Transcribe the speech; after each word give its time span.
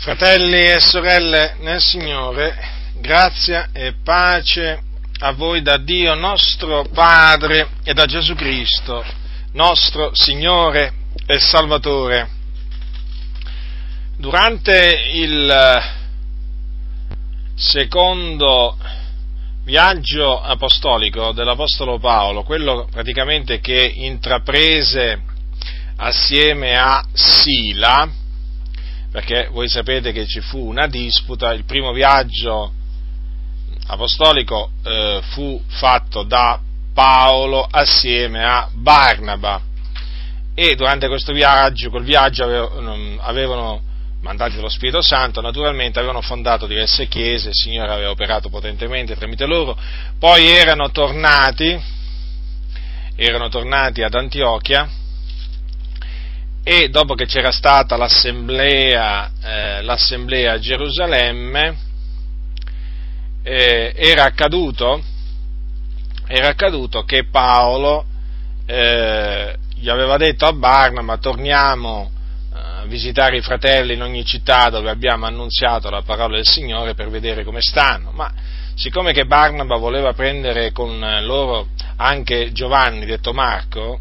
Fratelli 0.00 0.64
e 0.64 0.80
sorelle 0.80 1.56
nel 1.60 1.78
Signore, 1.78 2.56
grazia 3.00 3.68
e 3.70 3.96
pace 4.02 4.80
a 5.18 5.32
voi 5.32 5.60
da 5.60 5.76
Dio 5.76 6.14
nostro 6.14 6.86
Padre 6.90 7.68
e 7.84 7.92
da 7.92 8.06
Gesù 8.06 8.34
Cristo, 8.34 9.04
nostro 9.52 10.12
Signore 10.14 10.94
e 11.26 11.38
Salvatore. 11.38 12.30
Durante 14.16 15.06
il 15.12 15.54
secondo 17.54 18.78
viaggio 19.64 20.40
apostolico 20.40 21.32
dell'Apostolo 21.32 21.98
Paolo, 21.98 22.42
quello 22.42 22.88
praticamente 22.90 23.60
che 23.60 23.92
intraprese 23.96 25.20
assieme 25.96 26.74
a 26.74 27.04
Sila, 27.12 28.19
perché 29.10 29.48
voi 29.50 29.68
sapete 29.68 30.12
che 30.12 30.26
ci 30.26 30.40
fu 30.40 30.58
una 30.58 30.86
disputa, 30.86 31.52
il 31.52 31.64
primo 31.64 31.92
viaggio 31.92 32.72
apostolico 33.86 34.70
eh, 34.84 35.20
fu 35.30 35.60
fatto 35.66 36.22
da 36.22 36.60
Paolo 36.94 37.66
assieme 37.68 38.44
a 38.44 38.68
Barnaba. 38.72 39.62
E 40.54 40.74
durante 40.76 41.08
questo 41.08 41.32
viaggio, 41.32 41.90
quel 41.90 42.04
viaggio 42.04 42.44
avevano, 42.44 43.80
mandati 44.20 44.56
dallo 44.56 44.68
Spirito 44.68 45.00
Santo, 45.00 45.40
naturalmente 45.40 45.98
avevano 45.98 46.20
fondato 46.20 46.66
diverse 46.66 47.08
chiese, 47.08 47.48
il 47.48 47.54
Signore 47.54 47.92
aveva 47.92 48.10
operato 48.10 48.48
potentemente 48.48 49.16
tramite 49.16 49.46
loro, 49.46 49.76
poi 50.18 50.46
erano 50.48 50.90
tornati, 50.90 51.80
erano 53.16 53.48
tornati 53.48 54.02
ad 54.02 54.14
Antiochia 54.14 54.88
e 56.62 56.88
dopo 56.90 57.14
che 57.14 57.26
c'era 57.26 57.50
stata 57.50 57.96
l'assemblea, 57.96 59.30
eh, 59.42 59.82
l'assemblea 59.82 60.52
a 60.52 60.58
Gerusalemme, 60.58 61.76
eh, 63.42 63.94
era, 63.96 64.24
accaduto, 64.24 65.02
era, 66.26 66.48
accaduto, 66.48 67.04
che 67.04 67.24
Paolo 67.24 68.04
eh, 68.66 69.56
gli 69.74 69.88
aveva 69.88 70.18
detto 70.18 70.44
a 70.44 70.52
Barnaba 70.52 71.16
torniamo 71.16 72.10
eh, 72.52 72.58
a 72.82 72.84
visitare 72.86 73.38
i 73.38 73.42
fratelli 73.42 73.94
in 73.94 74.02
ogni 74.02 74.24
città 74.26 74.68
dove 74.68 74.90
abbiamo 74.90 75.24
annunziato 75.24 75.88
la 75.88 76.02
parola 76.02 76.36
del 76.36 76.46
Signore 76.46 76.94
per 76.94 77.08
vedere 77.08 77.42
come 77.42 77.62
stanno, 77.62 78.10
ma 78.12 78.30
siccome 78.74 79.12
che 79.12 79.24
Barnaba 79.24 79.76
voleva 79.76 80.12
prendere 80.12 80.72
con 80.72 80.98
loro 81.22 81.68
anche 81.96 82.52
Giovanni, 82.52 83.06
detto 83.06 83.32
Marco, 83.32 83.98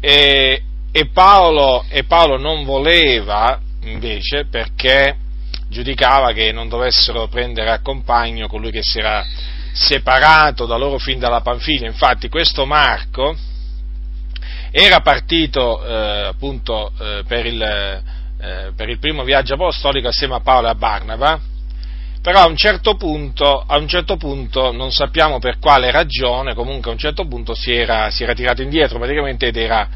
e, 0.00 0.62
e 0.92 1.06
Paolo, 1.06 1.84
e 1.88 2.04
Paolo 2.04 2.36
non 2.36 2.64
voleva 2.64 3.60
invece 3.82 4.46
perché 4.50 5.16
giudicava 5.68 6.32
che 6.32 6.52
non 6.52 6.68
dovessero 6.68 7.28
prendere 7.28 7.70
a 7.70 7.80
compagno 7.80 8.48
colui 8.48 8.70
che 8.70 8.82
si 8.82 8.98
era 8.98 9.24
separato 9.72 10.66
da 10.66 10.76
loro 10.76 10.98
fin 10.98 11.18
dalla 11.18 11.40
Panfilia. 11.40 11.86
Infatti 11.86 12.28
questo 12.28 12.66
Marco 12.66 13.36
era 14.72 15.00
partito 15.00 15.84
eh, 15.84 16.26
appunto 16.26 16.92
eh, 16.98 17.22
per, 17.26 17.46
il, 17.46 17.62
eh, 17.62 18.72
per, 18.74 18.88
il, 18.88 18.98
primo 18.98 19.22
viaggio 19.24 19.54
apostolico 19.54 20.08
assieme 20.08 20.34
a 20.34 20.40
Paolo 20.40 20.66
e 20.66 20.70
a 20.70 20.74
Barnaba, 20.74 21.40
però 22.20 22.40
a 22.40 22.46
un, 22.46 22.56
certo 22.56 22.96
punto, 22.96 23.64
a 23.66 23.78
un 23.78 23.88
certo 23.88 24.16
punto, 24.16 24.72
non 24.72 24.90
sappiamo 24.92 25.38
per 25.38 25.58
quale 25.58 25.90
ragione, 25.90 26.54
comunque 26.54 26.90
a 26.90 26.94
un 26.94 27.00
certo 27.00 27.26
punto 27.26 27.54
si 27.54 27.72
era, 27.72 28.10
si 28.10 28.24
era 28.24 28.34
tirato 28.34 28.62
indietro 28.62 28.98
praticamente 28.98 29.46
ed 29.46 29.56
era 29.56 29.88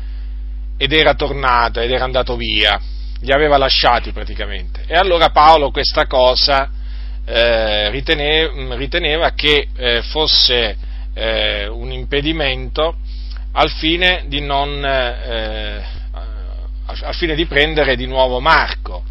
ed 0.76 0.92
era 0.92 1.14
tornato 1.14 1.80
ed 1.80 1.90
era 1.90 2.04
andato 2.04 2.36
via, 2.36 2.80
li 3.20 3.32
aveva 3.32 3.56
lasciati 3.56 4.12
praticamente. 4.12 4.84
E 4.86 4.94
allora 4.94 5.30
Paolo 5.30 5.70
questa 5.70 6.06
cosa 6.06 6.70
eh, 7.24 7.90
riteneva, 7.90 8.74
riteneva, 8.76 9.30
che 9.30 9.68
eh, 9.76 10.02
fosse 10.02 10.76
eh, 11.14 11.66
un 11.66 11.90
impedimento 11.90 12.96
al 13.52 13.70
fine 13.70 14.24
di, 14.26 14.40
non, 14.40 14.84
eh, 14.84 15.84
al 16.86 17.14
fine 17.14 17.34
di 17.34 17.46
prendere 17.46 17.96
di 17.96 18.06
nuovo 18.06 18.40
Marco. 18.40 19.04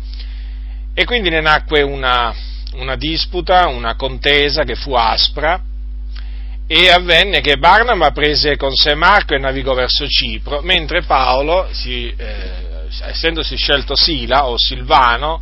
E 0.94 1.06
quindi 1.06 1.29
ne 1.29 1.41
nacque 1.41 1.81
una, 1.81 2.34
una 2.73 2.96
disputa, 2.96 3.68
una 3.68 3.96
contesa 3.96 4.63
che 4.63 4.75
fu 4.75 4.94
aspra, 4.94 5.59
e 6.75 6.89
avvenne 6.89 7.41
che 7.41 7.57
Barnaba 7.57 8.09
prese 8.09 8.57
con 8.57 8.73
sé 8.73 8.95
Marco 8.95 9.35
e 9.35 9.38
navigò 9.38 9.75
verso 9.75 10.07
Cipro, 10.07 10.61
mentre 10.63 11.03
Paolo, 11.03 11.67
si, 11.69 12.11
eh, 12.17 12.88
essendosi 13.09 13.56
scelto 13.56 13.95
Sila 13.95 14.47
o 14.47 14.57
Silvano, 14.57 15.39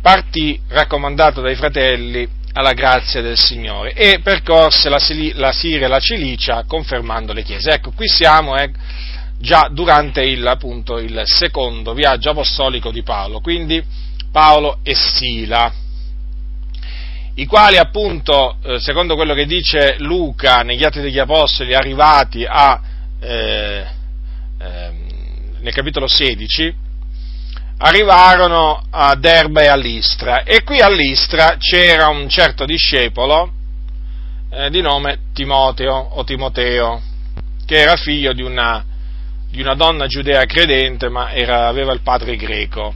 partì 0.00 0.58
raccomandato 0.68 1.42
dai 1.42 1.56
fratelli 1.56 2.26
alla 2.54 2.72
grazia 2.72 3.20
del 3.20 3.36
Signore 3.36 3.92
e 3.92 4.20
percorse 4.22 4.88
la, 4.88 4.98
la 5.34 5.52
Siria 5.52 5.84
e 5.84 5.88
la 5.88 6.00
Cilicia 6.00 6.64
confermando 6.66 7.34
le 7.34 7.42
chiese. 7.42 7.72
Ecco, 7.72 7.90
qui 7.90 8.08
siamo 8.08 8.56
eh, 8.56 8.70
già 9.38 9.68
durante 9.70 10.22
il, 10.22 10.46
appunto, 10.46 10.96
il 10.96 11.20
secondo 11.26 11.92
viaggio 11.92 12.30
apostolico 12.30 12.90
di 12.90 13.02
Paolo, 13.02 13.40
quindi 13.40 13.84
Paolo 14.32 14.78
e 14.82 14.94
Sila 14.94 15.70
i 17.38 17.44
quali 17.44 17.76
appunto, 17.76 18.56
eh, 18.62 18.80
secondo 18.80 19.14
quello 19.14 19.34
che 19.34 19.44
dice 19.44 19.96
Luca 19.98 20.62
negli 20.62 20.82
Atti 20.84 21.02
degli 21.02 21.18
Apostoli, 21.18 21.74
arrivati 21.74 22.46
a, 22.48 22.80
eh, 23.20 23.86
eh, 24.58 24.90
nel 25.60 25.72
capitolo 25.74 26.08
16, 26.08 26.74
arrivarono 27.78 28.86
a 28.88 29.14
Derba 29.16 29.60
e 29.60 29.66
a 29.66 29.76
Listra 29.76 30.44
e 30.44 30.62
qui 30.62 30.80
a 30.80 30.88
Listra 30.88 31.56
c'era 31.58 32.08
un 32.08 32.26
certo 32.30 32.64
discepolo 32.64 33.52
eh, 34.50 34.70
di 34.70 34.80
nome 34.80 35.18
Timoteo 35.34 35.94
o 35.94 36.24
Timoteo, 36.24 37.02
che 37.66 37.76
era 37.76 37.96
figlio 37.96 38.32
di 38.32 38.40
una, 38.40 38.82
di 39.50 39.60
una 39.60 39.74
donna 39.74 40.06
giudea 40.06 40.46
credente 40.46 41.10
ma 41.10 41.34
era, 41.34 41.68
aveva 41.68 41.92
il 41.92 42.00
padre 42.00 42.36
greco. 42.36 42.94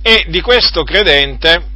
E 0.00 0.24
di 0.28 0.40
questo 0.40 0.84
credente 0.84 1.72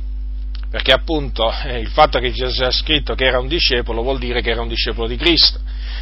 perché 0.71 0.93
appunto 0.93 1.51
eh, 1.65 1.79
il 1.79 1.89
fatto 1.89 2.19
che 2.19 2.31
Gesù 2.33 2.63
ha 2.63 2.71
scritto 2.71 3.15
che 3.15 3.25
era 3.25 3.39
un 3.39 3.49
discepolo 3.49 4.03
vuol 4.03 4.19
dire 4.19 4.43
che 4.43 4.51
era 4.51 4.61
un 4.61 4.69
discepolo 4.69 5.07
di 5.07 5.17
Cristo. 5.17 5.59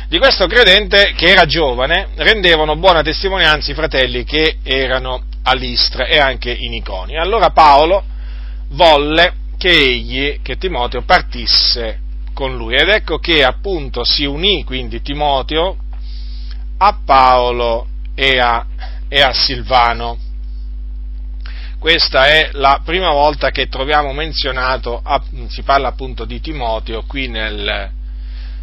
Di 0.09 0.19
questo 0.19 0.47
credente 0.47 1.13
che 1.17 1.29
era 1.31 1.47
giovane 1.47 2.09
rendevano 2.17 2.77
buona 2.77 3.03
testimonianza 3.03 3.71
i 3.71 3.75
fratelli 3.75 4.25
che 4.25 4.59
erano 4.63 5.25
a 5.43 5.55
Listra 5.55 6.07
e 6.07 6.19
anche 6.19 6.51
in 6.53 6.75
Iconi. 6.75 7.17
Allora 7.17 7.51
Paolo 7.51 8.05
volle 8.71 9.35
che 9.57 9.71
egli, 9.71 10.41
che 10.43 10.57
Timoteo, 10.59 11.03
partisse 11.03 12.01
con 12.35 12.57
lui 12.57 12.75
ed 12.75 12.89
ecco 12.89 13.19
che 13.19 13.43
appunto 13.43 14.05
si 14.05 14.25
unì 14.25 14.63
quindi 14.65 15.01
Timoteo 15.01 15.77
a 16.79 16.99
Paolo 17.05 17.87
e 18.15 18.39
a, 18.39 18.67
e 19.09 19.23
a 19.23 19.33
Silvano 19.33 20.19
questa 21.79 22.27
è 22.27 22.51
la 22.53 22.81
prima 22.85 23.11
volta 23.11 23.51
che 23.51 23.69
troviamo 23.69 24.13
menzionato, 24.13 25.03
si 25.49 25.63
parla 25.63 25.89
appunto 25.89 26.25
di 26.25 26.41
Timoteo 26.41 27.05
qui 27.05 27.29
nel, 27.29 27.91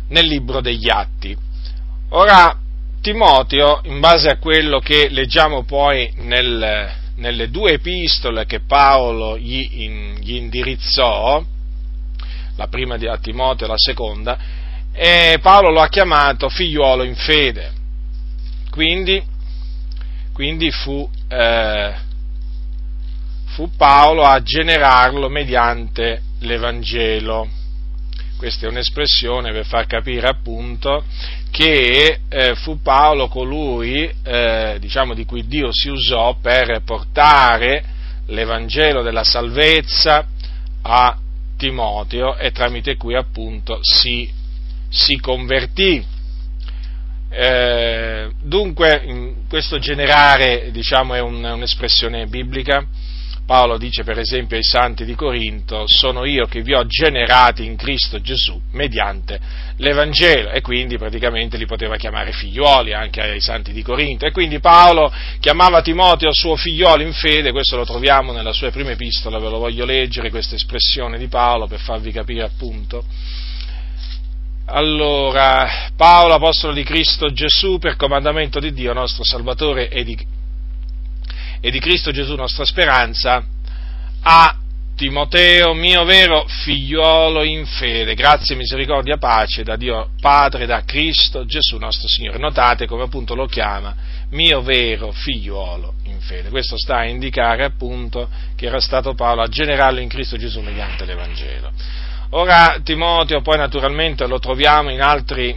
nel 0.09 0.25
libro 0.25 0.61
degli 0.61 0.89
Atti. 0.89 1.35
Ora, 2.09 2.57
Timoteo, 3.01 3.81
in 3.83 3.99
base 3.99 4.29
a 4.29 4.37
quello 4.37 4.79
che 4.79 5.09
leggiamo 5.09 5.63
poi 5.63 6.11
nel, 6.17 6.91
nelle 7.17 7.49
due 7.49 7.73
epistole 7.73 8.45
che 8.45 8.61
Paolo 8.61 9.37
gli, 9.37 9.83
in, 9.83 10.15
gli 10.19 10.35
indirizzò, 10.35 11.43
la 12.55 12.67
prima 12.67 12.95
a 12.95 13.17
Timoteo 13.17 13.67
e 13.67 13.69
la 13.69 13.77
seconda, 13.77 14.37
e 14.93 15.37
Paolo 15.41 15.71
lo 15.71 15.81
ha 15.81 15.87
chiamato 15.87 16.49
figliuolo 16.49 17.03
in 17.03 17.15
fede. 17.15 17.71
Quindi, 18.69 19.21
quindi 20.33 20.71
fu 20.71 21.07
eh, 21.27 21.93
fu 23.53 23.69
Paolo 23.77 24.23
a 24.23 24.41
generarlo 24.41 25.29
mediante 25.29 26.21
l'Evangelo. 26.39 27.47
Questa 28.35 28.65
è 28.65 28.69
un'espressione 28.69 29.51
per 29.51 29.65
far 29.65 29.85
capire 29.85 30.27
appunto 30.27 31.03
che 31.51 32.19
eh, 32.27 32.55
fu 32.55 32.81
Paolo 32.81 33.27
colui, 33.27 34.11
eh, 34.23 34.77
diciamo, 34.79 35.13
di 35.13 35.23
cui 35.23 35.45
Dio 35.45 35.69
si 35.71 35.89
usò 35.89 36.35
per 36.41 36.81
portare 36.83 37.83
l'Evangelo 38.27 39.03
della 39.03 39.23
salvezza 39.23 40.25
a 40.81 41.15
Timoteo 41.55 42.35
e 42.35 42.51
tramite 42.51 42.97
cui 42.97 43.15
appunto 43.15 43.77
si, 43.81 44.27
si 44.89 45.19
convertì. 45.19 46.03
Eh, 47.29 48.31
dunque, 48.41 49.35
questo 49.47 49.77
generare 49.77 50.71
diciamo, 50.71 51.13
è 51.13 51.19
un, 51.19 51.43
un'espressione 51.43 52.25
biblica 52.25 52.83
Paolo 53.45 53.77
dice 53.77 54.03
per 54.03 54.19
esempio 54.19 54.55
ai 54.55 54.63
santi 54.63 55.03
di 55.03 55.15
Corinto, 55.15 55.85
sono 55.85 56.23
io 56.23 56.45
che 56.45 56.61
vi 56.61 56.73
ho 56.73 56.85
generati 56.85 57.65
in 57.65 57.75
Cristo 57.75 58.21
Gesù 58.21 58.59
mediante 58.71 59.37
l'Evangelo 59.77 60.51
e 60.51 60.61
quindi 60.61 60.97
praticamente 60.97 61.57
li 61.57 61.65
poteva 61.65 61.97
chiamare 61.97 62.31
figliuoli 62.31 62.93
anche 62.93 63.19
ai 63.21 63.41
santi 63.41 63.73
di 63.73 63.81
Corinto 63.81 64.25
e 64.25 64.31
quindi 64.31 64.59
Paolo 64.59 65.11
chiamava 65.41 65.81
Timoteo 65.81 66.33
suo 66.33 66.55
figliolo 66.55 67.03
in 67.03 67.11
fede, 67.11 67.51
questo 67.51 67.75
lo 67.75 67.83
troviamo 67.83 68.31
nella 68.31 68.53
sua 68.53 68.71
prima 68.71 68.91
epistola, 68.91 69.39
ve 69.39 69.49
lo 69.49 69.57
voglio 69.57 69.83
leggere 69.83 70.29
questa 70.29 70.55
espressione 70.55 71.17
di 71.17 71.27
Paolo 71.27 71.67
per 71.67 71.79
farvi 71.79 72.11
capire 72.11 72.43
appunto. 72.43 73.03
Allora, 74.65 75.89
Paolo, 75.97 76.35
apostolo 76.35 76.71
di 76.71 76.83
Cristo 76.83 77.33
Gesù, 77.33 77.79
per 77.79 77.97
comandamento 77.97 78.61
di 78.61 78.71
Dio 78.71 78.93
nostro 78.93 79.25
Salvatore 79.25 79.89
e 79.89 80.05
di 80.05 80.17
e 81.65 81.71
di 81.71 81.79
Cristo 81.79 82.11
Gesù 82.11 82.35
nostra 82.35 82.65
speranza, 82.65 83.41
a 84.23 84.57
Timoteo, 84.97 85.73
mio 85.73 86.03
vero 86.03 86.43
figliuolo 86.45 87.41
in 87.43 87.65
fede, 87.65 88.15
grazie, 88.15 88.57
misericordia, 88.57 89.15
pace 89.15 89.63
da 89.63 89.77
Dio 89.77 90.09
Padre, 90.19 90.65
da 90.65 90.83
Cristo 90.83 91.45
Gesù 91.45 91.77
nostro 91.77 92.09
Signore. 92.09 92.37
Notate 92.37 92.85
come 92.85 93.03
appunto 93.03 93.33
lo 93.33 93.45
chiama 93.45 93.95
mio 94.31 94.61
vero 94.61 95.13
figliuolo 95.13 95.93
in 96.03 96.19
fede. 96.19 96.49
Questo 96.49 96.77
sta 96.77 96.97
a 96.97 97.05
indicare 97.05 97.63
appunto 97.63 98.27
che 98.57 98.65
era 98.65 98.81
stato 98.81 99.13
Paolo 99.13 99.41
a 99.41 99.47
generarlo 99.47 100.01
in 100.01 100.09
Cristo 100.09 100.35
Gesù 100.35 100.59
mediante 100.59 101.05
l'Evangelo. 101.05 101.71
Ora 102.31 102.81
Timoteo 102.83 103.39
poi 103.41 103.57
naturalmente 103.57 104.27
lo 104.27 104.39
troviamo 104.39 104.91
in 104.91 105.01
altri, 105.01 105.55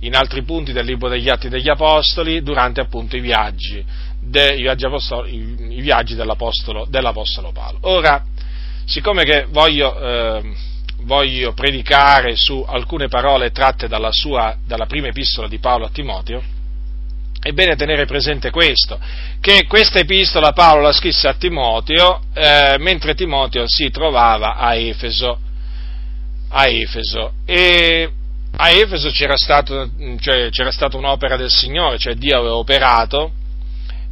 in 0.00 0.14
altri 0.14 0.44
punti 0.44 0.72
del 0.72 0.84
libro 0.84 1.08
degli 1.08 1.28
Atti 1.28 1.48
degli 1.48 1.68
Apostoli 1.68 2.44
durante 2.44 2.80
appunto 2.80 3.16
i 3.16 3.20
viaggi 3.20 3.84
dei 4.28 4.60
viaggi, 4.60 4.86
i 4.86 5.80
viaggi 5.80 6.14
dell'apostolo, 6.14 6.86
dell'apostolo, 6.88 7.52
Paolo. 7.52 7.78
Ora, 7.82 8.24
siccome 8.84 9.24
che 9.24 9.46
voglio, 9.48 9.98
eh, 9.98 10.54
voglio, 11.02 11.52
predicare 11.52 12.36
su 12.36 12.64
alcune 12.66 13.08
parole 13.08 13.50
tratte 13.50 13.88
dalla, 13.88 14.10
sua, 14.10 14.56
dalla 14.64 14.86
prima 14.86 15.08
epistola 15.08 15.48
di 15.48 15.58
Paolo 15.58 15.86
a 15.86 15.90
Timoteo, 15.90 16.42
è 17.40 17.52
bene 17.52 17.76
tenere 17.76 18.06
presente 18.06 18.50
questo, 18.50 18.98
che 19.40 19.66
questa 19.68 20.00
epistola 20.00 20.52
Paolo 20.52 20.82
la 20.82 20.92
scrisse 20.92 21.28
a 21.28 21.34
Timoteo 21.34 22.22
eh, 22.34 22.76
mentre 22.78 23.14
Timoteo 23.14 23.64
si 23.66 23.90
trovava 23.90 24.56
a 24.56 24.74
Efeso. 24.74 25.38
A 26.48 26.66
Efeso. 26.68 27.32
E 27.44 28.10
a 28.56 28.70
Efeso 28.70 29.10
c'era, 29.10 29.36
stato, 29.36 29.90
cioè, 30.18 30.48
c'era 30.50 30.72
stata 30.72 30.96
un'opera 30.96 31.36
del 31.36 31.50
Signore, 31.50 31.98
cioè 31.98 32.14
Dio 32.14 32.38
aveva 32.38 32.56
operato 32.56 33.32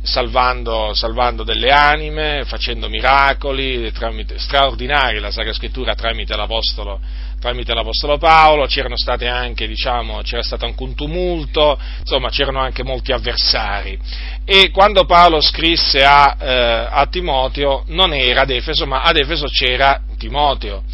salvando, 0.04 0.92
salvando, 0.94 1.42
delle 1.42 1.70
anime, 1.70 2.44
facendo 2.44 2.88
miracoli 2.88 3.90
tramite, 3.92 4.38
straordinari, 4.38 5.18
la 5.18 5.30
Sacra 5.30 5.52
Scrittura 5.52 5.94
tramite 5.94 6.36
l'Apostolo, 6.36 7.00
tramite 7.40 7.72
l'Apostolo 7.72 8.18
Paolo, 8.18 8.66
c'erano 8.66 8.96
state 8.96 9.26
anche, 9.26 9.66
diciamo, 9.66 10.20
c'era 10.22 10.42
stato 10.42 10.66
anche 10.66 10.82
un 10.82 10.94
tumulto, 10.94 11.78
insomma 11.98 12.28
c'erano 12.28 12.60
anche 12.60 12.84
molti 12.84 13.12
avversari. 13.12 13.98
E 14.44 14.70
quando 14.70 15.06
Paolo 15.06 15.40
scrisse 15.40 16.04
a, 16.04 16.36
eh, 16.38 16.88
a 16.90 17.06
Timoteo 17.06 17.84
non 17.88 18.12
era 18.12 18.42
ad 18.42 18.50
Efeso, 18.50 18.86
ma 18.86 19.02
ad 19.02 19.16
Efeso 19.16 19.46
c'era 19.46 20.02
Timoteo. 20.18 20.84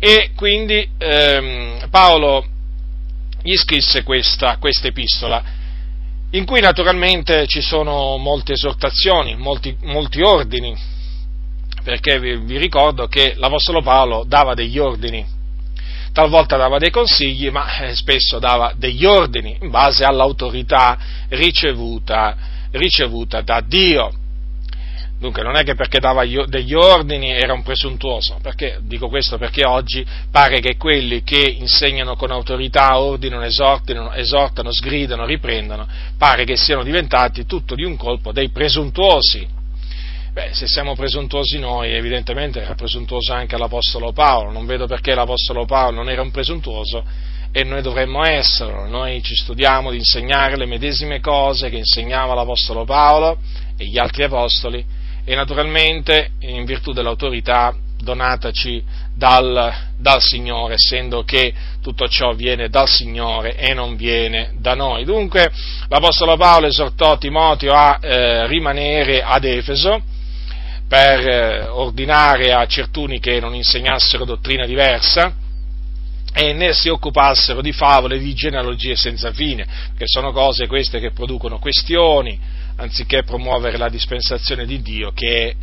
E 0.00 0.30
quindi 0.34 0.88
ehm, 0.98 1.88
Paolo 1.90 2.44
gli 3.40 3.56
scrisse 3.56 4.02
questa, 4.02 4.56
questa 4.58 4.88
epistola 4.88 5.56
in 6.30 6.44
cui 6.44 6.60
naturalmente 6.60 7.46
ci 7.46 7.62
sono 7.62 8.16
molte 8.18 8.52
esortazioni, 8.52 9.34
molti, 9.36 9.76
molti 9.82 10.20
ordini, 10.20 10.76
perché 11.82 12.18
vi, 12.18 12.36
vi, 12.36 12.58
ricordo 12.58 13.06
che 13.06 13.34
l'Apostolo 13.36 13.80
Paolo 13.80 14.24
dava 14.26 14.52
degli 14.52 14.78
ordini, 14.78 15.24
talvolta 16.12 16.56
dava 16.56 16.78
dei 16.78 16.90
consigli, 16.90 17.48
ma 17.48 17.78
eh, 17.78 17.94
spesso 17.94 18.38
dava 18.38 18.74
degli 18.76 19.06
ordini 19.06 19.56
in 19.62 19.70
base 19.70 20.04
all'autorità 20.04 20.98
ricevuta, 21.28 22.36
ricevuta 22.72 23.40
da 23.40 23.62
Dio. 23.66 24.12
Dunque 25.18 25.42
non 25.42 25.56
è 25.56 25.64
che 25.64 25.74
perché 25.74 25.98
dava 25.98 26.24
degli 26.24 26.74
ordini 26.74 27.30
era 27.32 27.52
un 27.52 27.64
presuntuoso, 27.64 28.38
perché, 28.40 28.78
dico 28.82 29.08
questo 29.08 29.36
perché 29.36 29.66
oggi 29.66 30.06
pare 30.30 30.60
che 30.60 30.76
quelli 30.76 31.24
che 31.24 31.56
insegnano 31.58 32.14
con 32.14 32.30
autorità, 32.30 33.00
ordinano, 33.00 33.42
esortano, 33.42 34.12
esortano, 34.12 34.70
sgridano, 34.70 35.26
riprendono, 35.26 35.88
pare 36.16 36.44
che 36.44 36.56
siano 36.56 36.84
diventati 36.84 37.46
tutto 37.46 37.74
di 37.74 37.82
un 37.82 37.96
colpo 37.96 38.30
dei 38.30 38.50
presuntuosi. 38.50 39.44
Beh, 40.32 40.50
se 40.52 40.68
siamo 40.68 40.94
presuntuosi 40.94 41.58
noi, 41.58 41.94
evidentemente 41.94 42.60
era 42.60 42.76
presuntuoso 42.76 43.32
anche 43.32 43.58
l'Apostolo 43.58 44.12
Paolo, 44.12 44.52
non 44.52 44.66
vedo 44.66 44.86
perché 44.86 45.16
l'Apostolo 45.16 45.64
Paolo 45.64 45.96
non 45.96 46.10
era 46.10 46.22
un 46.22 46.30
presuntuoso 46.30 47.04
e 47.50 47.64
noi 47.64 47.82
dovremmo 47.82 48.24
esserlo, 48.24 48.86
noi 48.86 49.20
ci 49.22 49.34
studiamo 49.34 49.90
di 49.90 49.96
insegnare 49.96 50.56
le 50.56 50.66
medesime 50.66 51.18
cose 51.18 51.70
che 51.70 51.76
insegnava 51.76 52.34
l'Apostolo 52.34 52.84
Paolo 52.84 53.38
e 53.76 53.86
gli 53.86 53.98
altri 53.98 54.22
Apostoli, 54.22 54.84
e 55.28 55.34
naturalmente 55.34 56.30
in 56.38 56.64
virtù 56.64 56.92
dell'autorità 56.92 57.76
donataci 58.00 58.82
dal, 59.14 59.74
dal, 59.98 60.22
Signore, 60.22 60.74
essendo 60.74 61.22
che 61.22 61.52
tutto 61.82 62.08
ciò 62.08 62.32
viene 62.32 62.70
dal 62.70 62.88
Signore 62.88 63.54
e 63.54 63.74
non 63.74 63.94
viene 63.94 64.54
da 64.58 64.74
noi. 64.74 65.04
Dunque 65.04 65.52
l'Apostolo 65.88 66.38
Paolo 66.38 66.68
esortò 66.68 67.18
Timoteo 67.18 67.74
a 67.74 67.98
eh, 68.00 68.46
rimanere 68.46 69.22
ad 69.22 69.44
Efeso 69.44 70.00
per 70.88 71.28
eh, 71.28 71.66
ordinare 71.68 72.54
a 72.54 72.64
certuni 72.64 73.20
che 73.20 73.38
non 73.38 73.54
insegnassero 73.54 74.24
dottrina 74.24 74.64
diversa 74.64 75.30
e 76.32 76.54
né 76.54 76.72
si 76.72 76.88
occupassero 76.88 77.60
di 77.60 77.72
favole 77.72 78.18
di 78.18 78.32
genealogie 78.32 78.96
senza 78.96 79.30
fine, 79.32 79.66
che 79.94 80.04
sono 80.06 80.32
cose 80.32 80.66
queste 80.66 81.00
che 81.00 81.10
producono 81.10 81.58
questioni, 81.58 82.56
anziché 82.78 83.24
promuovere 83.24 83.76
la 83.76 83.88
dispensazione 83.88 84.64
di 84.64 84.80
Dio 84.80 85.12
che 85.12 85.48
è, 85.48 85.54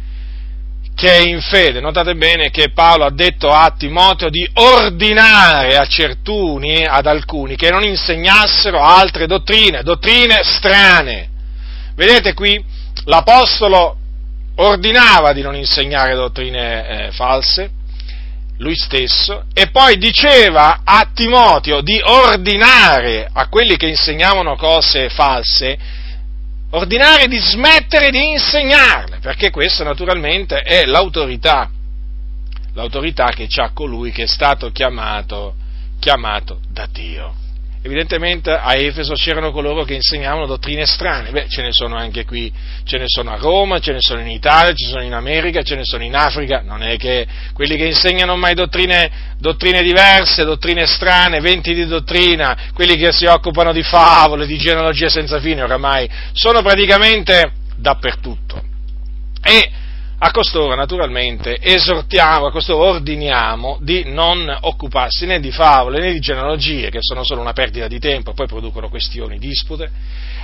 che 0.93 1.11
è 1.11 1.21
in 1.21 1.41
fede. 1.41 1.79
Notate 1.79 2.15
bene 2.15 2.49
che 2.49 2.71
Paolo 2.71 3.05
ha 3.05 3.11
detto 3.11 3.49
a 3.49 3.73
Timoteo 3.77 4.29
di 4.29 4.47
ordinare 4.53 5.77
a 5.77 5.85
certuni, 5.85 6.85
ad 6.85 7.05
alcuni, 7.05 7.55
che 7.55 7.69
non 7.69 7.83
insegnassero 7.83 8.81
altre 8.81 9.27
dottrine, 9.27 9.83
dottrine 9.83 10.41
strane. 10.43 11.29
Vedete 11.95 12.33
qui, 12.33 12.63
l'Apostolo 13.05 13.97
ordinava 14.55 15.33
di 15.33 15.41
non 15.41 15.55
insegnare 15.55 16.15
dottrine 16.15 17.07
eh, 17.07 17.11
false, 17.11 17.71
lui 18.57 18.75
stesso, 18.75 19.45
e 19.53 19.69
poi 19.69 19.97
diceva 19.97 20.81
a 20.83 21.09
Timoteo 21.13 21.81
di 21.81 21.99
ordinare 22.01 23.29
a 23.31 23.47
quelli 23.47 23.75
che 23.75 23.87
insegnavano 23.87 24.55
cose 24.55 25.09
false 25.09 26.03
ordinare 26.75 27.27
di 27.27 27.37
smettere 27.37 28.11
di 28.11 28.31
insegnarle, 28.31 29.19
perché 29.19 29.49
questa 29.49 29.83
naturalmente 29.83 30.59
è 30.59 30.85
l'autorità, 30.85 31.69
l'autorità 32.73 33.31
che 33.31 33.47
ha 33.55 33.71
colui 33.71 34.11
che 34.11 34.23
è 34.23 34.27
stato 34.27 34.71
chiamato, 34.71 35.55
chiamato 35.99 36.59
da 36.69 36.87
Dio 36.91 37.43
evidentemente 37.85 38.49
a 38.51 38.75
Efeso 38.75 39.13
c'erano 39.13 39.51
coloro 39.51 39.83
che 39.83 39.93
insegnavano 39.93 40.47
dottrine 40.47 40.87
strane, 40.87 41.29
beh 41.29 41.47
ce 41.47 41.61
ne 41.61 41.71
sono 41.71 41.95
anche 41.95 42.25
qui, 42.25 42.51
ce 42.83 42.97
ne 42.97 43.03
sono 43.05 43.31
a 43.31 43.35
Roma, 43.35 43.77
ce 43.77 43.91
ne 43.91 43.99
sono 43.99 44.21
in 44.21 44.29
Italia, 44.29 44.73
ce 44.73 44.85
ne 44.85 44.91
sono 44.91 45.03
in 45.03 45.13
America, 45.13 45.61
ce 45.61 45.75
ne 45.75 45.83
sono 45.83 46.03
in 46.03 46.15
Africa, 46.15 46.63
non 46.65 46.81
è 46.81 46.97
che 46.97 47.27
quelli 47.53 47.77
che 47.77 47.85
insegnano 47.85 48.35
mai 48.35 48.55
dottrine, 48.55 49.35
dottrine 49.37 49.83
diverse, 49.83 50.43
dottrine 50.43 50.87
strane, 50.87 51.39
venti 51.41 51.75
di 51.75 51.85
dottrina, 51.85 52.71
quelli 52.73 52.97
che 52.97 53.11
si 53.11 53.27
occupano 53.27 53.71
di 53.71 53.83
favole, 53.83 54.47
di 54.47 54.57
genealogia 54.57 55.07
senza 55.07 55.39
fine 55.39 55.61
oramai, 55.61 56.09
sono 56.33 56.63
praticamente 56.63 57.51
dappertutto. 57.77 58.63
E 59.43 59.69
a 60.17 60.31
costoro 60.31 60.75
naturalmente 60.75 61.57
esortiamo, 61.59 62.47
a 62.47 62.51
costoro 62.51 62.85
ordiniamo 62.85 63.77
di 63.81 64.03
non 64.05 64.55
occuparsi 64.61 65.25
né 65.25 65.39
di 65.39 65.51
favole 65.51 65.99
né 65.99 66.13
di 66.13 66.19
genealogie, 66.19 66.89
che 66.89 66.99
sono 67.01 67.23
solo 67.23 67.41
una 67.41 67.53
perdita 67.53 67.87
di 67.87 67.99
tempo, 67.99 68.33
poi 68.33 68.47
producono 68.47 68.89
questioni, 68.89 69.37
dispute, 69.37 69.89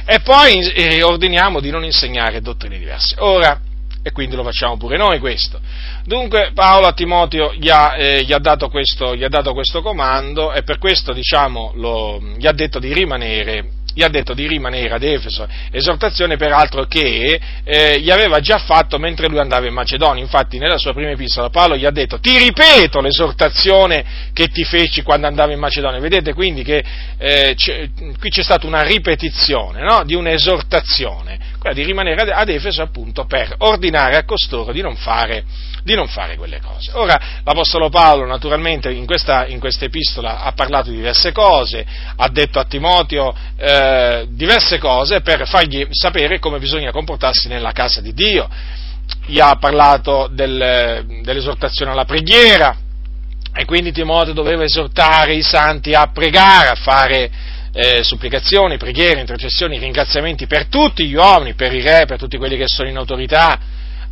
e 0.05 0.19
poi 0.19 0.59
eh, 0.71 1.03
ordiniamo 1.03 1.59
di 1.59 1.69
non 1.69 1.83
insegnare 1.85 2.41
dottrine 2.41 2.77
diverse. 2.77 3.15
Ora, 3.19 3.59
e 4.03 4.11
quindi 4.11 4.35
lo 4.35 4.43
facciamo 4.43 4.77
pure 4.77 4.97
noi 4.97 5.19
questo. 5.19 5.59
Dunque 6.03 6.51
Paolo 6.53 6.87
a 6.87 6.93
Timoteo 6.93 7.53
gli 7.53 7.69
ha, 7.69 7.95
eh, 7.97 8.23
gli 8.23 8.33
ha, 8.33 8.39
dato, 8.39 8.67
questo, 8.69 9.15
gli 9.15 9.23
ha 9.23 9.29
dato, 9.29 9.53
questo, 9.53 9.81
comando 9.81 10.53
e 10.53 10.63
per 10.63 10.79
questo 10.79 11.13
diciamo, 11.13 11.71
lo, 11.75 12.19
gli 12.35 12.47
ha 12.47 12.51
detto 12.51 12.79
di 12.79 12.93
rimanere 12.93 13.79
gli 13.93 14.03
ha 14.03 14.07
detto 14.07 14.33
di 14.33 14.47
rimanere 14.47 14.93
ad 14.93 15.03
Efeso, 15.03 15.47
esortazione 15.71 16.37
peraltro 16.37 16.85
che 16.85 17.39
eh, 17.63 17.99
gli 17.99 18.09
aveva 18.09 18.39
già 18.39 18.57
fatto 18.57 18.97
mentre 18.97 19.27
lui 19.27 19.39
andava 19.39 19.67
in 19.67 19.73
Macedonia, 19.73 20.21
infatti 20.21 20.57
nella 20.57 20.77
sua 20.77 20.93
prima 20.93 21.11
epistola 21.11 21.49
Paolo 21.49 21.75
gli 21.75 21.85
ha 21.85 21.91
detto 21.91 22.19
ti 22.19 22.37
ripeto 22.37 23.01
l'esortazione 23.01 24.29
che 24.33 24.47
ti 24.47 24.63
feci 24.63 25.01
quando 25.01 25.27
andavo 25.27 25.51
in 25.51 25.59
Macedonia, 25.59 25.99
vedete 25.99 26.33
quindi 26.33 26.63
che 26.63 26.83
eh, 27.17 27.53
c'è, 27.55 27.89
qui 28.19 28.29
c'è 28.29 28.43
stata 28.43 28.65
una 28.67 28.81
ripetizione 28.81 29.81
no? 29.81 30.03
di 30.03 30.15
un'esortazione, 30.15 31.50
quella 31.61 31.75
di 31.75 31.83
rimanere 31.83 32.31
ad 32.31 32.49
Efeso 32.49 32.81
appunto 32.81 33.25
per 33.25 33.53
ordinare 33.59 34.17
a 34.17 34.23
costoro 34.23 34.71
di 34.71 34.81
non 34.81 34.95
fare, 34.95 35.43
di 35.83 35.93
non 35.93 36.07
fare 36.07 36.35
quelle 36.35 36.59
cose. 36.59 36.89
Ora, 36.95 37.19
l'Apostolo 37.43 37.89
Paolo 37.89 38.25
naturalmente 38.25 38.89
in 38.89 39.05
questa, 39.05 39.45
in 39.45 39.59
questa, 39.59 39.85
epistola 39.85 40.41
ha 40.41 40.53
parlato 40.53 40.89
di 40.89 40.95
diverse 40.95 41.31
cose, 41.31 41.85
ha 42.15 42.27
detto 42.29 42.57
a 42.57 42.65
Timoteo 42.65 43.35
eh, 43.57 44.25
diverse 44.29 44.79
cose 44.79 45.21
per 45.21 45.47
fargli 45.47 45.85
sapere 45.91 46.39
come 46.39 46.57
bisogna 46.57 46.89
comportarsi 46.89 47.47
nella 47.47 47.73
casa 47.73 48.01
di 48.01 48.15
Dio. 48.15 48.49
Gli 49.27 49.39
ha 49.39 49.55
parlato 49.57 50.29
del, 50.31 51.05
dell'esortazione 51.21 51.91
alla 51.91 52.05
preghiera, 52.05 52.75
e 53.53 53.65
quindi 53.65 53.91
Timoteo 53.91 54.33
doveva 54.33 54.63
esortare 54.63 55.35
i 55.35 55.43
santi 55.43 55.93
a 55.93 56.07
pregare, 56.07 56.69
a 56.69 56.75
fare 56.75 57.29
eh, 57.73 58.03
supplicazioni, 58.03 58.77
preghiere, 58.77 59.19
intercessioni, 59.19 59.79
ringraziamenti 59.79 60.47
per 60.47 60.67
tutti 60.67 61.07
gli 61.07 61.15
uomini, 61.15 61.53
per 61.53 61.73
i 61.73 61.81
re, 61.81 62.05
per 62.05 62.17
tutti 62.17 62.37
quelli 62.37 62.57
che 62.57 62.67
sono 62.67 62.89
in 62.89 62.97
autorità, 62.97 63.59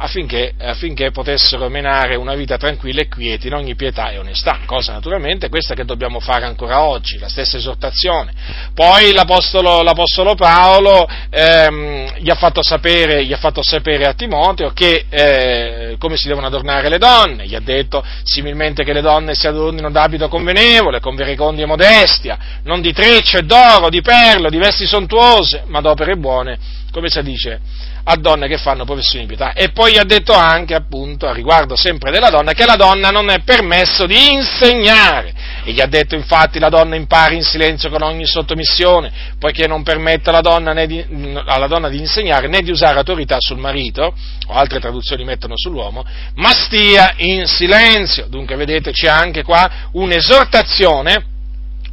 affinché, 0.01 0.53
affinché, 0.57 1.11
potessero 1.11 1.67
menare 1.67 2.15
una 2.15 2.33
vita 2.33 2.57
tranquilla 2.57 3.01
e 3.01 3.07
quieta 3.07 3.47
in 3.47 3.53
ogni 3.53 3.75
pietà 3.75 4.11
e 4.11 4.17
onestà, 4.17 4.59
cosa 4.65 4.93
naturalmente 4.93 5.49
questa 5.49 5.73
che 5.73 5.83
dobbiamo 5.83 6.19
fare 6.19 6.45
ancora 6.45 6.83
oggi, 6.83 7.17
la 7.17 7.27
stessa 7.27 7.57
esortazione. 7.57 8.31
Poi 8.73 9.11
l'Apostolo, 9.11 9.81
l'Apostolo 9.81 10.35
Paolo 10.35 11.07
ehm, 11.29 12.15
gli, 12.19 12.29
ha 12.29 12.51
sapere, 12.61 13.25
gli, 13.25 13.33
ha 13.33 13.37
fatto 13.37 13.61
sapere, 13.61 14.05
a 14.05 14.13
Timoteo 14.13 14.71
che, 14.71 15.05
eh, 15.09 15.95
come 15.99 16.15
si 16.15 16.27
devono 16.27 16.47
adornare 16.47 16.87
le 16.87 16.97
donne, 16.97 17.45
gli 17.45 17.55
ha 17.55 17.61
detto 17.61 18.03
similmente 18.23 18.85
che 18.85 18.93
le 18.93 19.01
donne 19.01 19.35
si 19.35 19.47
adornino 19.47 19.91
d'abito 19.91 20.29
convenevole, 20.29 21.01
con 21.01 21.15
verecondia 21.15 21.65
e 21.65 21.67
modestia, 21.67 22.37
non 22.63 22.79
di 22.79 22.93
trecce, 22.93 23.43
d'oro, 23.43 23.89
di 23.89 24.01
perlo, 24.01 24.49
di 24.49 24.57
vesti 24.57 24.85
sontuose, 24.85 25.63
ma 25.67 25.81
d'opere 25.81 26.15
buone, 26.15 26.57
come 26.91 27.09
si 27.09 27.21
dice 27.21 27.59
a 28.03 28.15
donne 28.15 28.47
che 28.47 28.57
fanno 28.57 28.85
professione 28.85 29.25
di 29.25 29.35
pietà. 29.35 29.53
E 29.53 29.69
poi 29.69 29.97
ha 29.97 30.03
detto 30.03 30.33
anche, 30.33 30.73
appunto, 30.73 31.27
a 31.27 31.33
riguardo 31.33 31.75
sempre 31.75 32.11
della 32.11 32.29
donna, 32.29 32.53
che 32.53 32.65
la 32.65 32.75
donna 32.75 33.11
non 33.11 33.29
è 33.29 33.41
permesso 33.41 34.05
di 34.05 34.33
insegnare. 34.33 35.33
E 35.63 35.73
gli 35.73 35.81
ha 35.81 35.85
detto 35.85 36.15
infatti 36.15 36.57
la 36.57 36.69
donna 36.69 36.95
impari 36.95 37.35
in 37.35 37.43
silenzio 37.43 37.89
con 37.89 38.01
ogni 38.01 38.25
sottomissione, 38.25 39.11
poiché 39.37 39.67
non 39.67 39.83
permette 39.83 40.29
alla 40.29 40.41
donna, 40.41 40.73
di, 40.85 41.05
alla 41.45 41.67
donna 41.67 41.89
di 41.89 41.99
insegnare 41.99 42.47
né 42.47 42.61
di 42.61 42.71
usare 42.71 42.97
autorità 42.97 43.37
sul 43.39 43.59
marito, 43.59 44.13
o 44.47 44.53
altre 44.53 44.79
traduzioni 44.79 45.23
mettono 45.23 45.53
sull'uomo, 45.55 46.03
ma 46.35 46.49
stia 46.51 47.13
in 47.17 47.45
silenzio. 47.45 48.27
Dunque 48.27 48.55
vedete 48.55 48.91
c'è 48.91 49.07
anche 49.07 49.43
qua 49.43 49.69
un'esortazione 49.91 51.37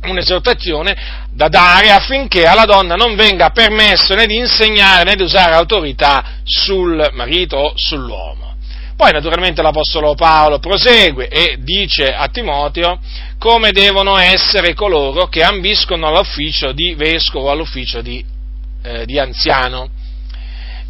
un'esortazione 0.04 0.96
da 1.30 1.48
dare 1.48 1.90
affinché 1.90 2.46
alla 2.46 2.64
donna 2.64 2.94
non 2.94 3.16
venga 3.16 3.50
permesso 3.50 4.14
né 4.14 4.26
di 4.26 4.36
insegnare 4.36 5.04
né 5.04 5.16
di 5.16 5.22
usare 5.22 5.54
autorità 5.54 6.24
sul 6.44 7.10
marito 7.12 7.56
o 7.56 7.72
sull'uomo. 7.74 8.54
Poi 8.96 9.12
naturalmente 9.12 9.60
l'Apostolo 9.60 10.14
Paolo 10.14 10.58
prosegue 10.58 11.28
e 11.28 11.58
dice 11.60 12.06
a 12.06 12.28
Timoteo 12.28 12.98
come 13.38 13.70
devono 13.70 14.16
essere 14.16 14.72
coloro 14.72 15.26
che 15.26 15.42
ambiscono 15.42 16.06
all'ufficio 16.06 16.72
di 16.72 16.94
vescovo 16.94 17.48
o 17.48 17.50
all'ufficio 17.50 18.00
di, 18.00 18.24
eh, 18.82 19.04
di 19.04 19.18
anziano 19.18 19.90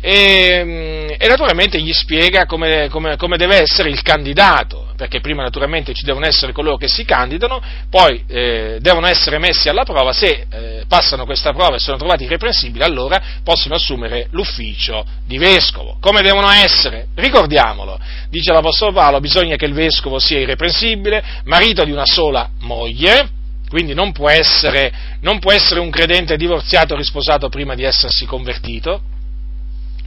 e, 0.01 0.63
mm, 0.65 1.09
e 1.19 1.27
naturalmente 1.27 1.81
gli 1.81 1.93
spiega 1.93 2.47
come, 2.47 2.89
come, 2.91 3.17
come, 3.17 3.37
deve 3.37 3.61
essere 3.61 3.89
il 3.89 4.03
candidato, 4.03 4.86
perché 4.97 5.21
prima 5.21 5.43
naturalmente 5.43 5.93
ci 5.93 6.05
devono 6.05 6.26
essere 6.26 6.53
coloro 6.53 6.76
che 6.76 6.88
si 6.88 7.05
candidano, 7.05 7.61
poi 7.91 8.25
eh, 8.26 8.79
devono 8.81 9.07
essere 9.07 9.38
messi 9.38 9.69
alla 9.69 9.85
prova, 9.85 10.12
se 10.12 10.47
eh, 10.50 10.85
passano 10.88 11.25
questa 11.25 11.53
prova 11.53 11.76
e 11.76 11.79
sono 11.79 11.99
trovati 11.99 12.25
irreprensibili, 12.25 12.83
allora 12.83 13.23
possono 13.45 13.75
assumere 13.75 14.29
l'ufficio 14.31 15.05
di 15.26 15.38
vescovo. 15.38 15.99
Come 16.00 16.23
devono 16.23 16.50
essere? 16.50 17.09
Ricordiamolo, 17.15 17.99
dice 18.31 18.53
l'Apostolo 18.53 18.93
Paolo, 18.93 19.21
bisogna 19.21 19.57
che 19.57 19.67
il 19.67 19.75
vescovo 19.75 20.19
sia 20.19 20.38
irreprensibile, 20.38 21.23
marito 21.45 21.85
di 21.85 21.93
una 21.93 22.07
sola 22.07 22.49
moglie, 22.61 23.29
quindi 23.69 23.95
non 23.95 24.12
può 24.12 24.31
essere, 24.31 24.93
non 25.21 25.38
può 25.38 25.53
essere 25.53 25.81
un 25.81 25.91
credente 25.91 26.37
divorziato 26.37 26.95
o 26.95 26.97
risposato 26.97 27.49
prima 27.49 27.75
di 27.75 27.83
essersi 27.83 28.25
convertito, 28.25 29.00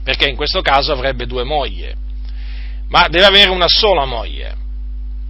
perché 0.03 0.27
in 0.27 0.35
questo 0.35 0.61
caso 0.61 0.91
avrebbe 0.91 1.27
due 1.27 1.43
mogli, 1.43 1.87
ma 2.87 3.07
deve 3.09 3.25
avere 3.25 3.49
una 3.49 3.67
sola 3.67 4.05
moglie, 4.05 4.55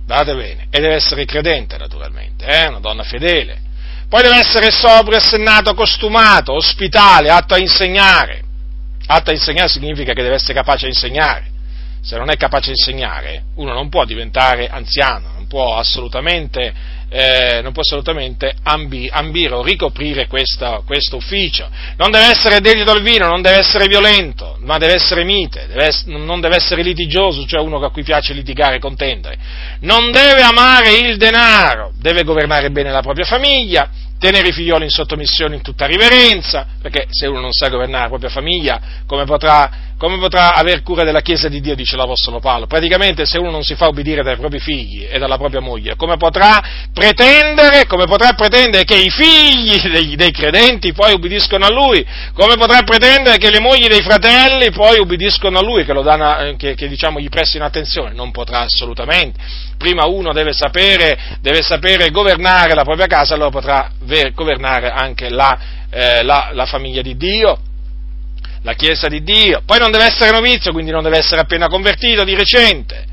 date 0.09 0.33
bene, 0.33 0.67
e 0.71 0.79
deve 0.79 0.95
essere 0.95 1.23
credente 1.25 1.77
naturalmente, 1.77 2.43
eh? 2.45 2.67
una 2.67 2.79
donna 2.79 3.03
fedele. 3.03 3.67
Poi 4.09 4.23
deve 4.23 4.37
essere 4.37 4.71
sobrio, 4.71 5.17
assennato, 5.17 5.75
costumato, 5.75 6.53
ospitale, 6.53 7.29
atto 7.29 7.53
a 7.53 7.59
insegnare. 7.59 8.41
Atto 9.05 9.29
a 9.29 9.33
insegnare 9.33 9.69
significa 9.69 10.13
che 10.13 10.23
deve 10.23 10.35
essere 10.35 10.53
capace 10.53 10.87
di 10.87 10.93
insegnare. 10.93 11.48
Se 12.01 12.17
non 12.17 12.29
è 12.29 12.35
capace 12.35 12.71
di 12.71 12.77
insegnare, 12.77 13.43
uno 13.55 13.73
non 13.73 13.89
può 13.89 14.05
diventare 14.05 14.67
anziano, 14.67 15.33
non 15.33 15.47
può 15.47 15.75
assolutamente 15.75 16.97
eh, 17.09 17.61
non 17.63 17.71
può 17.71 17.81
assolutamente 17.81 18.53
ambi, 18.63 19.09
ambire 19.11 19.55
o 19.55 19.63
ricoprire 19.63 20.27
questo, 20.27 20.83
ufficio. 21.11 21.67
Non 21.97 22.11
deve 22.11 22.27
essere 22.27 22.59
dedito 22.59 22.91
al 22.91 23.01
vino, 23.01 23.27
non 23.27 23.41
deve 23.41 23.57
essere 23.57 23.87
violento, 23.87 24.57
ma 24.61 24.77
deve 24.77 24.93
essere 24.93 25.23
mite, 25.23 25.67
deve, 25.67 25.89
non 26.05 26.39
deve 26.39 26.55
essere 26.57 26.83
litigioso, 26.83 27.45
cioè 27.45 27.61
uno 27.61 27.83
a 27.83 27.91
cui 27.91 28.03
piace 28.03 28.33
litigare 28.33 28.75
e 28.75 28.79
contendere. 28.79 29.37
Non 29.81 30.11
deve 30.11 30.41
amare 30.41 30.93
il 30.93 31.17
denaro, 31.17 31.91
deve 31.99 32.23
governare 32.23 32.69
bene 32.69 32.91
la 32.91 33.01
propria 33.01 33.25
famiglia, 33.25 33.89
tenere 34.19 34.49
i 34.49 34.51
figlioli 34.51 34.83
in 34.83 34.89
sottomissione 34.89 35.55
in 35.55 35.61
tutta 35.61 35.85
riverenza, 35.85 36.67
perché 36.81 37.07
se 37.09 37.25
uno 37.25 37.39
non 37.39 37.53
sa 37.53 37.69
governare 37.69 38.03
la 38.03 38.09
propria 38.09 38.29
famiglia, 38.29 38.79
come 39.07 39.23
potrà, 39.23 39.88
come 39.99 40.17
potrà 40.17 40.53
aver 40.53 40.81
cura 40.81 41.03
della 41.03 41.19
Chiesa 41.19 41.49
di 41.49 41.59
Dio, 41.59 41.75
dice 41.75 41.97
l'Apostolo 41.97 42.39
Paolo? 42.39 42.67
Praticamente 42.67 43.25
se 43.25 43.37
uno 43.37 43.51
non 43.51 43.63
si 43.63 43.75
fa 43.75 43.87
obbedire 43.87 44.23
dai 44.23 44.37
propri 44.37 44.57
figli 44.57 45.05
e 45.05 45.19
dalla 45.19 45.37
propria 45.37 45.59
moglie, 45.59 45.97
come 45.97 46.15
potrà 46.15 46.87
pretendere, 46.93 47.85
come 47.85 48.05
potrà 48.05 48.31
pretendere 48.31 48.85
che 48.85 48.95
i 48.95 49.09
figli 49.09 49.77
dei, 49.91 50.15
dei 50.15 50.31
credenti 50.31 50.93
poi 50.93 51.11
ubbidiscono 51.11 51.65
a 51.65 51.69
lui? 51.69 52.05
Come 52.33 52.55
potrà 52.55 52.81
pretendere 52.83 53.37
che 53.37 53.51
le 53.51 53.59
mogli 53.59 53.87
dei 53.87 54.01
fratelli 54.01 54.71
poi 54.71 54.99
ubbidiscono 54.99 55.59
a 55.59 55.61
lui, 55.61 55.83
che, 55.83 55.91
danno, 55.91 56.55
che, 56.55 56.75
che 56.75 56.87
diciamo, 56.87 57.19
gli 57.19 57.27
prestino 57.27 57.65
attenzione? 57.65 58.13
Non 58.13 58.31
potrà 58.31 58.61
assolutamente. 58.61 59.37
Prima 59.77 60.05
uno 60.05 60.31
deve 60.31 60.53
sapere, 60.53 61.37
deve 61.41 61.61
sapere 61.61 62.09
governare 62.09 62.73
la 62.73 62.83
propria 62.83 63.07
casa, 63.07 63.33
allora 63.33 63.49
potrà 63.49 63.91
governare 64.33 64.91
anche 64.91 65.29
la, 65.29 65.59
eh, 65.89 66.23
la, 66.23 66.51
la 66.53 66.65
famiglia 66.65 67.01
di 67.01 67.17
Dio, 67.17 67.59
la 68.61 68.73
Chiesa 68.73 69.07
di 69.07 69.23
Dio. 69.23 69.61
Poi 69.65 69.79
non 69.79 69.91
deve 69.91 70.05
essere 70.05 70.31
novizio, 70.31 70.71
quindi 70.71 70.91
non 70.91 71.03
deve 71.03 71.17
essere 71.17 71.41
appena 71.41 71.67
convertito 71.67 72.23
di 72.23 72.35
recente, 72.35 73.05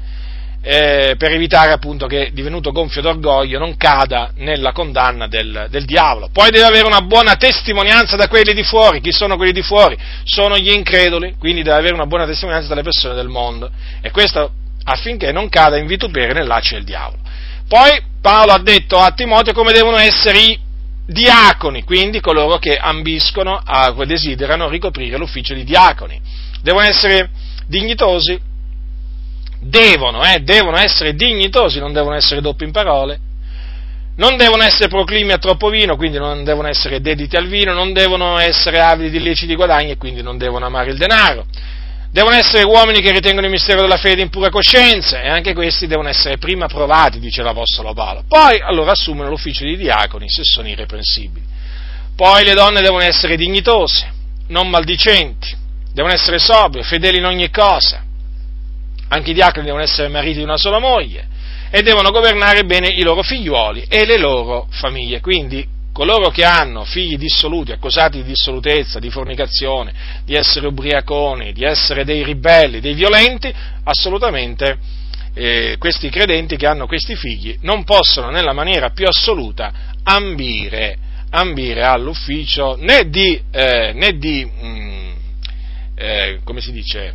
eh, 0.62 1.14
per 1.16 1.30
evitare 1.30 1.70
appunto 1.70 2.06
che, 2.06 2.30
divenuto 2.32 2.72
gonfio 2.72 3.00
d'orgoglio, 3.00 3.58
non 3.58 3.76
cada 3.76 4.32
nella 4.36 4.72
condanna 4.72 5.28
del, 5.28 5.68
del, 5.70 5.84
diavolo. 5.84 6.28
Poi 6.32 6.50
deve 6.50 6.64
avere 6.64 6.86
una 6.86 7.02
buona 7.02 7.36
testimonianza 7.36 8.16
da 8.16 8.26
quelli 8.26 8.52
di 8.52 8.64
fuori. 8.64 9.00
Chi 9.00 9.12
sono 9.12 9.36
quelli 9.36 9.52
di 9.52 9.62
fuori? 9.62 9.96
Sono 10.24 10.58
gli 10.58 10.72
increduli, 10.72 11.36
quindi 11.38 11.62
deve 11.62 11.76
avere 11.76 11.94
una 11.94 12.06
buona 12.06 12.26
testimonianza 12.26 12.68
dalle 12.68 12.82
persone 12.82 13.14
del 13.14 13.28
mondo. 13.28 13.70
E 14.00 14.10
questo 14.10 14.50
affinché 14.82 15.30
non 15.30 15.48
cada 15.48 15.76
in 15.78 15.86
vitupere 15.86 16.32
nel 16.32 16.46
laccio 16.46 16.74
del 16.74 16.84
diavolo. 16.84 17.22
Poi 17.68 18.02
Paolo 18.20 18.52
ha 18.52 18.58
detto 18.58 18.98
a 18.98 19.12
Timoteo 19.12 19.52
come 19.52 19.72
devono 19.72 19.98
essere 19.98 20.38
i 20.38 20.58
diaconi, 21.06 21.84
quindi 21.84 22.20
coloro 22.20 22.58
che 22.58 22.76
ambiscono, 22.76 23.60
a, 23.64 23.94
desiderano 24.04 24.68
ricoprire 24.68 25.16
l'ufficio 25.16 25.54
di 25.54 25.64
diaconi. 25.64 26.20
Devono 26.62 26.86
essere 26.86 27.30
dignitosi, 27.66 28.38
devono, 29.60 30.24
eh, 30.24 30.40
devono 30.40 30.76
essere 30.76 31.14
dignitosi, 31.14 31.78
non 31.78 31.92
devono 31.92 32.16
essere 32.16 32.40
doppi 32.40 32.64
in 32.64 32.72
parole, 32.72 33.20
non 34.16 34.36
devono 34.36 34.64
essere 34.64 34.88
proclimi 34.88 35.32
a 35.32 35.38
troppo 35.38 35.68
vino, 35.68 35.96
quindi 35.96 36.18
non 36.18 36.42
devono 36.42 36.68
essere 36.68 37.00
dediti 37.00 37.36
al 37.36 37.46
vino, 37.46 37.72
non 37.72 37.92
devono 37.92 38.38
essere 38.38 38.80
avidi 38.80 39.10
di 39.10 39.16
illeciti 39.18 39.54
guadagni 39.54 39.90
e 39.90 39.96
quindi 39.96 40.22
non 40.22 40.38
devono 40.38 40.66
amare 40.66 40.90
il 40.90 40.98
denaro, 40.98 41.46
Devono 42.16 42.36
essere 42.36 42.62
uomini 42.62 43.02
che 43.02 43.12
ritengono 43.12 43.44
il 43.44 43.52
mistero 43.52 43.82
della 43.82 43.98
fede 43.98 44.22
in 44.22 44.30
pura 44.30 44.48
coscienza 44.48 45.20
e 45.20 45.28
anche 45.28 45.52
questi 45.52 45.86
devono 45.86 46.08
essere 46.08 46.38
prima 46.38 46.66
provati, 46.66 47.18
dice 47.18 47.42
l'Apostolo 47.42 47.92
Paolo. 47.92 48.24
Poi 48.26 48.58
allora 48.58 48.92
assumono 48.92 49.28
l'ufficio 49.28 49.66
di 49.66 49.76
diaconi 49.76 50.24
se 50.26 50.42
sono 50.42 50.66
irreprensibili. 50.66 51.44
Poi 52.16 52.42
le 52.42 52.54
donne 52.54 52.80
devono 52.80 53.02
essere 53.02 53.36
dignitose, 53.36 54.10
non 54.46 54.70
maldicenti, 54.70 55.54
devono 55.92 56.14
essere 56.14 56.38
sobrie, 56.38 56.84
fedeli 56.84 57.18
in 57.18 57.26
ogni 57.26 57.50
cosa. 57.50 58.02
Anche 59.08 59.32
i 59.32 59.34
diaconi 59.34 59.66
devono 59.66 59.82
essere 59.82 60.08
mariti 60.08 60.38
di 60.38 60.44
una 60.44 60.56
sola 60.56 60.78
moglie 60.78 61.28
e 61.70 61.82
devono 61.82 62.10
governare 62.12 62.64
bene 62.64 62.88
i 62.88 63.02
loro 63.02 63.22
figliuoli 63.22 63.84
e 63.90 64.06
le 64.06 64.16
loro 64.16 64.68
famiglie. 64.70 65.20
Quindi 65.20 65.68
coloro 65.96 66.28
che 66.28 66.44
hanno 66.44 66.84
figli 66.84 67.16
dissoluti, 67.16 67.72
accusati 67.72 68.18
di 68.18 68.28
dissolutezza, 68.28 68.98
di 68.98 69.08
fornicazione, 69.08 69.94
di 70.26 70.34
essere 70.34 70.66
ubriaconi, 70.66 71.54
di 71.54 71.64
essere 71.64 72.04
dei 72.04 72.22
ribelli, 72.22 72.80
dei 72.80 72.92
violenti, 72.92 73.50
assolutamente 73.82 74.76
eh, 75.32 75.76
questi 75.78 76.10
credenti 76.10 76.56
che 76.56 76.66
hanno 76.66 76.86
questi 76.86 77.16
figli 77.16 77.56
non 77.62 77.84
possono 77.84 78.28
nella 78.28 78.52
maniera 78.52 78.90
più 78.90 79.06
assoluta 79.06 79.72
ambire, 80.02 80.98
ambire 81.30 81.82
all'ufficio 81.82 82.76
né 82.78 83.08
di, 83.08 83.40
eh, 83.50 83.94
né 83.94 84.18
di, 84.18 84.44
mh, 84.44 84.66
mm, 84.66 85.12
eh, 85.94 86.40
come 86.44 86.60
si 86.60 86.72
dice, 86.72 87.14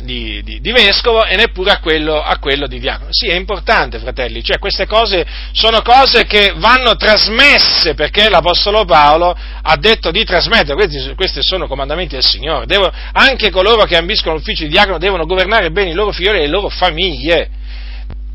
di, 0.00 0.42
di, 0.42 0.60
di, 0.60 0.72
vescovo 0.72 1.24
e 1.24 1.36
neppure 1.36 1.70
a 1.70 1.78
quello, 1.78 2.20
a 2.20 2.38
quello, 2.38 2.66
di 2.66 2.78
diacono. 2.78 3.10
Sì, 3.12 3.28
è 3.28 3.34
importante, 3.34 3.98
fratelli, 3.98 4.42
cioè 4.42 4.58
queste 4.58 4.86
cose 4.86 5.24
sono 5.52 5.80
cose 5.82 6.24
che 6.24 6.52
vanno 6.56 6.96
trasmesse 6.96 7.94
perché 7.94 8.28
l'Apostolo 8.28 8.84
Paolo 8.84 9.36
ha 9.62 9.76
detto 9.76 10.10
di 10.10 10.24
trasmettere, 10.24 10.74
questi, 10.74 11.14
questi 11.14 11.40
sono 11.42 11.66
comandamenti 11.66 12.14
del 12.14 12.24
Signore. 12.24 12.66
Devo, 12.66 12.90
anche 13.12 13.50
coloro 13.50 13.84
che 13.84 13.96
ambiscono 13.96 14.34
l'ufficio 14.34 14.64
di 14.64 14.70
diacono 14.70 14.98
devono 14.98 15.26
governare 15.26 15.70
bene 15.70 15.90
i 15.90 15.94
loro 15.94 16.12
figlioli 16.12 16.38
e 16.38 16.42
le 16.42 16.48
loro 16.48 16.68
famiglie. 16.68 17.50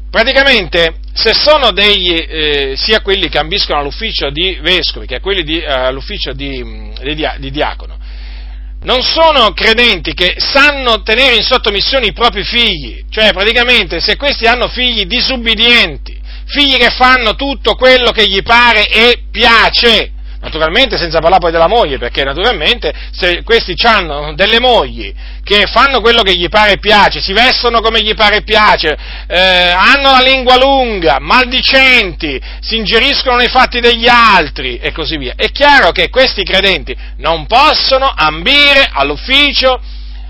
Praticamente, 0.09 0.95
se 1.13 1.33
sono 1.33 1.71
degli, 1.71 2.15
eh, 2.15 2.73
sia 2.75 3.01
quelli 3.01 3.29
che 3.29 3.37
ambiscono 3.37 3.79
all'ufficio 3.79 4.31
di 4.31 4.57
vescovi 4.59 5.05
che 5.05 5.19
quelli 5.19 5.43
di, 5.43 5.59
eh, 5.59 5.67
all'ufficio 5.67 6.33
di, 6.33 6.91
di 7.37 7.51
diacono, 7.51 7.98
non 8.81 9.01
sono 9.01 9.51
credenti 9.51 10.13
che 10.13 10.35
sanno 10.37 11.01
tenere 11.01 11.35
in 11.35 11.43
sottomissione 11.43 12.07
i 12.07 12.13
propri 12.13 12.43
figli, 12.43 13.03
cioè 13.09 13.33
praticamente 13.33 13.99
se 13.99 14.15
questi 14.15 14.45
hanno 14.45 14.67
figli 14.69 15.05
disubbidienti, 15.05 16.17
figli 16.45 16.77
che 16.77 16.89
fanno 16.89 17.35
tutto 17.35 17.75
quello 17.75 18.11
che 18.11 18.27
gli 18.27 18.41
pare 18.41 18.87
e 18.87 19.23
piace, 19.29 20.11
Naturalmente 20.41 20.97
senza 20.97 21.19
parlare 21.19 21.41
poi 21.41 21.51
della 21.51 21.67
moglie, 21.67 21.97
perché 21.97 22.23
naturalmente 22.23 22.93
se 23.11 23.43
questi 23.43 23.73
hanno 23.85 24.33
delle 24.35 24.59
mogli 24.61 25.13
che 25.43 25.65
fanno 25.67 25.99
quello 25.99 26.21
che 26.21 26.33
gli 26.33 26.47
pare 26.47 26.73
e 26.73 26.79
piace, 26.79 27.19
si 27.19 27.33
vestono 27.33 27.81
come 27.81 28.01
gli 28.01 28.13
pare 28.13 28.37
e 28.37 28.43
piace, 28.43 28.97
eh, 29.27 29.37
hanno 29.37 30.11
la 30.11 30.21
lingua 30.23 30.57
lunga, 30.57 31.17
maldicenti, 31.19 32.39
si 32.61 32.77
ingeriscono 32.77 33.35
nei 33.35 33.49
fatti 33.49 33.81
degli 33.81 34.07
altri 34.07 34.77
e 34.77 34.93
così 34.93 35.17
via. 35.17 35.33
È 35.35 35.51
chiaro 35.51 35.91
che 35.91 36.09
questi 36.09 36.43
credenti 36.43 36.95
non 37.17 37.45
possono 37.45 38.09
ambire 38.15 38.87
all'ufficio, 38.89 39.77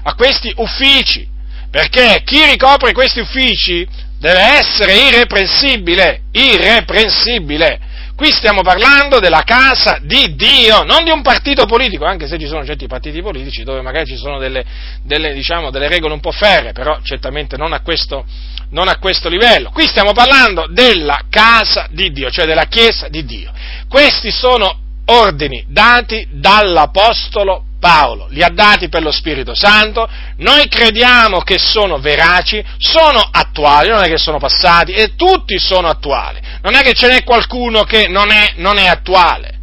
a 0.01 0.15
questi 0.15 0.51
uffici, 0.55 1.27
perché 1.69 2.23
chi 2.25 2.43
ricopre 2.45 2.93
questi 2.93 3.19
uffici 3.19 3.87
deve 4.17 4.41
essere 4.57 4.95
irreprensibile, 4.95 6.21
irreprensibile 6.31 7.81
Qui 8.19 8.33
stiamo 8.33 8.63
parlando 8.63 9.21
della 9.21 9.43
casa 9.45 9.97
di 10.01 10.35
Dio, 10.35 10.83
non 10.83 11.05
di 11.05 11.09
un 11.09 11.21
partito 11.21 11.65
politico, 11.65 12.03
anche 12.03 12.27
se 12.27 12.37
ci 12.37 12.47
sono 12.47 12.65
certi 12.65 12.85
partiti 12.85 13.21
politici 13.21 13.63
dove 13.63 13.79
magari 13.79 14.07
ci 14.07 14.17
sono 14.17 14.37
delle, 14.37 14.65
delle, 15.03 15.31
diciamo, 15.31 15.69
delle 15.71 15.87
regole 15.87 16.15
un 16.15 16.19
po' 16.19 16.33
ferre, 16.33 16.73
però 16.73 16.99
certamente 17.01 17.55
non 17.55 17.71
a, 17.71 17.79
questo, 17.79 18.25
non 18.71 18.89
a 18.89 18.97
questo 18.97 19.29
livello. 19.29 19.69
Qui 19.69 19.87
stiamo 19.87 20.11
parlando 20.11 20.67
della 20.69 21.21
casa 21.29 21.87
di 21.91 22.11
Dio, 22.11 22.29
cioè 22.29 22.45
della 22.45 22.65
Chiesa 22.65 23.07
di 23.07 23.23
Dio. 23.23 23.53
Questi 23.87 24.31
sono 24.31 24.79
ordini 25.05 25.63
dati 25.69 26.27
dall'Apostolo 26.29 27.67
Paolo, 27.79 28.27
li 28.31 28.43
ha 28.43 28.49
dati 28.49 28.89
per 28.89 29.01
lo 29.01 29.11
Spirito 29.11 29.55
Santo, 29.55 30.07
noi 30.37 30.67
crediamo 30.67 31.39
che 31.39 31.57
sono 31.57 31.99
veraci, 31.99 32.61
sono 32.77 33.21
attuali, 33.31 33.87
non 33.87 34.03
è 34.03 34.09
che 34.09 34.17
sono 34.17 34.37
passati, 34.37 34.91
e 34.91 35.15
tutti 35.15 35.57
sono 35.57 35.87
attuali, 35.87 36.41
non 36.61 36.75
è 36.75 36.81
che 36.81 36.93
ce 36.93 37.07
n'è 37.07 37.23
qualcuno 37.23 37.83
che 37.83 38.07
non 38.07 38.31
è, 38.31 38.53
non 38.55 38.77
è 38.77 38.87
attuale 38.87 39.59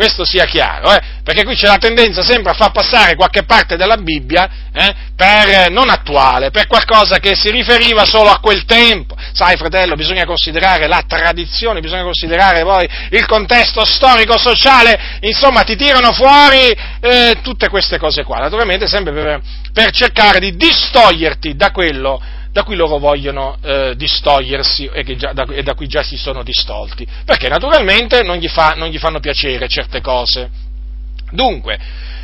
questo 0.00 0.24
sia 0.24 0.46
chiaro, 0.46 0.94
eh? 0.94 1.00
perché 1.22 1.44
qui 1.44 1.54
c'è 1.54 1.66
la 1.66 1.76
tendenza 1.76 2.22
sempre 2.22 2.52
a 2.52 2.54
far 2.54 2.72
passare 2.72 3.16
qualche 3.16 3.42
parte 3.42 3.76
della 3.76 3.98
Bibbia 3.98 4.48
eh, 4.72 4.94
per 5.14 5.70
non 5.70 5.90
attuale, 5.90 6.50
per 6.50 6.66
qualcosa 6.66 7.18
che 7.18 7.36
si 7.36 7.50
riferiva 7.50 8.06
solo 8.06 8.30
a 8.30 8.38
quel 8.40 8.64
tempo. 8.64 9.14
Sai, 9.34 9.58
fratello, 9.58 9.96
bisogna 9.96 10.24
considerare 10.24 10.86
la 10.86 11.04
tradizione, 11.06 11.80
bisogna 11.80 12.04
considerare 12.04 12.62
poi 12.62 12.88
il 13.10 13.26
contesto 13.26 13.84
storico-sociale, 13.84 15.18
insomma, 15.20 15.64
ti 15.64 15.76
tirano 15.76 16.12
fuori 16.12 16.74
eh, 17.00 17.36
tutte 17.42 17.68
queste 17.68 17.98
cose 17.98 18.24
qua, 18.24 18.38
naturalmente 18.38 18.86
sempre 18.86 19.12
per, 19.12 19.42
per 19.70 19.90
cercare 19.90 20.38
di 20.40 20.56
distoglierti 20.56 21.56
da 21.56 21.70
quello 21.72 22.22
da 22.52 22.64
cui 22.64 22.74
loro 22.76 22.98
vogliono 22.98 23.56
eh, 23.62 23.94
distogliersi 23.96 24.86
e, 24.92 25.04
già, 25.16 25.32
da, 25.32 25.44
e, 25.44 25.62
da, 25.62 25.74
cui 25.74 25.86
già 25.86 26.02
si 26.02 26.16
sono 26.16 26.42
distolti, 26.42 27.06
perché 27.24 27.48
naturalmente 27.48 28.22
non 28.22 28.36
gli, 28.36 28.48
fa, 28.48 28.74
non 28.76 28.88
gli 28.88 28.98
fanno 28.98 29.20
piacere 29.20 29.68
certe 29.68 30.00
cose. 30.00 30.50
Dunque, 31.30 31.78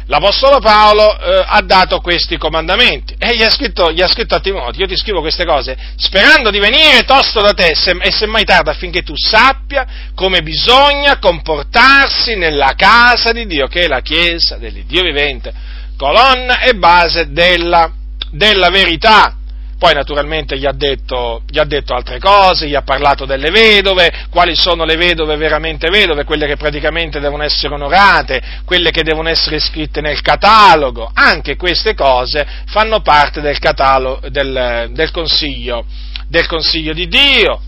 l'Apostolo 0.07 0.59
Paolo 0.59 1.17
eh, 1.19 1.45
ha 1.47 1.61
dato 1.63 2.01
questi 2.01 2.39
comandamenti 2.39 3.15
e 3.19 3.37
gli 3.37 3.43
ha, 3.43 3.51
scritto, 3.51 3.93
gli 3.93 4.03
ha, 4.03 4.09
scritto, 4.09 4.35
a 4.35 4.41
Timoteo, 4.41 4.81
io 4.81 4.87
ti 4.89 4.97
scrivo 4.97 5.21
queste 5.21 5.45
cose 5.45 5.77
sperando 5.97 6.51
di 6.51 6.59
venire 6.59 7.05
tosto 7.05 7.41
da 7.41 7.53
te 7.53 7.77
se, 7.77 7.97
e 8.01 8.11
semmai 8.11 8.45
tarda 8.45 8.73
affinché 8.73 9.03
tu 9.03 9.15
sappia 9.17 9.87
come 10.15 10.43
bisogna 10.43 11.19
comportarsi 11.19 12.35
nella 12.35 12.75
casa 12.77 13.31
di 13.31 13.47
Dio, 13.47 13.69
che 13.69 13.83
è 13.83 13.87
la 13.87 14.01
Chiesa 14.01 14.57
dell'Iddio 14.57 15.03
vivente, 15.03 15.53
colonna 15.97 16.61
e 16.61 16.75
base 16.75 17.31
della, 17.31 17.93
della 18.33 18.71
verità. 18.71 19.37
Poi 19.79 19.93
naturalmente 19.93 20.57
gli 20.57 20.65
ha, 20.65 20.73
detto, 20.73 21.43
gli 21.47 21.59
ha, 21.59 21.65
detto, 21.65 21.95
altre 21.95 22.19
cose, 22.19 22.67
gli 22.67 22.75
ha 22.75 22.81
parlato 22.81 23.27
delle 23.27 23.51
vedove, 23.51 24.11
quali 24.31 24.55
sono 24.55 24.87
le 24.87 24.97
vedove 24.97 25.37
veramente 25.37 25.91
vedove, 25.91 26.25
quelle 26.25 26.47
che 26.47 26.57
praticamente 26.57 27.21
devono 27.21 27.43
essere 27.43 27.75
onorate, 27.75 28.43
quelle 28.65 28.91
che 28.91 29.03
devono 29.03 29.29
essere 29.29 29.57
iscritte 29.57 30.01
nel 30.01 30.23
catalogo. 30.23 31.11
Anche 31.13 31.57
queste 31.57 31.95
cose 31.95 32.47
fanno 32.69 33.01
parte 33.01 33.43
del, 33.43 33.59
catalogo, 33.59 34.31
del, 34.31 34.89
del, 34.93 35.11
consiglio, 35.11 35.85
del 36.27 36.47
consiglio 36.47 36.95
di 36.95 37.07
Dio. 37.07 37.61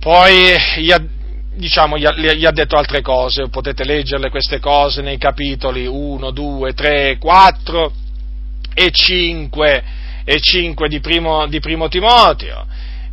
Poi 0.00 0.56
gli 0.78 0.92
ha, 0.92 1.02
diciamo, 1.56 1.98
gli 1.98 2.06
ha, 2.06 2.14
gli 2.14 2.46
ha, 2.46 2.52
detto 2.52 2.76
altre 2.76 3.02
cose, 3.02 3.50
potete 3.50 3.84
leggerle 3.84 4.30
queste 4.30 4.60
cose 4.60 5.02
nei 5.02 5.18
capitoli 5.18 5.86
1, 5.86 6.30
2, 6.30 6.72
3, 6.72 7.18
4 7.18 7.92
e 8.72 8.90
5 8.90 10.04
e 10.28 10.40
5 10.40 10.88
di 10.88 10.98
primo, 10.98 11.46
di 11.46 11.60
primo 11.60 11.88
Timoteo. 11.88 12.66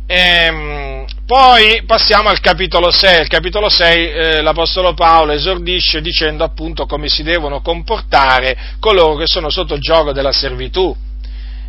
E, 0.04 0.18
ehm, 0.18 1.04
poi 1.24 1.84
passiamo 1.86 2.28
al 2.28 2.40
capitolo 2.40 2.90
6. 2.90 3.22
Il 3.22 3.28
capitolo 3.28 3.68
6 3.68 4.10
eh, 4.10 4.42
l'Apostolo 4.42 4.94
Paolo 4.94 5.32
esordisce 5.32 6.00
dicendo 6.00 6.42
appunto 6.42 6.86
come 6.86 7.08
si 7.08 7.22
devono 7.22 7.60
comportare 7.60 8.56
coloro 8.80 9.14
che 9.14 9.26
sono 9.26 9.48
sotto 9.48 9.74
il 9.74 9.80
gioco 9.80 10.12
della 10.12 10.32
servitù. 10.32 10.94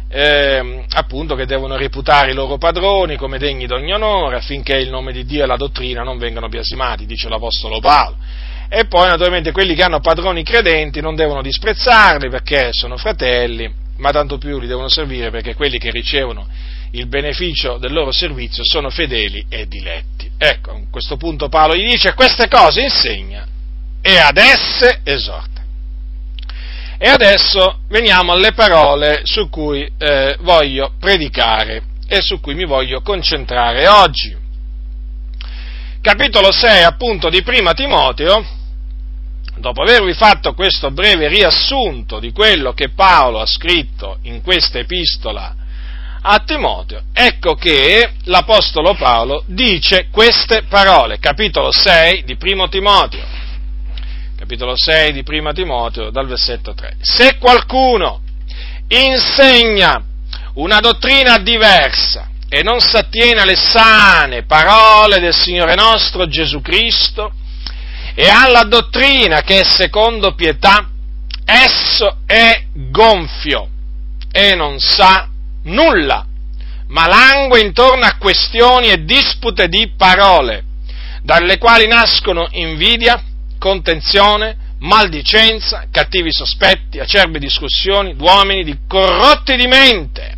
Eh, 0.07 0.83
appunto 0.93 1.35
che 1.35 1.45
devono 1.45 1.77
reputare 1.77 2.31
i 2.31 2.33
loro 2.33 2.57
padroni 2.57 3.17
come 3.17 3.37
degni 3.37 3.65
d'ogni 3.65 3.91
onore 3.91 4.37
affinché 4.37 4.77
il 4.77 4.89
nome 4.89 5.11
di 5.11 5.25
Dio 5.25 5.43
e 5.43 5.47
la 5.47 5.57
dottrina 5.57 6.03
non 6.03 6.17
vengano 6.17 6.47
biasimati, 6.47 7.05
dice 7.05 7.29
l'Apostolo 7.29 7.79
Paolo. 7.79 8.15
E 8.67 8.85
poi 8.85 9.07
naturalmente 9.07 9.51
quelli 9.51 9.75
che 9.75 9.83
hanno 9.83 9.99
padroni 9.99 10.43
credenti 10.43 11.01
non 11.01 11.15
devono 11.15 11.43
disprezzarli 11.43 12.29
perché 12.29 12.69
sono 12.71 12.97
fratelli 12.97 13.83
ma 13.97 14.11
tanto 14.11 14.37
più 14.37 14.59
li 14.59 14.67
devono 14.67 14.89
servire 14.89 15.31
perché 15.31 15.55
quelli 15.55 15.77
che 15.77 15.91
ricevono 15.91 16.47
il 16.91 17.07
beneficio 17.07 17.77
del 17.77 17.93
loro 17.93 18.11
servizio 18.11 18.63
sono 18.65 18.89
fedeli 18.89 19.45
e 19.49 19.67
diletti. 19.67 20.29
Ecco, 20.37 20.71
a 20.71 20.81
questo 20.89 21.17
punto 21.17 21.49
Paolo 21.49 21.75
gli 21.75 21.89
dice 21.89 22.13
queste 22.13 22.47
cose 22.47 22.81
insegna 22.81 23.45
e 24.01 24.17
ad 24.17 24.37
esse 24.37 25.01
esorta. 25.03 25.63
E 26.97 27.09
adesso 27.09 27.79
veniamo 27.89 28.31
alle 28.31 28.53
parole 28.53 29.21
su 29.23 29.49
cui 29.49 29.89
eh, 29.97 30.37
voglio 30.41 30.93
predicare 30.99 31.83
e 32.07 32.21
su 32.21 32.39
cui 32.39 32.55
mi 32.55 32.65
voglio 32.65 33.01
concentrare 33.01 33.87
oggi. 33.87 34.43
Capitolo 36.01 36.51
6 36.51 36.83
appunto 36.83 37.29
di 37.29 37.41
Prima 37.41 37.73
Timoteo 37.73 38.54
dopo 39.57 39.81
avervi 39.81 40.13
fatto 40.13 40.53
questo 40.53 40.91
breve 40.91 41.27
riassunto 41.27 42.19
di 42.19 42.31
quello 42.31 42.73
che 42.73 42.89
Paolo 42.89 43.39
ha 43.39 43.45
scritto 43.45 44.17
in 44.23 44.41
questa 44.41 44.79
epistola 44.79 45.55
a 46.27 46.39
Timoteo, 46.39 47.03
ecco 47.13 47.53
che 47.53 48.13
l'Apostolo 48.23 48.95
Paolo 48.95 49.43
dice 49.45 50.07
queste 50.09 50.63
parole, 50.63 51.19
capitolo 51.19 51.71
6 51.71 52.23
di 52.23 52.35
Primo 52.35 52.67
Timoteo, 52.67 53.23
capitolo 54.35 54.75
6 54.75 55.13
di 55.13 55.23
Primo 55.23 55.53
Timoteo 55.53 56.09
dal 56.09 56.25
versetto 56.25 56.73
3. 56.73 56.97
Se 56.99 57.37
qualcuno 57.37 58.21
insegna 58.87 60.03
una 60.55 60.79
dottrina 60.79 61.37
diversa 61.37 62.29
e 62.49 62.63
non 62.63 62.79
si 62.79 62.95
attiene 62.95 63.41
alle 63.41 63.55
sane 63.55 64.45
parole 64.45 65.19
del 65.19 65.33
Signore 65.33 65.75
nostro 65.75 66.27
Gesù 66.27 66.59
Cristo, 66.61 67.33
e 68.15 68.29
alla 68.29 68.63
dottrina 68.63 69.41
che 69.41 69.59
è 69.59 69.63
secondo 69.65 70.33
pietà, 70.35 70.89
esso 71.43 72.19
è 72.25 72.63
gonfio 72.71 73.67
e 74.31 74.55
non 74.55 74.79
sa 74.79 75.29
nulla, 75.63 76.25
ma 76.87 77.07
langue 77.07 77.59
intorno 77.59 78.05
a 78.05 78.15
questioni 78.17 78.87
e 78.87 79.03
dispute 79.03 79.67
di 79.67 79.91
parole, 79.97 80.63
dalle 81.23 81.57
quali 81.57 81.87
nascono 81.87 82.47
invidia, 82.51 83.21
contenzione, 83.59 84.63
maldicenza, 84.79 85.87
cattivi 85.91 86.31
sospetti, 86.31 86.99
acerbe 86.99 87.37
discussioni 87.37 88.15
d'uomini 88.15 88.63
di 88.63 88.77
corrotti 88.87 89.57
di 89.57 89.67
mente 89.67 90.37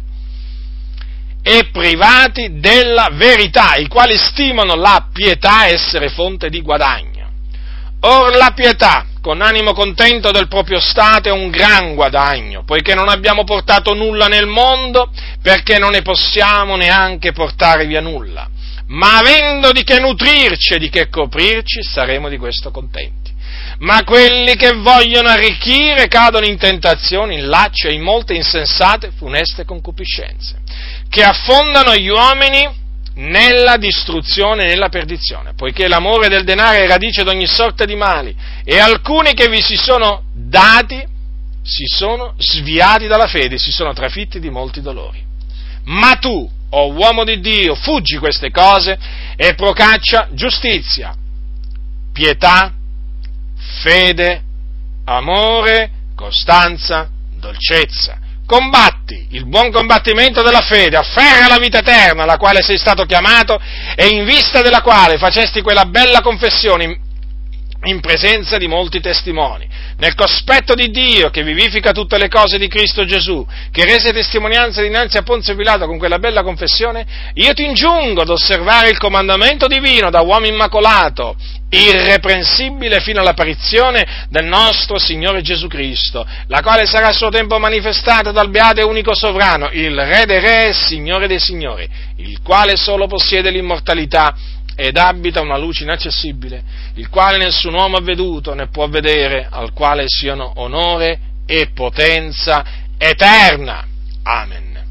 e 1.43 1.69
privati 1.71 2.59
della 2.59 3.09
verità, 3.13 3.75
i 3.75 3.87
quali 3.87 4.17
stimano 4.17 4.75
la 4.75 5.09
pietà 5.13 5.67
essere 5.67 6.09
fonte 6.09 6.49
di 6.49 6.61
guadagno 6.61 7.16
Or 8.09 8.37
la 8.37 8.51
pietà, 8.55 9.05
con 9.21 9.41
animo 9.41 9.73
contento 9.73 10.31
del 10.31 10.47
proprio 10.47 10.79
stato 10.79 11.27
è 11.27 11.31
un 11.31 11.49
gran 11.49 11.93
guadagno, 11.93 12.63
poiché 12.63 12.95
non 12.95 13.09
abbiamo 13.09 13.43
portato 13.43 13.93
nulla 13.93 14.27
nel 14.27 14.47
mondo, 14.47 15.11
perché 15.41 15.77
non 15.77 15.91
ne 15.91 16.01
possiamo 16.01 16.77
neanche 16.77 17.33
portare 17.33 17.85
via 17.85 17.99
nulla. 17.99 18.47
Ma 18.87 19.17
avendo 19.17 19.73
di 19.73 19.83
che 19.83 19.99
nutrirci 19.99 20.75
e 20.75 20.79
di 20.79 20.87
che 20.89 21.09
coprirci, 21.09 21.83
saremo 21.83 22.29
di 22.29 22.37
questo 22.37 22.71
contenti 22.71 23.35
ma 23.79 24.03
quelli 24.03 24.55
che 24.55 24.73
vogliono 24.73 25.29
arricchire 25.29 26.07
cadono 26.07 26.45
in 26.47 26.57
tentazioni, 26.57 27.35
in 27.35 27.47
lacci 27.47 27.87
e 27.87 27.93
in 27.93 28.01
molte 28.01 28.33
insensate, 28.33 29.11
funeste 29.15 29.65
concupiscenze, 29.65 30.61
che 31.09 31.23
affondano 31.23 31.95
gli 31.95 32.07
uomini 32.07 32.67
nella 33.17 33.77
distruzione 33.77 34.63
e 34.63 34.67
nella 34.67 34.89
perdizione, 34.89 35.53
poiché 35.55 35.87
l'amore 35.87 36.27
del 36.27 36.43
denaro 36.43 36.77
è 36.77 36.87
radice 36.87 37.23
di 37.23 37.29
ogni 37.29 37.47
sorta 37.47 37.85
di 37.85 37.95
mali, 37.95 38.35
e 38.63 38.79
alcuni 38.79 39.33
che 39.33 39.47
vi 39.47 39.61
si 39.61 39.75
sono 39.75 40.23
dati 40.33 41.15
si 41.63 41.85
sono 41.85 42.33
sviati 42.37 43.07
dalla 43.07 43.27
fede, 43.27 43.57
si 43.57 43.71
sono 43.71 43.91
trafitti 43.93 44.39
di 44.39 44.49
molti 44.49 44.81
dolori. 44.81 45.21
Ma 45.85 46.15
tu, 46.15 46.49
o 46.69 46.79
oh 46.79 46.93
uomo 46.93 47.23
di 47.23 47.39
Dio, 47.39 47.75
fuggi 47.75 48.17
queste 48.17 48.51
cose 48.51 48.97
e 49.35 49.53
procaccia 49.55 50.29
giustizia, 50.31 51.15
pietà, 52.13 52.73
fede, 53.81 54.43
amore, 55.05 55.91
costanza, 56.15 57.09
dolcezza. 57.37 58.19
Combatti 58.47 59.27
il 59.31 59.45
buon 59.45 59.71
combattimento 59.73 60.41
della 60.41 60.61
fede, 60.61 60.95
afferra 60.95 61.49
la 61.49 61.57
vita 61.59 61.79
eterna 61.79 62.23
alla 62.23 62.37
quale 62.37 62.61
sei 62.61 62.77
stato 62.77 63.03
chiamato 63.03 63.59
e 63.93 64.07
in 64.07 64.23
vista 64.23 64.61
della 64.61 64.81
quale 64.81 65.17
facesti 65.17 65.61
quella 65.61 65.83
bella 65.83 66.21
confessione 66.21 67.01
in 67.87 67.99
presenza 68.01 68.57
di 68.57 68.67
molti 68.67 68.99
testimoni, 68.99 69.67
nel 69.97 70.13
cospetto 70.13 70.73
di 70.73 70.89
Dio 70.89 71.29
che 71.29 71.43
vivifica 71.43 71.91
tutte 71.91 72.17
le 72.17 72.27
cose 72.27 72.57
di 72.57 72.67
Cristo 72.67 73.05
Gesù, 73.05 73.45
che 73.71 73.85
rese 73.85 74.11
testimonianza 74.11 74.81
dinanzi 74.81 75.17
a 75.17 75.23
Ponzio 75.23 75.55
Pilato 75.55 75.85
con 75.85 75.97
quella 75.97 76.19
bella 76.19 76.43
confessione, 76.43 77.05
io 77.35 77.53
ti 77.53 77.63
ingiungo 77.63 78.21
ad 78.21 78.29
osservare 78.29 78.89
il 78.89 78.97
comandamento 78.97 79.67
divino 79.67 80.09
da 80.09 80.21
uomo 80.21 80.45
immacolato, 80.47 81.35
irreprensibile 81.69 82.99
fino 82.99 83.19
all'apparizione 83.21 84.25
del 84.29 84.45
nostro 84.45 84.97
Signore 84.97 85.41
Gesù 85.41 85.67
Cristo, 85.67 86.25
la 86.47 86.61
quale 86.61 86.85
sarà 86.85 87.07
a 87.07 87.13
suo 87.13 87.29
tempo 87.29 87.57
manifestata 87.57 88.31
dal 88.31 88.49
beato 88.49 88.81
e 88.81 88.83
unico 88.83 89.15
sovrano, 89.15 89.69
il 89.71 89.97
Re 89.97 90.25
dei 90.25 90.39
Re 90.39 90.67
e 90.69 90.73
Signore 90.73 91.27
dei 91.27 91.39
Signori, 91.39 91.87
il 92.17 92.41
quale 92.41 92.75
solo 92.75 93.07
possiede 93.07 93.49
l'immortalità 93.49 94.35
ed 94.79 94.95
abita 94.95 95.41
una 95.41 95.57
luce 95.57 95.81
inaccessibile, 95.81 96.63
il 96.93 97.09
quale 97.09 97.37
nessun 97.37 97.73
uomo 97.73 97.97
ha 97.97 98.01
veduto 98.01 98.53
né 98.53 98.67
può 98.67 98.87
vedere, 98.87 99.47
al 99.49 99.73
quale 99.73 100.03
siano 100.07 100.53
onore 100.57 101.19
e 101.47 101.71
potenza 101.73 102.63
eterna. 102.95 103.83
Amen. 104.21 104.85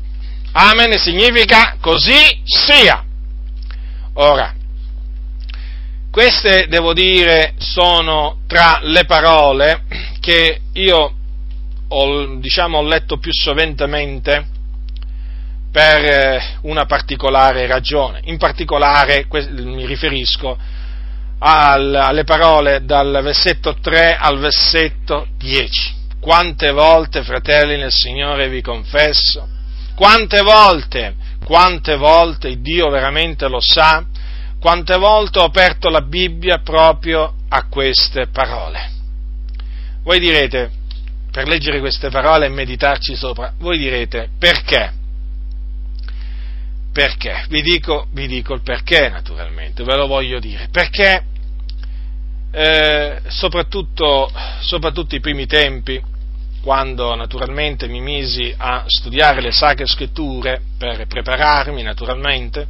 Amen 0.51 0.99
significa 0.99 1.77
così 1.81 2.41
sia. 2.43 3.05
Ora, 4.15 4.53
queste, 6.11 6.67
devo 6.69 6.93
dire, 6.93 7.55
sono 7.59 8.39
tra 8.49 8.81
le 8.83 9.05
parole 9.05 9.85
che 10.19 10.63
io 10.73 11.15
ho, 11.87 12.37
diciamo, 12.39 12.79
ho 12.79 12.83
letto 12.83 13.19
più 13.19 13.31
soventemente 13.33 14.55
per 15.77 16.05
eh, 16.07 16.43
una 16.63 16.87
particolare 16.87 17.67
ragione. 17.67 18.21
In 18.25 18.39
particolare 18.39 19.27
mi 19.59 19.85
riferisco 19.85 20.57
alle 21.39 22.25
parole 22.25 22.83
dal 22.83 23.21
versetto 23.23 23.75
3 23.79 24.17
al 24.17 24.39
versetto 24.39 25.27
10. 25.37 25.95
Quante 26.19 26.71
volte, 26.71 27.23
fratelli 27.23 27.77
nel 27.77 27.93
Signore, 27.93 28.49
vi 28.49 28.63
confesso, 28.63 29.47
quante 29.95 30.41
volte, 30.41 31.15
quante 31.45 31.97
volte, 31.97 32.59
Dio 32.63 32.89
veramente 32.89 33.47
lo 33.47 33.61
sa, 33.61 34.03
quante 34.59 34.97
volte 34.97 35.41
ho 35.41 35.45
aperto 35.45 35.91
la 35.91 36.01
Bibbia 36.01 36.61
proprio 36.61 37.35
a 37.51 37.67
queste 37.69 38.29
parole. 38.29 38.93
Voi 40.03 40.19
direte, 40.21 40.71
per 41.31 41.47
leggere 41.47 41.81
queste 41.81 42.09
parole 42.09 42.47
e 42.47 42.49
meditarci 42.49 43.15
sopra, 43.15 43.53
voi 43.59 43.77
direte, 43.77 44.31
perché? 44.39 44.96
Perché? 46.97 47.45
Vi 47.51 47.61
dico, 47.61 48.07
vi 48.13 48.27
dico 48.27 48.55
il 48.55 48.63
perché 48.63 49.11
naturalmente, 49.11 49.85
ve 49.85 49.97
lo 49.97 50.07
voglio 50.07 50.39
dire. 50.39 50.69
Perché 50.73 51.25
eh, 52.51 53.21
soprattutto, 53.27 54.33
soprattutto 54.61 55.15
i 55.15 55.21
primi 55.21 55.45
tempi, 55.45 56.03
quando 56.63 57.15
naturalmente 57.15 57.87
mi 57.87 58.01
misi 58.01 58.51
a 58.57 58.85
studiare 58.87 59.43
le 59.43 59.53
sacre 59.53 59.85
scritture 59.85 60.63
per 60.79 61.07
prepararmi 61.07 61.83
naturalmente, 61.83 62.67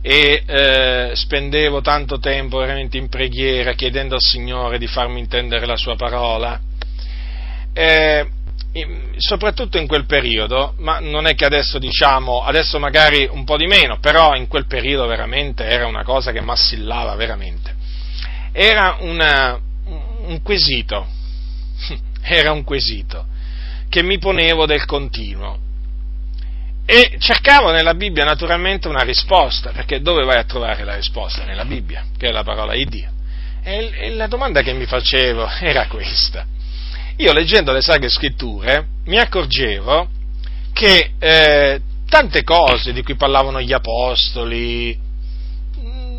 e 0.00 0.44
eh, 0.46 1.10
spendevo 1.14 1.80
tanto 1.80 2.20
tempo 2.20 2.58
veramente 2.58 2.96
in 2.96 3.08
preghiera 3.08 3.72
chiedendo 3.72 4.14
al 4.14 4.22
Signore 4.22 4.78
di 4.78 4.86
farmi 4.86 5.18
intendere 5.18 5.66
la 5.66 5.76
sua 5.76 5.96
parola. 5.96 6.60
Eh, 7.72 8.28
soprattutto 9.18 9.76
in 9.78 9.86
quel 9.86 10.06
periodo, 10.06 10.74
ma 10.78 10.98
non 10.98 11.26
è 11.26 11.34
che 11.34 11.44
adesso 11.44 11.78
diciamo, 11.78 12.42
adesso 12.42 12.78
magari 12.78 13.28
un 13.30 13.44
po' 13.44 13.56
di 13.56 13.66
meno, 13.66 13.98
però 13.98 14.34
in 14.34 14.48
quel 14.48 14.66
periodo 14.66 15.06
veramente 15.06 15.64
era 15.64 15.86
una 15.86 16.04
cosa 16.04 16.32
che 16.32 16.40
mi 16.40 16.50
assillava 16.50 17.14
veramente. 17.14 17.74
Era 18.52 18.96
una, 19.00 19.60
un 20.26 20.40
quesito, 20.42 21.06
era 22.22 22.52
un 22.52 22.64
quesito 22.64 23.26
che 23.88 24.02
mi 24.02 24.18
ponevo 24.18 24.64
del 24.64 24.86
continuo 24.86 25.58
e 26.86 27.16
cercavo 27.18 27.70
nella 27.70 27.94
Bibbia 27.94 28.24
naturalmente 28.24 28.88
una 28.88 29.02
risposta, 29.02 29.70
perché 29.70 30.00
dove 30.00 30.24
vai 30.24 30.38
a 30.38 30.44
trovare 30.44 30.82
la 30.84 30.96
risposta? 30.96 31.44
Nella 31.44 31.66
Bibbia, 31.66 32.06
che 32.16 32.28
è 32.28 32.32
la 32.32 32.42
parola 32.42 32.72
di 32.72 32.86
Dio. 32.86 33.10
E 33.62 34.10
la 34.14 34.26
domanda 34.26 34.62
che 34.62 34.72
mi 34.72 34.86
facevo 34.86 35.46
era 35.60 35.86
questa 35.86 36.46
io 37.22 37.32
leggendo 37.32 37.72
le 37.72 37.80
sagre 37.80 38.08
scritture 38.08 38.86
mi 39.04 39.16
accorgevo 39.16 40.08
che 40.72 41.12
eh, 41.18 41.80
tante 42.08 42.42
cose 42.42 42.92
di 42.92 43.02
cui 43.04 43.14
parlavano 43.14 43.60
gli 43.60 43.72
apostoli 43.72 44.98
mm, 45.78 46.18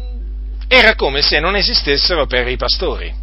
era 0.68 0.96
come 0.96 1.22
se 1.22 1.40
non 1.40 1.58
esistessero 1.58 2.26
per 2.26 2.48
i 2.48 2.56
pastori, 2.56 3.14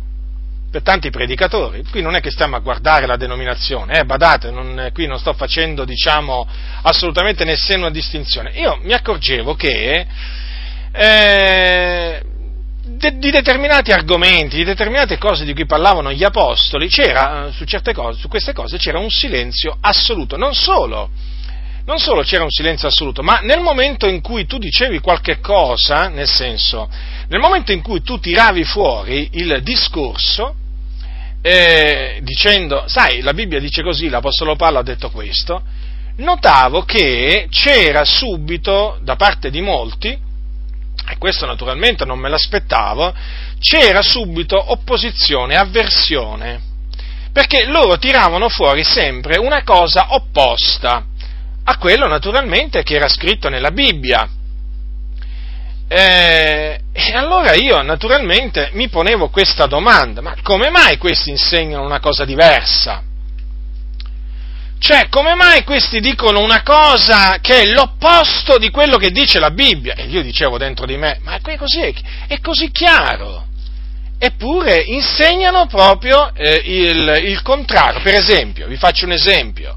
per 0.71 0.83
tanti 0.83 1.09
predicatori. 1.11 1.83
Qui 1.90 2.03
non 2.03 2.14
è 2.16 2.21
che 2.21 2.31
stiamo 2.31 2.57
a 2.57 2.61
guardare 2.61 3.07
la 3.07 3.16
denominazione, 3.16 4.01
eh, 4.01 4.05
badate, 4.05 4.51
non, 4.51 4.90
qui 4.93 5.07
non 5.07 5.19
sto 5.19 5.33
facendo 5.33 5.85
diciamo, 5.87 6.47
assolutamente 6.83 7.45
nessuna 7.45 7.90
distinzione. 7.90 8.51
Io 8.57 8.79
mi 8.83 8.93
accorgevo 8.93 9.55
che 9.55 10.07
eh, 10.93 12.23
de, 12.96 13.18
di 13.18 13.31
determinati 13.31 13.92
argomenti, 13.92 14.57
di 14.57 14.64
determinate 14.64 15.18
cose 15.18 15.44
di 15.44 15.55
cui 15.55 15.66
parlavano 15.66 16.12
gli 16.12 16.24
apostoli, 16.24 16.88
c'era 16.88 17.46
eh, 17.46 17.53
su 17.53 17.64
cose, 17.92 18.20
su 18.20 18.29
queste 18.29 18.53
cose 18.53 18.79
c'era 18.79 18.98
un 18.98 19.11
silenzio 19.11 19.76
assoluto, 19.81 20.37
non 20.37 20.55
solo, 20.55 21.11
non 21.85 21.98
solo 21.98 22.22
c'era 22.22 22.44
un 22.44 22.50
silenzio 22.50 22.88
assoluto, 22.88 23.22
ma 23.22 23.40
nel 23.40 23.61
momento 23.61 24.07
in 24.07 24.20
cui 24.20 24.46
tu 24.46 24.59
dicevi 24.59 25.00
qualche 25.00 25.40
cosa, 25.40 26.09
nel 26.09 26.29
senso, 26.29 26.88
nel 27.29 27.40
momento 27.40 27.72
in 27.72 27.83
cui 27.83 28.03
tu 28.03 28.18
tiravi 28.18 28.64
fuori 28.64 29.29
il 29.33 29.61
discorso, 29.62 30.55
eh, 31.42 32.20
dicendo, 32.22 32.85
sai, 32.87 33.22
la 33.22 33.33
Bibbia 33.33 33.59
dice 33.59 33.83
così, 33.83 34.09
l'Apostolo 34.09 34.57
Paolo 34.57 34.79
ha 34.79 34.83
detto 34.83 35.11
questo, 35.11 35.62
notavo 36.16 36.83
che 36.83 37.46
c'era 37.50 38.05
subito 38.05 38.98
da 39.03 39.16
parte 39.16 39.50
di 39.50 39.61
molti 39.61 40.29
e 41.09 41.19
questo 41.19 41.47
naturalmente 41.47 42.05
non 42.05 42.19
me 42.19 42.29
l'aspettavo, 42.29 43.15
c'era 43.59 44.03
subito 44.03 44.57
opposizione, 44.73 45.57
avversione, 45.57 46.61
perché 47.33 47.65
loro 47.65 47.99
tiravano 47.99 48.49
fuori 48.49 48.85
sempre 48.85 49.39
una 49.39 49.63
cosa 49.63 50.15
opposta 50.15 51.05
a 51.65 51.77
quello 51.79 52.07
naturalmente 52.07 52.83
che 52.83 52.95
era 52.95 53.09
scritto 53.09 53.49
nella 53.49 53.71
Bibbia. 53.71 54.29
Eh, 55.89 56.81
e 56.93 57.13
allora 57.15 57.55
io 57.55 57.83
naturalmente 57.83 58.71
mi 58.75 58.89
ponevo 58.89 59.29
questa 59.29 59.67
domanda, 59.67 60.21
ma 60.21 60.37
come 60.43 60.71
mai 60.71 60.99
questi 60.99 61.31
insegnano 61.31 61.85
una 61.85 62.01
cosa 62.01 62.25
diversa? 62.25 63.03
Cioè, 64.81 65.11
come 65.11 65.35
mai 65.35 65.62
questi 65.62 66.01
dicono 66.01 66.40
una 66.40 66.62
cosa 66.62 67.37
che 67.43 67.61
è 67.61 67.66
l'opposto 67.66 68.57
di 68.57 68.71
quello 68.71 68.97
che 68.97 69.11
dice 69.11 69.38
la 69.38 69.51
Bibbia? 69.51 69.95
E 69.95 70.05
io 70.05 70.23
dicevo 70.23 70.57
dentro 70.57 70.87
di 70.87 70.97
me, 70.97 71.19
ma 71.23 71.37
è 71.37 71.57
così, 71.59 71.95
è 72.27 72.40
così 72.40 72.71
chiaro. 72.71 73.45
Eppure 74.19 74.81
insegnano 74.81 75.66
proprio 75.66 76.33
eh, 76.35 76.62
il, 76.64 77.25
il, 77.25 77.43
contrario. 77.43 78.01
Per 78.01 78.14
esempio, 78.14 78.66
vi 78.69 78.77
faccio 78.77 79.05
un 79.05 79.12
esempio. 79.12 79.77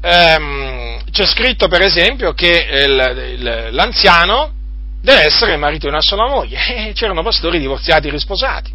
Ehm, 0.00 1.02
c'è 1.10 1.26
scritto, 1.26 1.66
per 1.66 1.82
esempio, 1.82 2.32
che 2.32 2.64
il, 2.84 3.36
il, 3.38 3.68
l'anziano 3.72 4.52
deve 5.00 5.26
essere 5.26 5.56
marito 5.56 5.86
di 5.86 5.92
una 5.92 6.00
sola 6.00 6.28
moglie. 6.28 6.58
E 6.90 6.92
c'erano 6.92 7.24
pastori 7.24 7.58
divorziati 7.58 8.06
e 8.06 8.12
risposati. 8.12 8.72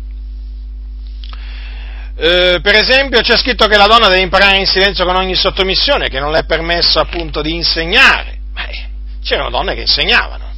Eh, 2.19 2.59
per 2.61 2.75
esempio 2.75 3.21
c'è 3.21 3.37
scritto 3.37 3.67
che 3.67 3.77
la 3.77 3.85
donna 3.85 4.07
deve 4.07 4.21
imparare 4.21 4.57
in 4.57 4.65
silenzio 4.65 5.05
con 5.05 5.15
ogni 5.15 5.35
sottomissione, 5.35 6.09
che 6.09 6.19
non 6.19 6.31
le 6.31 6.39
è 6.39 6.45
permesso 6.45 6.99
appunto 6.99 7.41
di 7.41 7.53
insegnare. 7.53 8.39
Beh, 8.53 8.89
c'erano 9.23 9.51
donne 9.51 9.75
che 9.75 9.81
insegnavano 9.81 10.51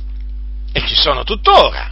e 0.72 0.82
ci 0.88 0.96
sono 0.96 1.24
tuttora. 1.24 1.92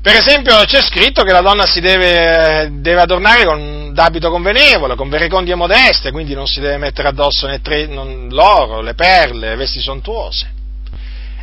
Per 0.00 0.14
esempio 0.14 0.56
c'è 0.64 0.80
scritto 0.82 1.22
che 1.22 1.32
la 1.32 1.40
donna 1.40 1.66
si 1.66 1.80
deve, 1.80 2.68
deve 2.80 3.00
adornare 3.00 3.44
con 3.44 3.92
d'abito 3.92 4.30
convenevole, 4.30 4.94
con 4.94 5.08
verecondie 5.08 5.54
modeste, 5.54 6.10
quindi 6.10 6.34
non 6.34 6.46
si 6.46 6.60
deve 6.60 6.78
mettere 6.78 7.08
addosso 7.08 7.46
né 7.46 7.60
tre, 7.60 7.86
non, 7.86 8.28
l'oro, 8.30 8.80
le 8.80 8.94
perle, 8.94 9.50
le 9.50 9.56
vesti 9.56 9.80
sontuose. 9.80 10.50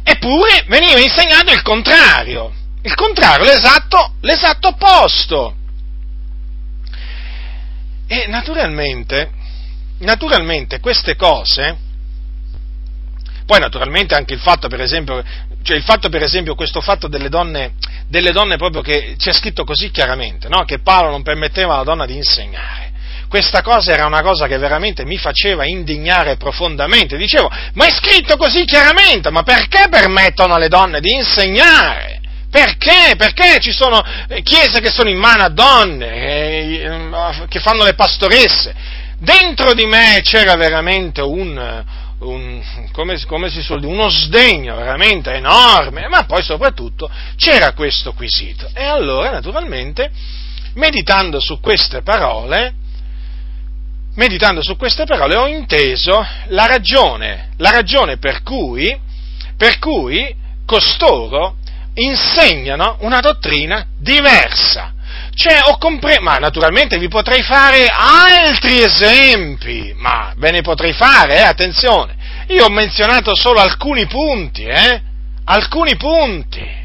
Eppure 0.04 0.64
veniva 0.68 1.00
insegnato 1.00 1.52
il 1.52 1.62
contrario, 1.62 2.52
il 2.82 2.94
contrario, 2.94 3.46
l'esatto, 3.46 4.14
l'esatto 4.22 4.70
opposto. 4.70 5.56
E 8.08 8.28
naturalmente, 8.28 9.32
naturalmente 10.00 10.80
queste 10.80 11.16
cose, 11.16 11.78
poi 13.46 13.60
naturalmente 13.60 14.16
anche 14.16 14.34
il 14.34 14.40
fatto 14.40 14.68
per 14.68 14.82
esempio 14.82 15.24
cioè 15.66 15.76
il 15.76 15.84
fatto, 15.84 16.10
per 16.10 16.22
esempio, 16.22 16.54
questo 16.54 16.80
fatto 16.80 17.08
delle 17.08 17.28
donne, 17.28 17.74
delle 18.08 18.32
donne 18.32 18.56
proprio 18.56 18.84
che 18.84 19.16
c'è 19.18 19.34
scritto 19.34 19.64
così 19.64 19.90
chiaramente, 19.90 20.48
no? 20.48 20.64
che 20.64 20.78
Paolo 20.78 21.10
non 21.10 21.24
permetteva 21.24 21.74
alla 21.74 21.84
donna 21.84 22.06
di 22.06 22.16
insegnare. 22.16 22.94
Questa 23.28 23.64
cosa 23.64 23.92
era 23.92 24.06
una 24.06 24.22
cosa 24.22 24.46
che 24.46 24.60
veramente 24.60 25.04
mi 25.06 25.18
faceva 25.18 25.66
indignare 25.66 26.38
profondamente. 26.38 27.18
Dicevo, 27.18 27.50
ma 27.74 27.88
è 27.88 27.92
scritto 27.92 28.38
così 28.38 28.64
chiaramente, 28.64 29.32
ma 29.32 29.42
perché 29.42 29.88
permettono 29.90 30.54
alle 30.54 30.68
donne 30.68 31.00
di 31.00 31.12
insegnare? 31.14 32.22
Perché? 32.56 33.18
Perché 33.18 33.60
ci 33.60 33.74
sono 33.74 34.02
chiese 34.42 34.80
che 34.80 34.90
sono 34.90 35.10
in 35.10 35.18
mano 35.18 35.44
a 35.44 35.50
donne, 35.50 36.08
eh, 36.80 37.48
che 37.50 37.60
fanno 37.60 37.84
le 37.84 37.96
pastoresse? 37.96 38.74
Dentro 39.20 39.74
di 39.74 39.86
me 39.86 40.22
c'era 40.24 40.56
veramente 40.56 41.20
un, 41.20 41.84
un, 42.20 42.64
come, 42.94 43.22
come, 43.26 43.50
si 43.50 43.62
suol 43.62 43.82
dire, 43.82 43.92
uno 43.92 44.10
sdegno 44.10 44.74
veramente 44.78 45.34
enorme, 45.34 46.08
ma 46.08 46.24
poi 46.24 46.44
soprattutto 46.44 47.12
c'era 47.36 47.74
questo 47.74 48.14
quesito. 48.14 48.70
E 48.74 48.86
allora, 48.86 49.32
naturalmente, 49.32 50.10
meditando 50.76 51.42
su 51.42 51.60
queste 51.60 52.04
parole, 52.04 52.74
meditando 54.16 54.64
su 54.64 54.78
queste 54.78 55.04
parole 55.04 55.36
ho 55.36 55.48
inteso 55.48 56.26
la 56.48 56.68
ragione, 56.68 57.50
la 57.58 57.72
ragione 57.72 58.18
per 58.18 58.44
cui, 58.44 58.98
per 59.58 59.78
cui 59.78 60.34
costoro 60.66 61.58
insegnano 61.96 62.98
una 63.02 63.20
dottrina 63.20 63.86
diversa 63.98 64.94
cioè, 65.36 65.60
ho 65.66 65.78
compreso, 65.78 66.22
ma 66.22 66.38
naturalmente 66.38 66.98
vi 66.98 67.10
potrei 67.10 67.44
fare 67.44 67.88
altri 67.92 68.82
esempi, 68.82 69.94
ma 69.98 70.34
ve 70.38 70.52
ne 70.52 70.62
potrei 70.62 70.94
fare, 70.94 71.36
eh, 71.36 71.42
attenzione. 71.42 72.16
Io 72.48 72.64
ho 72.64 72.70
menzionato 72.70 73.36
solo 73.36 73.60
alcuni 73.60 74.08
punti, 74.08 74.64
eh? 74.64 75.02
Alcuni 75.44 75.98
punti. 75.98 76.84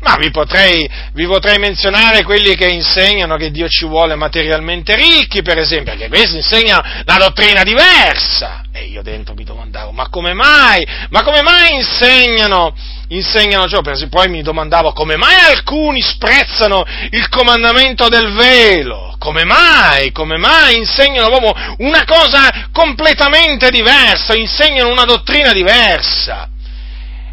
Ma 0.00 0.16
vi 0.16 0.30
potrei, 0.30 0.88
vi 1.14 1.26
potrei, 1.26 1.58
menzionare 1.58 2.22
quelli 2.22 2.54
che 2.54 2.66
insegnano 2.66 3.36
che 3.36 3.50
Dio 3.50 3.66
ci 3.68 3.86
vuole 3.86 4.14
materialmente 4.14 4.94
ricchi, 4.94 5.42
per 5.42 5.58
esempio, 5.58 5.96
perché 5.96 6.08
questi 6.08 6.36
insegnano 6.36 6.82
una 7.06 7.16
dottrina 7.16 7.64
diversa. 7.64 8.62
E 8.70 8.84
io 8.84 9.02
dentro 9.02 9.34
mi 9.34 9.44
domandavo, 9.44 9.90
ma 9.90 10.08
come 10.10 10.32
mai? 10.32 10.86
Ma 11.08 11.22
come 11.22 11.42
mai 11.42 11.74
insegnano 11.74 12.72
insegnano 13.08 13.68
ciò, 13.68 13.80
poi 13.80 14.28
mi 14.28 14.42
domandavo 14.42 14.92
come 14.92 15.16
mai 15.16 15.34
alcuni 15.50 16.00
sprezzano 16.00 16.84
il 17.10 17.28
comandamento 17.28 18.08
del 18.08 18.32
velo, 18.32 19.14
come 19.18 19.44
mai, 19.44 20.12
come 20.12 20.36
mai 20.38 20.76
insegnano 20.76 21.28
proprio 21.28 21.74
una 21.78 22.04
cosa 22.04 22.68
completamente 22.72 23.70
diversa, 23.70 24.34
insegnano 24.34 24.90
una 24.90 25.04
dottrina 25.04 25.52
diversa. 25.52 26.48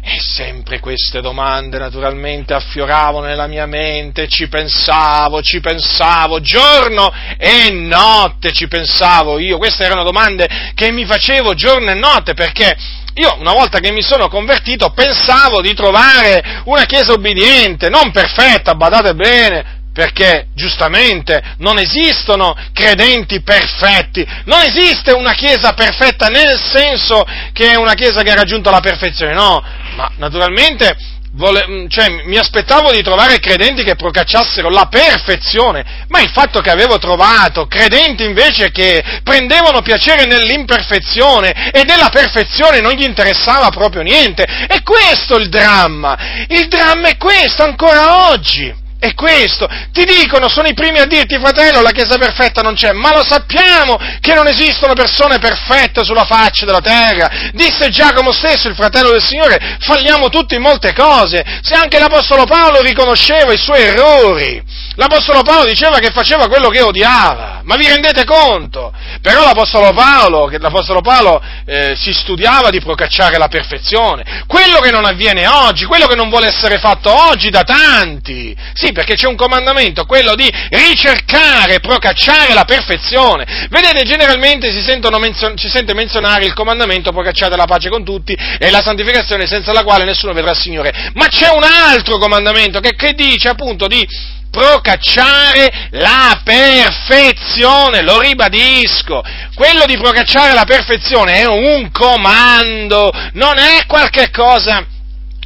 E 0.04 0.18
sempre 0.18 0.80
queste 0.80 1.20
domande 1.20 1.78
naturalmente 1.78 2.54
affioravano 2.54 3.24
nella 3.24 3.46
mia 3.46 3.66
mente, 3.66 4.26
ci 4.26 4.48
pensavo, 4.48 5.42
ci 5.42 5.60
pensavo, 5.60 6.40
giorno 6.40 7.12
e 7.38 7.70
notte 7.70 8.50
ci 8.50 8.66
pensavo 8.66 9.38
io, 9.38 9.58
queste 9.58 9.84
erano 9.84 10.02
domande 10.02 10.72
che 10.74 10.90
mi 10.90 11.04
facevo 11.04 11.54
giorno 11.54 11.92
e 11.92 11.94
notte 11.94 12.34
perché 12.34 12.76
io 13.14 13.36
una 13.38 13.52
volta 13.52 13.78
che 13.78 13.92
mi 13.92 14.02
sono 14.02 14.28
convertito 14.28 14.90
pensavo 14.90 15.60
di 15.60 15.74
trovare 15.74 16.62
una 16.64 16.84
chiesa 16.84 17.12
obbediente, 17.12 17.88
non 17.88 18.10
perfetta, 18.10 18.74
badate 18.74 19.14
bene, 19.14 19.80
perché 19.92 20.46
giustamente 20.54 21.42
non 21.58 21.78
esistono 21.78 22.56
credenti 22.72 23.42
perfetti, 23.42 24.26
non 24.46 24.62
esiste 24.62 25.12
una 25.12 25.34
chiesa 25.34 25.74
perfetta 25.74 26.28
nel 26.28 26.58
senso 26.58 27.24
che 27.52 27.72
è 27.72 27.76
una 27.76 27.94
chiesa 27.94 28.22
che 28.22 28.30
ha 28.30 28.34
raggiunto 28.34 28.70
la 28.70 28.80
perfezione, 28.80 29.34
no, 29.34 29.62
ma 29.96 30.10
naturalmente 30.16 30.96
vole, 31.34 31.66
mm, 31.66 31.86
cioè, 31.88 32.08
mi 32.24 32.36
aspettavo 32.36 32.92
di 32.92 33.02
trovare 33.02 33.38
credenti 33.38 33.82
che 33.82 33.96
procacciassero 33.96 34.68
la 34.68 34.86
perfezione, 34.86 36.04
ma 36.08 36.20
il 36.20 36.30
fatto 36.30 36.60
che 36.60 36.70
avevo 36.70 36.98
trovato 36.98 37.66
credenti 37.66 38.24
invece 38.24 38.70
che 38.70 39.02
prendevano 39.22 39.82
piacere 39.82 40.24
nell'imperfezione 40.24 41.70
e 41.72 41.84
della 41.84 42.08
perfezione 42.10 42.80
non 42.80 42.92
gli 42.92 43.04
interessava 43.04 43.68
proprio 43.68 44.02
niente. 44.02 44.44
E 44.68 44.82
questo 44.82 45.36
è 45.36 45.40
il 45.40 45.48
dramma. 45.48 46.46
Il 46.48 46.68
dramma 46.68 47.08
è 47.08 47.16
questo 47.16 47.62
ancora 47.62 48.30
oggi. 48.30 48.81
È 49.02 49.14
questo. 49.14 49.68
Ti 49.90 50.04
dicono, 50.04 50.48
sono 50.48 50.68
i 50.68 50.74
primi 50.74 51.00
a 51.00 51.06
dirti, 51.06 51.36
fratello, 51.40 51.82
la 51.82 51.90
Chiesa 51.90 52.18
perfetta 52.18 52.62
non 52.62 52.76
c'è, 52.76 52.92
ma 52.92 53.12
lo 53.12 53.24
sappiamo 53.24 53.98
che 54.20 54.32
non 54.32 54.46
esistono 54.46 54.92
persone 54.92 55.40
perfette 55.40 56.04
sulla 56.04 56.22
faccia 56.24 56.64
della 56.64 56.80
terra. 56.80 57.50
Disse 57.52 57.88
Giacomo 57.88 58.30
stesso, 58.30 58.68
il 58.68 58.76
fratello 58.76 59.10
del 59.10 59.20
Signore, 59.20 59.76
falliamo 59.80 60.28
tutti 60.28 60.54
in 60.54 60.60
molte 60.60 60.92
cose. 60.92 61.44
Se 61.62 61.74
anche 61.74 61.98
l'Apostolo 61.98 62.44
Paolo 62.44 62.80
riconosceva 62.80 63.52
i 63.52 63.58
suoi 63.58 63.82
errori, 63.82 64.62
l'Apostolo 64.96 65.42
Paolo 65.42 65.66
diceva 65.66 65.98
che 65.98 66.10
faceva 66.10 66.48
quello 66.48 66.68
che 66.68 66.80
odiava, 66.80 67.60
ma 67.64 67.76
vi 67.76 67.86
rendete 67.86 68.24
conto? 68.24 68.92
Però 69.20 69.44
l'Apostolo 69.44 69.92
Paolo, 69.92 70.50
l'Apostolo 70.58 71.00
Paolo 71.00 71.40
eh, 71.64 71.94
si 71.96 72.12
studiava 72.12 72.70
di 72.70 72.80
procacciare 72.80 73.38
la 73.38 73.48
perfezione, 73.48 74.44
quello 74.46 74.80
che 74.80 74.90
non 74.90 75.04
avviene 75.04 75.46
oggi, 75.46 75.84
quello 75.84 76.06
che 76.06 76.16
non 76.16 76.28
vuole 76.28 76.48
essere 76.48 76.78
fatto 76.78 77.10
oggi 77.30 77.50
da 77.50 77.62
tanti. 77.62 78.54
Sì, 78.74 78.92
perché 78.92 79.14
c'è 79.14 79.26
un 79.26 79.36
comandamento, 79.36 80.04
quello 80.04 80.34
di 80.34 80.50
ricercare, 80.70 81.80
procacciare 81.80 82.52
la 82.52 82.64
perfezione. 82.64 83.68
Vedete, 83.70 84.02
generalmente 84.02 84.70
si, 84.72 84.82
menzion- 85.18 85.56
si 85.56 85.68
sente 85.68 85.94
menzionare 85.94 86.44
il 86.44 86.54
comandamento 86.54 87.12
procacciare 87.12 87.56
la 87.56 87.66
pace 87.66 87.88
con 87.88 88.04
tutti 88.04 88.36
e 88.58 88.70
la 88.70 88.82
santificazione 88.82 89.46
senza 89.46 89.72
la 89.72 89.84
quale 89.84 90.04
nessuno 90.04 90.32
vedrà 90.32 90.50
il 90.50 90.58
Signore. 90.58 91.10
Ma 91.14 91.26
c'è 91.28 91.48
un 91.50 91.62
altro 91.62 92.18
comandamento 92.18 92.80
che, 92.80 92.94
che 92.94 93.12
dice 93.12 93.48
appunto 93.48 93.86
di 93.86 94.06
procacciare 94.52 95.88
la 95.92 96.42
perfezione, 96.44 98.02
lo 98.02 98.20
ribadisco, 98.20 99.24
quello 99.54 99.86
di 99.86 99.96
procacciare 99.96 100.52
la 100.52 100.64
perfezione 100.64 101.40
è 101.40 101.46
un 101.46 101.90
comando, 101.90 103.10
non 103.32 103.56
è 103.56 103.86
qualche 103.86 104.30
cosa 104.30 104.86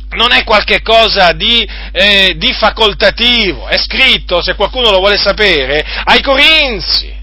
non 0.09 0.33
è 0.33 0.45
qualcosa 0.45 1.33
di, 1.33 1.69
eh, 1.93 2.35
di 2.37 2.53
facoltativo, 2.55 3.67
è 3.67 3.77
scritto, 3.77 4.41
se 4.41 4.55
qualcuno 4.55 4.91
lo 4.91 4.99
vuole 4.99 5.19
sapere, 5.19 5.85
ai 6.05 6.23
Corinzi. 6.23 7.15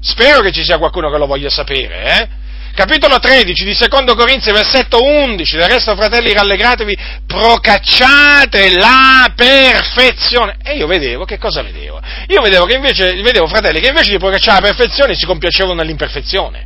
Spero 0.00 0.40
che 0.40 0.52
ci 0.52 0.62
sia 0.62 0.78
qualcuno 0.78 1.10
che 1.10 1.18
lo 1.18 1.26
voglia 1.26 1.48
sapere, 1.48 2.04
eh? 2.04 2.28
Capitolo 2.74 3.18
13 3.18 3.64
di 3.64 3.74
Secondo 3.74 4.14
Corinzi, 4.14 4.50
versetto 4.50 5.02
11, 5.02 5.56
del 5.56 5.68
resto 5.68 5.94
fratelli 5.94 6.32
rallegratevi, 6.32 6.96
procacciate 7.26 8.74
la 8.74 9.30
perfezione. 9.36 10.56
E 10.62 10.76
io 10.76 10.86
vedevo, 10.86 11.24
che 11.24 11.38
cosa 11.38 11.62
vedevo? 11.62 12.00
Io 12.28 12.40
vedevo 12.40 12.64
che 12.64 12.76
invece, 12.76 13.14
vedevo 13.20 13.46
fratelli 13.46 13.80
che 13.80 13.88
invece 13.88 14.10
di 14.10 14.18
procacciare 14.18 14.60
la 14.60 14.72
perfezione 14.74 15.14
si 15.14 15.26
compiacevano 15.26 15.74
nell'imperfezione. 15.74 16.64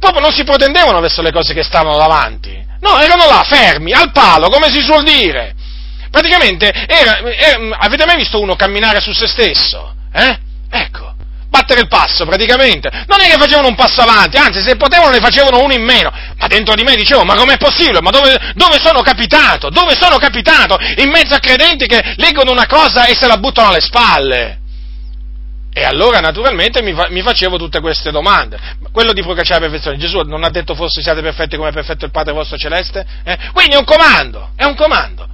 Proprio 0.00 0.22
non 0.22 0.32
si 0.32 0.42
protendevano 0.42 1.00
verso 1.00 1.22
le 1.22 1.30
cose 1.30 1.54
che 1.54 1.62
stavano 1.62 1.96
davanti. 1.96 2.50
No, 2.80 3.00
erano 3.00 3.26
là, 3.26 3.42
fermi, 3.44 3.92
al 3.92 4.10
palo, 4.10 4.48
come 4.48 4.70
si 4.70 4.82
suol 4.82 5.04
dire. 5.04 5.54
Praticamente, 6.10 6.70
era, 6.86 7.18
era, 7.32 7.78
avete 7.78 8.04
mai 8.04 8.16
visto 8.16 8.40
uno 8.40 8.56
camminare 8.56 9.00
su 9.00 9.12
se 9.12 9.26
stesso? 9.26 9.94
Eh? 10.12 10.38
Ecco, 10.68 11.03
battere 11.54 11.82
il 11.82 11.88
passo 11.88 12.24
praticamente. 12.24 12.90
Non 13.06 13.20
è 13.20 13.30
che 13.30 13.38
facevano 13.38 13.68
un 13.68 13.76
passo 13.76 14.00
avanti, 14.00 14.36
anzi 14.36 14.60
se 14.60 14.74
potevano 14.76 15.10
ne 15.10 15.20
facevano 15.20 15.62
uno 15.62 15.72
in 15.72 15.84
meno. 15.84 16.10
Ma 16.10 16.46
dentro 16.48 16.74
di 16.74 16.82
me 16.82 16.96
dicevo, 16.96 17.22
ma 17.22 17.36
com'è 17.36 17.56
possibile? 17.56 18.00
Ma 18.00 18.10
dove, 18.10 18.36
dove 18.54 18.80
sono 18.80 19.02
capitato? 19.02 19.70
Dove 19.70 19.94
sono 19.94 20.18
capitato? 20.18 20.76
In 20.96 21.10
mezzo 21.10 21.34
a 21.34 21.38
credenti 21.38 21.86
che 21.86 22.14
leggono 22.16 22.50
una 22.50 22.66
cosa 22.66 23.06
e 23.06 23.14
se 23.14 23.28
la 23.28 23.36
buttano 23.36 23.68
alle 23.68 23.80
spalle. 23.80 24.58
E 25.76 25.82
allora 25.84 26.20
naturalmente 26.20 26.82
mi, 26.82 26.94
fa, 26.94 27.08
mi, 27.10 27.22
facevo 27.22 27.56
tutte 27.56 27.80
queste 27.80 28.10
domande. 28.10 28.58
Quello 28.92 29.12
di 29.12 29.22
procacciare 29.22 29.60
la 29.60 29.66
perfezione, 29.66 29.98
Gesù 29.98 30.20
non 30.20 30.44
ha 30.44 30.50
detto 30.50 30.74
forse 30.74 31.02
siate 31.02 31.20
perfetti 31.20 31.56
come 31.56 31.70
è 31.70 31.72
perfetto 31.72 32.04
il 32.04 32.12
Padre 32.12 32.32
vostro 32.32 32.56
celeste? 32.56 33.04
Eh? 33.24 33.36
Quindi 33.52 33.74
è 33.74 33.78
un 33.78 33.84
comando, 33.84 34.50
è 34.56 34.64
un 34.64 34.76
comando. 34.76 35.33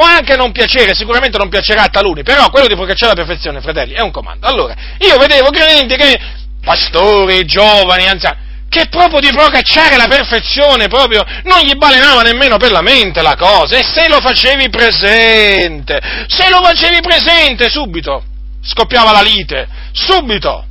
Può 0.00 0.08
anche 0.08 0.34
non 0.34 0.50
piacere, 0.50 0.94
sicuramente 0.94 1.36
non 1.36 1.50
piacerà 1.50 1.82
a 1.82 1.88
taluni, 1.88 2.22
però 2.22 2.48
quello 2.48 2.66
di 2.66 2.74
procacciare 2.74 3.14
la 3.14 3.22
perfezione, 3.22 3.60
fratelli, 3.60 3.92
è 3.92 4.00
un 4.00 4.10
comando. 4.10 4.46
Allora, 4.46 4.74
io 4.98 5.18
vedevo 5.18 5.50
credenti 5.50 5.94
che, 5.94 6.18
pastori, 6.64 7.44
giovani, 7.44 8.08
anziani, 8.08 8.48
che 8.70 8.86
proprio 8.88 9.20
di 9.20 9.28
procacciare 9.28 9.96
la 9.96 10.06
perfezione 10.06 10.88
proprio 10.88 11.22
non 11.42 11.60
gli 11.60 11.74
balenava 11.74 12.22
nemmeno 12.22 12.56
per 12.56 12.70
la 12.70 12.80
mente 12.80 13.20
la 13.20 13.36
cosa, 13.36 13.76
e 13.76 13.82
se 13.82 14.08
lo 14.08 14.20
facevi 14.20 14.70
presente, 14.70 16.00
se 16.28 16.48
lo 16.48 16.62
facevi 16.62 17.00
presente 17.02 17.68
subito, 17.68 18.24
scoppiava 18.62 19.12
la 19.12 19.20
lite, 19.20 19.68
subito. 19.92 20.64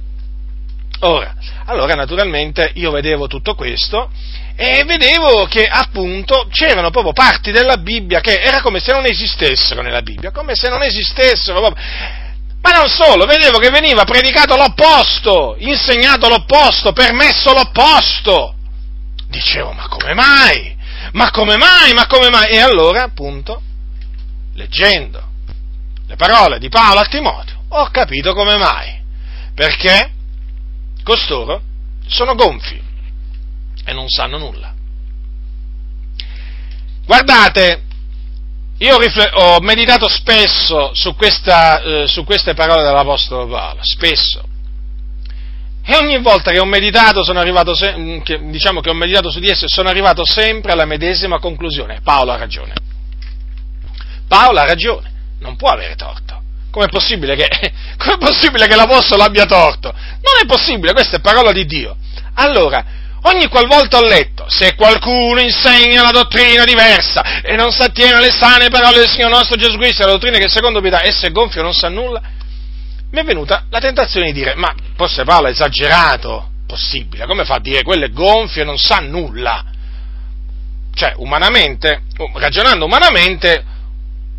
Ora, 1.01 1.35
allora 1.65 1.93
naturalmente 1.93 2.71
io 2.73 2.89
vedevo 2.89 3.27
tutto 3.27 3.53
questo 3.53 4.09
e 4.61 4.83
vedevo 4.83 5.45
che 5.45 5.65
appunto 5.65 6.49
c'erano 6.51 6.89
proprio 6.89 7.13
parti 7.13 7.49
della 7.49 7.77
Bibbia 7.77 8.19
che 8.19 8.41
era 8.41 8.59
come 8.59 8.81
se 8.81 8.91
non 8.91 9.05
esistessero 9.05 9.81
nella 9.81 10.01
Bibbia, 10.01 10.31
come 10.31 10.53
se 10.53 10.67
non 10.67 10.83
esistessero 10.83 11.61
proprio. 11.61 11.81
Ma 12.61 12.71
non 12.71 12.89
solo, 12.89 13.25
vedevo 13.25 13.57
che 13.57 13.69
veniva 13.69 14.03
predicato 14.03 14.57
l'opposto, 14.57 15.55
insegnato 15.59 16.27
l'opposto, 16.27 16.91
permesso 16.91 17.53
l'opposto. 17.53 18.55
Dicevo, 19.29 19.71
ma 19.71 19.87
come 19.87 20.13
mai? 20.13 20.75
Ma 21.13 21.31
come 21.31 21.55
mai? 21.55 21.93
Ma 21.93 22.05
come 22.05 22.29
mai? 22.29 22.51
E 22.51 22.59
allora, 22.59 23.03
appunto, 23.03 23.61
leggendo 24.55 25.23
le 26.05 26.17
parole 26.17 26.59
di 26.59 26.67
Paolo 26.67 26.99
a 26.99 27.05
Timoteo, 27.05 27.63
ho 27.69 27.89
capito 27.91 28.33
come 28.33 28.57
mai. 28.57 28.99
Perché 29.55 30.11
costoro 31.01 31.61
sono 32.07 32.35
gonfi 32.35 32.87
e 33.89 33.93
non 33.93 34.07
sanno 34.07 34.37
nulla. 34.37 34.73
Guardate, 37.05 37.81
io 38.77 38.97
ho 39.33 39.59
meditato 39.61 40.07
spesso 40.07 40.91
su, 40.93 41.15
questa, 41.15 41.81
eh, 41.81 42.07
su 42.07 42.23
queste 42.23 42.53
parole 42.53 42.83
dell'Apostolo 42.83 43.47
Paolo, 43.47 43.79
spesso. 43.81 44.43
E 45.83 45.95
ogni 45.95 46.21
volta 46.21 46.51
che 46.51 46.59
ho 46.59 46.65
meditato, 46.65 47.23
sono 47.23 47.39
arrivato 47.39 47.73
se- 47.73 47.95
mm, 47.97 48.19
che, 48.19 48.39
diciamo 48.49 48.79
che 48.79 48.91
ho 48.91 48.93
meditato 48.93 49.31
su 49.31 49.39
di 49.39 49.49
esse, 49.49 49.67
sono 49.67 49.89
arrivato 49.89 50.23
sempre 50.23 50.71
alla 50.71 50.85
medesima 50.85 51.39
conclusione. 51.39 52.01
Paolo 52.03 52.31
ha 52.31 52.37
ragione. 52.37 52.73
Paolo 54.27 54.59
ha 54.59 54.65
ragione, 54.65 55.11
non 55.39 55.55
può 55.55 55.69
avere 55.69 55.95
torto. 55.95 56.39
Com'è 56.69 56.89
possibile 56.89 57.35
che, 57.35 57.47
com'è 57.97 58.19
possibile 58.19 58.67
che 58.67 58.75
l'Apostolo 58.75 59.23
abbia 59.23 59.47
torto? 59.47 59.91
Non 59.91 60.35
è 60.43 60.45
possibile, 60.45 60.93
questa 60.93 61.17
è 61.17 61.21
parola 61.21 61.51
di 61.51 61.65
Dio. 61.65 61.97
Allora, 62.35 62.85
Ogni 63.23 63.47
qualvolta 63.47 63.97
ho 63.97 64.03
letto, 64.05 64.45
se 64.47 64.75
qualcuno 64.75 65.41
insegna 65.41 66.01
una 66.01 66.11
dottrina 66.11 66.63
diversa 66.63 67.41
e 67.41 67.55
non 67.55 67.71
si 67.71 67.81
attiene 67.81 68.15
alle 68.15 68.31
sane 68.31 68.69
parole 68.69 68.99
del 68.99 69.09
Signore 69.09 69.33
nostro 69.33 69.57
Gesù 69.57 69.77
Cristo, 69.77 70.05
la 70.05 70.13
dottrina 70.13 70.37
che 70.37 70.47
secondo 70.47 70.79
pietà 70.79 71.03
esso 71.03 71.25
è 71.25 71.31
gonfio 71.31 71.61
non 71.61 71.73
sa 71.73 71.89
nulla, 71.89 72.21
mi 73.11 73.19
è 73.19 73.23
venuta 73.23 73.65
la 73.69 73.79
tentazione 73.79 74.27
di 74.27 74.33
dire, 74.33 74.55
ma 74.55 74.73
forse 74.95 75.23
Paolo 75.23 75.47
è 75.47 75.51
esagerato? 75.51 76.47
Possibile, 76.65 77.25
come 77.25 77.43
fa 77.43 77.55
a 77.55 77.59
dire 77.59 77.83
quello 77.83 78.05
è 78.05 78.11
gonfio 78.11 78.61
e 78.61 78.65
non 78.65 78.77
sa 78.77 78.99
nulla? 78.99 79.65
Cioè, 80.93 81.13
umanamente, 81.17 82.03
ragionando 82.35 82.85
umanamente, 82.85 83.63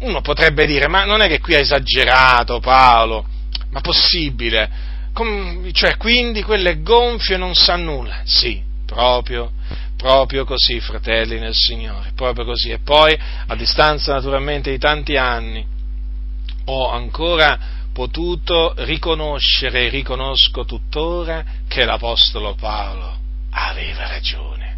uno 0.01 0.21
potrebbe 0.23 0.67
dire, 0.67 0.89
ma 0.89 1.05
non 1.05 1.21
è 1.21 1.29
che 1.29 1.41
qui 1.41 1.55
ha 1.55 1.59
esagerato 1.59 2.61
Paolo, 2.61 3.27
ma 3.71 3.81
possibile? 3.81 4.71
Com- 5.13 5.71
cioè, 5.73 5.97
quindi 5.97 6.43
quello 6.43 6.69
è 6.69 6.81
gonfio 6.81 7.35
e 7.35 7.39
non 7.39 7.55
sa 7.55 7.77
nulla? 7.77 8.21
Sì, 8.25 8.69
Proprio, 8.91 9.53
proprio 9.97 10.45
così, 10.45 10.81
fratelli 10.81 11.39
nel 11.39 11.55
Signore, 11.55 12.11
proprio 12.17 12.45
così. 12.45 12.71
E 12.71 12.81
poi, 12.81 13.17
a 13.47 13.55
distanza 13.55 14.15
naturalmente 14.15 14.73
di 14.73 14.79
tanti 14.79 15.17
anni, 15.17 15.65
ho 16.65 16.91
ancora 16.91 17.57
potuto 17.93 18.75
riconoscere 18.79 19.87
e 19.87 19.89
riconosco 19.91 20.65
tuttora 20.65 21.45
che 21.69 21.85
l'Apostolo 21.85 22.57
Paolo 22.57 23.17
aveva 23.51 24.09
ragione 24.09 24.70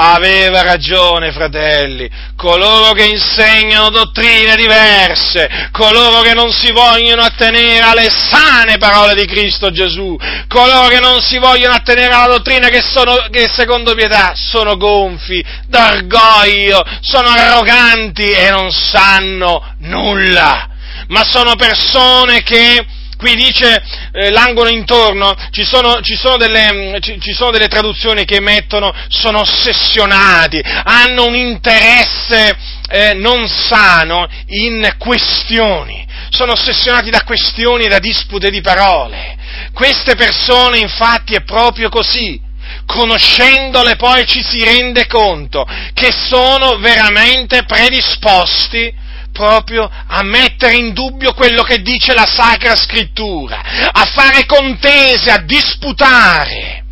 aveva 0.00 0.62
ragione, 0.62 1.32
fratelli, 1.32 2.08
coloro 2.36 2.92
che 2.92 3.04
insegnano 3.04 3.90
dottrine 3.90 4.54
diverse, 4.54 5.68
coloro 5.72 6.20
che 6.20 6.34
non 6.34 6.52
si 6.52 6.70
vogliono 6.70 7.22
attenere 7.22 7.80
alle 7.80 8.08
sane 8.08 8.78
parole 8.78 9.14
di 9.14 9.26
Cristo 9.26 9.72
Gesù, 9.72 10.16
coloro 10.46 10.86
che 10.86 11.00
non 11.00 11.20
si 11.20 11.38
vogliono 11.38 11.74
attenere 11.74 12.14
alla 12.14 12.34
dottrina 12.34 12.68
che, 12.68 12.80
sono, 12.80 13.26
che 13.30 13.48
secondo 13.52 13.94
pietà 13.94 14.32
sono 14.34 14.76
gonfi, 14.76 15.44
d'orgoglio, 15.66 16.84
sono 17.00 17.28
arroganti 17.28 18.30
e 18.30 18.50
non 18.50 18.70
sanno 18.70 19.74
nulla, 19.80 20.68
ma 21.08 21.24
sono 21.24 21.56
persone 21.56 22.42
che 22.44 22.86
qui 23.18 23.34
dice 23.34 23.82
eh, 24.12 24.30
l'angolo 24.30 24.70
intorno, 24.70 25.34
ci 25.50 25.64
sono, 25.64 26.00
ci, 26.00 26.16
sono 26.16 26.36
delle, 26.36 26.72
mm, 26.72 26.94
ci, 27.00 27.20
ci 27.20 27.32
sono, 27.32 27.50
delle, 27.50 27.66
traduzioni 27.66 28.24
che 28.24 28.40
mettono 28.40 28.94
sono 29.08 29.40
ossessionati, 29.40 30.62
hanno 30.62 31.26
un 31.26 31.34
interesse 31.34 32.56
eh, 32.88 33.14
non 33.14 33.48
sano 33.48 34.26
in 34.46 34.94
questioni, 34.98 36.06
sono 36.30 36.52
ossessionati 36.52 37.10
da 37.10 37.22
questioni 37.24 37.84
e 37.84 37.88
da 37.88 37.98
dispute 37.98 38.50
di 38.50 38.60
parole. 38.60 39.36
Queste 39.74 40.14
persone 40.14 40.78
infatti 40.78 41.34
è 41.34 41.42
proprio 41.42 41.88
così. 41.90 42.46
Conoscendole 42.86 43.96
poi 43.96 44.26
ci 44.26 44.42
si 44.42 44.62
rende 44.62 45.06
conto 45.06 45.66
che 45.92 46.10
sono 46.12 46.76
veramente 46.78 47.64
predisposti 47.64 48.94
proprio 49.38 49.88
a 49.88 50.24
mettere 50.24 50.74
in 50.74 50.92
dubbio 50.92 51.32
quello 51.32 51.62
che 51.62 51.80
dice 51.80 52.12
la 52.12 52.26
Sacra 52.26 52.74
Scrittura, 52.74 53.62
a 53.92 54.04
fare 54.04 54.44
contese, 54.46 55.30
a 55.30 55.38
disputare. 55.38 56.82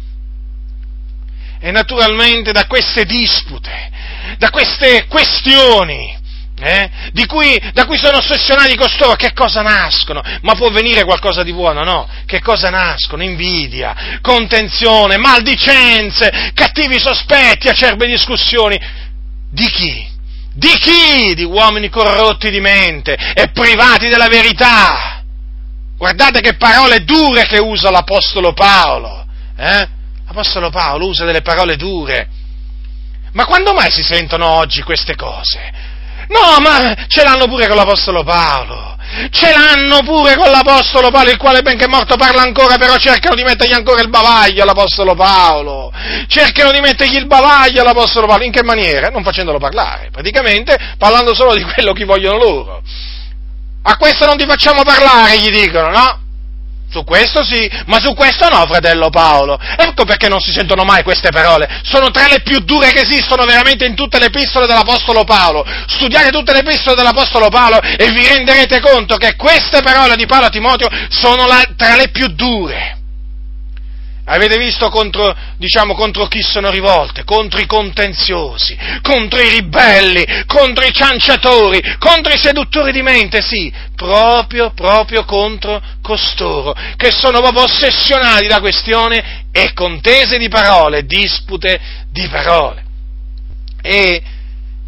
E 1.59 1.71
naturalmente 1.73 2.53
da 2.53 2.67
queste 2.67 3.05
dispute, 3.05 3.91
da 4.39 4.51
queste 4.51 5.07
questioni, 5.09 6.17
eh, 6.59 6.91
cui, 7.27 7.61
da 7.73 7.85
cui 7.85 7.99
sono 7.99 8.19
ossessionati 8.19 8.77
costoro, 8.77 9.17
che 9.17 9.33
cosa 9.33 9.63
nascono? 9.63 10.23
Ma 10.43 10.55
può 10.55 10.71
venire 10.71 11.05
qualcosa 11.05 11.43
di 11.43 11.53
buono? 11.53 11.83
No. 11.83 12.09
Che 12.27 12.41
cosa 12.41 12.71
nascono? 12.71 13.25
Invidia, 13.25 14.21
contenzione, 14.23 15.17
maldicenze, 15.17 16.53
cattivi 16.55 17.01
sospetti, 17.01 17.69
acerbe 17.69 18.07
discussioni. 18.07 18.79
Di 19.51 19.69
chi? 19.69 20.15
Di 20.57 20.75
chi? 20.79 21.35
Di 21.35 21.45
uomini 21.45 21.91
corrotti 21.91 22.49
di 22.51 22.61
mente 22.61 23.15
e 23.35 23.51
privati 23.53 24.09
della 24.09 24.29
verità. 24.29 25.23
Guardate 25.99 26.41
che 26.41 26.57
parole 26.57 27.05
dure 27.05 27.47
che 27.47 27.59
usa 27.59 27.91
l'Apostolo 27.91 28.55
Paolo. 28.55 29.27
Eh? 29.55 29.89
L'Apostolo 30.27 30.71
Paolo 30.71 31.09
usa 31.09 31.27
delle 31.27 31.43
parole 31.43 31.77
dure. 31.77 32.29
Ma 33.33 33.45
quando 33.45 33.75
mai 33.75 33.91
si 33.91 34.03
sentono 34.03 34.47
oggi 34.47 34.81
queste 34.81 35.15
cose? 35.15 35.59
No, 36.29 36.59
ma 36.61 37.05
ce 37.07 37.23
l'hanno 37.23 37.49
pure 37.49 37.67
con 37.67 37.77
l'Apostolo 37.77 38.25
Paolo. 38.25 38.96
Ce 39.31 39.51
l'hanno 39.51 40.03
pure 40.03 40.37
con 40.37 40.51
l'Apostolo 40.51 41.11
Paolo, 41.11 41.31
il 41.31 41.37
quale 41.37 41.63
benché 41.63 41.87
morto 41.87 42.17
parla 42.17 42.43
ancora, 42.43 42.77
però 42.77 42.97
cercano 42.97 43.35
di 43.35 43.45
mettergli 43.45 43.73
ancora 43.73 44.03
il 44.03 44.09
bavaglio 44.09 44.63
all'Apostolo 44.63 45.15
Paolo. 45.15 45.93
Cercano 46.27 46.73
di 46.73 46.81
mettergli 46.81 47.17
il 47.17 47.27
bavaglio 47.27 47.83
all'Apostolo 47.83 48.27
Paolo. 48.27 48.45
In 48.45 48.53
che 48.53 48.63
maniera? 48.63 49.09
Non 49.09 49.23
facendolo 49.23 49.59
parlare, 49.59 50.11
praticamente 50.11 50.77
parlando 50.99 51.35
solo 51.35 51.55
di 51.55 51.63
quello 51.63 51.93
che 51.93 52.05
vogliono 52.05 52.39
loro. 52.39 52.83
A 53.83 53.97
questo 53.97 54.27
non 54.27 54.37
ti 54.37 54.45
facciamo 54.45 54.83
parlare, 54.83 55.39
gli 55.39 55.51
dicono, 55.51 55.91
no? 55.91 56.26
Su 56.91 57.05
questo 57.05 57.45
sì, 57.45 57.69
ma 57.87 57.99
su 58.01 58.15
questo 58.15 58.49
no, 58.49 58.65
fratello 58.67 59.11
Paolo. 59.11 59.59
Ecco 59.77 60.05
perché 60.05 60.29
non 60.29 60.41
si 60.41 60.53
sentono 60.53 60.85
mai 60.85 61.03
queste 61.03 61.31
parole. 61.31 61.81
Sono 61.83 62.11
tra 62.11 62.27
le 62.29 62.41
più 62.41 62.61
dure 62.61 62.93
che 62.93 63.01
esistono 63.01 63.45
veramente 63.45 63.85
in 63.85 63.95
tutte 63.95 64.19
le 64.19 64.27
epistole 64.27 64.67
dell'Apostolo 64.67 65.25
Paolo. 65.25 65.65
Studiate 65.87 66.31
tutte 66.31 66.53
le 66.53 66.61
epistole 66.61 66.97
dell'Apostolo 66.97 67.49
Paolo 67.49 67.81
e 67.81 68.11
vi 68.11 68.27
renderete 68.27 68.81
conto 68.81 69.17
che 69.17 69.37
queste 69.37 69.83
parole 69.83 70.17
di 70.17 70.27
Paolo 70.27 70.47
a 70.47 70.51
Timoteo 70.51 70.89
sono 71.09 71.47
la, 71.47 71.63
tra 71.77 71.97
le 71.97 72.09
più 72.09 72.29
dure. 72.29 73.06
Avete 74.29 74.59
visto 74.59 74.89
contro, 74.89 75.33
diciamo, 75.57 75.95
contro 75.95 76.27
chi 76.27 76.43
sono 76.43 76.69
rivolte? 76.71 77.23
Contro 77.23 77.61
i 77.61 77.67
contenziosi, 77.67 78.77
contro 79.01 79.41
i 79.41 79.51
ribelli, 79.51 80.25
contro 80.47 80.85
i 80.85 80.93
cianciatori, 80.93 81.81
contro 82.01 82.33
i 82.33 82.39
seduttori 82.39 82.91
di 82.91 83.03
mente, 83.03 83.41
sì, 83.41 83.73
proprio, 83.95 84.73
proprio 84.73 85.25
contro 85.25 85.81
costoro, 86.03 86.75
che 86.97 87.13
sono 87.13 87.41
proprio 87.41 87.63
ossessionati 87.63 88.49
da 88.49 88.59
questioni 88.59 89.23
e 89.53 89.73
contese 89.75 90.39
di 90.39 90.49
parole, 90.49 91.05
dispute 91.05 91.81
di 92.11 92.27
parole. 92.27 92.83
E 93.81 94.21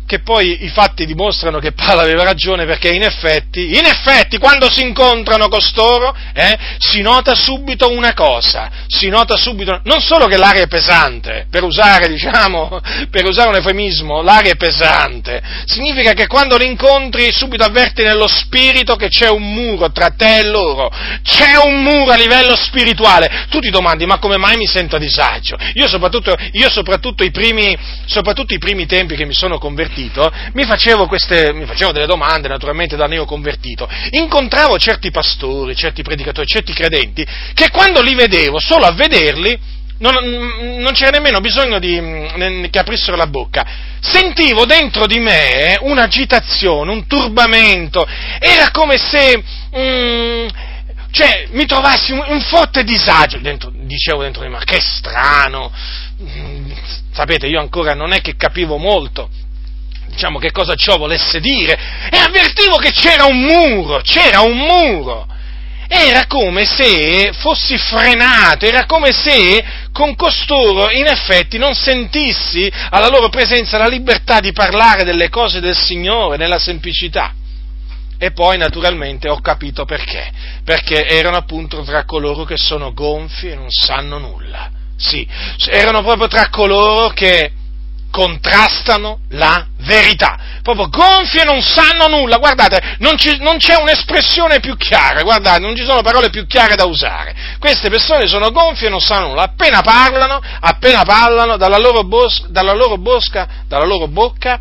che 0.09 0.21
poi 0.21 0.65
i 0.65 0.69
fatti 0.69 1.05
dimostrano 1.05 1.59
che 1.59 1.73
Paolo 1.73 2.01
aveva 2.01 2.25
ragione 2.25 2.65
perché 2.65 2.89
in 2.89 3.03
effetti, 3.03 3.77
in 3.77 3.85
effetti 3.85 4.39
quando 4.39 4.71
si 4.71 4.81
incontrano 4.81 5.49
costoro 5.49 6.17
eh, 6.33 6.59
si 6.79 7.03
nota 7.03 7.35
subito 7.35 7.93
una 7.93 8.15
cosa, 8.15 8.71
si 8.87 9.09
nota 9.09 9.37
subito, 9.37 9.83
non 9.85 10.01
solo 10.01 10.25
che 10.25 10.39
l'aria 10.39 10.63
è 10.63 10.67
pesante, 10.67 11.47
per 11.51 11.63
usare, 11.63 12.09
diciamo, 12.09 12.81
per 13.13 13.27
usare 13.27 13.51
un 13.51 13.57
eufemismo, 13.57 14.23
l'aria 14.23 14.53
è 14.53 14.57
pesante, 14.57 15.43
significa 15.67 16.15
che 16.15 16.27
quando 16.27 16.57
li 16.57 16.67
incontri 16.67 17.31
subito 17.31 17.65
avverti 17.65 18.03
nello 18.03 18.29
spirito 18.29 18.97
che 18.97 19.09
c'è 19.09 19.29
un 19.29 19.53
muro 19.53 19.93
tra 19.93 20.09
te 20.17 20.39
e 20.39 20.47
loro, 20.47 20.91
c'è 21.23 21.59
un 21.63 21.83
muro 21.83 22.13
a 22.13 22.17
livello 22.17 22.57
spirituale, 22.57 23.47
tu 23.51 23.61
ti 23.61 23.69
domandi 23.69 24.07
ma 24.07 24.19
come 24.19 24.39
mai 24.39 24.57
mi 24.57 24.67
sento 24.67 24.97
a 24.97 24.99
disagio? 24.99 25.59
Io 25.75 25.87
soprattutto, 25.87 26.35
io 26.53 26.71
soprattutto, 26.71 27.25
i, 27.25 27.31
primi, 27.31 27.77
soprattutto 28.07 28.55
i 28.55 28.59
primi 28.59 28.87
tempi 28.87 29.17
che 29.17 29.27
mi 29.27 29.35
sono 29.35 29.59
convertito, 29.59 29.97
convertito, 29.99 30.33
mi 30.53 30.65
facevo, 30.65 31.07
queste, 31.07 31.53
mi 31.53 31.67
facevo 31.67 31.93
delle 31.93 32.07
domande, 32.07 32.49
naturalmente 32.49 32.97
da 32.97 33.07
neoconvertito, 33.07 33.89
incontravo 34.11 34.79
certi 34.79 35.11
pastori, 35.11 35.75
certi 35.75 36.03
predicatori, 36.03 36.47
certi 36.47 36.73
credenti, 36.73 37.27
che 37.55 37.71
quando 37.71 38.01
li 38.01 38.15
vedevo, 38.15 38.61
solo 38.61 38.87
a 38.87 38.93
vederli, 38.93 39.77
non, 39.99 40.15
non, 40.79 40.93
c'era 40.93 41.11
nemmeno 41.11 41.41
bisogno 41.41 41.81
di, 41.81 42.01
mm, 42.01 42.65
che 42.71 42.79
aprissero 42.79 43.17
la 43.17 43.27
bocca. 43.27 43.67
Sentivo 44.01 44.65
dentro 44.65 45.07
di 45.07 45.19
me 45.19 45.77
un'agitazione, 45.81 46.93
un 46.93 47.07
turbamento, 47.09 48.07
era 48.39 48.71
come 48.71 48.97
se 48.97 49.43
mm, 49.77 50.47
cioè, 51.11 51.49
mi 51.51 51.67
trovassi 51.67 52.13
un, 52.13 52.23
un 52.29 52.41
forte 52.43 52.85
disagio, 52.85 53.39
dentro, 53.39 53.73
dicevo 53.75 54.23
dentro 54.23 54.43
di 54.43 54.49
me, 54.51 54.59
che 54.65 54.79
strano, 54.81 55.73
mm, 56.23 56.71
sapete, 57.13 57.49
io 57.49 57.59
ancora 57.59 57.95
non 57.95 58.13
è 58.13 58.21
che 58.21 58.37
capivo 58.37 58.77
molto 58.77 59.29
diciamo, 60.09 60.39
che 60.39 60.51
cosa 60.51 60.75
ciò 60.75 60.97
volesse 60.97 61.41
dire, 61.41 61.79
e 62.11 62.19
avvertivo 62.19 62.77
che 62.77 62.91
c'era 62.91 63.25
un 63.25 63.41
muro, 63.41 64.01
c'era 64.01 64.41
un 64.41 64.57
muro. 64.57 65.27
Era 65.91 66.27
come 66.27 66.67
se 66.67 67.33
fossi 67.33 67.79
frenato, 67.79 68.67
era 68.67 68.85
come 68.85 69.11
se 69.11 69.65
con 69.91 70.15
costoro 70.17 70.91
in 70.91 71.07
effetti 71.07 71.57
non 71.57 71.75
sentissi 71.75 72.71
alla 72.91 73.09
loro 73.09 73.31
presenza 73.31 73.79
la 73.79 73.87
libertà 73.87 74.39
di 74.41 74.53
parlare 74.53 75.05
delle 75.05 75.31
cose 75.31 75.61
del 75.61 75.75
Signore 75.75 76.37
nella 76.37 76.59
semplicità. 76.59 77.33
E 78.19 78.33
poi 78.33 78.59
naturalmente 78.59 79.31
ho 79.31 79.41
capito 79.41 79.87
perché, 79.87 80.31
perché 80.63 81.07
erano 81.07 81.37
appunto 81.37 81.83
tra 81.83 82.05
coloro 82.05 82.45
che 82.45 82.59
sono 82.59 82.93
gonfi 82.93 83.49
e 83.49 83.55
non 83.55 83.71
sanno 83.71 84.19
nulla. 84.19 84.71
Sì, 84.99 85.27
erano 85.71 86.03
proprio 86.03 86.27
tra 86.27 86.51
coloro 86.51 87.11
che 87.11 87.53
contrastano 88.11 89.21
la 89.31 89.67
verità. 89.79 90.39
Proprio 90.63 90.89
gonfie 90.89 91.45
non 91.45 91.63
sanno 91.63 92.09
nulla. 92.09 92.39
Guardate, 92.39 92.97
non, 92.99 93.17
ci, 93.17 93.37
non, 93.39 93.59
c'è 93.59 93.77
un'espressione 93.77 94.61
più 94.61 94.77
chiara, 94.77 95.23
guardate, 95.23 95.61
non 95.61 95.77
ci 95.77 95.85
sono 95.85 96.03
parole 96.03 96.31
più 96.31 96.47
chiare 96.47 96.75
da 96.75 96.85
usare. 96.85 97.35
Queste 97.59 97.91
persone 97.91 98.27
sono 98.27 98.51
gonfie 98.51 98.89
e 98.89 98.91
non 98.91 99.01
sanno 99.01 99.29
nulla. 99.29 99.43
Appena 99.43 99.83
parlano, 99.83 100.41
appena 100.61 101.03
parlano, 101.05 101.57
dalla 101.57 101.79
loro, 101.79 102.05
bos, 102.05 102.47
dalla 102.49 102.73
loro, 102.73 102.99
bosca, 102.99 103.47
dalla 103.67 103.87
loro 103.87 104.09
bocca 104.09 104.59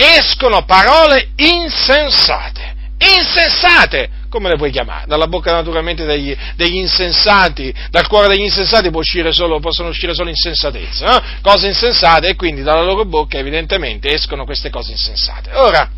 escono 0.00 0.64
parole 0.64 1.30
insensate. 1.36 2.76
Insensate! 2.98 4.19
Come 4.30 4.48
le 4.48 4.56
puoi 4.56 4.70
chiamare? 4.70 5.04
Dalla 5.06 5.26
bocca 5.26 5.52
naturalmente 5.52 6.06
degli, 6.06 6.34
degli 6.56 6.76
insensati, 6.76 7.74
dal 7.90 8.06
cuore 8.06 8.28
degli 8.28 8.40
insensati 8.40 8.88
uscire 8.90 9.32
solo, 9.32 9.60
possono 9.60 9.88
uscire 9.90 10.14
solo 10.14 10.30
insensatezze, 10.30 11.04
no? 11.04 11.22
cose 11.42 11.66
insensate 11.66 12.28
e 12.28 12.36
quindi 12.36 12.62
dalla 12.62 12.82
loro 12.82 13.04
bocca 13.04 13.36
evidentemente 13.38 14.08
escono 14.08 14.44
queste 14.44 14.70
cose 14.70 14.92
insensate. 14.92 15.50
Ora, 15.54 15.90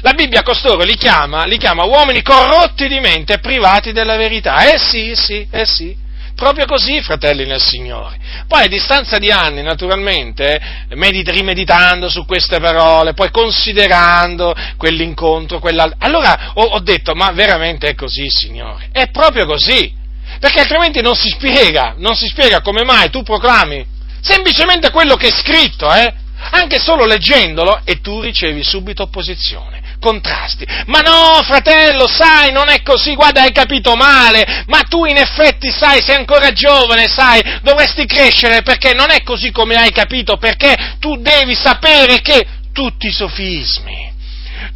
la 0.00 0.12
Bibbia 0.12 0.42
costoro 0.42 0.82
li 0.82 0.96
chiama, 0.96 1.44
li 1.44 1.56
chiama 1.56 1.84
uomini 1.84 2.20
corrotti 2.20 2.88
di 2.88 3.00
mente 3.00 3.34
e 3.34 3.38
privati 3.38 3.92
della 3.92 4.16
verità. 4.16 4.70
Eh 4.70 4.78
sì, 4.78 5.14
sì, 5.14 5.46
eh 5.50 5.64
sì. 5.64 5.96
Proprio 6.34 6.66
così, 6.66 7.00
fratelli 7.00 7.46
nel 7.46 7.62
Signore. 7.62 8.18
Poi 8.48 8.64
a 8.64 8.68
distanza 8.68 9.18
di 9.18 9.30
anni, 9.30 9.62
naturalmente, 9.62 10.60
medit- 10.94 11.30
rimeditando 11.30 12.08
su 12.08 12.26
queste 12.26 12.58
parole, 12.58 13.14
poi 13.14 13.30
considerando 13.30 14.54
quell'incontro, 14.76 15.60
quell'altro, 15.60 15.98
allora 16.00 16.52
ho, 16.54 16.62
ho 16.62 16.80
detto, 16.80 17.14
ma 17.14 17.30
veramente 17.30 17.88
è 17.88 17.94
così, 17.94 18.28
Signore? 18.28 18.88
È 18.90 19.10
proprio 19.10 19.46
così. 19.46 20.02
Perché 20.40 20.60
altrimenti 20.60 21.00
non 21.00 21.14
si 21.14 21.28
spiega, 21.28 21.94
non 21.98 22.16
si 22.16 22.26
spiega 22.26 22.60
come 22.60 22.82
mai 22.82 23.10
tu 23.10 23.22
proclami 23.22 23.86
semplicemente 24.20 24.90
quello 24.90 25.16
che 25.16 25.28
è 25.28 25.30
scritto, 25.30 25.92
eh? 25.92 26.12
Anche 26.50 26.78
solo 26.78 27.06
leggendolo 27.06 27.82
e 27.84 28.00
tu 28.00 28.20
ricevi 28.20 28.62
subito 28.62 29.02
opposizione 29.04 29.82
contrasti. 30.04 30.66
Ma 30.86 31.00
no, 31.00 31.40
fratello, 31.42 32.06
sai, 32.06 32.52
non 32.52 32.68
è 32.68 32.82
così, 32.82 33.14
guarda, 33.14 33.40
hai 33.40 33.52
capito 33.52 33.96
male, 33.96 34.64
ma 34.66 34.80
tu 34.82 35.06
in 35.06 35.16
effetti 35.16 35.70
sai, 35.70 36.02
sei 36.02 36.16
ancora 36.16 36.52
giovane, 36.52 37.08
sai, 37.08 37.40
dovresti 37.62 38.04
crescere 38.04 38.60
perché 38.60 38.92
non 38.92 39.10
è 39.10 39.22
così 39.22 39.50
come 39.50 39.76
hai 39.76 39.92
capito, 39.92 40.36
perché 40.36 40.96
tu 41.00 41.16
devi 41.16 41.54
sapere 41.54 42.20
che 42.20 42.46
tutti 42.74 43.06
i 43.06 43.12
sofismi, 43.12 44.13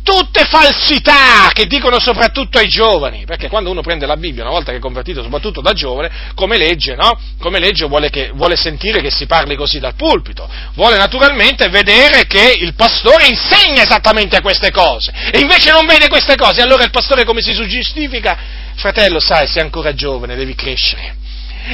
tutte 0.02 0.44
falsità 0.44 1.50
che 1.52 1.66
dicono 1.66 1.98
soprattutto 2.00 2.58
ai 2.58 2.68
giovani, 2.68 3.24
perché 3.24 3.48
quando 3.48 3.70
uno 3.70 3.82
prende 3.82 4.06
la 4.06 4.16
Bibbia, 4.16 4.42
una 4.42 4.52
volta 4.52 4.70
che 4.70 4.78
è 4.78 4.80
convertito, 4.80 5.22
soprattutto 5.22 5.60
da 5.60 5.72
giovane, 5.72 6.10
come 6.34 6.56
legge, 6.56 6.94
no? 6.94 7.18
Come 7.38 7.58
legge 7.58 7.86
vuole, 7.86 8.10
che, 8.10 8.30
vuole 8.34 8.56
sentire 8.56 9.00
che 9.00 9.10
si 9.10 9.26
parli 9.26 9.56
così 9.56 9.78
dal 9.78 9.94
pulpito, 9.94 10.48
vuole 10.74 10.96
naturalmente 10.96 11.68
vedere 11.68 12.26
che 12.26 12.56
il 12.58 12.74
pastore 12.74 13.26
insegna 13.26 13.82
esattamente 13.82 14.40
queste 14.40 14.70
cose, 14.70 15.12
e 15.30 15.38
invece 15.38 15.70
non 15.70 15.86
vede 15.86 16.08
queste 16.08 16.36
cose, 16.36 16.62
allora 16.62 16.84
il 16.84 16.90
pastore 16.90 17.24
come 17.24 17.42
si 17.42 17.52
giustifica? 17.52 18.38
Fratello, 18.74 19.18
sai, 19.20 19.46
sei 19.46 19.62
ancora 19.62 19.92
giovane, 19.94 20.36
devi 20.36 20.54
crescere. 20.54 21.16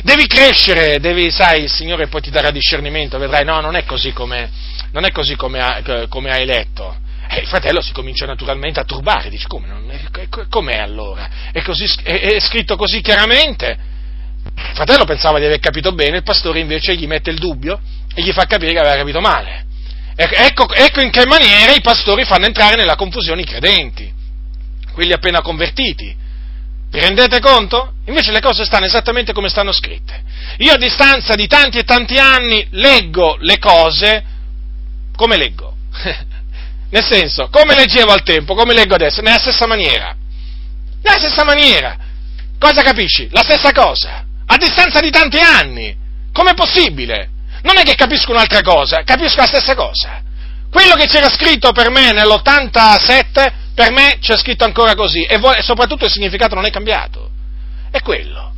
Devi 0.02 0.26
crescere, 0.26 0.98
devi, 0.98 1.30
sai, 1.30 1.62
il 1.62 1.70
Signore 1.70 2.08
poi 2.08 2.20
ti 2.20 2.30
darà 2.30 2.50
discernimento, 2.50 3.16
vedrai, 3.18 3.44
no, 3.44 3.60
non 3.60 3.76
è 3.76 3.84
così 3.84 4.12
come, 4.12 4.50
non 4.90 5.04
è 5.04 5.12
così 5.12 5.36
come, 5.36 6.06
come 6.08 6.30
hai 6.32 6.44
letto 6.44 7.02
e 7.28 7.40
il 7.40 7.46
fratello 7.46 7.80
si 7.80 7.92
comincia 7.92 8.26
naturalmente 8.26 8.80
a 8.80 8.84
turbare, 8.84 9.28
dice 9.28 9.46
come, 9.46 9.66
non, 9.66 9.90
com'è 10.48 10.76
allora? 10.76 11.28
È, 11.52 11.62
così, 11.62 11.84
è, 12.02 12.34
è 12.34 12.40
scritto 12.40 12.76
così 12.76 13.00
chiaramente? 13.00 13.92
Il 14.44 14.74
fratello 14.74 15.04
pensava 15.04 15.38
di 15.38 15.46
aver 15.46 15.58
capito 15.58 15.92
bene, 15.92 16.18
il 16.18 16.22
pastore 16.22 16.60
invece 16.60 16.94
gli 16.96 17.06
mette 17.06 17.30
il 17.30 17.38
dubbio 17.38 17.80
e 18.14 18.22
gli 18.22 18.32
fa 18.32 18.44
capire 18.44 18.72
che 18.72 18.78
aveva 18.78 18.96
capito 18.96 19.20
male. 19.20 19.66
Ecco, 20.16 20.72
ecco, 20.72 21.00
in 21.00 21.10
che 21.10 21.26
maniera 21.26 21.72
i 21.72 21.80
pastori 21.80 22.24
fanno 22.24 22.46
entrare 22.46 22.76
nella 22.76 22.94
confusione 22.94 23.40
i 23.40 23.46
credenti, 23.46 24.12
quelli 24.92 25.12
appena 25.12 25.40
convertiti. 25.40 26.22
Vi 26.90 27.00
rendete 27.00 27.40
conto? 27.40 27.94
Invece 28.06 28.30
le 28.30 28.40
cose 28.40 28.64
stanno 28.64 28.84
esattamente 28.84 29.32
come 29.32 29.48
stanno 29.48 29.72
scritte. 29.72 30.22
Io 30.58 30.72
a 30.72 30.76
distanza 30.76 31.34
di 31.34 31.48
tanti 31.48 31.78
e 31.78 31.84
tanti 31.84 32.16
anni 32.18 32.64
leggo 32.70 33.36
le 33.40 33.58
cose 33.58 34.24
come 35.16 35.36
leggo. 35.36 35.74
Nel 36.90 37.04
senso, 37.04 37.48
come 37.50 37.74
leggevo 37.74 38.12
al 38.12 38.22
tempo, 38.22 38.54
come 38.54 38.74
leggo 38.74 38.94
adesso, 38.94 39.20
nella 39.20 39.38
stessa 39.38 39.66
maniera. 39.66 40.14
Nella 41.02 41.18
stessa 41.18 41.44
maniera. 41.44 41.96
Cosa 42.58 42.82
capisci? 42.82 43.28
La 43.30 43.42
stessa 43.42 43.72
cosa. 43.72 44.24
A 44.46 44.56
distanza 44.56 45.00
di 45.00 45.10
tanti 45.10 45.38
anni. 45.38 45.96
Com'è 46.32 46.54
possibile? 46.54 47.30
Non 47.62 47.78
è 47.78 47.82
che 47.82 47.94
capisco 47.94 48.32
un'altra 48.32 48.60
cosa, 48.60 49.02
capisco 49.04 49.40
la 49.40 49.46
stessa 49.46 49.74
cosa. 49.74 50.22
Quello 50.70 50.94
che 50.96 51.06
c'era 51.06 51.30
scritto 51.30 51.72
per 51.72 51.90
me 51.90 52.12
nell'87, 52.12 53.52
per 53.74 53.90
me 53.92 54.18
c'è 54.20 54.36
scritto 54.36 54.64
ancora 54.64 54.94
così, 54.94 55.22
e, 55.24 55.38
soprattutto 55.62 56.04
il 56.04 56.10
significato 56.10 56.54
non 56.54 56.66
è 56.66 56.70
cambiato. 56.70 57.30
È 57.90 58.00
quello. 58.00 58.52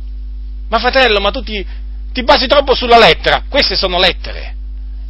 Ma 0.67 0.79
fratello, 0.79 1.19
ma 1.19 1.31
tu 1.31 1.41
ti, 1.43 1.65
ti 2.11 2.23
basi 2.23 2.47
troppo 2.47 2.75
sulla 2.75 2.97
lettera. 2.97 3.43
Queste 3.47 3.75
sono 3.75 3.99
lettere. 3.99 4.56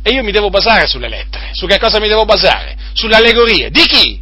E 0.08 0.12
io 0.12 0.24
mi 0.24 0.32
devo 0.32 0.50
basare 0.50 0.88
sulle 0.88 1.10
lettere. 1.10 1.50
Su 1.52 1.68
che 1.68 1.78
cosa 1.80 2.00
mi 2.00 2.08
devo 2.08 2.24
basare? 2.24 2.78
Sulle 2.94 3.18
allegorie. 3.18 3.70
Di 3.70 3.86
chi? 3.86 4.18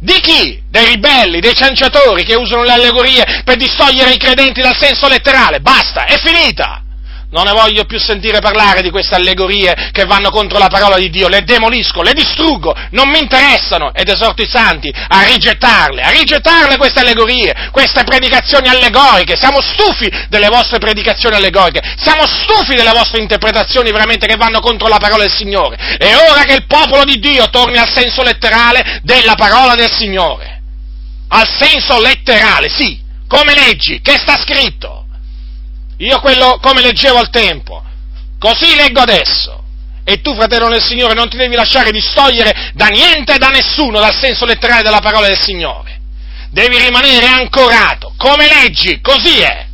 Di 0.00 0.18
chi? 0.20 0.60
Dei 0.68 0.86
ribelli, 0.86 1.38
dei 1.38 1.54
cianciatori 1.54 2.24
che 2.24 2.34
usano 2.34 2.64
le 2.64 2.72
allegorie 2.72 3.42
per 3.44 3.56
distogliere 3.56 4.12
i 4.12 4.18
credenti 4.18 4.60
dal 4.60 4.76
senso 4.76 5.06
letterale. 5.06 5.60
Basta, 5.60 6.06
è 6.06 6.18
finita 6.18 6.82
non 7.30 7.44
ne 7.44 7.52
voglio 7.52 7.84
più 7.84 7.98
sentire 7.98 8.40
parlare 8.40 8.82
di 8.82 8.90
queste 8.90 9.14
allegorie 9.14 9.90
che 9.92 10.04
vanno 10.04 10.30
contro 10.30 10.58
la 10.58 10.66
parola 10.66 10.96
di 10.96 11.10
Dio, 11.10 11.28
le 11.28 11.44
demolisco, 11.44 12.02
le 12.02 12.12
distruggo, 12.12 12.74
non 12.90 13.08
mi 13.08 13.20
interessano. 13.20 13.92
Ed 13.94 14.08
esorto 14.08 14.42
i 14.42 14.48
santi 14.48 14.92
a 14.92 15.22
rigettarle, 15.24 16.02
a 16.02 16.10
rigettarle 16.10 16.76
queste 16.76 17.00
allegorie, 17.00 17.70
queste 17.70 18.02
predicazioni 18.02 18.68
allegoriche, 18.68 19.36
siamo 19.36 19.60
stufi 19.60 20.10
delle 20.28 20.48
vostre 20.48 20.78
predicazioni 20.78 21.36
allegoriche, 21.36 21.80
siamo 21.96 22.26
stufi 22.26 22.74
delle 22.74 22.92
vostre 22.92 23.20
interpretazioni 23.20 23.92
veramente 23.92 24.26
che 24.26 24.36
vanno 24.36 24.60
contro 24.60 24.88
la 24.88 24.98
parola 24.98 25.22
del 25.22 25.32
Signore. 25.32 25.76
È 25.76 26.12
ora 26.28 26.42
che 26.42 26.54
il 26.54 26.66
popolo 26.66 27.04
di 27.04 27.18
Dio 27.20 27.48
torni 27.50 27.78
al 27.78 27.90
senso 27.90 28.22
letterale 28.22 29.00
della 29.02 29.34
parola 29.34 29.76
del 29.76 29.90
Signore, 29.90 30.62
al 31.28 31.48
senso 31.48 32.00
letterale, 32.00 32.68
sì, 32.68 33.00
come 33.28 33.54
leggi, 33.54 34.00
che 34.00 34.18
sta 34.18 34.36
scritto. 34.36 34.99
Io 36.00 36.18
quello 36.20 36.58
come 36.62 36.80
leggevo 36.80 37.18
al 37.18 37.30
tempo, 37.30 37.82
così 38.38 38.74
leggo 38.74 39.00
adesso. 39.00 39.62
E 40.02 40.22
tu, 40.22 40.34
fratello 40.34 40.68
nel 40.68 40.82
Signore, 40.82 41.14
non 41.14 41.28
ti 41.28 41.36
devi 41.36 41.54
lasciare 41.54 41.92
distogliere 41.92 42.72
da 42.74 42.86
niente 42.86 43.34
e 43.34 43.38
da 43.38 43.48
nessuno 43.48 44.00
dal 44.00 44.14
senso 44.14 44.46
letterale 44.46 44.82
della 44.82 45.00
parola 45.00 45.26
del 45.26 45.38
Signore. 45.38 46.00
Devi 46.50 46.78
rimanere 46.78 47.26
ancorato. 47.26 48.14
Come 48.16 48.48
leggi, 48.48 49.00
così 49.00 49.38
è. 49.40 49.66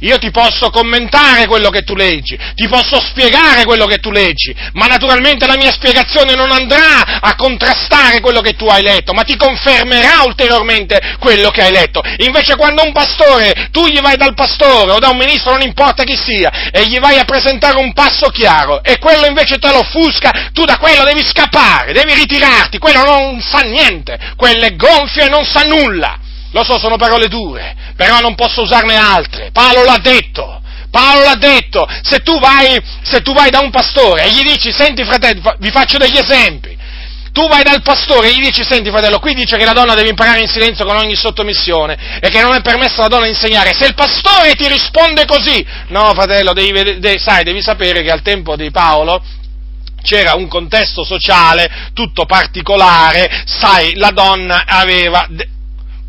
Io 0.00 0.18
ti 0.18 0.30
posso 0.30 0.70
commentare 0.70 1.46
quello 1.46 1.68
che 1.70 1.82
tu 1.82 1.94
leggi, 1.94 2.38
ti 2.54 2.68
posso 2.68 3.00
spiegare 3.00 3.64
quello 3.64 3.86
che 3.86 3.98
tu 3.98 4.10
leggi, 4.10 4.54
ma 4.72 4.86
naturalmente 4.86 5.46
la 5.46 5.56
mia 5.56 5.70
spiegazione 5.70 6.34
non 6.34 6.50
andrà 6.50 7.20
a 7.20 7.34
contrastare 7.36 8.20
quello 8.20 8.40
che 8.40 8.54
tu 8.54 8.66
hai 8.66 8.82
letto, 8.82 9.12
ma 9.12 9.22
ti 9.22 9.36
confermerà 9.36 10.22
ulteriormente 10.24 11.16
quello 11.18 11.50
che 11.50 11.62
hai 11.62 11.72
letto. 11.72 12.02
Invece 12.18 12.56
quando 12.56 12.82
un 12.82 12.92
pastore, 12.92 13.68
tu 13.70 13.86
gli 13.86 14.00
vai 14.00 14.16
dal 14.16 14.34
pastore 14.34 14.92
o 14.92 14.98
da 14.98 15.10
un 15.10 15.18
ministro, 15.18 15.52
non 15.52 15.62
importa 15.62 16.04
chi 16.04 16.16
sia, 16.16 16.70
e 16.70 16.86
gli 16.86 16.98
vai 16.98 17.18
a 17.18 17.24
presentare 17.24 17.76
un 17.76 17.92
passo 17.92 18.28
chiaro 18.28 18.82
e 18.82 18.98
quello 18.98 19.26
invece 19.26 19.58
te 19.58 19.68
lo 19.68 19.80
offusca, 19.80 20.50
tu 20.52 20.64
da 20.64 20.78
quello 20.78 21.04
devi 21.04 21.24
scappare, 21.24 21.92
devi 21.92 22.14
ritirarti, 22.14 22.78
quello 22.78 23.02
non 23.02 23.40
sa 23.42 23.60
niente, 23.60 24.18
quello 24.36 24.64
è 24.64 24.76
gonfio 24.76 25.24
e 25.24 25.28
non 25.28 25.44
sa 25.44 25.62
nulla. 25.62 26.18
Lo 26.52 26.64
so, 26.64 26.78
sono 26.78 26.96
parole 26.96 27.28
dure, 27.28 27.76
però 27.96 28.18
non 28.20 28.34
posso 28.34 28.62
usarne 28.62 28.96
altre. 28.96 29.50
Paolo 29.52 29.84
l'ha 29.84 29.98
detto. 30.02 30.60
Paolo 30.90 31.22
l'ha 31.22 31.36
detto. 31.36 31.86
Se 32.02 32.18
tu 32.20 32.38
vai, 32.40 32.80
se 33.02 33.22
tu 33.22 33.32
vai 33.32 33.50
da 33.50 33.60
un 33.60 33.70
pastore 33.70 34.24
e 34.24 34.30
gli 34.32 34.42
dici, 34.42 34.72
senti 34.72 35.04
fratello, 35.04 35.54
vi 35.58 35.70
faccio 35.70 35.98
degli 35.98 36.16
esempi. 36.16 36.78
Tu 37.32 37.46
vai 37.46 37.62
dal 37.62 37.80
pastore 37.82 38.28
e 38.28 38.32
gli 38.32 38.42
dici, 38.42 38.64
senti 38.64 38.90
fratello, 38.90 39.20
qui 39.20 39.34
dice 39.34 39.56
che 39.56 39.64
la 39.64 39.72
donna 39.72 39.94
deve 39.94 40.08
imparare 40.08 40.40
in 40.40 40.48
silenzio 40.48 40.84
con 40.84 40.96
ogni 40.96 41.14
sottomissione 41.14 42.18
e 42.20 42.28
che 42.28 42.40
non 42.40 42.54
è 42.54 42.60
permesso 42.60 42.98
alla 42.98 43.08
donna 43.08 43.28
insegnare. 43.28 43.72
Se 43.72 43.86
il 43.86 43.94
pastore 43.94 44.54
ti 44.54 44.66
risponde 44.66 45.26
così, 45.26 45.64
no 45.88 46.12
fratello, 46.12 46.52
devi, 46.52 46.98
devi, 46.98 47.18
sai, 47.20 47.44
devi 47.44 47.62
sapere 47.62 48.02
che 48.02 48.10
al 48.10 48.22
tempo 48.22 48.56
di 48.56 48.72
Paolo 48.72 49.22
c'era 50.02 50.34
un 50.34 50.48
contesto 50.48 51.04
sociale 51.04 51.90
tutto 51.92 52.24
particolare, 52.24 53.44
sai, 53.44 53.94
la 53.94 54.10
donna 54.10 54.64
aveva 54.66 55.28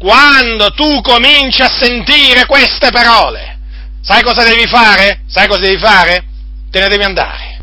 quando 0.01 0.71
tu 0.71 0.99
cominci 1.01 1.61
a 1.61 1.69
sentire 1.69 2.47
queste 2.47 2.89
parole, 2.89 3.59
sai 4.01 4.23
cosa 4.23 4.43
devi 4.43 4.65
fare? 4.65 5.21
Sai 5.27 5.47
cosa 5.47 5.59
devi 5.59 5.77
fare? 5.77 6.23
Te 6.71 6.79
ne 6.79 6.87
devi 6.87 7.03
andare. 7.03 7.59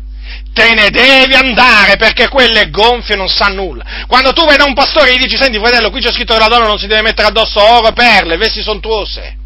Te 0.55 0.73
ne 0.73 0.89
devi 0.91 1.35
andare 1.35 1.97
perché 1.97 2.29
quelle 2.29 2.71
gonfie 2.71 3.17
non 3.17 3.27
sa 3.29 3.49
nulla. 3.49 4.05
Quando 4.07 4.33
tu 4.33 4.45
da 4.45 4.63
un 4.63 4.73
pastore 4.73 5.11
e 5.11 5.17
gli 5.17 5.23
dici, 5.23 5.37
senti 5.37 5.59
fratello, 5.59 5.91
qui 5.91 6.01
c'è 6.01 6.13
scritto 6.13 6.35
che 6.35 6.39
la 6.39 6.47
donna 6.47 6.69
non 6.69 6.79
si 6.79 6.87
deve 6.87 7.03
mettere 7.03 7.27
addosso 7.27 7.61
oro, 7.61 7.91
perle, 7.91 8.37
vesti 8.37 8.63
sontuose. 8.63 9.37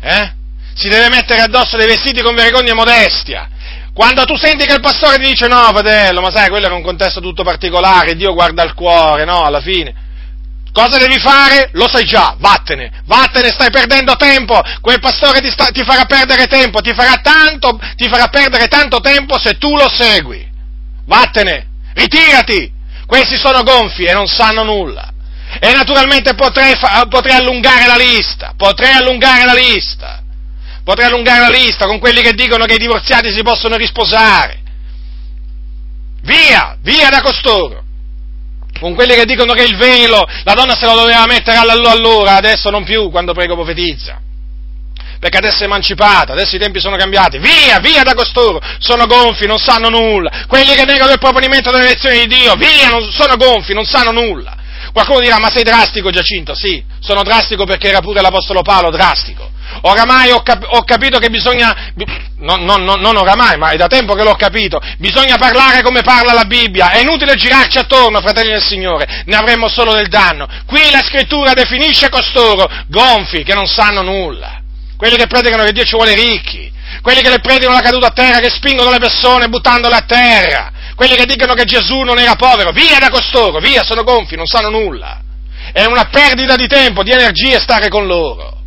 Eh? 0.00 0.32
Si 0.74 0.88
deve 0.88 1.08
mettere 1.10 1.42
addosso 1.42 1.76
dei 1.76 1.86
vestiti 1.86 2.22
con 2.22 2.34
vergogna 2.34 2.72
e 2.72 2.74
modestia. 2.74 3.48
Quando 3.94 4.24
tu 4.24 4.34
senti 4.34 4.66
che 4.66 4.74
il 4.74 4.80
pastore 4.80 5.18
ti 5.18 5.28
dice 5.28 5.46
no, 5.46 5.62
fratello, 5.72 6.20
ma 6.20 6.32
sai, 6.32 6.48
quello 6.48 6.66
è 6.66 6.70
un 6.72 6.82
contesto 6.82 7.20
tutto 7.20 7.44
particolare, 7.44 8.16
Dio 8.16 8.34
guarda 8.34 8.64
il 8.64 8.74
cuore, 8.74 9.24
no, 9.24 9.44
alla 9.44 9.60
fine. 9.60 10.02
Cosa 10.74 10.98
devi 10.98 11.20
fare? 11.20 11.68
Lo 11.74 11.86
sai 11.86 12.02
già, 12.04 12.34
vattene, 12.36 13.02
vattene, 13.06 13.52
stai 13.52 13.70
perdendo 13.70 14.16
tempo, 14.16 14.60
quel 14.80 14.98
pastore 14.98 15.40
ti, 15.40 15.48
sta, 15.48 15.66
ti 15.66 15.84
farà 15.84 16.04
perdere 16.04 16.48
tempo, 16.48 16.80
ti 16.80 16.92
farà, 16.92 17.20
tanto, 17.22 17.78
ti 17.94 18.08
farà 18.08 18.26
perdere 18.26 18.66
tanto 18.66 18.98
tempo 18.98 19.38
se 19.38 19.56
tu 19.56 19.76
lo 19.76 19.88
segui. 19.88 20.44
Vattene, 21.06 21.68
ritirati, 21.94 22.72
questi 23.06 23.36
sono 23.36 23.62
gonfi 23.62 24.02
e 24.02 24.14
non 24.14 24.26
sanno 24.26 24.64
nulla. 24.64 25.12
E 25.60 25.72
naturalmente 25.72 26.34
potrei, 26.34 26.74
potrei 27.08 27.36
allungare 27.36 27.86
la 27.86 27.96
lista, 27.96 28.54
potrei 28.56 28.94
allungare 28.94 29.44
la 29.44 29.54
lista, 29.54 30.24
potrei 30.82 31.06
allungare 31.06 31.38
la 31.38 31.50
lista 31.56 31.86
con 31.86 32.00
quelli 32.00 32.20
che 32.20 32.32
dicono 32.32 32.64
che 32.64 32.74
i 32.74 32.78
divorziati 32.78 33.30
si 33.30 33.44
possono 33.44 33.76
risposare. 33.76 34.60
Via, 36.22 36.76
via 36.80 37.10
da 37.10 37.20
costoro 37.20 37.83
con 38.84 38.94
quelli 38.94 39.14
che 39.14 39.24
dicono 39.24 39.54
che 39.54 39.62
il 39.62 39.78
velo 39.78 40.28
la 40.42 40.52
donna 40.52 40.76
se 40.76 40.84
lo 40.84 40.94
doveva 40.94 41.24
mettere 41.24 41.56
allora, 41.56 42.36
adesso 42.36 42.68
non 42.68 42.84
più 42.84 43.10
quando 43.10 43.32
prego 43.32 43.54
profetizza. 43.54 44.20
Perché 45.18 45.38
adesso 45.38 45.62
è 45.62 45.64
emancipata, 45.64 46.34
adesso 46.34 46.56
i 46.56 46.58
tempi 46.58 46.80
sono 46.80 46.94
cambiati. 46.96 47.38
Via, 47.38 47.78
via 47.80 48.02
da 48.02 48.12
costoro! 48.12 48.60
Sono 48.80 49.06
gonfi, 49.06 49.46
non 49.46 49.56
sanno 49.56 49.88
nulla. 49.88 50.44
Quelli 50.46 50.74
che 50.74 50.84
negano 50.84 51.12
il 51.12 51.18
proponimento 51.18 51.70
delle 51.70 51.84
elezioni 51.84 52.26
di 52.26 52.26
Dio, 52.26 52.56
via, 52.56 52.90
non, 52.90 53.10
sono 53.10 53.38
gonfi, 53.38 53.72
non 53.72 53.86
sanno 53.86 54.12
nulla. 54.12 54.54
Qualcuno 54.94 55.18
dirà, 55.18 55.40
ma 55.40 55.50
sei 55.50 55.64
drastico 55.64 56.10
Giacinto? 56.10 56.54
Sì, 56.54 56.80
sono 57.00 57.24
drastico 57.24 57.64
perché 57.64 57.88
era 57.88 57.98
pure 57.98 58.20
l'Apostolo 58.20 58.62
Paolo 58.62 58.90
drastico. 58.90 59.50
Oramai 59.80 60.30
ho, 60.30 60.40
cap- 60.42 60.68
ho 60.68 60.84
capito 60.84 61.18
che 61.18 61.30
bisogna, 61.30 61.92
no, 62.38 62.54
no, 62.54 62.76
no, 62.76 62.94
non 62.94 63.16
oramai, 63.16 63.56
ma 63.58 63.70
è 63.70 63.76
da 63.76 63.88
tempo 63.88 64.14
che 64.14 64.22
l'ho 64.22 64.36
capito, 64.36 64.80
bisogna 64.98 65.36
parlare 65.36 65.82
come 65.82 66.02
parla 66.02 66.32
la 66.32 66.44
Bibbia, 66.44 66.90
è 66.90 67.00
inutile 67.00 67.34
girarci 67.34 67.76
attorno, 67.76 68.20
fratelli 68.20 68.52
del 68.52 68.62
Signore, 68.62 69.24
ne 69.26 69.34
avremmo 69.34 69.66
solo 69.66 69.94
del 69.94 70.06
danno. 70.06 70.46
Qui 70.64 70.88
la 70.92 71.02
scrittura 71.02 71.54
definisce 71.54 72.08
costoro 72.08 72.70
gonfi 72.86 73.42
che 73.42 73.54
non 73.54 73.66
sanno 73.66 74.02
nulla, 74.02 74.60
quelli 74.96 75.16
che 75.16 75.26
predicano 75.26 75.64
che 75.64 75.72
Dio 75.72 75.82
ci 75.82 75.96
vuole 75.96 76.14
ricchi, 76.14 76.70
quelli 77.02 77.20
che 77.20 77.30
le 77.30 77.40
predicano 77.40 77.74
la 77.74 77.82
caduta 77.82 78.06
a 78.06 78.12
terra, 78.12 78.38
che 78.38 78.50
spingono 78.50 78.90
le 78.90 78.98
persone 78.98 79.48
buttandole 79.48 79.96
a 79.96 80.04
terra, 80.06 80.70
quelli 80.94 81.16
che 81.16 81.26
dicono 81.26 81.54
che 81.54 81.64
Gesù 81.64 82.00
non 82.00 82.18
era 82.18 82.36
povero, 82.36 82.70
via 82.70 82.98
da 82.98 83.10
costoro, 83.10 83.58
via, 83.58 83.82
sono 83.82 84.04
gonfi, 84.04 84.36
non 84.36 84.46
sanno 84.46 84.70
nulla. 84.70 85.20
È 85.72 85.84
una 85.84 86.04
perdita 86.04 86.56
di 86.56 86.66
tempo, 86.66 87.02
di 87.02 87.10
energie 87.10 87.58
stare 87.58 87.88
con 87.88 88.06
loro. 88.06 88.58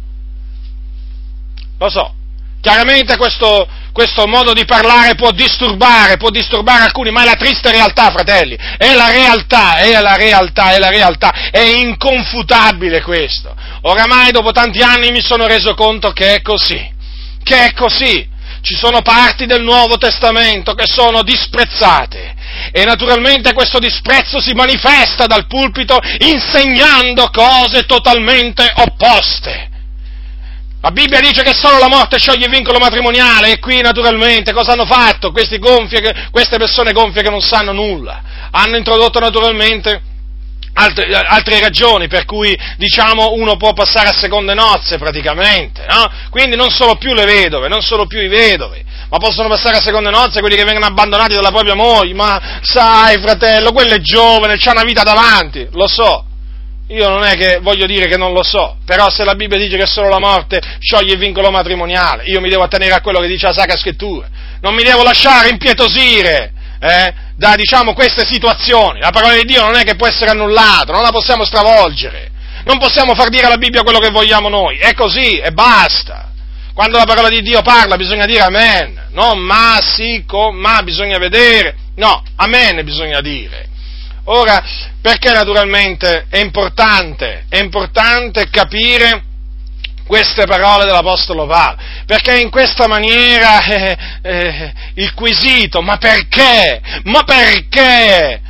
Lo 1.80 1.90
so, 1.90 2.14
chiaramente 2.60 3.16
questo, 3.18 3.68
questo, 3.94 4.28
modo 4.28 4.52
di 4.52 4.66
parlare 4.66 5.16
può 5.16 5.32
disturbare, 5.32 6.18
può 6.18 6.30
disturbare 6.30 6.84
alcuni, 6.84 7.12
ma 7.12 7.22
è 7.22 7.26
la 7.26 7.36
triste 7.36 7.72
realtà, 7.72 8.10
fratelli, 8.12 8.58
è 8.78 8.94
la 8.94 9.10
realtà, 9.10 9.78
è 9.78 10.02
la 10.02 10.16
realtà, 10.16 10.72
è 10.74 10.80
la 10.80 10.90
realtà, 10.90 11.50
è 11.52 11.60
inconfutabile 11.60 13.02
questo. 13.04 13.56
Oramai 13.82 14.32
dopo 14.32 14.52
tanti 14.52 14.82
anni 14.82 15.12
mi 15.12 15.22
sono 15.22 15.46
reso 15.46 15.76
conto 15.76 16.12
che 16.12 16.36
è 16.36 16.42
così, 16.42 16.94
che 17.44 17.68
è 17.68 17.74
così. 17.74 18.36
Ci 18.68 18.76
sono 18.76 19.02
parti 19.02 19.46
del 19.46 19.64
Nuovo 19.64 19.98
Testamento 19.98 20.74
che 20.74 20.88
sono 20.88 21.24
disprezzate 21.24 22.36
e 22.74 22.84
naturalmente 22.84 23.54
questo 23.54 23.80
disprezzo 23.80 24.42
si 24.42 24.52
manifesta 24.52 25.26
dal 25.26 25.48
pulpito 25.48 25.98
insegnando 26.20 27.30
cose 27.30 27.86
totalmente 27.86 28.70
opposte. 28.76 29.70
La 30.82 30.92
Bibbia 30.92 31.22
dice 31.22 31.44
che 31.44 31.54
solo 31.54 31.80
la 31.80 31.88
morte 31.88 32.20
scioglie 32.20 32.48
il 32.48 32.52
vincolo 32.52 32.78
matrimoniale 32.78 33.54
e 33.54 33.60
qui 33.60 33.80
naturalmente 33.80 34.52
cosa 34.52 34.74
hanno 34.74 34.86
fatto 34.86 35.32
queste 35.32 35.60
persone 36.58 36.92
gonfie 36.92 37.24
che 37.24 37.30
non 37.30 37.40
sanno 37.40 37.72
nulla? 37.72 38.22
Hanno 38.52 38.76
introdotto 38.76 39.20
naturalmente 39.20 40.02
altre, 40.78 41.14
altre, 41.14 41.60
ragioni 41.60 42.08
per 42.08 42.26
cui 42.26 42.58
diciamo 42.78 43.34
uno 43.34 43.58
può 43.58 43.74
passare 43.74 44.10
a 44.10 44.14
seconde 44.14 44.54
nozze 44.54 44.98
praticamente, 44.98 45.86
no? 45.90 46.10
Quindi 46.30 46.56
non 46.56 46.70
solo 46.70 46.96
più 46.96 47.14
le 47.14 47.26
vedove, 47.26 47.68
non 47.68 47.82
solo 47.82 48.06
più 48.06 48.22
i 48.22 48.28
vedovi, 48.28 48.84
ma 49.10 49.18
possono 49.18 49.50
passare 49.50 49.78
a 49.78 49.82
seconde 49.82 50.10
nozze 50.10 50.40
quelli 50.40 50.56
che 50.56 50.64
vengono 50.64 50.86
abbandonati 50.86 51.34
dalla 51.34 51.52
propria 51.52 51.76
moglie, 51.76 52.14
ma 52.14 52.60
sai 52.62 53.20
fratello, 53.20 53.72
quello 53.72 53.96
è 53.96 54.00
giovane, 54.00 54.58
c'ha 54.58 54.72
una 54.72 54.84
vita 54.84 55.04
davanti, 55.04 55.68
lo 55.72 55.88
so, 55.88 56.26
io 56.90 57.10
non 57.10 57.24
è 57.24 57.36
che 57.36 57.60
voglio 57.62 57.86
dire 57.86 58.08
che 58.08 58.16
non 58.16 58.32
lo 58.32 58.44
so, 58.44 58.78
però 58.86 59.10
se 59.10 59.26
la 59.26 59.36
Bibbia 59.36 59.58
dice 59.58 59.78
che 59.78 59.86
solo 59.86 60.08
la 60.08 60.20
morte 60.20 60.62
scioglie 60.80 61.14
il 61.14 61.20
vincolo 61.20 61.50
matrimoniale, 61.52 62.24
io 62.26 62.40
mi 62.40 62.50
devo 62.50 62.64
attenere 62.64 62.94
a 62.94 63.02
quello 63.02 63.20
che 63.20 63.28
dice 63.28 63.48
la 63.48 63.54
Sacra 63.54 63.76
Scrittura. 63.76 64.30
Non 64.62 64.74
mi 64.74 64.84
devo 64.84 65.04
lasciare 65.04 65.50
impietosire 65.50 66.54
eh, 66.80 67.14
da 67.38 67.56
diciamo, 67.56 67.94
queste 67.94 68.26
situazioni. 68.26 69.00
La 69.00 69.12
parola 69.12 69.36
di 69.36 69.44
Dio 69.44 69.64
non 69.64 69.76
è 69.76 69.84
che 69.84 69.96
può 69.96 70.08
essere 70.08 70.32
annullata, 70.32 70.92
non 70.92 71.04
la 71.04 71.12
possiamo 71.12 71.46
stravolgere. 71.46 72.32
Non 72.66 72.80
possiamo 72.80 73.14
far 73.14 73.30
dire 73.30 73.46
alla 73.46 73.58
Bibbia 73.58 73.84
quello 73.84 74.00
che 74.00 74.10
vogliamo 74.10 74.50
noi. 74.50 74.78
È 74.78 74.94
così 74.94 75.38
e 75.38 75.52
basta. 75.52 76.32
Quando 76.74 76.98
la 76.98 77.06
parola 77.06 77.30
di 77.30 77.42
Dio 77.42 77.62
parla 77.62 77.96
bisogna 77.96 78.26
dire 78.26 78.42
amen, 78.42 79.08
non 79.12 79.40
ma, 79.40 79.80
sì, 79.82 80.24
com, 80.28 80.56
ma, 80.56 80.82
bisogna 80.84 81.18
vedere. 81.18 81.76
No, 81.96 82.24
amen 82.36 82.84
bisogna 82.84 83.22
dire. 83.22 83.70
Ora, 84.26 84.62
perché 85.02 85.32
naturalmente 85.32 86.26
è 86.30 86.40
importante, 86.40 87.46
è 87.50 87.60
importante 87.60 88.50
capire 88.50 89.24
queste 90.08 90.46
parole 90.46 90.86
dell'Apostolo 90.86 91.46
Paolo, 91.46 91.78
perché 92.06 92.40
in 92.40 92.50
questa 92.50 92.88
maniera 92.88 93.64
eh, 93.64 93.98
eh, 94.24 94.74
il 94.96 95.14
quesito, 95.14 95.82
ma 95.82 95.98
perché? 95.98 96.82
Ma 97.04 97.24
perché? 97.24 98.42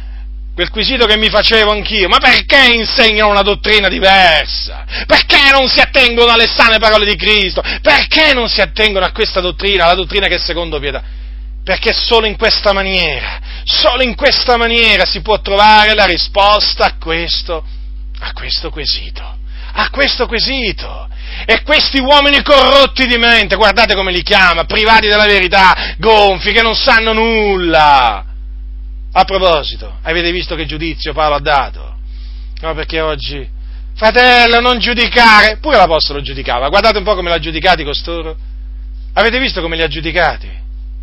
Quel 0.58 0.72
quesito 0.72 1.06
che 1.06 1.18
mi 1.18 1.30
facevo 1.30 1.72
anch'io, 1.72 2.08
ma 2.08 2.18
perché 2.18 2.74
insegnano 2.74 3.30
una 3.30 3.44
dottrina 3.44 3.90
diversa? 3.90 4.86
Perché 5.06 5.52
non 5.52 5.68
si 5.68 5.80
attengono 5.80 6.32
alle 6.32 6.48
sane 6.48 6.80
parole 6.80 7.06
di 7.06 7.16
Cristo? 7.16 7.62
Perché 7.80 8.34
non 8.34 8.50
si 8.50 8.62
attengono 8.62 9.06
a 9.06 9.12
questa 9.12 9.40
dottrina, 9.40 9.84
alla 9.84 9.94
dottrina 9.94 10.26
che 10.26 10.36
è 10.36 10.40
secondo 10.40 10.80
pietà? 10.80 11.04
Perché 11.64 11.94
solo 11.94 12.26
in 12.26 12.38
questa 12.38 12.74
maniera, 12.74 13.40
solo 13.66 14.02
in 14.02 14.16
questa 14.16 14.58
maniera 14.58 15.06
si 15.06 15.22
può 15.22 15.40
trovare 15.42 15.94
la 15.94 16.06
risposta 16.06 16.86
a 16.86 16.96
questo, 16.98 17.64
a 18.18 18.34
questo 18.34 18.72
quesito, 18.72 19.37
a 19.78 19.90
questo 19.92 20.26
quesito. 20.26 21.08
E 21.46 21.62
questi 21.62 22.00
uomini 22.00 22.42
corrotti 22.42 23.06
di 23.06 23.18
mente, 23.18 23.56
guardate 23.56 23.94
come 23.94 24.12
li 24.12 24.24
chiama, 24.24 24.64
privati 24.64 25.08
della 25.08 25.26
verità, 25.28 25.96
gonfi, 25.98 26.52
che 26.52 26.64
non 26.64 26.76
sanno 26.76 27.14
nulla. 27.14 28.26
A 29.12 29.24
proposito, 29.24 30.00
avete 30.02 30.32
visto 30.32 30.56
che 30.56 30.66
giudizio 30.66 31.14
Paolo 31.14 31.36
ha 31.36 31.40
dato? 31.40 31.96
No, 32.62 32.74
perché 32.74 33.02
oggi, 33.02 33.48
fratello, 33.96 34.60
non 34.60 34.80
giudicare, 34.80 35.58
pure 35.58 35.78
l'Apostolo 35.78 36.22
giudicava, 36.22 36.70
guardate 36.70 36.98
un 36.98 37.04
po' 37.04 37.16
come 37.16 37.30
l'ha 37.30 37.40
giudicati 37.40 37.84
costoro. 37.84 38.36
Avete 39.14 39.40
visto 39.40 39.62
come 39.62 39.76
li 39.76 39.84
ha 39.84 39.88
giudicati? 39.88 40.50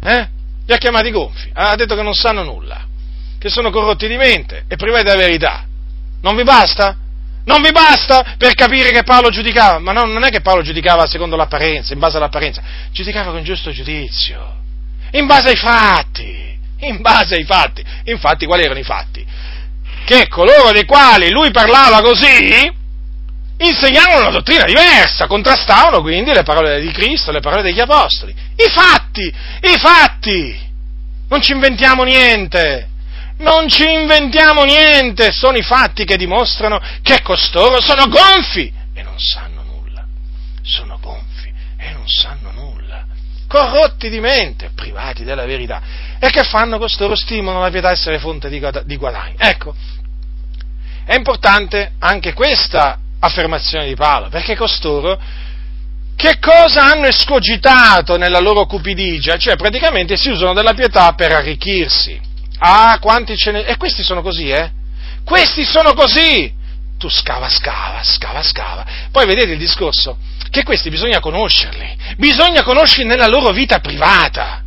Eh? 0.03 0.29
Li 0.67 0.73
ha 0.73 0.79
chiamati 0.79 1.11
gonfi, 1.11 1.51
ha 1.53 1.77
detto 1.77 1.95
che 1.95 2.03
non 2.03 2.15
sanno 2.15 2.43
nulla, 2.43 2.85
che 3.39 3.51
sono 3.51 3.71
corrotti 3.71 4.09
di 4.09 4.17
mente 4.17 4.65
e 4.67 4.77
privati 4.77 5.05
della 5.05 5.17
verità. 5.17 5.65
Non 6.23 6.35
vi 6.35 6.43
basta? 6.43 6.97
Non 7.47 7.61
vi 7.61 7.73
basta 7.73 8.35
per 8.39 8.55
capire 8.55 8.91
che 8.91 9.03
Paolo 9.03 9.29
giudicava, 9.29 9.79
ma 9.79 9.93
no, 9.93 10.05
non 10.05 10.25
è 10.25 10.31
che 10.31 10.41
Paolo 10.41 10.63
giudicava 10.63 11.07
secondo 11.07 11.37
l'apparenza, 11.37 11.93
in 11.93 11.99
base 11.99 12.17
all'apparenza, 12.17 12.63
giudicava 12.91 13.33
con 13.33 13.43
giusto 13.43 13.71
giudizio, 13.71 14.57
in 15.11 15.27
base 15.27 15.51
ai 15.51 15.57
fatti, 15.57 16.59
in 16.81 17.01
base 17.03 17.35
ai 17.35 17.45
fatti. 17.45 17.85
Infatti, 18.05 18.47
quali 18.47 18.65
erano 18.65 18.81
i 18.81 18.85
fatti? 18.85 19.25
Che 20.05 20.29
coloro 20.29 20.73
dei 20.73 20.87
quali 20.87 21.31
lui 21.31 21.51
parlava 21.51 22.01
così, 22.01 22.73
insegnavano 23.59 24.21
una 24.21 24.31
dottrina 24.31 24.65
diversa, 24.65 25.27
contrastavano 25.27 26.01
quindi 26.01 26.33
le 26.33 26.43
parole 26.45 26.81
di 26.81 26.91
Cristo, 26.93 27.31
le 27.31 27.41
parole 27.41 27.63
degli 27.63 27.81
Apostoli. 27.81 28.33
I 28.33 28.71
fatti, 28.71 29.23
i 29.23 29.79
fatti! 29.79 30.73
Non 31.29 31.43
ci 31.43 31.53
inventiamo 31.53 32.05
niente! 32.05 32.89
Non 33.39 33.69
ci 33.69 33.89
inventiamo 33.91 34.65
niente, 34.65 35.33
sono 35.33 35.57
i 35.57 35.63
fatti 35.63 36.05
che 36.05 36.17
dimostrano 36.17 36.81
che 37.03 37.21
costoro 37.23 37.81
sono 37.81 38.07
gonfi 38.07 38.73
e 38.95 39.03
non 39.03 39.19
sanno 39.19 39.63
nulla. 39.63 40.05
Sono 40.63 40.99
gonfi 41.01 41.53
e 41.77 41.91
non 41.93 42.07
sanno 42.07 42.53
nulla. 42.53 43.05
Corrotti 43.49 44.09
di 44.09 44.21
mente, 44.21 44.71
privati 44.75 45.25
della 45.25 45.45
verità. 45.45 45.83
E 46.19 46.31
che 46.31 46.45
fanno 46.45 46.79
costoro? 46.79 47.17
Stimano 47.17 47.61
la 47.61 47.71
pietà 47.71 47.91
essere 47.91 48.19
fonte 48.19 48.49
di 48.49 48.97
guadagno. 48.97 49.37
Ecco, 49.37 49.75
è 51.05 51.15
importante 51.15 51.93
anche 51.99 52.33
questa 52.33 52.99
affermazione 53.19 53.87
di 53.87 53.95
Paolo, 53.95 54.29
perché 54.29 54.55
costoro 54.55 55.21
che 56.17 56.39
cosa 56.39 56.85
hanno 56.85 57.07
escogitato 57.07 58.17
nella 58.17 58.39
loro 58.39 58.65
cupidigia? 58.67 59.37
Cioè 59.37 59.57
praticamente 59.57 60.17
si 60.17 60.31
usano 60.31 60.55
della 60.55 60.73
pietà 60.73 61.13
per 61.13 61.33
arricchirsi. 61.33 62.33
Ah, 62.67 62.99
quanti 62.99 63.37
ce 63.37 63.51
ne... 63.51 63.67
E 63.67 63.77
questi 63.77 64.03
sono 64.03 64.23
così, 64.23 64.49
eh? 64.49 64.71
Questi 65.23 65.65
sono 65.65 65.93
così! 65.93 66.51
Tu 66.97 67.11
scava, 67.11 67.47
scava, 67.51 68.03
scava, 68.03 68.43
scava. 68.43 68.87
Poi 69.11 69.27
vedete 69.27 69.53
il 69.53 69.59
discorso? 69.59 70.17
Che 70.49 70.63
questi 70.63 70.89
bisogna 70.89 71.21
conoscerli. 71.21 71.95
Bisogna 72.17 72.63
conoscerli 72.63 73.05
nella 73.05 73.27
loro 73.27 73.51
vita 73.51 73.81
privata. 73.81 74.63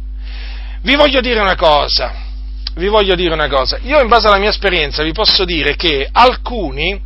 Vi 0.84 0.96
voglio 0.96 1.22
dire 1.22 1.40
una 1.40 1.56
cosa. 1.56 2.14
Vi 2.76 2.88
voglio 2.88 3.16
dire 3.16 3.34
una 3.34 3.48
cosa. 3.48 3.80
Io 3.82 4.00
in 4.00 4.08
base 4.08 4.28
alla 4.28 4.38
mia 4.38 4.50
esperienza 4.50 5.02
vi 5.02 5.14
posso 5.14 5.44
dire 5.44 5.76
che 5.76 6.08
alcuni, 6.12 7.02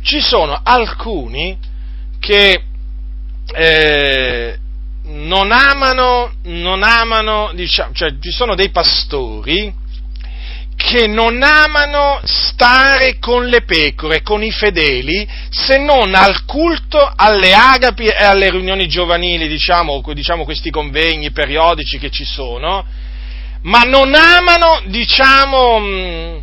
ci 0.00 0.20
sono 0.22 0.58
alcuni 0.62 1.58
che 2.18 2.62
eh, 3.52 4.58
non 5.02 5.52
amano, 5.52 6.32
non 6.44 6.82
amano, 6.82 7.50
diciamo, 7.52 7.92
cioè 7.92 8.18
ci 8.18 8.30
sono 8.30 8.54
dei 8.54 8.70
pastori 8.70 9.84
che 10.76 11.06
non 11.06 11.42
amano 11.42 12.20
stare 12.24 13.18
con 13.18 13.46
le 13.46 13.62
pecore, 13.62 14.22
con 14.22 14.44
i 14.44 14.52
fedeli, 14.52 15.26
se 15.50 15.78
non 15.78 16.14
al 16.14 16.44
culto, 16.44 17.10
alle 17.16 17.54
agapi 17.54 18.04
e 18.04 18.22
alle 18.22 18.50
riunioni 18.50 18.86
giovanili, 18.86 19.48
diciamo, 19.48 20.02
diciamo 20.12 20.44
questi 20.44 20.70
convegni 20.70 21.32
periodici 21.32 21.98
che 21.98 22.10
ci 22.10 22.24
sono, 22.24 22.84
ma 23.62 23.80
non 23.80 24.14
amano, 24.14 24.82
diciamo, 24.84 25.78
mh, 25.80 26.42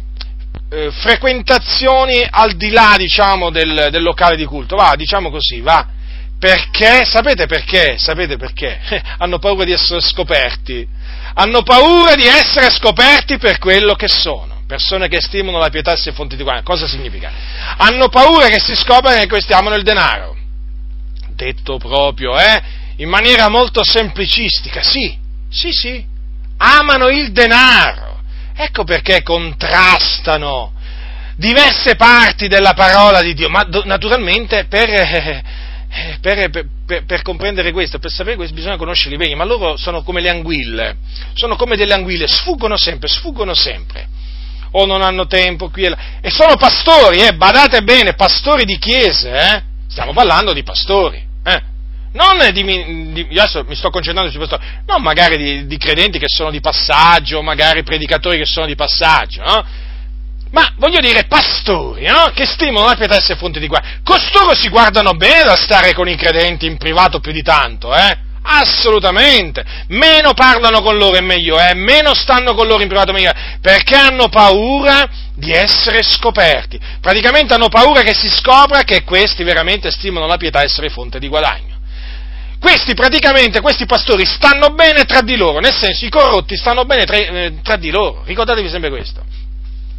eh, 0.72 0.92
frequentazioni 0.92 2.26
al 2.30 2.56
di 2.56 2.72
là, 2.72 2.96
diciamo, 2.98 3.52
del, 3.52 3.90
del 3.92 4.02
locale 4.02 4.36
di 4.36 4.46
culto, 4.46 4.76
va, 4.76 4.96
diciamo 4.98 5.30
così, 5.30 5.62
va, 5.62 5.88
perché, 6.44 7.06
sapete 7.06 7.46
perché? 7.46 7.98
Sapete 7.98 8.36
perché? 8.36 8.82
Hanno 9.20 9.40
paura 9.40 9.64
di 9.64 9.72
essere 9.72 10.02
scoperti 10.02 10.86
hanno 11.36 11.64
paura 11.64 12.16
di 12.16 12.28
essere 12.28 12.70
scoperti 12.70 13.38
per 13.38 13.58
quello 13.58 13.96
che 13.96 14.08
sono. 14.08 14.62
Persone 14.68 15.08
che 15.08 15.20
stimano 15.20 15.58
la 15.58 15.70
pietà 15.70 15.94
e 15.94 16.12
fonti 16.12 16.36
di 16.36 16.44
guadagno. 16.44 16.64
Cosa 16.64 16.88
significa? 16.88 17.32
Hanno 17.78 18.10
paura 18.10 18.48
che 18.48 18.60
si 18.60 18.76
scopra 18.76 19.18
che 19.18 19.28
questi 19.28 19.52
amano 19.52 19.76
il 19.76 19.84
denaro. 19.84 20.36
Detto 21.30 21.78
proprio, 21.78 22.38
eh? 22.40 22.62
In 22.98 23.10
maniera 23.10 23.50
molto 23.50 23.84
semplicistica. 23.84 24.84
Sì, 24.84 25.18
sì, 25.50 25.72
sì. 25.72 26.06
Amano 26.58 27.08
il 27.10 27.32
denaro. 27.32 28.22
Ecco 28.56 28.84
perché 28.84 29.24
contrastano 29.24 30.74
diverse 31.36 31.96
parti 31.96 32.48
della 32.48 32.74
parola 32.74 33.22
di 33.22 33.34
Dio, 33.34 33.50
ma 33.50 33.68
naturalmente 33.86 34.66
per, 34.66 34.90
per, 36.22 36.50
per, 36.86 37.06
per, 37.06 37.22
comprendere 37.22 37.72
questo, 37.72 38.00
per 38.00 38.10
sapere 38.10 38.36
questo, 38.36 38.56
bisogna 38.56 38.78
conoscerli 38.78 39.16
bene, 39.16 39.36
ma 39.36 39.44
loro 39.44 39.78
sono 39.78 40.02
come 40.02 40.22
le 40.22 40.30
anguille, 40.30 40.98
sono 41.34 41.56
come 41.56 41.76
delle 41.76 41.94
anguille, 41.94 42.28
sfuggono 42.28 42.78
sempre, 42.78 43.08
sfuggono 43.08 43.54
sempre, 43.54 44.08
o 44.72 44.86
non 44.86 45.04
hanno 45.04 45.28
tempo 45.28 45.70
qui 45.70 45.84
e 45.84 45.90
là, 45.90 45.98
e 46.20 46.32
sono 46.32 46.56
pastori, 46.56 47.22
eh, 47.22 47.36
badate 47.36 47.84
bene, 47.84 48.16
pastori 48.16 48.66
di 48.66 48.78
chiese, 48.80 49.32
eh? 49.32 49.64
stiamo 49.88 50.14
parlando 50.14 50.52
di 50.52 50.64
pastori, 50.64 51.24
eh? 51.44 51.62
non 52.14 52.38
di, 52.52 53.14
di, 53.14 53.28
adesso 53.38 53.64
mi 53.68 53.76
sto 53.76 53.92
concentrando 53.92 54.32
sui 54.32 54.40
pastori, 54.40 54.66
non 54.88 55.02
magari 55.02 55.38
di, 55.38 55.68
di, 55.68 55.78
credenti 55.78 56.18
che 56.18 56.28
sono 56.28 56.50
di 56.50 56.60
passaggio, 56.60 57.44
magari 57.44 57.84
predicatori 57.84 58.38
che 58.38 58.46
sono 58.46 58.66
di 58.66 58.76
passaggio, 58.76 59.44
no? 59.44 59.66
Ma 60.54 60.72
voglio 60.78 61.00
dire 61.00 61.26
pastori, 61.26 62.06
no? 62.06 62.32
che 62.34 62.46
stimolano 62.46 62.92
la 62.92 62.96
pietà 62.96 63.16
essere 63.16 63.38
fonte 63.38 63.60
di 63.60 63.68
guardia. 63.68 64.00
Costoro 64.04 64.54
si 64.54 64.70
guardano 64.70 65.14
bene 65.14 65.44
da 65.44 65.56
stare 65.56 65.94
con 65.94 66.08
i 66.08 66.16
credenti 66.16 66.68
in 66.68 66.78
privato 66.78 67.20
più 67.20 67.32
di 67.32 67.42
tanto, 67.42 67.94
eh? 67.94 68.18
Assolutamente, 68.46 69.64
meno 69.88 70.34
parlano 70.34 70.82
con 70.82 70.98
loro 70.98 71.18
è 71.18 71.22
meglio, 71.22 71.60
eh? 71.60 71.74
meno 71.74 72.14
stanno 72.14 72.54
con 72.54 72.68
loro 72.68 72.84
in 72.84 72.88
privato 72.88 73.14
meglio, 73.14 73.32
perché 73.62 73.96
hanno 73.96 74.30
paura 74.30 75.10
di 75.34 75.52
essere 75.52 76.04
scoperti. 76.04 76.80
Praticamente 77.02 77.56
hanno 77.56 77.70
paura 77.70 78.02
che 78.02 78.14
si 78.14 78.30
scopra 78.30 78.84
che 78.84 79.04
questi 79.04 79.44
veramente 79.44 79.90
stimolano 79.90 80.30
la 80.30 80.38
pietà 80.38 80.62
essere 80.62 80.90
fonte 80.90 81.18
di 81.18 81.30
guadagno. 81.30 81.80
Questi 82.60 82.94
praticamente, 82.94 83.60
questi 83.60 83.86
pastori 83.86 84.26
stanno 84.26 84.70
bene 84.70 85.06
tra 85.06 85.22
di 85.22 85.36
loro, 85.36 85.60
nel 85.60 85.74
senso 85.74 86.06
i 86.06 86.10
corrotti 86.10 86.56
stanno 86.56 86.86
bene 86.86 87.06
tra, 87.06 87.18
eh, 87.18 87.54
tra 87.64 87.76
di 87.78 87.90
loro, 87.90 88.22
ricordatevi 88.26 88.70
sempre 88.70 88.90
questo 88.90 89.24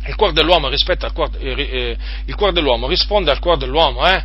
il 0.07 0.15
cuore 0.17 0.33
dell'uomo 0.33 0.69
rispetta 0.69 1.07
al 1.07 1.13
cuore, 1.13 1.39
eh, 1.39 1.53
eh, 1.53 1.97
il 2.27 2.35
cuore 2.35 2.53
dell'uomo 2.53 2.89
risponde 2.89 3.31
al 3.31 3.39
cuore 3.39 3.59
dell'uomo, 3.59 4.07
eh? 4.07 4.23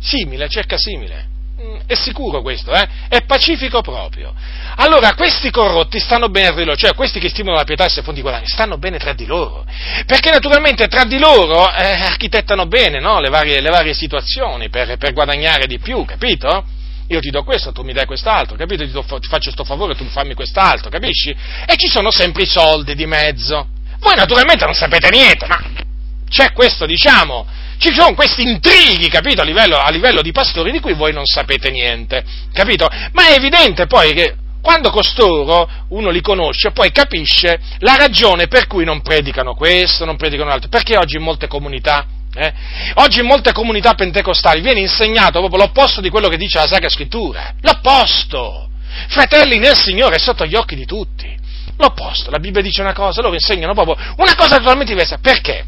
Simile, 0.00 0.48
cerca 0.48 0.76
simile. 0.78 1.36
Mm, 1.60 1.80
è 1.86 1.94
sicuro 1.94 2.40
questo, 2.40 2.72
eh? 2.72 2.88
È 3.08 3.22
pacifico 3.22 3.80
proprio. 3.82 4.32
Allora, 4.76 5.14
questi 5.14 5.50
corrotti 5.50 5.98
stanno 5.98 6.28
bene 6.28 6.48
tra 6.48 6.56
di 6.58 6.64
loro, 6.64 6.76
cioè 6.76 6.94
questi 6.94 7.18
che 7.18 7.28
stimolano 7.28 7.58
la 7.58 7.64
pietà 7.64 7.84
e 7.86 7.88
se 7.88 8.02
fondi 8.02 8.20
guadagni, 8.20 8.46
stanno 8.46 8.78
bene 8.78 8.98
tra 8.98 9.12
di 9.12 9.26
loro. 9.26 9.64
Perché 10.06 10.30
naturalmente 10.30 10.86
tra 10.86 11.04
di 11.04 11.18
loro 11.18 11.68
eh, 11.72 12.00
architettano 12.00 12.66
bene 12.66 13.00
no? 13.00 13.20
le, 13.20 13.28
varie, 13.28 13.60
le, 13.60 13.70
varie, 13.70 13.92
situazioni 13.92 14.68
per, 14.68 14.96
per 14.98 15.12
guadagnare 15.12 15.66
di 15.66 15.78
più, 15.78 16.04
capito? 16.04 16.64
io 17.08 17.20
ti 17.20 17.30
do 17.30 17.42
questo, 17.42 17.72
tu 17.72 17.82
mi 17.82 17.92
dai 17.92 18.04
quest'altro, 18.06 18.56
capito? 18.56 18.84
Ti, 18.84 18.90
do, 18.90 19.02
ti 19.02 19.28
faccio 19.28 19.44
questo 19.44 19.64
favore, 19.64 19.94
tu 19.94 20.04
fammi 20.04 20.34
quest'altro, 20.34 20.90
capisci? 20.90 21.30
E 21.30 21.76
ci 21.76 21.88
sono 21.88 22.10
sempre 22.10 22.42
i 22.42 22.46
soldi 22.46 22.94
di 22.94 23.06
mezzo. 23.06 23.66
Voi 24.00 24.14
naturalmente 24.14 24.64
non 24.64 24.74
sapete 24.74 25.08
niente, 25.10 25.46
ma 25.46 25.60
c'è 26.28 26.52
questo, 26.52 26.86
diciamo, 26.86 27.46
ci 27.78 27.92
sono 27.92 28.14
questi 28.14 28.42
intrighi, 28.42 29.08
capito, 29.08 29.40
a 29.40 29.44
livello, 29.44 29.76
a 29.76 29.90
livello 29.90 30.20
di 30.20 30.32
pastori 30.32 30.72
di 30.72 30.80
cui 30.80 30.94
voi 30.94 31.12
non 31.12 31.24
sapete 31.24 31.70
niente, 31.70 32.24
capito? 32.52 32.88
Ma 33.12 33.28
è 33.28 33.34
evidente 33.34 33.86
poi 33.86 34.12
che 34.14 34.34
quando 34.60 34.90
costoro 34.90 35.68
uno 35.90 36.10
li 36.10 36.20
conosce, 36.20 36.72
poi 36.72 36.90
capisce 36.90 37.58
la 37.78 37.94
ragione 37.96 38.48
per 38.48 38.66
cui 38.66 38.84
non 38.84 39.00
predicano 39.00 39.54
questo, 39.54 40.04
non 40.04 40.16
predicano 40.16 40.50
l'altro, 40.50 40.68
perché 40.68 40.96
oggi 40.96 41.16
in 41.16 41.22
molte 41.22 41.46
comunità, 41.46 42.04
eh, 42.34 42.52
oggi 42.94 43.20
in 43.20 43.26
molte 43.26 43.52
comunità 43.52 43.94
pentecostali 43.94 44.60
viene 44.60 44.80
insegnato 44.80 45.38
proprio 45.38 45.62
l'opposto 45.62 46.00
di 46.00 46.10
quello 46.10 46.28
che 46.28 46.36
dice 46.36 46.58
la 46.58 46.66
Sacra 46.66 46.88
Scrittura, 46.88 47.54
l'opposto, 47.60 48.68
fratelli 49.08 49.58
nel 49.58 49.76
Signore 49.76 50.16
è 50.16 50.18
sotto 50.18 50.44
gli 50.44 50.56
occhi 50.56 50.74
di 50.74 50.84
tutti, 50.84 51.37
l'opposto. 51.78 52.30
La 52.30 52.38
Bibbia 52.38 52.60
dice 52.60 52.82
una 52.82 52.92
cosa, 52.92 53.22
loro 53.22 53.34
insegnano 53.34 53.74
proprio 53.74 53.96
una 54.16 54.34
cosa 54.34 54.58
totalmente 54.58 54.92
diversa. 54.92 55.18
Perché? 55.18 55.64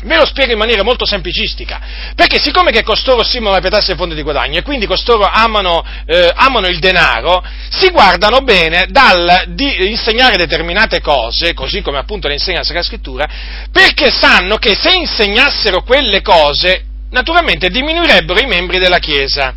Ve 0.00 0.14
lo 0.14 0.26
spiego 0.26 0.52
in 0.52 0.58
maniera 0.58 0.84
molto 0.84 1.04
semplicistica, 1.04 1.80
perché 2.14 2.38
siccome 2.38 2.70
che 2.70 2.84
costoro 2.84 3.24
simulano 3.24 3.56
la 3.56 3.60
pietà 3.60 3.84
e 3.84 3.96
fonte 3.96 4.14
di 4.14 4.22
guadagno 4.22 4.58
e 4.58 4.62
quindi 4.62 4.86
costoro 4.86 5.24
amano, 5.24 5.84
eh, 6.06 6.30
amano, 6.36 6.68
il 6.68 6.78
denaro, 6.78 7.42
si 7.68 7.90
guardano 7.90 8.42
bene 8.42 8.86
dal 8.90 9.46
di 9.48 9.88
insegnare 9.88 10.36
determinate 10.36 11.00
cose, 11.00 11.52
così 11.52 11.82
come 11.82 11.98
appunto 11.98 12.28
le 12.28 12.34
insegna 12.34 12.58
la 12.58 12.64
Sacra 12.64 12.82
Scrittura, 12.82 13.28
perché 13.72 14.08
sanno 14.12 14.58
che 14.58 14.76
se 14.76 14.94
insegnassero 14.94 15.82
quelle 15.82 16.22
cose 16.22 16.84
naturalmente 17.10 17.68
diminuirebbero 17.68 18.38
i 18.38 18.46
membri 18.46 18.78
della 18.78 19.00
Chiesa, 19.00 19.52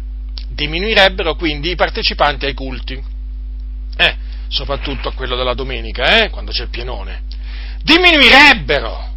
diminuirebbero 0.49 1.35
quindi 1.35 1.69
i 1.69 1.75
partecipanti 1.75 2.45
ai 2.47 2.55
culti, 2.55 2.99
eh, 3.95 4.15
soprattutto 4.51 5.07
a 5.07 5.13
quello 5.13 5.35
della 5.35 5.53
domenica, 5.53 6.23
eh, 6.23 6.29
quando 6.29 6.51
c'è 6.51 6.63
il 6.63 6.69
pienone, 6.69 7.23
diminuirebbero 7.81 9.09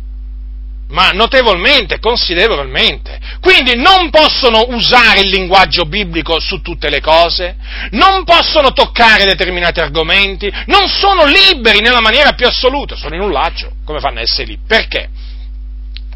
ma 0.89 1.11
notevolmente, 1.11 1.99
considerevolmente. 1.99 3.18
Quindi 3.41 3.74
non 3.74 4.11
possono 4.11 4.66
usare 4.68 5.20
il 5.20 5.28
linguaggio 5.28 5.85
biblico 5.85 6.39
su 6.39 6.61
tutte 6.61 6.89
le 6.89 7.01
cose, 7.01 7.57
non 7.93 8.22
possono 8.24 8.72
toccare 8.72 9.24
determinati 9.24 9.80
argomenti, 9.80 10.53
non 10.66 10.89
sono 10.89 11.24
liberi 11.24 11.80
nella 11.80 12.01
maniera 12.01 12.32
più 12.32 12.47
assoluta, 12.47 12.97
sono 12.97 13.14
in 13.16 13.22
un 13.22 13.32
laccio, 13.32 13.72
come 13.85 13.99
fanno 13.99 14.18
a 14.18 14.22
essere 14.22 14.45
lì? 14.45 14.59
Perché? 14.64 15.09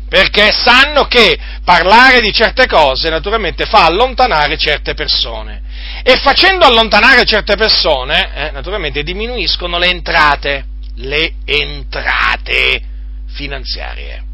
Perché 0.09 0.53
sanno 0.53 1.07
che 1.07 1.39
parlare 1.65 2.21
di 2.21 2.33
certe 2.33 2.67
cose 2.67 3.11
naturalmente 3.11 3.67
fa 3.67 3.85
allontanare 3.85 4.57
certe 4.57 4.95
persone 4.95 5.63
e 6.09 6.17
facendo 6.17 6.65
allontanare 6.65 7.27
certe 7.27 7.55
persone, 7.55 8.35
eh, 8.35 8.51
naturalmente 8.51 9.03
diminuiscono 9.03 9.77
le 9.77 9.89
entrate, 9.89 10.65
le 10.95 11.35
entrate 11.45 12.81
finanziarie. 13.27 14.25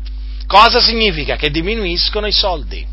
Cosa 0.47 0.81
significa? 0.81 1.35
Che 1.35 1.51
diminuiscono 1.51 2.29
i 2.29 2.33
soldi. 2.33 2.87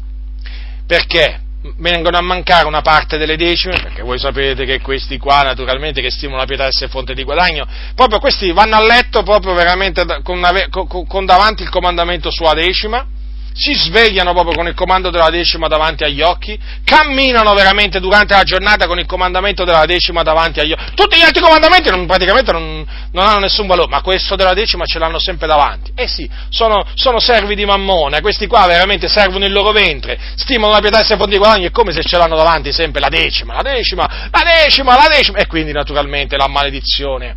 Perché? 0.88 1.42
Vengono 1.78 2.18
a 2.18 2.22
mancare 2.22 2.66
una 2.66 2.82
parte 2.82 3.20
delle 3.20 3.38
decime, 3.38 3.80
perché 3.80 4.02
voi 4.02 4.18
sapete 4.18 4.66
che 4.66 4.82
questi 4.82 5.20
qua, 5.20 5.44
naturalmente, 5.44 6.02
che 6.02 6.10
stimolano 6.10 6.42
la 6.42 6.48
pietà 6.48 6.66
essere 6.66 6.90
fonte 6.90 7.14
di 7.14 7.24
guadagno, 7.24 7.68
proprio 7.94 8.18
questi 8.18 8.52
vanno 8.52 8.78
a 8.78 8.84
letto 8.84 9.22
proprio 9.22 9.54
veramente 9.54 10.04
con, 10.24 10.40
una, 10.40 10.52
con, 10.70 11.26
davanti 11.28 11.62
il 11.62 11.70
comandamento 11.70 12.32
sulla 12.32 12.56
decima, 12.56 13.06
si 13.54 13.74
svegliano 13.74 14.34
proprio 14.34 14.56
con 14.56 14.68
il 14.68 14.74
comando 14.74 15.10
della 15.10 15.30
decima 15.30 15.68
davanti 15.68 16.04
agli 16.04 16.22
occhi, 16.22 16.58
camminano 16.84 17.54
veramente 17.54 18.00
durante 18.00 18.34
la 18.34 18.44
giornata 18.44 18.88
con 18.88 19.00
il 19.00 19.06
comandamento 19.06 19.64
della 19.64 19.86
decima 19.86 20.24
davanti 20.24 20.60
agli 20.60 20.72
occhi. 20.72 20.94
Tutti 20.96 21.18
gli 21.18 21.22
altri 21.22 21.42
comandamenti 21.42 21.90
non, 21.90 22.06
praticamente 22.06 22.52
non, 22.52 22.86
non, 23.12 23.28
hanno 23.28 23.40
nessun 23.40 23.68
valore, 23.68 23.90
ma 23.90 24.02
questo 24.02 24.36
della 24.36 24.54
decima 24.54 24.86
ce 24.86 25.00
l'hanno 25.00 25.20
sempre 25.20 25.48
davanti. 25.48 25.92
Eh 25.96 26.08
sì, 26.08 26.30
sono, 26.50 26.86
sono 26.96 27.20
servi 27.20 27.56
di 27.56 27.66
mammone, 27.66 28.22
questi 28.22 28.48
qua 28.48 28.66
veramente 28.66 29.08
servono 29.08 29.46
il 29.46 29.52
loro 29.52 29.72
ventre, 29.72 30.18
stimolano 30.36 30.76
la 30.76 30.82
pietà 30.82 31.02
e 31.02 31.04
se 31.04 31.18
fondi 31.18 31.34
di 31.34 31.38
guadagno, 31.38 31.68
è 31.68 31.72
come 31.72 31.92
se 31.92 32.02
ce 32.04 32.18
l'hanno 32.18 32.36
davanti 32.36 32.72
sempre 32.72 33.02
la 33.02 33.10
decima, 33.10 33.56
la 33.56 33.62
decima, 33.62 34.10
la 34.32 34.42
decima, 34.64 34.96
la 34.96 35.08
decima, 35.10 35.38
e 35.40 35.48
quindi 35.48 35.72
naturalmente 35.72 36.38
la 36.38 36.48
maledizione 36.48 37.36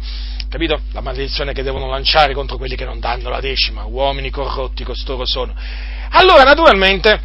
capito? 0.55 0.83
La 0.93 1.01
maledizione 1.01 1.53
che 1.53 1.65
devono 1.65 1.89
lanciare 1.89 2.33
contro 2.33 2.59
quelli 2.59 2.77
che 2.77 2.85
non 2.85 3.01
danno 3.01 3.29
la 3.29 3.41
decima, 3.41 3.85
uomini 3.87 4.31
corrotti 4.31 4.85
costoro 4.85 5.27
sono. 5.27 5.53
Allora, 6.11 6.45
naturalmente, 6.45 7.21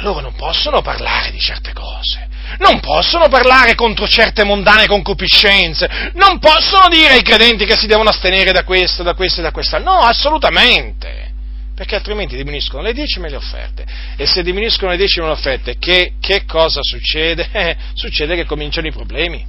loro 0.00 0.20
non 0.20 0.34
possono 0.34 0.80
parlare 0.82 1.30
di 1.30 1.38
certe 1.38 1.72
cose, 1.72 2.28
non 2.58 2.80
possono 2.80 3.28
parlare 3.28 3.74
contro 3.74 4.06
certe 4.08 4.44
mondane 4.44 4.86
concupiscenze, 4.86 6.10
non 6.14 6.38
possono 6.38 6.88
dire 6.88 7.14
ai 7.14 7.22
credenti 7.22 7.64
che 7.64 7.76
si 7.76 7.86
devono 7.86 8.10
astenere 8.10 8.52
da 8.52 8.64
questo, 8.64 9.02
da 9.02 9.14
questo 9.14 9.40
e 9.40 9.42
da 9.42 9.50
questa. 9.50 9.78
No, 9.78 9.98
assolutamente. 9.98 11.30
Perché 11.74 11.94
altrimenti 11.94 12.36
diminuiscono 12.36 12.82
le 12.82 12.92
decime 12.92 13.28
e 13.28 13.30
le 13.30 13.36
offerte. 13.36 13.86
E 14.16 14.26
se 14.26 14.42
diminuiscono 14.42 14.90
le 14.90 14.98
decime 14.98 15.24
e 15.24 15.28
le 15.28 15.34
offerte, 15.34 15.78
che, 15.78 16.14
che 16.20 16.44
cosa 16.44 16.80
succede? 16.82 17.48
Eh, 17.52 17.76
succede 17.94 18.34
che 18.34 18.44
cominciano 18.44 18.86
i 18.86 18.92
problemi. 18.92 19.44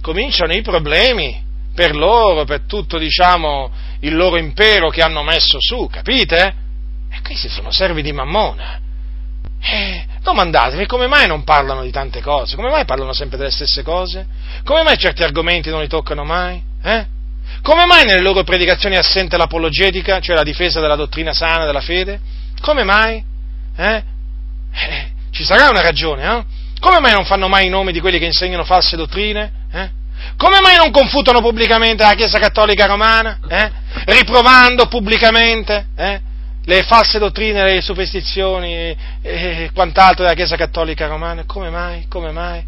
Cominciano 0.00 0.52
i 0.52 0.62
problemi 0.62 1.42
per 1.74 1.94
loro, 1.94 2.44
per 2.44 2.62
tutto, 2.66 2.98
diciamo, 2.98 3.70
il 4.00 4.16
loro 4.16 4.38
impero 4.38 4.88
che 4.88 5.02
hanno 5.02 5.22
messo 5.22 5.58
su, 5.60 5.88
capite? 5.90 6.68
Questi 7.30 7.48
sono 7.48 7.70
servi 7.70 8.02
di 8.02 8.12
Mammona. 8.12 8.80
Eh, 9.60 10.04
domandatevi 10.20 10.84
come 10.86 11.06
mai 11.06 11.28
non 11.28 11.44
parlano 11.44 11.82
di 11.82 11.92
tante 11.92 12.20
cose, 12.20 12.56
come 12.56 12.70
mai 12.70 12.84
parlano 12.84 13.12
sempre 13.12 13.38
delle 13.38 13.52
stesse 13.52 13.84
cose, 13.84 14.26
come 14.64 14.82
mai 14.82 14.98
certi 14.98 15.22
argomenti 15.22 15.70
non 15.70 15.80
li 15.80 15.86
toccano 15.86 16.24
mai, 16.24 16.60
eh? 16.82 17.06
Come 17.62 17.86
mai 17.86 18.04
nelle 18.04 18.20
loro 18.20 18.42
predicazioni 18.42 18.96
è 18.96 18.98
assente 18.98 19.36
l'apologetica, 19.36 20.18
cioè 20.18 20.34
la 20.34 20.42
difesa 20.42 20.80
della 20.80 20.96
dottrina 20.96 21.32
sana 21.32 21.66
della 21.66 21.80
fede? 21.80 22.18
Come 22.62 22.82
mai? 22.82 23.22
Eh? 23.76 24.02
Eh, 24.72 25.10
ci 25.30 25.44
sarà 25.44 25.68
una 25.68 25.82
ragione, 25.82 26.24
eh? 26.24 26.44
Come 26.80 26.98
mai 26.98 27.12
non 27.12 27.24
fanno 27.26 27.46
mai 27.46 27.66
i 27.66 27.70
nomi 27.70 27.92
di 27.92 28.00
quelli 28.00 28.18
che 28.18 28.24
insegnano 28.24 28.64
false 28.64 28.96
dottrine? 28.96 29.52
Eh? 29.72 29.90
Come 30.36 30.58
mai 30.60 30.78
non 30.78 30.90
confutano 30.90 31.40
pubblicamente 31.40 32.02
la 32.02 32.14
Chiesa 32.14 32.40
Cattolica 32.40 32.86
Romana? 32.86 33.38
Eh? 33.46 33.70
Riprovando 34.06 34.88
pubblicamente 34.88 35.86
eh? 35.94 36.22
Le 36.64 36.82
false 36.82 37.18
dottrine, 37.18 37.64
le 37.64 37.80
superstizioni 37.80 38.96
e 39.22 39.70
quant'altro 39.72 40.24
della 40.24 40.34
Chiesa 40.34 40.56
Cattolica 40.56 41.06
Romana? 41.06 41.44
Come 41.44 41.70
mai? 41.70 42.06
Come 42.08 42.30
mai? 42.30 42.62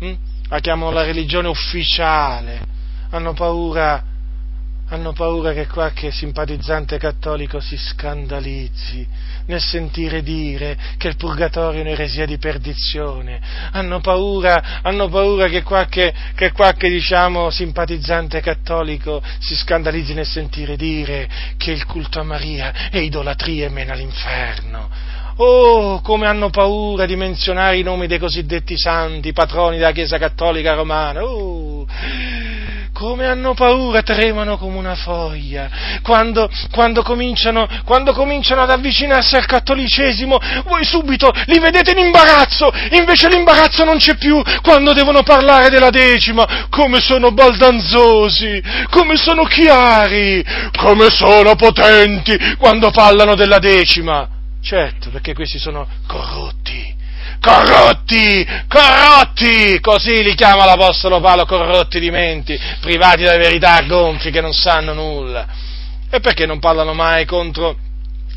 Hm? 0.00 0.14
La 0.48 0.60
chiamano 0.60 0.90
la 0.90 1.04
religione 1.04 1.48
ufficiale. 1.48 2.60
Hanno 3.10 3.32
paura 3.32 4.02
hanno 4.88 5.12
paura 5.12 5.52
che 5.52 5.66
qualche 5.66 6.10
simpatizzante 6.10 6.98
cattolico 6.98 7.60
si 7.60 7.76
scandalizzi 7.76 9.06
nel 9.46 9.60
sentire 9.60 10.22
dire 10.22 10.76
che 10.96 11.08
il 11.08 11.16
purgatorio 11.16 11.80
è 11.80 11.82
un'eresia 11.82 12.24
di 12.26 12.38
perdizione, 12.38 13.40
hanno 13.72 14.00
paura, 14.00 14.80
hanno 14.82 15.08
paura 15.08 15.48
che 15.48 15.62
qualche, 15.62 16.14
che 16.34 16.52
qualche 16.52 16.88
diciamo, 16.88 17.50
simpatizzante 17.50 18.40
cattolico 18.40 19.22
si 19.38 19.54
scandalizzi 19.56 20.14
nel 20.14 20.26
sentire 20.26 20.76
dire 20.76 21.28
che 21.56 21.70
il 21.70 21.84
culto 21.84 22.20
a 22.20 22.24
Maria 22.24 22.90
è 22.90 22.98
idolatria 22.98 23.66
e 23.66 23.70
mena 23.70 23.92
all'inferno. 23.92 25.16
Oh, 25.40 26.00
come 26.00 26.26
hanno 26.26 26.50
paura 26.50 27.06
di 27.06 27.14
menzionare 27.14 27.78
i 27.78 27.82
nomi 27.82 28.08
dei 28.08 28.18
cosiddetti 28.18 28.76
santi, 28.76 29.32
patroni 29.32 29.76
della 29.76 29.92
Chiesa 29.92 30.18
Cattolica 30.18 30.74
Romana. 30.74 31.22
Oh, 31.22 31.86
come 32.98 33.26
hanno 33.26 33.54
paura, 33.54 34.02
tremano 34.02 34.58
come 34.58 34.76
una 34.76 34.96
foglia. 34.96 35.70
Quando, 36.02 36.50
quando, 36.72 37.04
cominciano, 37.04 37.68
quando, 37.84 38.12
cominciano, 38.12 38.62
ad 38.62 38.70
avvicinarsi 38.70 39.36
al 39.36 39.46
cattolicesimo, 39.46 40.36
voi 40.64 40.84
subito 40.84 41.30
li 41.46 41.60
vedete 41.60 41.92
in 41.92 41.98
imbarazzo, 41.98 42.72
invece 42.90 43.28
l'imbarazzo 43.28 43.84
non 43.84 43.98
c'è 43.98 44.16
più 44.16 44.42
quando 44.62 44.92
devono 44.94 45.22
parlare 45.22 45.68
della 45.70 45.90
decima. 45.90 46.66
Come 46.70 46.98
sono 46.98 47.30
baldanzosi, 47.30 48.60
come 48.90 49.16
sono 49.16 49.44
chiari, 49.44 50.44
come 50.76 51.08
sono 51.08 51.54
potenti 51.54 52.36
quando 52.58 52.90
parlano 52.90 53.36
della 53.36 53.60
decima. 53.60 54.28
Certo, 54.60 55.10
perché 55.10 55.34
questi 55.34 55.60
sono 55.60 55.86
corrotti 56.08 56.97
corrotti, 57.40 58.46
corrotti, 58.68 59.80
così 59.80 60.22
li 60.22 60.34
chiama 60.34 60.64
l'Apostolo 60.64 61.20
Paolo, 61.20 61.46
corrotti 61.46 62.00
di 62.00 62.10
menti, 62.10 62.58
privati 62.80 63.22
della 63.22 63.36
verità, 63.36 63.80
gonfi, 63.82 64.30
che 64.30 64.40
non 64.40 64.52
sanno 64.52 64.92
nulla. 64.92 65.46
E 66.10 66.20
perché 66.20 66.46
non 66.46 66.58
parlano 66.58 66.94
mai 66.94 67.26
contro 67.26 67.76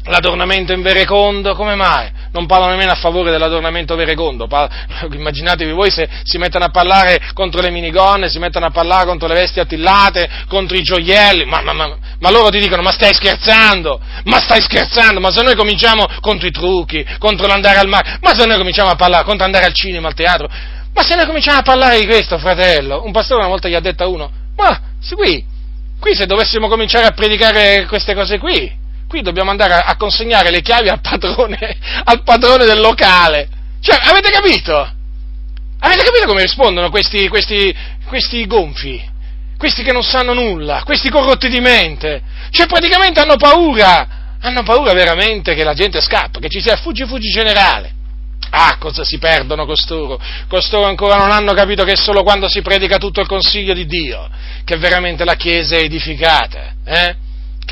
l'adornamento 0.05 0.73
in 0.73 0.81
verecondo? 0.81 1.53
Come 1.55 1.75
mai? 1.75 2.09
Non 2.31 2.45
parlano 2.45 2.71
nemmeno 2.71 2.91
a 2.91 2.95
favore 2.95 3.31
dell'adornamento 3.31 3.95
verecondo. 3.95 4.47
Immaginatevi 5.11 5.71
voi 5.71 5.91
se 5.91 6.09
si 6.23 6.37
mettono 6.37 6.65
a 6.65 6.69
parlare 6.69 7.19
contro 7.33 7.61
le 7.61 7.69
minigonne, 7.69 8.29
si 8.29 8.39
mettono 8.39 8.65
a 8.65 8.71
parlare 8.71 9.05
contro 9.05 9.27
le 9.27 9.35
vesti 9.35 9.59
attillate, 9.59 10.29
contro 10.47 10.77
i 10.77 10.81
gioielli, 10.81 11.45
ma, 11.45 11.61
ma, 11.61 11.73
ma, 11.73 11.97
ma 12.19 12.29
loro 12.31 12.49
ti 12.49 12.59
dicono, 12.59 12.81
ma 12.81 12.91
stai 12.91 13.13
scherzando? 13.13 13.99
Ma 14.25 14.39
stai 14.39 14.61
scherzando? 14.61 15.19
Ma 15.19 15.31
se 15.31 15.41
noi 15.43 15.55
cominciamo 15.55 16.05
contro 16.19 16.47
i 16.47 16.51
trucchi, 16.51 17.05
contro 17.19 17.47
l'andare 17.47 17.79
al 17.79 17.87
mare, 17.87 18.17
ma 18.21 18.33
se 18.33 18.45
noi 18.45 18.57
cominciamo 18.57 18.89
a 18.89 18.95
parlare 18.95 19.23
contro 19.23 19.45
andare 19.45 19.65
al 19.65 19.73
cinema, 19.73 20.07
al 20.07 20.13
teatro, 20.13 20.49
ma 20.93 21.03
se 21.03 21.15
noi 21.15 21.25
cominciamo 21.25 21.59
a 21.59 21.63
parlare 21.63 21.99
di 21.99 22.05
questo, 22.05 22.37
fratello, 22.37 23.03
un 23.05 23.11
pastore 23.11 23.39
una 23.41 23.49
volta 23.49 23.67
gli 23.67 23.75
ha 23.75 23.79
detto 23.79 24.03
a 24.03 24.07
uno, 24.07 24.31
ma 24.57 24.79
qui, 25.15 25.45
qui 25.99 26.15
se 26.15 26.25
dovessimo 26.25 26.67
cominciare 26.67 27.05
a 27.05 27.11
predicare 27.11 27.85
queste 27.87 28.13
cose 28.13 28.37
qui, 28.37 28.79
qui 29.11 29.21
dobbiamo 29.21 29.51
andare 29.51 29.73
a, 29.73 29.97
consegnare 29.97 30.51
le 30.51 30.61
chiavi 30.61 30.87
al 30.87 31.01
padrone, 31.01 31.57
al 32.05 32.23
padrone 32.23 32.63
del 32.63 32.79
locale. 32.79 33.49
Cioè, 33.81 33.99
avete 34.01 34.31
capito? 34.31 34.73
Avete 35.79 36.03
capito 36.03 36.27
come 36.27 36.43
rispondono 36.43 36.89
questi, 36.89 37.27
questi, 37.27 37.75
questi 38.07 38.47
gonfi? 38.47 39.09
questi 39.57 39.83
che 39.83 39.91
non 39.91 40.01
sanno 40.01 40.33
nulla, 40.33 40.81
questi 40.83 41.11
corrotti 41.11 41.47
di 41.47 41.59
mente, 41.59 42.19
cioè 42.49 42.65
praticamente 42.65 43.19
hanno 43.19 43.35
paura, 43.35 44.37
hanno 44.39 44.63
paura 44.63 44.91
veramente 44.93 45.53
che 45.53 45.63
la 45.63 45.75
gente 45.75 46.01
scappa, 46.01 46.39
che 46.39 46.49
ci 46.49 46.59
sia 46.59 46.77
fuggi 46.77 47.05
fuggi 47.05 47.29
generale. 47.29 47.93
Ah, 48.49 48.77
cosa 48.79 49.03
si 49.03 49.19
perdono 49.19 49.67
costoro? 49.67 50.19
Costoro 50.47 50.87
ancora 50.87 51.17
non 51.17 51.29
hanno 51.29 51.53
capito 51.53 51.83
che 51.83 51.91
è 51.91 51.95
solo 51.95 52.23
quando 52.23 52.49
si 52.49 52.63
predica 52.63 52.97
tutto 52.97 53.21
il 53.21 53.27
consiglio 53.27 53.75
di 53.75 53.85
Dio 53.85 54.27
che 54.63 54.77
veramente 54.77 55.25
la 55.25 55.35
Chiesa 55.35 55.75
è 55.75 55.83
edificata, 55.83 56.73
eh? 56.83 57.15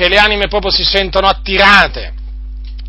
Che 0.00 0.08
le 0.08 0.16
anime 0.16 0.48
proprio 0.48 0.70
si 0.72 0.82
sentono 0.82 1.26
attirate 1.26 2.14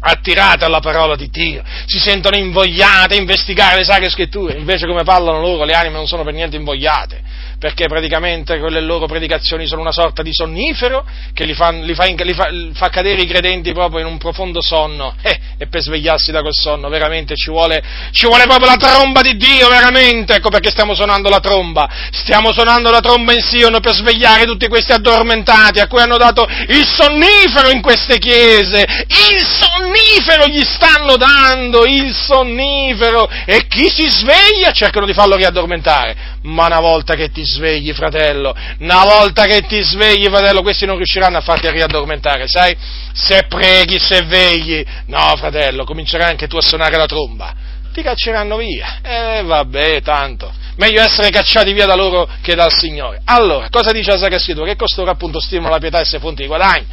attirate 0.03 0.65
alla 0.65 0.79
parola 0.79 1.15
di 1.15 1.29
Dio, 1.29 1.61
si 1.85 1.99
sentono 1.99 2.35
invogliate 2.35 3.13
a 3.13 3.19
investigare 3.19 3.77
le 3.77 3.83
sacre 3.83 4.09
scritture, 4.09 4.57
invece 4.57 4.87
come 4.87 5.03
parlano 5.03 5.39
loro 5.41 5.63
le 5.63 5.73
anime 5.73 5.97
non 5.97 6.07
sono 6.07 6.23
per 6.23 6.33
niente 6.33 6.55
invogliate, 6.55 7.21
perché 7.61 7.85
praticamente 7.85 8.57
quelle 8.57 8.81
loro 8.81 9.05
predicazioni 9.05 9.67
sono 9.67 9.81
una 9.81 9.91
sorta 9.91 10.23
di 10.23 10.33
sonnifero 10.33 11.05
che 11.31 11.45
li 11.45 11.53
fa, 11.53 11.69
li 11.69 11.93
fa, 11.93 12.05
li 12.05 12.33
fa, 12.33 12.49
fa 12.73 12.89
cadere 12.89 13.21
i 13.21 13.27
credenti 13.27 13.71
proprio 13.71 13.99
in 13.99 14.07
un 14.07 14.17
profondo 14.17 14.63
sonno, 14.63 15.13
eh, 15.21 15.39
e 15.59 15.67
per 15.67 15.81
svegliarsi 15.81 16.31
da 16.31 16.41
quel 16.41 16.55
sonno 16.55 16.89
veramente 16.89 17.35
ci 17.35 17.51
vuole, 17.51 17.83
ci 18.13 18.25
vuole 18.25 18.45
proprio 18.45 18.65
la 18.65 18.77
tromba 18.77 19.21
di 19.21 19.37
Dio, 19.37 19.69
veramente, 19.69 20.37
ecco 20.37 20.49
perché 20.49 20.71
stiamo 20.71 20.95
suonando 20.95 21.29
la 21.29 21.39
tromba, 21.39 21.87
stiamo 22.09 22.51
suonando 22.51 22.89
la 22.89 22.99
tromba 22.99 23.31
in 23.31 23.41
Sion 23.43 23.79
per 23.79 23.93
svegliare 23.93 24.45
tutti 24.45 24.67
questi 24.67 24.93
addormentati 24.93 25.79
a 25.79 25.85
cui 25.85 26.01
hanno 26.01 26.17
dato 26.17 26.47
il 26.67 26.83
sonnifero 26.83 27.69
in 27.69 27.83
queste 27.83 28.17
chiese, 28.17 28.87
il 29.07 29.45
sonnifero 29.45 30.47
gli 30.47 30.63
stanno 30.63 31.15
dando, 31.15 31.85
il 31.85 32.11
sonnifero, 32.11 33.29
e 33.45 33.67
chi 33.67 33.87
si 33.87 34.07
sveglia 34.09 34.71
cercano 34.71 35.05
di 35.05 35.13
farlo 35.13 35.35
riaddormentare. 35.35 36.30
Ma 36.43 36.65
una 36.65 36.79
volta 36.79 37.13
che 37.13 37.29
ti 37.29 37.43
svegli, 37.45 37.93
fratello, 37.93 38.55
una 38.79 39.03
volta 39.03 39.43
che 39.45 39.61
ti 39.61 39.81
svegli, 39.81 40.25
fratello, 40.25 40.63
questi 40.63 40.87
non 40.87 40.95
riusciranno 40.97 41.37
a 41.37 41.41
farti 41.41 41.69
riaddormentare, 41.69 42.47
sai? 42.47 42.75
Se 43.13 43.43
preghi, 43.47 43.99
se 43.99 44.23
vegli, 44.23 44.83
no, 45.05 45.35
fratello, 45.37 45.83
comincerai 45.83 46.31
anche 46.31 46.47
tu 46.47 46.57
a 46.57 46.61
suonare 46.61 46.97
la 46.97 47.05
tromba. 47.05 47.53
Ti 47.93 48.01
cacceranno 48.01 48.57
via. 48.57 48.99
E 49.03 49.37
eh, 49.37 49.43
vabbè, 49.43 50.01
tanto. 50.01 50.51
Meglio 50.77 51.03
essere 51.03 51.29
cacciati 51.29 51.73
via 51.73 51.85
da 51.85 51.95
loro 51.95 52.27
che 52.41 52.55
dal 52.55 52.71
Signore. 52.71 53.21
Allora, 53.25 53.67
cosa 53.69 53.91
dice 53.91 54.11
la 54.11 54.17
Sacra 54.17 54.39
Scrittura? 54.39 54.65
Che 54.65 54.77
costoro 54.77 55.11
appunto 55.11 55.39
stimolano 55.39 55.73
la 55.73 55.79
pietà 55.79 55.99
e 55.99 56.05
se 56.05 56.19
fonti 56.19 56.41
di 56.41 56.47
guadagno. 56.47 56.85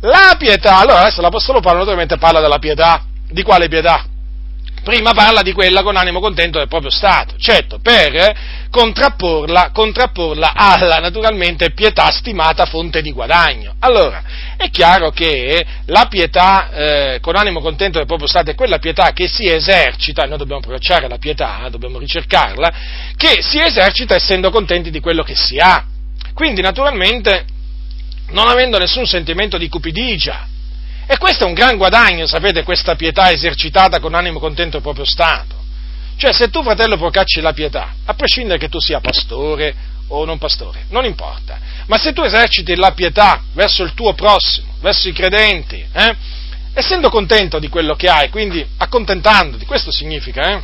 La 0.00 0.34
pietà, 0.36 0.78
allora 0.78 1.00
adesso 1.00 1.22
l'Apostolo 1.22 1.60
Paolo 1.60 1.78
naturalmente 1.78 2.18
parla 2.18 2.40
della 2.40 2.58
pietà. 2.58 3.02
Di 3.30 3.42
quale 3.42 3.68
pietà? 3.68 4.04
Prima 4.84 5.12
parla 5.12 5.42
di 5.42 5.52
quella 5.52 5.82
con 5.82 5.96
animo 5.96 6.20
contento 6.20 6.58
del 6.58 6.68
proprio 6.68 6.90
Stato, 6.90 7.34
certo, 7.38 7.80
per 7.80 8.68
contrapporla, 8.70 9.70
contrapporla 9.72 10.52
alla 10.54 10.98
naturalmente 10.98 11.72
pietà 11.72 12.10
stimata 12.12 12.66
fonte 12.66 13.02
di 13.02 13.10
guadagno. 13.10 13.74
Allora, 13.80 14.22
è 14.56 14.70
chiaro 14.70 15.10
che 15.10 15.64
la 15.86 16.06
pietà 16.08 16.70
eh, 16.70 17.18
con 17.20 17.34
animo 17.34 17.60
contento 17.60 17.98
del 17.98 18.06
proprio 18.06 18.28
Stato 18.28 18.50
è 18.50 18.54
quella 18.54 18.78
pietà 18.78 19.12
che 19.12 19.26
si 19.26 19.48
esercita, 19.48 20.26
noi 20.26 20.38
dobbiamo 20.38 20.60
procacciare 20.60 21.08
la 21.08 21.18
pietà, 21.18 21.66
dobbiamo 21.70 21.98
ricercarla, 21.98 22.72
che 23.16 23.38
si 23.40 23.60
esercita 23.60 24.14
essendo 24.14 24.50
contenti 24.50 24.90
di 24.90 25.00
quello 25.00 25.24
che 25.24 25.34
si 25.34 25.58
ha. 25.58 25.84
Quindi, 26.34 26.60
naturalmente, 26.60 27.46
non 28.30 28.48
avendo 28.48 28.78
nessun 28.78 29.06
sentimento 29.06 29.56
di 29.56 29.68
cupidigia, 29.68 30.48
e 31.06 31.18
questo 31.18 31.44
è 31.44 31.46
un 31.46 31.52
gran 31.52 31.76
guadagno, 31.76 32.26
sapete, 32.26 32.62
questa 32.62 32.94
pietà 32.94 33.30
esercitata 33.30 34.00
con 34.00 34.14
animo 34.14 34.38
contento 34.38 34.72
del 34.72 34.82
proprio 34.82 35.04
Stato. 35.04 35.62
Cioè, 36.16 36.32
se 36.32 36.48
tu, 36.48 36.62
fratello, 36.62 36.96
procacci 36.96 37.40
la 37.40 37.52
pietà, 37.52 37.94
a 38.04 38.14
prescindere 38.14 38.58
che 38.58 38.68
tu 38.68 38.78
sia 38.78 39.00
pastore 39.00 39.74
o 40.08 40.24
non 40.24 40.38
pastore, 40.38 40.84
non 40.90 41.04
importa, 41.04 41.58
ma 41.86 41.98
se 41.98 42.12
tu 42.12 42.22
eserciti 42.22 42.74
la 42.76 42.92
pietà 42.92 43.42
verso 43.52 43.82
il 43.82 43.94
tuo 43.94 44.14
prossimo, 44.14 44.74
verso 44.80 45.08
i 45.08 45.12
credenti, 45.12 45.84
eh, 45.92 46.16
essendo 46.72 47.10
contento 47.10 47.58
di 47.58 47.68
quello 47.68 47.94
che 47.94 48.08
hai, 48.08 48.30
quindi 48.30 48.64
accontentandoti, 48.76 49.64
questo 49.64 49.90
significa, 49.90 50.56
eh, 50.56 50.62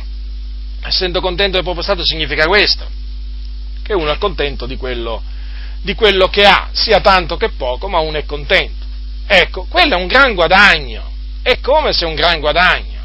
essendo 0.83 1.21
contento 1.21 1.53
del 1.53 1.63
proprio 1.63 1.83
Stato 1.83 2.03
significa 2.03 2.45
questo, 2.45 2.87
che 3.83 3.93
uno 3.93 4.11
è 4.11 4.17
contento 4.17 4.65
di 4.65 4.77
quello, 4.77 5.21
di 5.81 5.93
quello 5.95 6.27
che 6.27 6.45
ha, 6.45 6.69
sia 6.71 7.01
tanto 7.01 7.37
che 7.37 7.49
poco, 7.49 7.87
ma 7.87 7.99
uno 7.99 8.17
è 8.17 8.25
contento. 8.25 8.80
Ecco, 9.33 9.65
quello 9.69 9.95
è 9.95 9.97
un 9.97 10.07
gran 10.07 10.33
guadagno. 10.33 11.09
È 11.41 11.57
come 11.61 11.93
se 11.93 12.03
è 12.03 12.07
un 12.07 12.15
gran 12.15 12.41
guadagno. 12.41 12.99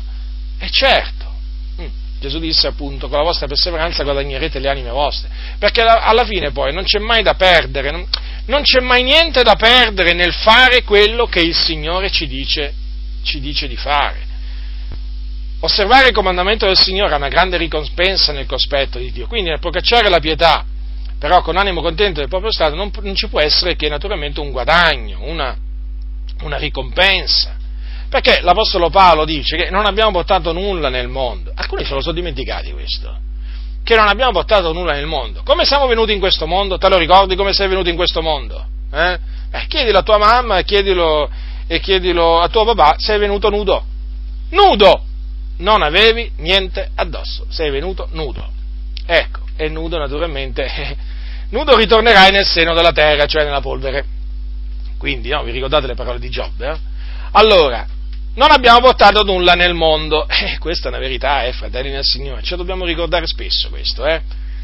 E 0.59 0.68
certo, 0.70 1.24
mm, 1.81 1.87
Gesù 2.18 2.41
disse 2.41 2.66
appunto, 2.66 3.07
con 3.07 3.18
la 3.18 3.22
vostra 3.22 3.47
perseveranza 3.47 4.03
guadagnerete 4.03 4.59
le 4.59 4.68
anime 4.68 4.91
vostre, 4.91 5.29
perché 5.61 5.83
alla 5.83 6.24
fine 6.24 6.51
poi 6.51 6.72
non 6.72 6.83
c'è 6.83 6.99
mai 6.99 7.22
da 7.22 7.35
perdere, 7.35 7.93
non, 7.93 8.05
non 8.47 8.62
c'è 8.62 8.81
mai 8.81 9.05
niente 9.05 9.45
da 9.45 9.55
perdere 9.55 10.14
nel 10.14 10.33
fare 10.33 10.83
quello 10.83 11.27
che 11.27 11.39
il 11.39 11.55
Signore 11.55 12.11
ci 12.11 12.27
dice, 12.27 12.74
ci 13.22 13.39
dice 13.39 13.68
di 13.68 13.77
fare. 13.77 14.24
Osservare 15.61 16.09
il 16.09 16.14
comandamento 16.14 16.66
del 16.66 16.77
Signore 16.77 17.14
ha 17.14 17.18
una 17.18 17.29
grande 17.29 17.57
ricompensa 17.57 18.33
nel 18.33 18.47
cospetto 18.47 18.99
di 18.99 19.12
Dio, 19.12 19.29
quindi 19.29 19.51
nel 19.51 19.61
procacciare 19.61 20.09
la 20.09 20.18
pietà, 20.18 20.64
però 21.20 21.41
con 21.43 21.57
animo 21.57 21.83
contento 21.83 22.18
del 22.18 22.29
proprio 22.29 22.51
Stato, 22.51 22.74
non, 22.74 22.91
non 23.01 23.14
ci 23.14 23.29
può 23.29 23.41
essere 23.41 23.77
che 23.77 23.89
naturalmente 23.89 24.41
un 24.41 24.51
guadagno, 24.51 25.20
una, 25.22 25.57
una 26.43 26.57
ricompensa. 26.57 27.57
Perché 28.09 28.41
l'Apostolo 28.43 28.89
Paolo 28.89 29.24
dice 29.24 29.57
che 29.57 29.70
non 29.70 29.84
abbiamo 29.84 30.12
portato 30.12 30.53
nulla 30.53 30.89
nel 30.89 31.09
mondo. 31.09 31.53
Alcuni 31.55 31.84
se 31.84 31.95
lo 31.95 32.01
sono 32.01 32.14
dimenticati 32.14 32.72
questo. 32.72 33.18
Che 33.82 33.95
non 33.95 34.09
abbiamo 34.09 34.32
portato 34.32 34.72
nulla 34.72 34.93
nel 34.93 35.07
mondo. 35.07 35.43
Come 35.45 35.64
siamo 35.64 35.87
venuti 35.87 36.12
in 36.12 36.18
questo 36.18 36.47
mondo? 36.47 36.78
Te 36.78 36.89
lo 36.89 36.97
ricordi 36.97 37.37
come 37.37 37.53
sei 37.53 37.68
venuto 37.68 37.89
in 37.89 37.97
questo 37.97 38.22
mondo? 38.22 38.64
Eh? 38.93 39.18
Eh, 39.51 39.66
chiedilo 39.68 39.99
a 39.99 40.03
tua 40.03 40.18
mamma 40.18 40.61
chiedilo, 40.62 41.30
e 41.66 41.80
chiedilo 41.80 42.41
a 42.41 42.49
tuo 42.49 42.64
papà, 42.64 42.97
sei 42.99 43.18
venuto 43.18 43.51
nudo. 43.51 43.84
Nudo! 44.51 45.03
Non 45.59 45.82
avevi 45.82 46.30
niente 46.39 46.91
addosso, 46.95 47.47
sei 47.49 47.70
venuto 47.70 48.09
nudo. 48.12 48.47
Ecco, 49.07 49.41
e 49.57 49.68
nudo 49.68 49.99
naturalmente, 49.99 50.97
nudo 51.51 51.76
ritornerai 51.76 52.30
nel 52.30 52.45
seno 52.45 52.74
della 52.74 52.93
terra, 52.93 53.26
cioè 53.26 53.45
nella 53.45 53.61
polvere. 53.61 54.05
Quindi, 54.99 55.28
no, 55.28 55.42
vi 55.42 55.51
ricordate 55.51 55.86
le 55.86 55.94
parole 55.94 56.18
di 56.18 56.28
Giobbe? 56.28 56.68
Eh? 56.68 56.78
Allora, 57.32 57.86
non 58.36 58.51
abbiamo 58.51 58.80
portato 58.80 59.22
nulla 59.22 59.55
nel 59.55 59.74
mondo. 59.74 60.26
Eh, 60.36 60.59
questa 60.59 60.86
è 60.86 60.88
una 60.90 60.99
verità, 60.99 61.44
eh, 61.44 61.53
fratelli 61.53 61.90
del 61.90 62.05
Signore. 62.05 62.42
Ce 62.42 62.51
lo 62.51 62.59
dobbiamo 62.59 62.84
ricordare 62.84 63.26
spesso 63.26 63.68
questo, 63.68 64.05
eh? 64.07 64.20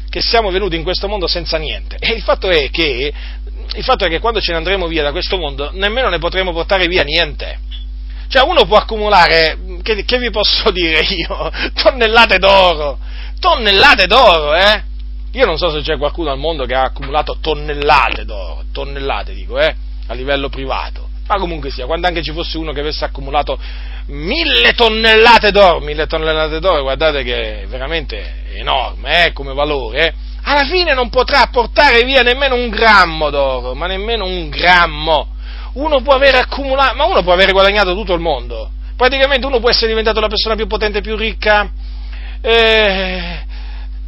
Che 0.09 0.21
siamo 0.21 0.51
venuti 0.51 0.75
in 0.75 0.83
questo 0.83 1.07
mondo 1.07 1.27
senza 1.27 1.57
niente. 1.57 1.97
E 1.99 2.13
il 2.13 2.21
fatto 2.21 2.49
è 2.49 2.69
che, 2.69 3.11
il 3.75 3.83
fatto 3.83 4.05
è 4.05 4.09
che 4.09 4.19
quando 4.19 4.39
ce 4.39 4.51
ne 4.51 4.57
andremo 4.57 4.87
via 4.87 5.01
da 5.01 5.11
questo 5.11 5.37
mondo, 5.37 5.71
nemmeno 5.73 6.09
ne 6.09 6.19
potremo 6.19 6.51
portare 6.51 6.87
via 6.87 7.03
niente. 7.03 7.59
Cioè, 8.27 8.43
uno 8.43 8.65
può 8.65 8.77
accumulare, 8.77 9.57
che, 9.81 10.05
che 10.05 10.17
vi 10.19 10.29
posso 10.29 10.69
dire 10.71 10.99
io, 10.99 11.51
tonnellate 11.81 12.37
d'oro. 12.37 12.99
Tonnellate 13.39 14.05
d'oro, 14.05 14.53
eh? 14.55 14.83
Io 15.31 15.45
non 15.45 15.57
so 15.57 15.71
se 15.71 15.81
c'è 15.81 15.97
qualcuno 15.97 16.31
al 16.31 16.37
mondo 16.37 16.65
che 16.65 16.75
ha 16.75 16.83
accumulato 16.83 17.37
tonnellate 17.41 18.23
d'oro, 18.23 18.65
tonnellate 18.71 19.33
dico, 19.33 19.57
eh? 19.57 19.75
A 20.07 20.13
livello 20.13 20.49
privato. 20.49 21.09
Ma 21.27 21.37
comunque 21.37 21.69
sia, 21.69 21.85
quando 21.85 22.07
anche 22.07 22.21
ci 22.21 22.33
fosse 22.33 22.57
uno 22.57 22.73
che 22.73 22.81
avesse 22.81 23.05
accumulato 23.05 23.57
mille 24.07 24.73
tonnellate 24.73 25.51
d'oro, 25.51 25.79
mille 25.79 26.05
tonnellate 26.05 26.59
d'oro, 26.59 26.81
guardate 26.81 27.23
che 27.23 27.61
è 27.61 27.67
veramente 27.67 28.43
enorme 28.55 29.27
eh, 29.27 29.31
come 29.31 29.53
valore, 29.53 30.07
eh, 30.07 30.13
alla 30.43 30.65
fine 30.65 30.93
non 30.93 31.09
potrà 31.09 31.47
portare 31.47 32.03
via 32.03 32.21
nemmeno 32.21 32.55
un 32.55 32.69
grammo 32.69 33.29
d'oro, 33.29 33.73
ma 33.73 33.87
nemmeno 33.87 34.25
un 34.25 34.49
grammo. 34.49 35.29
Uno 35.73 36.01
può 36.01 36.13
avere 36.13 36.37
accumulato, 36.37 36.95
ma 36.95 37.05
uno 37.05 37.23
può 37.23 37.31
avere 37.31 37.53
guadagnato 37.53 37.95
tutto 37.95 38.13
il 38.13 38.19
mondo. 38.19 38.69
Praticamente 38.97 39.45
uno 39.45 39.59
può 39.59 39.69
essere 39.69 39.87
diventato 39.87 40.19
la 40.19 40.27
persona 40.27 40.55
più 40.55 40.67
potente 40.67 40.97
e 40.97 41.01
più 41.01 41.15
ricca 41.15 41.71
eh, 42.41 43.43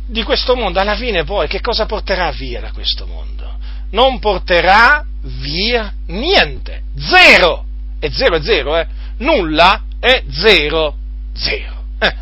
di 0.06 0.24
questo 0.24 0.56
mondo. 0.56 0.80
Alla 0.80 0.96
fine 0.96 1.24
poi 1.24 1.48
che 1.48 1.62
cosa 1.62 1.86
porterà 1.86 2.32
via 2.32 2.60
da 2.60 2.72
questo 2.72 3.06
mondo? 3.06 3.58
Non 3.92 4.20
porterà 4.20 5.06
via 5.26 5.92
niente, 6.08 6.84
zero, 6.98 7.66
e 8.00 8.12
zero 8.12 8.36
è 8.36 8.42
zero, 8.42 8.78
eh? 8.78 8.88
nulla 9.18 9.84
è 10.00 10.24
zero, 10.30 10.96
zero. 11.36 11.84
Eh. 12.00 12.14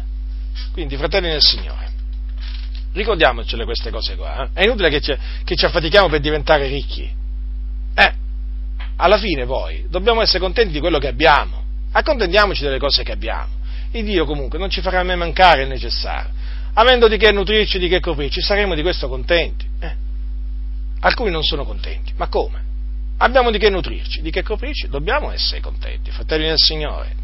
Quindi, 0.71 0.95
fratelli 0.95 1.29
del 1.29 1.41
Signore, 1.41 1.91
ricordiamocele 2.93 3.65
queste 3.65 3.89
cose 3.89 4.15
qua, 4.15 4.43
eh? 4.43 4.61
è 4.61 4.63
inutile 4.63 4.89
che 4.89 5.01
ci, 5.01 5.15
che 5.43 5.55
ci 5.55 5.65
affatichiamo 5.65 6.07
per 6.09 6.19
diventare 6.19 6.67
ricchi. 6.67 7.09
Eh, 7.95 8.13
alla 8.95 9.17
fine 9.17 9.45
poi 9.45 9.85
dobbiamo 9.89 10.21
essere 10.21 10.39
contenti 10.39 10.71
di 10.71 10.79
quello 10.79 10.99
che 10.99 11.07
abbiamo, 11.07 11.61
accontentiamoci 11.91 12.63
delle 12.63 12.79
cose 12.79 13.03
che 13.03 13.11
abbiamo. 13.11 13.61
Il 13.91 14.05
Dio 14.05 14.25
comunque 14.25 14.57
non 14.57 14.69
ci 14.69 14.81
farà 14.81 15.03
mai 15.03 15.17
mancare 15.17 15.63
il 15.63 15.67
necessario. 15.67 16.31
Avendo 16.75 17.07
di 17.07 17.17
che 17.17 17.31
nutrirci, 17.31 17.77
di 17.77 17.87
che 17.87 17.99
coprirci, 17.99 18.41
saremo 18.41 18.73
di 18.73 18.81
questo 18.81 19.07
contenti. 19.07 19.67
Eh. 19.79 19.95
Alcuni 21.01 21.29
non 21.29 21.43
sono 21.43 21.65
contenti, 21.65 22.13
ma 22.15 22.27
come? 22.27 22.71
Abbiamo 23.23 23.51
di 23.51 23.57
che 23.57 23.69
nutrirci, 23.69 24.21
di 24.21 24.31
che 24.31 24.43
coprirci, 24.43 24.89
dobbiamo 24.89 25.31
essere 25.31 25.61
contenti, 25.61 26.11
fratelli 26.11 26.47
del 26.47 26.57
Signore, 26.57 27.15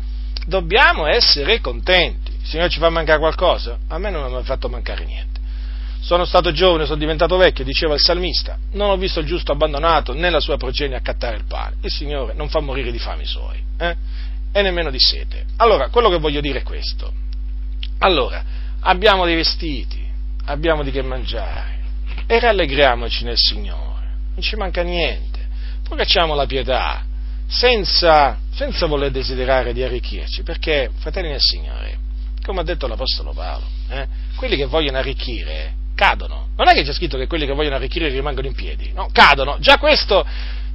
dobbiamo 0.46 1.06
essere 1.06 1.60
contenti. 1.60 2.32
Il 2.32 2.48
Signore 2.48 2.70
ci 2.70 2.80
fa 2.80 2.90
mancare 2.90 3.20
qualcosa? 3.20 3.78
A 3.90 3.98
me 3.98 4.10
non 4.10 4.32
mi 4.32 4.38
ha 4.38 4.44
fatto 4.44 4.70
mancare 4.70 5.04
niente. 5.04 5.40
Sono 6.00 6.24
stato 6.24 6.52
giovane, 6.52 6.86
sono 6.86 6.98
diventato 6.98 7.36
vecchio, 7.36 7.66
diceva 7.66 7.94
il 7.94 8.00
salmista, 8.00 8.58
non 8.72 8.90
ho 8.90 8.98
visto 8.98 9.20
il 9.20 9.26
giusto 9.26 9.52
abbandonato 9.52 10.14
né 10.14 10.30
la 10.30 10.40
sua 10.40 10.56
progenie 10.56 10.96
accattare 10.96 11.36
il 11.36 11.44
pane. 11.46 11.76
Il 11.82 11.92
Signore 11.92 12.34
non 12.34 12.48
fa 12.48 12.62
morire 12.62 12.92
di 12.92 13.00
fame 13.00 13.24
i 13.24 13.28
suoi, 13.28 13.62
eh? 13.78 13.96
e 14.52 14.62
nemmeno 14.62 14.90
di 14.90 15.00
sete. 15.00 15.46
Allora, 15.58 15.90
quello 15.90 16.10
che 16.10 16.18
voglio 16.18 16.40
dire 16.40 16.60
è 16.60 16.64
questo. 16.64 17.12
Allora, 18.00 18.42
abbiamo 18.80 19.26
dei 19.26 19.36
vestiti, 19.36 20.02
abbiamo 20.46 20.82
di 20.84 20.92
che 20.92 21.02
mangiare, 21.02 21.78
e 22.26 22.40
rallegriamoci 22.40 23.26
nel 23.26 23.38
Signore, 23.38 24.08
non 24.34 24.42
ci 24.42 24.56
manca 24.56 24.82
niente 24.82 25.39
facciamo 25.98 26.36
la 26.36 26.46
pietà 26.46 27.04
senza, 27.48 28.38
senza 28.54 28.86
voler 28.86 29.12
desiderare 29.12 29.74
di 29.74 29.84
arricchirci, 29.84 30.44
perché, 30.44 30.92
fratelli 31.00 31.30
del 31.30 31.42
Signore, 31.42 31.98
come 32.44 32.62
ha 32.62 32.64
detto 32.64 32.88
l'Apostolo 32.88 33.34
Paolo, 33.34 33.66
eh, 33.90 34.08
quelli 34.36 34.56
che 34.56 34.66
vogliono 34.66 34.98
arricchire 34.98 35.74
cadono. 35.96 36.50
Non 36.56 36.70
è 36.70 36.74
che 36.74 36.84
c'è 36.84 36.94
scritto 36.94 37.18
che 37.18 37.28
quelli 37.28 37.46
che 37.46 37.54
vogliono 37.54 37.76
arricchire 37.76 38.08
rimangono 38.10 38.48
in 38.48 38.54
piedi, 38.54 38.92
no, 38.94 39.10
cadono. 39.12 39.58
Già 39.60 39.78
questo, 39.78 40.26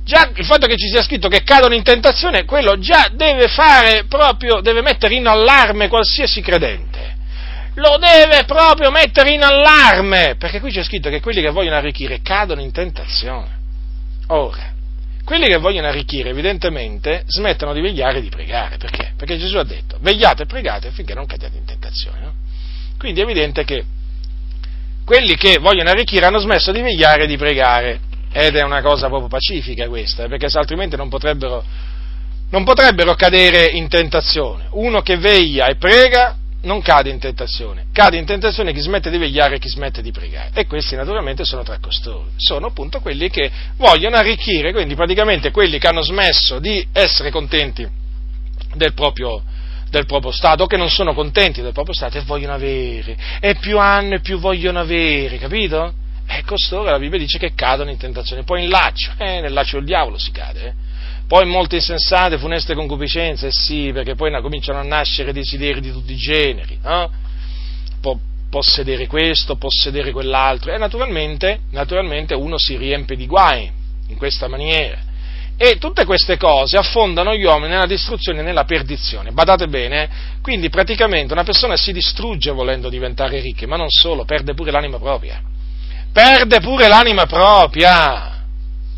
già 0.04 0.30
il 0.34 0.44
fatto 0.44 0.66
che 0.66 0.76
ci 0.76 0.88
sia 0.88 1.02
scritto 1.02 1.28
che 1.28 1.42
cadono 1.42 1.74
in 1.74 1.82
tentazione, 1.82 2.44
quello 2.44 2.78
già 2.78 3.08
deve 3.12 3.48
fare 3.48 4.04
proprio, 4.04 4.60
deve 4.60 4.82
mettere 4.82 5.14
in 5.14 5.26
allarme 5.26 5.88
qualsiasi 5.88 6.42
credente. 6.42 7.12
Lo 7.76 7.96
deve 7.98 8.44
proprio 8.44 8.90
mettere 8.90 9.32
in 9.32 9.42
allarme, 9.42 10.36
perché 10.38 10.60
qui 10.60 10.70
c'è 10.70 10.84
scritto 10.84 11.08
che 11.08 11.20
quelli 11.20 11.40
che 11.40 11.50
vogliono 11.50 11.76
arricchire 11.76 12.20
cadono 12.20 12.60
in 12.60 12.70
tentazione. 12.70 13.62
Ora, 14.28 14.73
quelli 15.24 15.46
che 15.46 15.56
vogliono 15.56 15.88
arricchire 15.88 16.30
evidentemente 16.30 17.24
smettono 17.26 17.72
di 17.72 17.80
vegliare 17.80 18.18
e 18.18 18.20
di 18.20 18.28
pregare, 18.28 18.76
perché? 18.76 19.14
Perché 19.16 19.38
Gesù 19.38 19.56
ha 19.56 19.64
detto, 19.64 19.96
vegliate 20.00 20.42
e 20.42 20.46
pregate 20.46 20.88
affinché 20.88 21.14
non 21.14 21.26
cadiate 21.26 21.56
in 21.56 21.64
tentazione. 21.64 22.20
No? 22.20 22.34
Quindi 22.98 23.20
è 23.20 23.22
evidente 23.24 23.64
che 23.64 23.84
quelli 25.04 25.34
che 25.36 25.58
vogliono 25.60 25.90
arricchire 25.90 26.26
hanno 26.26 26.38
smesso 26.38 26.72
di 26.72 26.80
vegliare 26.80 27.24
e 27.24 27.26
di 27.26 27.36
pregare, 27.36 28.00
ed 28.32 28.56
è 28.56 28.62
una 28.62 28.82
cosa 28.82 29.08
proprio 29.08 29.28
pacifica 29.28 29.88
questa, 29.88 30.24
eh, 30.24 30.28
perché 30.28 30.46
altrimenti 30.58 30.96
non 30.96 31.08
potrebbero, 31.08 31.64
non 32.50 32.64
potrebbero 32.64 33.14
cadere 33.14 33.66
in 33.66 33.88
tentazione. 33.88 34.66
Uno 34.70 35.00
che 35.02 35.16
veglia 35.16 35.66
e 35.66 35.76
prega 35.76 36.36
non 36.64 36.82
cade 36.82 37.10
in 37.10 37.18
tentazione, 37.18 37.86
cade 37.92 38.16
in 38.16 38.24
tentazione 38.24 38.72
chi 38.72 38.80
smette 38.80 39.10
di 39.10 39.18
vegliare 39.18 39.56
e 39.56 39.58
chi 39.58 39.68
smette 39.68 40.02
di 40.02 40.10
pregare. 40.10 40.50
E 40.54 40.66
questi 40.66 40.96
naturalmente 40.96 41.44
sono 41.44 41.62
tra 41.62 41.78
costoro, 41.78 42.30
sono 42.36 42.66
appunto 42.66 43.00
quelli 43.00 43.30
che 43.30 43.50
vogliono 43.76 44.16
arricchire, 44.16 44.72
quindi 44.72 44.94
praticamente 44.94 45.50
quelli 45.50 45.78
che 45.78 45.86
hanno 45.86 46.02
smesso 46.02 46.58
di 46.58 46.86
essere 46.92 47.30
contenti 47.30 47.86
del 48.74 48.92
proprio, 48.94 49.42
del 49.88 50.06
proprio 50.06 50.32
Stato, 50.32 50.64
o 50.64 50.66
che 50.66 50.76
non 50.76 50.90
sono 50.90 51.14
contenti 51.14 51.62
del 51.62 51.72
proprio 51.72 51.94
Stato 51.94 52.18
e 52.18 52.22
vogliono 52.22 52.54
avere, 52.54 53.16
e 53.40 53.54
più 53.56 53.78
hanno 53.78 54.14
e 54.14 54.20
più 54.20 54.38
vogliono 54.38 54.80
avere, 54.80 55.38
capito? 55.38 55.94
E 56.26 56.42
costoro 56.44 56.84
la 56.84 56.98
Bibbia 56.98 57.18
dice 57.18 57.38
che 57.38 57.52
cadono 57.54 57.90
in 57.90 57.98
tentazione, 57.98 58.44
poi 58.44 58.64
in 58.64 58.70
laccio, 58.70 59.12
eh, 59.18 59.40
nel 59.40 59.52
laccio 59.52 59.76
del 59.76 59.86
diavolo 59.86 60.18
si 60.18 60.30
cade, 60.30 60.66
eh 60.66 60.93
poi 61.26 61.46
molte 61.46 61.76
insensate, 61.76 62.38
funeste 62.38 62.74
concupiscenze, 62.74 63.48
sì, 63.50 63.90
perché 63.92 64.14
poi 64.14 64.30
cominciano 64.42 64.78
a 64.78 64.82
nascere 64.82 65.32
desideri 65.32 65.80
di 65.80 65.90
tutti 65.90 66.12
i 66.12 66.16
generi, 66.16 66.78
no? 66.82 67.10
Po- 68.00 68.20
possedere 68.50 69.06
questo, 69.06 69.56
possedere 69.56 70.12
quell'altro, 70.12 70.72
e 70.72 70.78
naturalmente, 70.78 71.60
naturalmente 71.70 72.34
uno 72.34 72.58
si 72.58 72.76
riempie 72.76 73.16
di 73.16 73.26
guai 73.26 73.70
in 74.08 74.16
questa 74.16 74.48
maniera. 74.48 75.12
E 75.56 75.78
tutte 75.78 76.04
queste 76.04 76.36
cose 76.36 76.76
affondano 76.76 77.34
gli 77.34 77.44
uomini 77.44 77.70
nella 77.72 77.86
distruzione 77.86 78.40
e 78.40 78.42
nella 78.42 78.64
perdizione. 78.64 79.30
Badate 79.30 79.68
bene, 79.68 80.02
eh? 80.02 80.08
quindi 80.42 80.68
praticamente 80.68 81.32
una 81.32 81.44
persona 81.44 81.76
si 81.76 81.92
distrugge 81.92 82.50
volendo 82.50 82.88
diventare 82.88 83.40
ricca, 83.40 83.66
ma 83.66 83.76
non 83.76 83.88
solo, 83.88 84.24
perde 84.24 84.52
pure 84.52 84.70
l'anima 84.70 84.98
propria. 84.98 85.40
Perde 86.12 86.60
pure 86.60 86.86
l'anima 86.86 87.26
propria. 87.26 88.33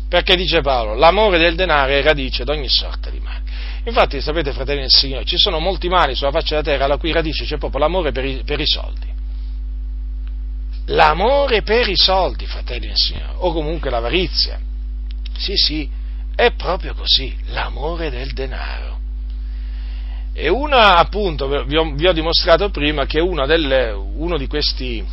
Perché 0.09 0.35
dice 0.35 0.61
Paolo, 0.61 0.95
l'amore 0.95 1.37
del 1.37 1.55
denaro 1.55 1.91
è 1.91 2.01
radice 2.01 2.45
di 2.45 2.51
ogni 2.51 2.69
sorta 2.69 3.09
di 3.09 3.19
male. 3.19 3.43
Infatti, 3.83 4.21
sapete, 4.21 4.51
fratelli 4.51 4.81
del 4.81 4.91
Signore, 4.91 5.25
ci 5.25 5.37
sono 5.37 5.59
molti 5.59 5.87
mali 5.89 6.15
sulla 6.15 6.31
faccia 6.31 6.61
della 6.61 6.63
terra 6.63 6.87
la 6.87 6.97
cui 6.97 7.11
radice 7.11 7.45
c'è 7.45 7.57
proprio 7.57 7.81
l'amore 7.81 8.11
per 8.11 8.25
i, 8.25 8.41
per 8.45 8.59
i 8.59 8.67
soldi. 8.67 9.05
L'amore 10.87 11.61
per 11.61 11.89
i 11.89 11.97
soldi, 11.97 12.45
fratelli 12.45 12.87
del 12.87 12.95
Signore, 12.95 13.33
o 13.37 13.51
comunque 13.51 13.89
l'avarizia. 13.89 14.59
Sì, 15.37 15.55
sì, 15.55 15.89
è 16.35 16.51
proprio 16.51 16.93
così, 16.93 17.35
l'amore 17.47 18.09
del 18.09 18.31
denaro. 18.31 18.99
E 20.33 20.49
una, 20.49 20.97
appunto, 20.97 21.47
vi 21.65 21.75
ho, 21.75 21.91
vi 21.93 22.07
ho 22.07 22.13
dimostrato 22.13 22.69
prima 22.69 23.05
che 23.05 23.19
delle, 23.45 23.91
uno 23.91 24.37
di 24.37 24.47
questi, 24.47 25.05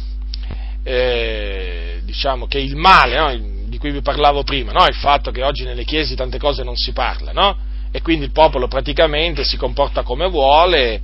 eh, 0.82 2.01
diciamo, 2.05 2.47
che 2.47 2.59
il 2.59 2.76
male, 2.76 3.16
no? 3.16 3.53
Di 3.75 3.81
cui 3.81 3.91
vi 3.91 4.03
parlavo 4.03 4.45
prima, 4.45 4.70
no? 4.70 4.87
il 4.87 4.95
fatto 4.95 5.33
che 5.33 5.43
oggi 5.43 5.64
nelle 5.64 5.83
chiese 5.83 6.14
tante 6.14 6.39
cose 6.39 6.62
non 6.62 6.77
si 6.77 6.93
parla, 6.93 7.33
no? 7.33 7.57
e 7.91 8.01
quindi 8.03 8.25
il 8.25 8.31
popolo 8.31 8.68
praticamente 8.68 9.43
si 9.43 9.57
comporta 9.57 10.03
come 10.03 10.29
vuole, 10.29 11.01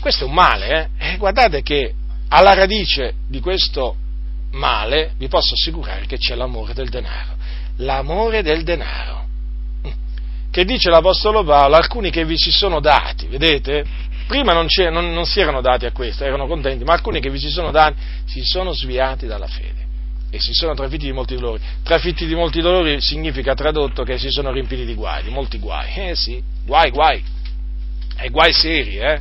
questo 0.00 0.24
è 0.24 0.26
un 0.26 0.32
male, 0.32 0.90
eh? 0.98 1.12
E 1.12 1.16
guardate 1.18 1.62
che 1.62 1.92
alla 2.28 2.54
radice 2.54 3.14
di 3.28 3.40
questo 3.40 3.96
male 4.52 5.12
vi 5.18 5.28
posso 5.28 5.52
assicurare 5.52 6.06
che 6.06 6.16
c'è 6.16 6.34
l'amore 6.34 6.72
del 6.72 6.88
denaro, 6.88 7.34
l'amore 7.76 8.42
del 8.42 8.62
denaro, 8.62 9.26
che 10.50 10.64
dice 10.64 10.88
l'Apostolo 10.88 11.44
Paolo, 11.44 11.76
alcuni 11.76 12.10
che 12.10 12.24
vi 12.24 12.38
si 12.38 12.50
sono 12.50 12.80
dati, 12.80 13.26
vedete? 13.26 13.84
Prima 14.26 14.54
non, 14.54 14.66
non, 14.90 15.12
non 15.12 15.26
si 15.26 15.40
erano 15.40 15.60
dati 15.60 15.84
a 15.84 15.92
questo, 15.92 16.24
erano 16.24 16.46
contenti, 16.46 16.82
ma 16.82 16.94
alcuni 16.94 17.20
che 17.20 17.28
vi 17.28 17.38
si 17.38 17.50
sono 17.50 17.70
dati 17.70 17.96
si 18.24 18.42
sono 18.42 18.72
sviati 18.72 19.26
dalla 19.26 19.48
fede 19.48 19.88
e 20.30 20.38
si 20.40 20.52
sono 20.52 20.74
trafitti 20.74 21.06
di 21.06 21.12
molti 21.12 21.34
dolori. 21.34 21.60
Trafitti 21.82 22.26
di 22.26 22.34
molti 22.34 22.60
dolori 22.60 23.00
significa 23.00 23.54
tradotto 23.54 24.04
che 24.04 24.16
si 24.16 24.30
sono 24.30 24.52
riempiti 24.52 24.84
di 24.84 24.94
guai, 24.94 25.24
di 25.24 25.30
molti 25.30 25.58
guai. 25.58 25.92
Eh 25.94 26.14
sì, 26.14 26.42
guai, 26.64 26.90
guai. 26.90 27.22
E 28.16 28.28
guai 28.30 28.52
seri, 28.52 28.98
eh. 28.98 29.20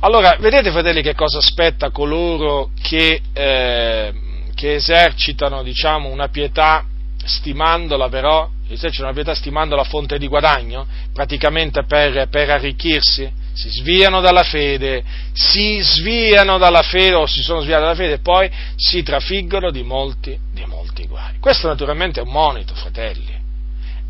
Allora, 0.00 0.36
vedete 0.38 0.70
fratelli 0.70 1.02
che 1.02 1.14
cosa 1.14 1.38
aspetta 1.38 1.90
coloro 1.90 2.70
che, 2.80 3.20
eh, 3.32 4.12
che 4.54 4.74
esercitano, 4.74 5.64
diciamo, 5.64 6.08
una 6.08 6.28
pietà 6.28 6.84
stimandola 7.24 8.08
però, 8.08 8.48
esercitano 8.68 9.08
una 9.08 9.16
pietà 9.16 9.34
stimandola 9.34 9.82
fonte 9.82 10.18
di 10.18 10.28
guadagno, 10.28 10.86
praticamente 11.12 11.82
per, 11.82 12.28
per 12.28 12.50
arricchirsi? 12.50 13.46
Si 13.58 13.70
sviano 13.70 14.20
dalla 14.20 14.44
fede, 14.44 15.02
si 15.32 15.80
sviano 15.80 16.58
dalla 16.58 16.82
fede 16.82 17.14
o 17.14 17.26
si 17.26 17.42
sono 17.42 17.60
sviati 17.60 17.82
dalla 17.82 17.96
fede 17.96 18.12
e 18.12 18.18
poi 18.20 18.48
si 18.76 19.02
trafiggono 19.02 19.72
di 19.72 19.82
molti, 19.82 20.38
di 20.52 20.64
molti 20.64 21.08
guai. 21.08 21.38
Questo 21.40 21.66
naturalmente 21.66 22.20
è 22.20 22.22
un 22.22 22.30
monito, 22.30 22.72
fratelli. 22.76 23.36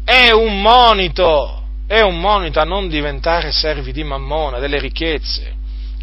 È 0.05 0.33
un 0.33 0.61
monito, 0.61 1.63
è 1.87 2.01
un 2.03 2.21
monito 2.21 2.61
a 2.61 2.65
non 2.65 2.89
diventare 2.89 3.51
servi 3.51 3.91
di 3.91 4.05
mammona, 4.05 4.59
delle 4.59 4.79
ricchezze, 4.79 5.55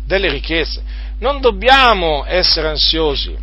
delle 0.03 0.31
ricchezze. 0.31 0.81
Non 1.19 1.39
dobbiamo 1.39 2.25
essere 2.25 2.69
ansiosi 2.69 3.37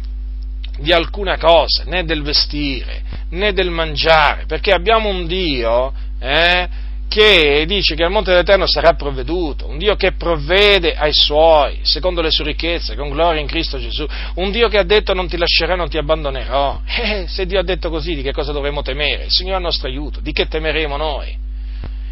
di 0.78 0.92
alcuna 0.92 1.38
cosa, 1.38 1.84
né 1.84 2.02
del 2.04 2.22
vestire, 2.22 3.02
né 3.30 3.52
del 3.52 3.70
mangiare, 3.70 4.46
perché 4.46 4.72
abbiamo 4.72 5.08
un 5.08 5.28
Dio 5.28 5.92
eh, 6.18 6.68
che 7.12 7.64
dice 7.66 7.94
che 7.94 8.04
al 8.04 8.10
monte 8.10 8.30
dell'Eterno 8.30 8.66
sarà 8.66 8.94
provveduto, 8.94 9.66
un 9.66 9.76
Dio 9.76 9.96
che 9.96 10.12
provvede 10.12 10.94
ai 10.94 11.12
suoi, 11.12 11.80
secondo 11.82 12.22
le 12.22 12.30
sue 12.30 12.46
ricchezze, 12.46 12.96
con 12.96 13.10
gloria 13.10 13.38
in 13.38 13.46
Cristo 13.46 13.78
Gesù, 13.78 14.06
un 14.36 14.50
Dio 14.50 14.68
che 14.68 14.78
ha 14.78 14.82
detto 14.82 15.12
non 15.12 15.28
ti 15.28 15.36
lascerò, 15.36 15.76
non 15.76 15.90
ti 15.90 15.98
abbandonerò. 15.98 16.80
Eh, 17.02 17.26
se 17.26 17.44
Dio 17.46 17.58
ha 17.58 17.64
detto 17.64 17.90
così, 17.90 18.14
di 18.14 18.22
che 18.22 18.32
cosa 18.32 18.52
dovremmo 18.52 18.80
temere? 18.80 19.24
Il 19.24 19.30
Signore 19.30 19.56
è 19.56 19.58
il 19.58 19.64
nostro 19.64 19.88
aiuto, 19.88 20.20
di 20.20 20.32
che 20.32 20.46
temeremo 20.46 20.96
noi? 20.96 21.36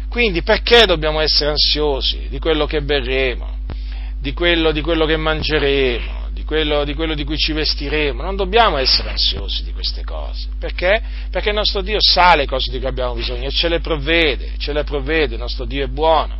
Quindi 0.09 0.43
perché 0.43 0.85
dobbiamo 0.85 1.21
essere 1.21 1.51
ansiosi 1.51 2.27
di 2.29 2.37
quello 2.37 2.65
che 2.65 2.81
berremo, 2.81 3.57
di 4.19 4.33
quello, 4.33 4.71
di 4.71 4.81
quello 4.81 5.05
che 5.05 5.17
mangeremo, 5.17 6.20
quello, 6.51 6.83
di 6.83 6.93
quello, 6.95 7.15
di 7.15 7.23
cui 7.23 7.37
ci 7.37 7.53
vestiremo, 7.53 8.21
non 8.21 8.35
dobbiamo 8.35 8.75
essere 8.75 9.11
ansiosi 9.11 9.63
di 9.63 9.71
queste 9.71 10.03
cose. 10.03 10.49
Perché? 10.59 11.01
Perché 11.29 11.47
il 11.47 11.55
nostro 11.55 11.79
Dio 11.79 11.99
sa 12.01 12.35
le 12.35 12.45
cose 12.45 12.69
di 12.69 12.77
cui 12.77 12.89
abbiamo 12.89 13.13
bisogno 13.13 13.47
e 13.47 13.51
ce 13.51 13.69
le 13.69 13.79
provvede, 13.79 14.55
ce 14.57 14.73
le 14.73 14.83
provvede, 14.83 15.35
il 15.35 15.39
nostro 15.39 15.63
Dio 15.63 15.85
è 15.85 15.87
buono, 15.87 16.35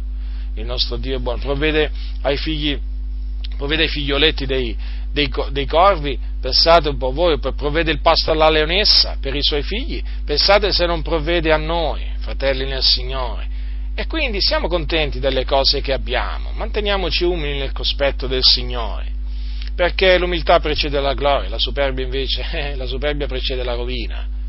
il 0.56 0.66
nostro 0.66 0.98
Dio 0.98 1.16
è 1.16 1.20
buono, 1.20 1.40
provvede 1.40 1.90
ai 2.24 2.36
figli, 2.36 2.78
provvede 3.56 3.84
ai 3.84 3.88
figlioletti 3.88 4.46
dei, 4.46 4.76
dei, 5.14 5.32
dei 5.50 5.66
corvi, 5.66 6.20
pensate 6.42 6.90
un 6.90 6.98
po' 6.98 7.14
voi, 7.14 7.40
provvede 7.40 7.92
il 7.92 8.02
pasto 8.02 8.32
alla 8.32 8.50
leonessa 8.50 9.16
per 9.18 9.34
i 9.34 9.42
suoi 9.42 9.64
figli, 9.64 10.04
pensate 10.26 10.74
se 10.74 10.86
non 10.86 11.02
provvede 11.04 11.54
a 11.54 11.58
noi, 11.58 12.04
fratelli 12.20 12.66
nel 12.66 12.84
Signore. 12.84 13.48
E 13.96 14.08
quindi 14.08 14.42
siamo 14.42 14.68
contenti 14.68 15.22
delle 15.22 15.46
cose 15.46 15.80
che 15.80 15.94
abbiamo, 15.94 16.52
manteniamoci 16.52 17.24
umili 17.24 17.60
nel 17.60 17.72
cospetto 17.72 18.28
del 18.28 18.44
Signore 18.44 19.20
perché 19.76 20.18
l'umiltà 20.18 20.60
precede 20.60 21.00
la 21.00 21.14
gloria, 21.14 21.50
la 21.50 21.60
superbia 21.60 22.04
invece, 22.04 22.46
eh, 22.52 22.76
la 22.76 22.86
superbia 22.86 23.28
precede 23.28 23.64
la 23.64 23.74
rovina. 23.74 24.40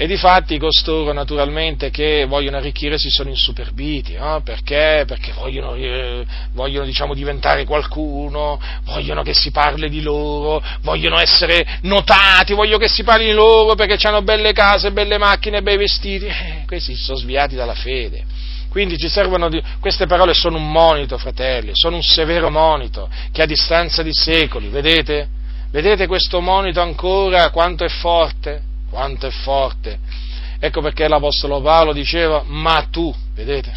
E 0.00 0.06
di 0.06 0.16
fatti 0.16 0.56
costoro 0.56 1.12
naturalmente 1.12 1.90
che 1.90 2.24
vogliono 2.24 2.56
arricchire 2.56 2.96
si 2.96 3.10
sono 3.10 3.28
insuperbiti, 3.28 4.14
no? 4.14 4.40
perché? 4.42 5.04
Perché 5.06 5.30
vogliono, 5.32 5.74
eh, 5.74 6.24
vogliono 6.52 6.86
diciamo, 6.86 7.12
diventare 7.12 7.66
qualcuno, 7.66 8.58
vogliono 8.84 9.22
che 9.22 9.34
si 9.34 9.50
parli 9.50 9.90
di 9.90 10.00
loro, 10.00 10.62
vogliono 10.80 11.18
essere 11.18 11.80
notati, 11.82 12.54
vogliono 12.54 12.78
che 12.78 12.88
si 12.88 13.02
parli 13.02 13.26
di 13.26 13.32
loro 13.32 13.74
perché 13.74 13.98
hanno 14.06 14.22
belle 14.22 14.54
case, 14.54 14.90
belle 14.90 15.18
macchine, 15.18 15.60
bei 15.60 15.76
vestiti. 15.76 16.24
Eh, 16.24 16.62
questi 16.66 16.94
si 16.94 17.02
sono 17.02 17.18
sviati 17.18 17.54
dalla 17.54 17.74
fede. 17.74 18.24
Quindi 18.70 18.96
ci 18.96 19.08
servono 19.08 19.48
di... 19.48 19.60
queste 19.80 20.06
parole 20.06 20.32
sono 20.32 20.56
un 20.56 20.70
monito, 20.70 21.18
fratelli, 21.18 21.72
sono 21.72 21.96
un 21.96 22.02
severo 22.02 22.50
monito 22.50 23.10
che 23.32 23.42
a 23.42 23.46
distanza 23.46 24.02
di 24.02 24.14
secoli, 24.14 24.68
vedete? 24.68 25.28
Vedete 25.72 26.06
questo 26.06 26.40
monito 26.40 26.80
ancora 26.80 27.50
quanto 27.50 27.84
è 27.84 27.88
forte? 27.88 28.62
Quanto 28.88 29.26
è 29.26 29.30
forte. 29.30 29.98
Ecco 30.60 30.80
perché 30.82 31.08
l'Apostolo 31.08 31.60
Paolo 31.60 31.92
diceva, 31.92 32.42
ma 32.46 32.86
tu, 32.90 33.12
vedete? 33.34 33.72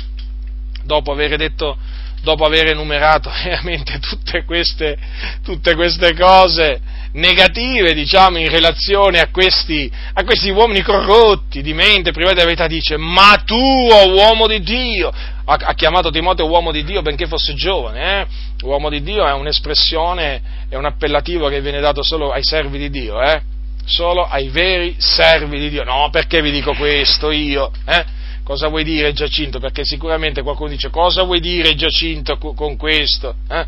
Dopo 0.84 1.12
aver 1.12 1.38
detto, 1.38 1.76
dopo 2.22 2.46
aver 2.46 2.68
enumerato 2.68 3.32
veramente 3.44 3.98
tutte 4.00 4.44
queste, 4.46 4.98
tutte 5.44 5.74
queste 5.74 6.14
cose, 6.14 6.82
negative, 7.14 7.94
diciamo, 7.94 8.38
in 8.38 8.50
relazione 8.50 9.20
a 9.20 9.30
questi, 9.30 9.92
a 10.14 10.24
questi 10.24 10.50
uomini 10.50 10.82
corrotti, 10.82 11.62
di 11.62 11.74
mente, 11.74 12.12
privati 12.12 12.36
della 12.36 12.46
verità, 12.46 12.68
dice, 12.68 12.98
ma 12.98 13.42
tu, 13.46 13.56
oh 13.56 14.10
uomo 14.14 14.48
di 14.48 14.62
Dio, 14.62 15.10
ha, 15.10 15.54
ha, 15.54 15.74
chiamato 15.74 16.10
Timoteo 16.10 16.48
uomo 16.48 16.72
di 16.72 16.84
Dio 16.84 17.02
benché 17.02 17.28
fosse 17.28 17.54
giovane, 17.54 18.22
eh? 18.22 18.28
uomo 18.64 18.90
di 18.90 19.02
Dio 19.02 19.26
è 19.26 19.34
un'espressione, 19.34 20.42
è 20.70 20.76
un 20.76 20.86
appellativo 20.86 21.50
che 21.50 21.62
viene 21.62 21.80
dato 21.82 22.02
solo 22.02 22.32
ai 22.32 22.44
servi 22.44 22.78
di 22.78 22.90
Dio, 22.90 23.22
eh? 23.22 23.42
solo 23.86 24.26
ai 24.26 24.48
veri 24.50 24.96
servi 24.98 25.60
di 25.60 25.70
Dio. 25.70 25.84
No, 25.84 26.10
perché 26.12 26.42
vi 26.42 26.52
dico 26.52 26.74
questo 26.74 27.32
io? 27.32 27.72
Eh? 27.86 28.22
Cosa 28.44 28.68
vuoi 28.68 28.84
dire 28.84 29.14
Giacinto? 29.14 29.60
Perché 29.60 29.86
sicuramente 29.86 30.42
qualcuno 30.42 30.70
dice 30.70 30.90
cosa 30.90 31.24
vuoi 31.24 31.40
dire 31.40 31.76
Giacinto 31.76 32.38
con 32.38 32.76
questo? 32.76 33.36
Eh? 33.50 33.66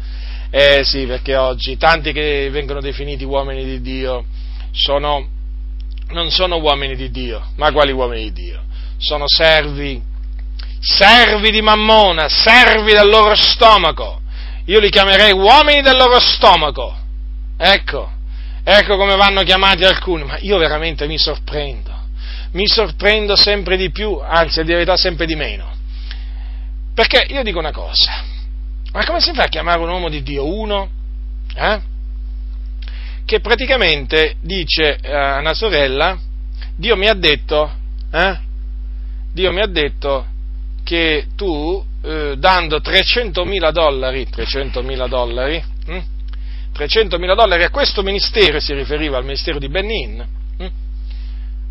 Eh 0.57 0.85
sì, 0.85 1.05
perché 1.05 1.35
oggi 1.35 1.75
tanti 1.75 2.13
che 2.13 2.49
vengono 2.49 2.79
definiti 2.79 3.25
uomini 3.25 3.65
di 3.65 3.81
Dio 3.81 4.23
sono, 4.71 5.27
non 6.11 6.31
sono 6.31 6.55
uomini 6.59 6.95
di 6.95 7.11
Dio, 7.11 7.51
ma 7.57 7.73
quali 7.73 7.91
uomini 7.91 8.31
di 8.31 8.31
Dio? 8.31 8.63
Sono 8.95 9.25
servi, 9.27 10.01
servi 10.79 11.51
di 11.51 11.61
mammona, 11.61 12.29
servi 12.29 12.93
del 12.93 13.09
loro 13.09 13.35
stomaco. 13.35 14.21
Io 14.67 14.79
li 14.79 14.89
chiamerei 14.89 15.33
uomini 15.33 15.81
del 15.81 15.97
loro 15.97 16.21
stomaco. 16.21 16.95
Ecco, 17.57 18.09
ecco 18.63 18.95
come 18.95 19.17
vanno 19.17 19.43
chiamati 19.43 19.83
alcuni, 19.83 20.23
ma 20.23 20.37
io 20.37 20.57
veramente 20.57 21.05
mi 21.05 21.17
sorprendo 21.17 21.91
mi 22.51 22.65
sorprendo 22.65 23.35
sempre 23.35 23.75
di 23.75 23.91
più, 23.91 24.21
anzi, 24.23 24.63
di 24.63 24.71
verità 24.71 24.95
sempre 24.95 25.25
di 25.25 25.35
meno. 25.35 25.73
Perché 26.93 27.25
io 27.27 27.43
dico 27.43 27.59
una 27.59 27.73
cosa, 27.73 28.23
ma 28.95 29.03
come 29.03 29.19
si 29.19 29.33
fa 29.33 29.43
a 29.43 29.47
chiamare 29.47 29.81
un 29.81 29.89
uomo 29.89 30.07
di 30.07 30.23
Dio 30.23 30.47
uno? 30.47 30.89
Eh? 31.53 31.81
Che 33.25 33.39
praticamente 33.41 34.35
dice 34.39 34.97
eh, 35.01 35.13
a 35.13 35.39
una 35.39 35.53
sorella, 35.53 36.17
Dio 36.77 36.95
mi 36.95 37.09
ha 37.09 37.13
detto, 37.13 37.69
eh? 38.09 38.39
Dio 39.33 39.51
mi 39.51 39.59
ha 39.59 39.67
detto 39.67 40.25
che 40.85 41.25
tu, 41.35 41.83
eh, 42.03 42.35
dando 42.37 42.77
300.000 42.77 43.71
dollari, 43.71 44.27
300.000 44.33 45.07
dollari, 45.09 45.61
hm? 45.87 46.03
300.000 46.73 47.35
dollari 47.35 47.63
a 47.63 47.71
questo 47.71 48.01
ministero, 48.01 48.61
si 48.61 48.73
riferiva 48.73 49.17
al 49.17 49.25
ministero 49.25 49.59
di 49.59 49.67
Benin, 49.67 50.25
hm? 50.57 50.67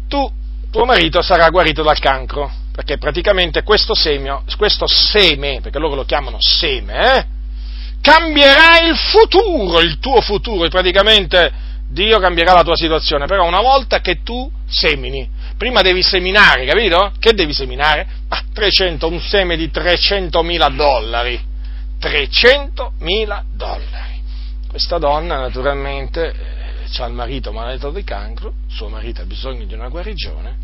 tu 0.08 0.30
tuo 0.70 0.84
marito 0.84 1.22
sarà 1.22 1.48
guarito 1.48 1.82
dal 1.82 1.98
cancro, 1.98 2.52
perché 2.74 2.98
praticamente 2.98 3.62
questo, 3.62 3.94
semio, 3.94 4.42
questo 4.56 4.88
seme, 4.88 5.60
perché 5.62 5.78
loro 5.78 5.94
lo 5.94 6.04
chiamano 6.04 6.38
seme, 6.40 7.18
eh, 7.18 7.24
cambierà 8.00 8.80
il 8.80 8.96
futuro, 8.96 9.78
il 9.78 10.00
tuo 10.00 10.20
futuro, 10.20 10.68
praticamente 10.68 11.52
Dio 11.88 12.18
cambierà 12.18 12.52
la 12.52 12.64
tua 12.64 12.74
situazione, 12.74 13.26
però 13.26 13.46
una 13.46 13.60
volta 13.60 14.00
che 14.00 14.24
tu 14.24 14.50
semini, 14.66 15.30
prima 15.56 15.82
devi 15.82 16.02
seminare, 16.02 16.66
capito? 16.66 17.12
Che 17.20 17.32
devi 17.32 17.54
seminare? 17.54 18.08
Ah, 18.26 18.42
300, 18.52 19.06
un 19.06 19.20
seme 19.20 19.56
di 19.56 19.70
300.000 19.72 20.74
dollari, 20.74 21.40
300.000 22.00 23.42
dollari. 23.52 24.20
Questa 24.68 24.98
donna 24.98 25.38
naturalmente 25.38 26.34
ha 26.98 27.06
il 27.06 27.12
marito 27.12 27.52
malato 27.52 27.90
di 27.90 28.02
cancro, 28.02 28.54
suo 28.66 28.88
marito 28.88 29.22
ha 29.22 29.26
bisogno 29.26 29.64
di 29.64 29.74
una 29.74 29.88
guarigione, 29.88 30.56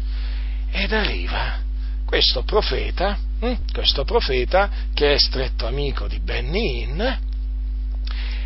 ed 0.73 0.93
arriva 0.93 1.69
questo 2.11 2.43
profeta, 2.43 3.17
hm, 3.39 3.55
questo 3.73 4.03
profeta 4.03 4.69
che 4.93 5.15
è 5.15 5.17
stretto 5.17 5.65
amico 5.69 6.09
di 6.09 6.19
Benin, 6.19 7.01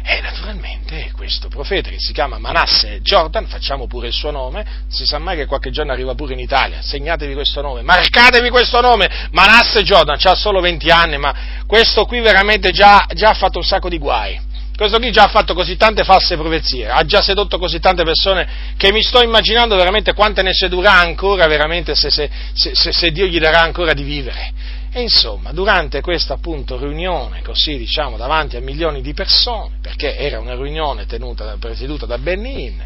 e 0.06 0.20
naturalmente 0.20 1.10
questo 1.16 1.48
profeta 1.48 1.88
che 1.88 1.96
si 1.98 2.12
chiama 2.12 2.38
Manasse 2.38 3.00
Jordan, 3.00 3.46
facciamo 3.46 3.86
pure 3.86 4.08
il 4.08 4.12
suo 4.12 4.30
nome, 4.30 4.66
si 4.88 5.06
sa 5.06 5.18
mai 5.18 5.38
che 5.38 5.46
qualche 5.46 5.70
giorno 5.70 5.92
arriva 5.92 6.14
pure 6.14 6.34
in 6.34 6.40
Italia, 6.40 6.82
segnatevi 6.82 7.32
questo 7.32 7.62
nome, 7.62 7.80
marcatevi 7.80 8.50
questo 8.50 8.82
nome, 8.82 9.08
Manasse 9.30 9.82
Jordan, 9.82 10.18
ha 10.22 10.34
solo 10.34 10.60
20 10.60 10.90
anni, 10.90 11.16
ma 11.16 11.34
questo 11.66 12.04
qui 12.04 12.20
veramente 12.20 12.70
già, 12.70 13.06
già 13.14 13.30
ha 13.30 13.34
fatto 13.34 13.56
un 13.56 13.64
sacco 13.64 13.88
di 13.88 13.96
guai 13.96 14.38
questo 14.77 14.99
qui 14.99 15.12
già 15.12 15.25
ha 15.25 15.29
fatto 15.29 15.55
così 15.55 15.77
tante 15.77 16.03
false 16.03 16.37
profezie, 16.37 16.89
ha 16.89 17.05
già 17.05 17.22
sedotto 17.22 17.59
così 17.59 17.79
tante 17.79 18.03
persone 18.03 18.75
che 18.77 18.91
mi 18.91 19.03
sto 19.03 19.22
immaginando 19.22 19.77
veramente 19.77 20.14
quante 20.14 20.43
ne 20.43 20.53
sedurrà 20.53 20.95
ancora 20.95 21.47
veramente 21.47 21.95
se, 21.95 22.11
se, 22.11 22.29
se, 22.53 22.93
se 22.93 23.11
Dio 23.11 23.27
gli 23.27 23.39
darà 23.39 23.61
ancora 23.61 23.93
di 23.93 24.03
vivere. 24.03 24.53
E 24.93 25.03
insomma, 25.03 25.53
durante 25.53 26.01
questa 26.01 26.35
appunto 26.35 26.79
riunione, 26.79 27.43
così 27.43 27.77
diciamo, 27.77 28.16
davanti 28.16 28.57
a 28.57 28.61
milioni 28.61 29.01
di 29.01 29.12
persone, 29.12 29.79
perché 29.81 30.16
era 30.16 30.39
una 30.39 30.55
riunione 30.55 31.07
tenuta, 31.07 31.57
presieduta 31.59 32.07
da 32.07 32.18
Benin, 32.18 32.81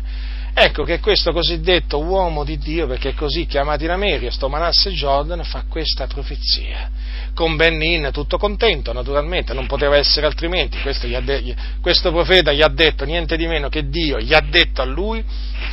ecco 0.54 0.84
che 0.84 1.00
questo 1.00 1.32
cosiddetto 1.32 2.02
uomo 2.02 2.44
di 2.44 2.58
Dio, 2.58 2.86
perché 2.86 3.14
così 3.14 3.46
chiamato 3.46 3.84
in 3.84 3.90
America, 3.90 4.30
sto 4.30 4.48
Manasse 4.48 4.90
Jordan, 4.90 5.44
fa 5.44 5.64
questa 5.68 6.06
profezia 6.06 6.90
con 7.38 7.54
Benin 7.54 8.10
tutto 8.12 8.36
contento, 8.36 8.92
naturalmente, 8.92 9.54
non 9.54 9.68
poteva 9.68 9.96
essere 9.96 10.26
altrimenti. 10.26 10.80
Questo, 10.80 11.06
de- 11.06 11.54
questo, 11.80 12.10
profeta 12.10 12.50
gli 12.50 12.62
ha 12.62 12.68
detto 12.68 13.04
niente 13.04 13.36
di 13.36 13.46
meno 13.46 13.68
che 13.68 13.88
Dio 13.88 14.18
gli 14.18 14.34
ha 14.34 14.40
detto 14.40 14.82
a 14.82 14.84
lui 14.84 15.24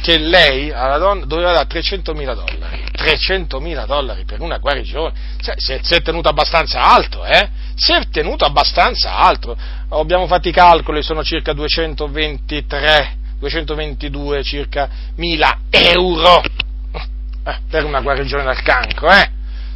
che 0.03 0.19
lei, 0.19 0.71
alla 0.71 0.99
donna, 0.99 1.25
doveva 1.25 1.53
dare 1.53 1.67
300.000 1.67 2.35
dollari. 2.35 2.83
300.000 2.95 3.85
dollari 3.87 4.25
per 4.25 4.41
una 4.41 4.59
guarigione. 4.59 5.13
Cioè, 5.41 5.55
si, 5.57 5.73
è, 5.73 5.79
si 5.81 5.95
è 5.95 6.03
tenuto 6.03 6.29
abbastanza 6.29 6.83
alto, 6.83 7.25
eh? 7.25 7.49
Si 7.73 7.91
è 7.93 8.09
tenuto 8.11 8.45
abbastanza 8.45 9.15
alto. 9.15 9.57
Abbiamo 9.89 10.27
fatto 10.27 10.47
i 10.47 10.51
calcoli, 10.51 11.01
sono 11.01 11.23
circa 11.23 11.53
223, 11.53 13.17
222 13.45 14.43
circa 14.43 14.89
mila 15.17 15.59
euro 15.69 16.41
eh, 16.41 17.57
per 17.69 17.83
una 17.83 18.01
guarigione 18.01 18.43
dal 18.43 18.61
cancro, 18.63 19.11
eh? 19.11 19.29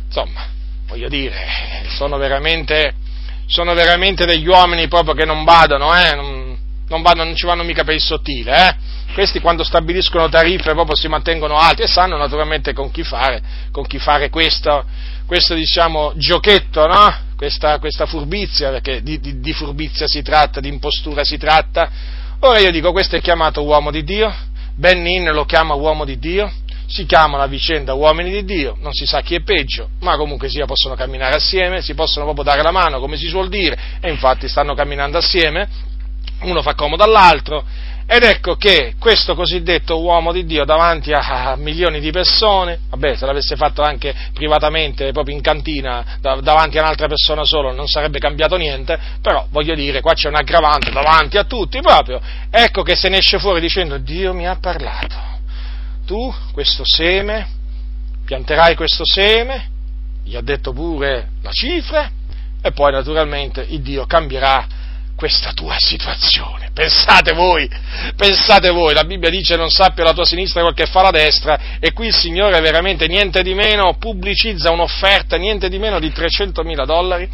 Insomma, 0.08 0.48
voglio 0.88 1.08
dire, 1.08 1.86
sono 1.90 2.18
veramente, 2.18 2.94
sono 3.46 3.76
veramente 3.76 4.26
degli 4.26 4.48
uomini 4.48 4.88
proprio 4.88 5.14
che 5.14 5.26
non 5.26 5.44
badano, 5.44 5.96
eh? 5.96 6.16
non, 6.16 6.58
non, 6.88 7.02
badano, 7.04 7.26
non 7.26 7.36
ci 7.36 7.46
vanno 7.46 7.64
mica 7.64 7.84
per 7.84 7.94
il 7.94 8.02
sottile, 8.02 8.56
eh? 8.56 8.76
questi 9.14 9.40
quando 9.40 9.64
stabiliscono 9.64 10.30
tariffe 10.30 10.72
proprio 10.72 10.96
si 10.96 11.08
mantengono 11.08 11.56
alti 11.56 11.84
e 11.84 11.88
sanno 11.88 12.18
naturalmente 12.18 12.74
con 12.74 12.90
chi 12.90 13.04
fare, 13.04 13.40
con 13.72 13.86
chi 13.86 14.00
fare 14.00 14.30
questo, 14.30 14.84
questo 15.28 15.54
diciamo, 15.54 16.14
giochetto, 16.16 16.88
no? 16.88 17.16
questa, 17.36 17.78
questa, 17.78 18.08
furbizia, 18.08 18.72
perché 18.72 19.04
di, 19.04 19.20
di, 19.20 19.40
di 19.40 19.54
furbizia 19.54 20.08
si 20.08 20.24
tratta, 20.24 20.60
di 20.60 20.70
impostura 20.70 21.24
si 21.24 21.38
tratta. 21.38 22.18
Ora 22.42 22.60
io 22.60 22.72
dico, 22.72 22.94
questo 22.94 23.18
è 23.18 23.22
chiamato 23.22 23.64
uomo 23.64 23.92
di 23.92 24.02
Dio, 24.02 24.34
Benin 24.76 25.30
lo 25.34 25.44
chiama 25.44 25.74
uomo 25.74 26.06
di 26.06 26.18
Dio, 26.18 26.50
si 26.88 27.06
chiamano 27.06 27.44
a 27.44 27.48
vicenda 27.48 27.94
uomini 27.94 28.32
di 28.32 28.46
Dio, 28.46 28.78
non 28.80 28.94
si 28.94 29.06
sa 29.06 29.20
chi 29.20 29.36
è 29.36 29.42
peggio, 29.42 29.90
ma 30.00 30.16
comunque 30.16 30.48
sia 30.48 30.66
possono 30.66 30.96
camminare 30.96 31.36
assieme, 31.36 31.82
si 31.82 31.94
possono 31.96 32.24
proprio 32.24 32.46
dare 32.46 32.62
la 32.62 32.72
mano, 32.72 33.02
come 33.02 33.18
si 33.18 33.28
suol 33.28 33.50
dire, 33.50 33.78
e 34.00 34.10
infatti 34.10 34.48
stanno 34.48 34.74
camminando 34.74 35.18
assieme, 35.18 35.68
uno 36.42 36.62
fa 36.62 36.74
comodo 36.74 37.04
all'altro, 37.04 37.64
ed 38.12 38.24
ecco 38.24 38.56
che 38.56 38.96
questo 38.98 39.36
cosiddetto 39.36 40.02
uomo 40.02 40.32
di 40.32 40.44
Dio 40.46 40.66
davanti 40.66 41.12
a, 41.14 41.56
milioni 41.58 42.00
di 42.00 42.10
persone, 42.10 42.80
vabbè 42.90 43.16
se 43.16 43.28
l'avesse 43.28 43.56
fatto 43.56 43.84
anche 43.84 44.16
privatamente, 44.34 45.12
proprio 45.12 45.36
in 45.36 45.42
cantina, 45.42 46.18
davanti 46.20 46.80
a 46.80 46.82
un'altra 46.82 47.08
persona 47.08 47.44
solo, 47.44 47.72
non 47.72 47.88
sarebbe 47.88 48.18
cambiato 48.18 48.56
niente, 48.56 48.98
però 49.22 49.46
voglio 49.52 49.76
dire, 49.76 50.02
qua 50.02 50.14
c'è 50.14 50.28
un 50.28 50.36
aggravante 50.36 50.90
davanti 50.90 51.38
a 51.38 51.44
tutti 51.44 51.82
proprio, 51.82 52.20
ecco 52.50 52.82
che 52.82 52.96
se 52.96 53.10
ne 53.10 53.18
esce 53.18 53.38
fuori 53.38 53.62
dicendo 53.62 54.00
Dio 54.00 54.34
mi 54.34 54.48
ha 54.48 54.56
parlato. 54.56 55.16
Tu 56.08 56.34
questo 56.52 56.82
seme, 56.84 57.48
pianterai 58.26 58.76
questo 58.76 59.06
seme, 59.06 59.70
gli 60.24 60.36
ha 60.36 60.42
detto 60.42 60.74
pure 60.74 61.30
la 61.44 61.52
cifra. 61.52 62.10
E 62.62 62.72
poi 62.72 62.92
naturalmente 62.92 63.66
il 63.70 63.82
Dio 63.82 64.06
cambierà 64.06 64.68
questa 65.20 65.52
tua 65.52 65.76
situazione. 65.78 66.70
Pensate 66.74 67.34
voi, 67.34 67.70
pensate 68.16 68.70
voi, 68.70 68.94
la 68.94 69.04
Bibbia 69.04 69.30
dice 69.30 69.58
non 69.58 69.70
sappia 69.70 70.06
la 70.06 70.14
tua 70.14 70.24
sinistra 70.24 70.62
quel 70.62 70.74
che 70.74 70.86
fa 70.86 71.02
la 71.02 71.12
destra 71.12 71.78
e 71.78 71.92
qui 71.92 72.08
il 72.08 72.16
Signore 72.16 72.58
veramente 72.62 73.06
niente 73.06 73.44
di 73.44 73.54
meno 73.54 73.98
pubblicizza 74.00 74.72
un'offerta, 74.72 75.36
niente 75.36 75.68
di 75.68 75.78
meno 75.78 76.00
di 76.00 76.08
300.000 76.08 76.86
dollari, 76.86 77.30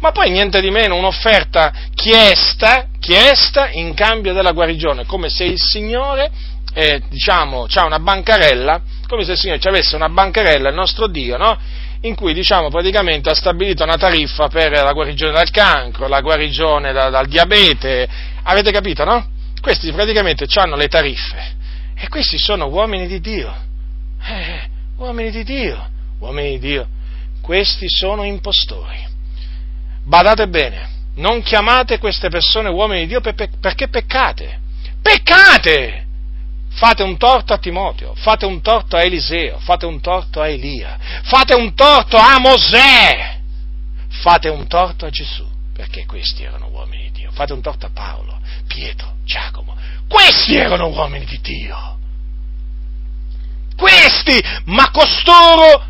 ma 0.00 0.12
poi 0.12 0.28
niente 0.28 0.60
di 0.60 0.70
meno 0.70 0.96
un'offerta 0.96 1.72
chiesta, 1.94 2.88
chiesta 3.00 3.70
in 3.70 3.94
cambio 3.94 4.34
della 4.34 4.52
guarigione, 4.52 5.06
come 5.06 5.30
se 5.30 5.44
il 5.44 5.58
Signore 5.58 6.30
eh, 6.74 7.00
diciamo, 7.08 7.66
ha 7.72 7.86
una 7.86 8.00
bancarella, 8.00 8.82
come 9.08 9.24
se 9.24 9.32
il 9.32 9.38
Signore 9.38 9.60
ci 9.60 9.68
avesse 9.68 9.96
una 9.96 10.10
bancarella, 10.10 10.68
il 10.68 10.74
nostro 10.74 11.06
Dio, 11.08 11.38
no? 11.38 11.58
In 12.02 12.14
cui 12.14 12.32
diciamo, 12.32 12.70
praticamente 12.70 13.28
ha 13.28 13.34
stabilito 13.34 13.82
una 13.82 13.96
tariffa 13.96 14.48
per 14.48 14.70
la 14.70 14.92
guarigione 14.92 15.32
dal 15.32 15.50
cancro, 15.50 16.08
la 16.08 16.20
guarigione 16.20 16.92
da, 16.92 17.10
dal 17.10 17.26
diabete, 17.26 18.08
avete 18.42 18.70
capito, 18.70 19.04
no? 19.04 19.28
Questi 19.60 19.92
praticamente 19.92 20.46
hanno 20.54 20.76
le 20.76 20.88
tariffe 20.88 21.56
e 21.94 22.08
questi 22.08 22.38
sono 22.38 22.66
uomini 22.68 23.06
di 23.06 23.20
Dio, 23.20 23.54
eh, 24.22 24.68
uomini 24.96 25.30
di 25.30 25.44
Dio, 25.44 25.88
uomini 26.20 26.58
di 26.58 26.68
Dio, 26.68 26.88
questi 27.42 27.86
sono 27.88 28.22
impostori. 28.22 29.06
Badate 30.02 30.48
bene, 30.48 30.88
non 31.16 31.42
chiamate 31.42 31.98
queste 31.98 32.30
persone 32.30 32.70
uomini 32.70 33.00
di 33.00 33.08
Dio 33.08 33.20
perché 33.20 33.88
peccate, 33.88 34.58
peccate! 35.02 36.06
Fate 36.70 37.02
un 37.02 37.16
torto 37.16 37.52
a 37.52 37.58
Timoteo, 37.58 38.14
fate 38.14 38.46
un 38.46 38.60
torto 38.62 38.96
a 38.96 39.02
Eliseo, 39.02 39.58
fate 39.58 39.86
un 39.86 40.00
torto 40.00 40.40
a 40.40 40.48
Elia, 40.48 40.98
fate 41.24 41.54
un 41.54 41.74
torto 41.74 42.16
a 42.16 42.38
Mosè, 42.38 43.38
fate 44.22 44.48
un 44.48 44.66
torto 44.66 45.06
a 45.06 45.10
Gesù, 45.10 45.46
perché 45.74 46.06
questi 46.06 46.42
erano 46.44 46.68
uomini 46.68 47.04
di 47.04 47.20
Dio, 47.20 47.30
fate 47.32 47.52
un 47.52 47.60
torto 47.60 47.86
a 47.86 47.90
Paolo, 47.92 48.40
Pietro, 48.66 49.16
Giacomo, 49.24 49.76
questi 50.08 50.56
erano 50.56 50.88
uomini 50.88 51.24
di 51.24 51.40
Dio. 51.40 51.98
Questi, 53.76 54.42
ma 54.64 54.90
costoro 54.90 55.86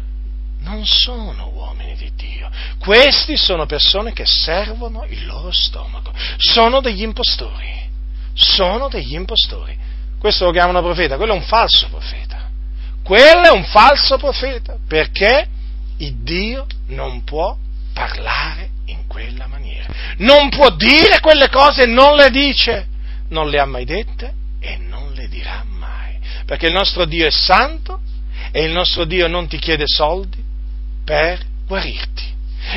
non 0.60 0.84
sono 0.86 1.50
uomini 1.54 1.96
di 1.96 2.12
Dio. 2.14 2.50
Questi 2.78 3.36
sono 3.36 3.66
persone 3.66 4.12
che 4.12 4.26
servono 4.26 5.04
il 5.08 5.26
loro 5.26 5.50
stomaco. 5.50 6.12
Sono 6.36 6.80
degli 6.80 7.02
impostori. 7.02 7.88
Sono 8.34 8.88
degli 8.88 9.14
impostori. 9.14 9.76
Questo 10.20 10.44
lo 10.44 10.50
chiamano 10.52 10.82
profeta, 10.82 11.16
quello 11.16 11.32
è 11.32 11.36
un 11.36 11.44
falso 11.44 11.88
profeta. 11.88 12.50
Quello 13.02 13.42
è 13.42 13.50
un 13.50 13.64
falso 13.64 14.18
profeta 14.18 14.76
perché 14.86 15.48
il 15.96 16.16
Dio 16.22 16.66
non 16.88 17.24
può 17.24 17.56
parlare 17.94 18.68
in 18.84 19.06
quella 19.06 19.46
maniera. 19.46 19.88
Non 20.18 20.50
può 20.50 20.70
dire 20.76 21.20
quelle 21.20 21.48
cose, 21.48 21.86
non 21.86 22.16
le 22.16 22.30
dice. 22.30 22.86
Non 23.30 23.48
le 23.48 23.60
ha 23.60 23.64
mai 23.64 23.86
dette 23.86 24.34
e 24.60 24.76
non 24.76 25.12
le 25.14 25.26
dirà 25.28 25.64
mai. 25.66 26.18
Perché 26.44 26.66
il 26.66 26.74
nostro 26.74 27.06
Dio 27.06 27.26
è 27.26 27.30
santo 27.30 28.00
e 28.52 28.62
il 28.62 28.72
nostro 28.72 29.04
Dio 29.04 29.26
non 29.26 29.48
ti 29.48 29.58
chiede 29.58 29.84
soldi 29.86 30.44
per 31.02 31.40
guarirti. 31.66 32.29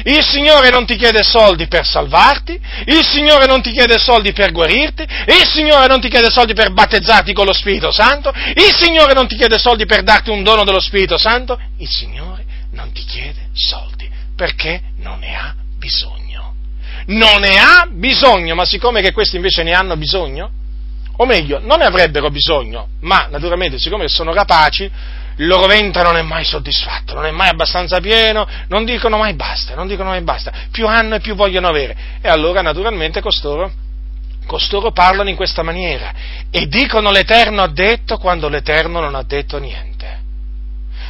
Il 0.05 0.23
Signore 0.23 0.69
non 0.69 0.85
ti 0.85 0.95
chiede 0.95 1.23
soldi 1.23 1.67
per 1.67 1.85
salvarti, 1.85 2.59
il 2.85 3.05
Signore 3.05 3.45
non 3.45 3.61
ti 3.61 3.71
chiede 3.71 3.97
soldi 3.97 4.33
per 4.33 4.51
guarirti, 4.51 5.03
il 5.03 5.45
Signore 5.45 5.87
non 5.87 6.01
ti 6.01 6.09
chiede 6.09 6.29
soldi 6.29 6.53
per 6.53 6.71
battezzarti 6.71 7.33
con 7.33 7.45
lo 7.45 7.53
Spirito 7.53 7.91
Santo, 7.91 8.31
il 8.31 8.75
Signore 8.75 9.13
non 9.13 9.27
ti 9.27 9.35
chiede 9.35 9.57
soldi 9.57 9.85
per 9.85 10.03
darti 10.03 10.29
un 10.29 10.43
dono 10.43 10.63
dello 10.63 10.79
Spirito 10.79 11.17
Santo, 11.17 11.59
il 11.77 11.89
Signore 11.89 12.43
non 12.71 12.91
ti 12.91 13.03
chiede 13.03 13.49
soldi 13.53 14.09
perché 14.35 14.81
non 14.97 15.19
ne 15.19 15.35
ha 15.35 15.53
bisogno. 15.77 16.55
Non 17.05 17.41
ne 17.41 17.57
ha 17.59 17.87
bisogno, 17.89 18.55
ma 18.55 18.65
siccome 18.65 19.01
che 19.01 19.11
questi 19.11 19.35
invece 19.35 19.63
ne 19.63 19.73
hanno 19.73 19.97
bisogno, 19.97 20.49
o 21.17 21.25
meglio, 21.25 21.59
non 21.59 21.79
ne 21.79 21.85
avrebbero 21.85 22.29
bisogno, 22.29 22.87
ma 23.01 23.27
naturalmente 23.29 23.77
siccome 23.77 24.07
sono 24.07 24.33
rapaci, 24.33 24.89
il 25.37 25.47
loro 25.47 25.65
ventre 25.65 26.03
non 26.03 26.15
è 26.15 26.21
mai 26.21 26.43
soddisfatto, 26.43 27.13
non 27.13 27.25
è 27.25 27.31
mai 27.31 27.49
abbastanza 27.49 27.99
pieno, 27.99 28.47
non 28.67 28.85
dicono 28.85 29.17
mai 29.17 29.33
basta, 29.33 29.75
non 29.75 29.87
dicono 29.87 30.09
mai 30.09 30.21
basta, 30.21 30.51
più 30.71 30.87
hanno 30.87 31.15
e 31.15 31.19
più 31.19 31.35
vogliono 31.35 31.67
avere. 31.67 31.95
E 32.21 32.29
allora 32.29 32.61
naturalmente 32.61 33.21
costoro, 33.21 33.71
costoro 34.45 34.91
parlano 34.91 35.29
in 35.29 35.35
questa 35.35 35.63
maniera 35.63 36.13
e 36.49 36.67
dicono 36.67 37.11
l'Eterno 37.11 37.61
ha 37.61 37.67
detto 37.67 38.17
quando 38.17 38.49
l'Eterno 38.49 38.99
non 38.99 39.15
ha 39.15 39.23
detto 39.23 39.57
niente. 39.57 40.21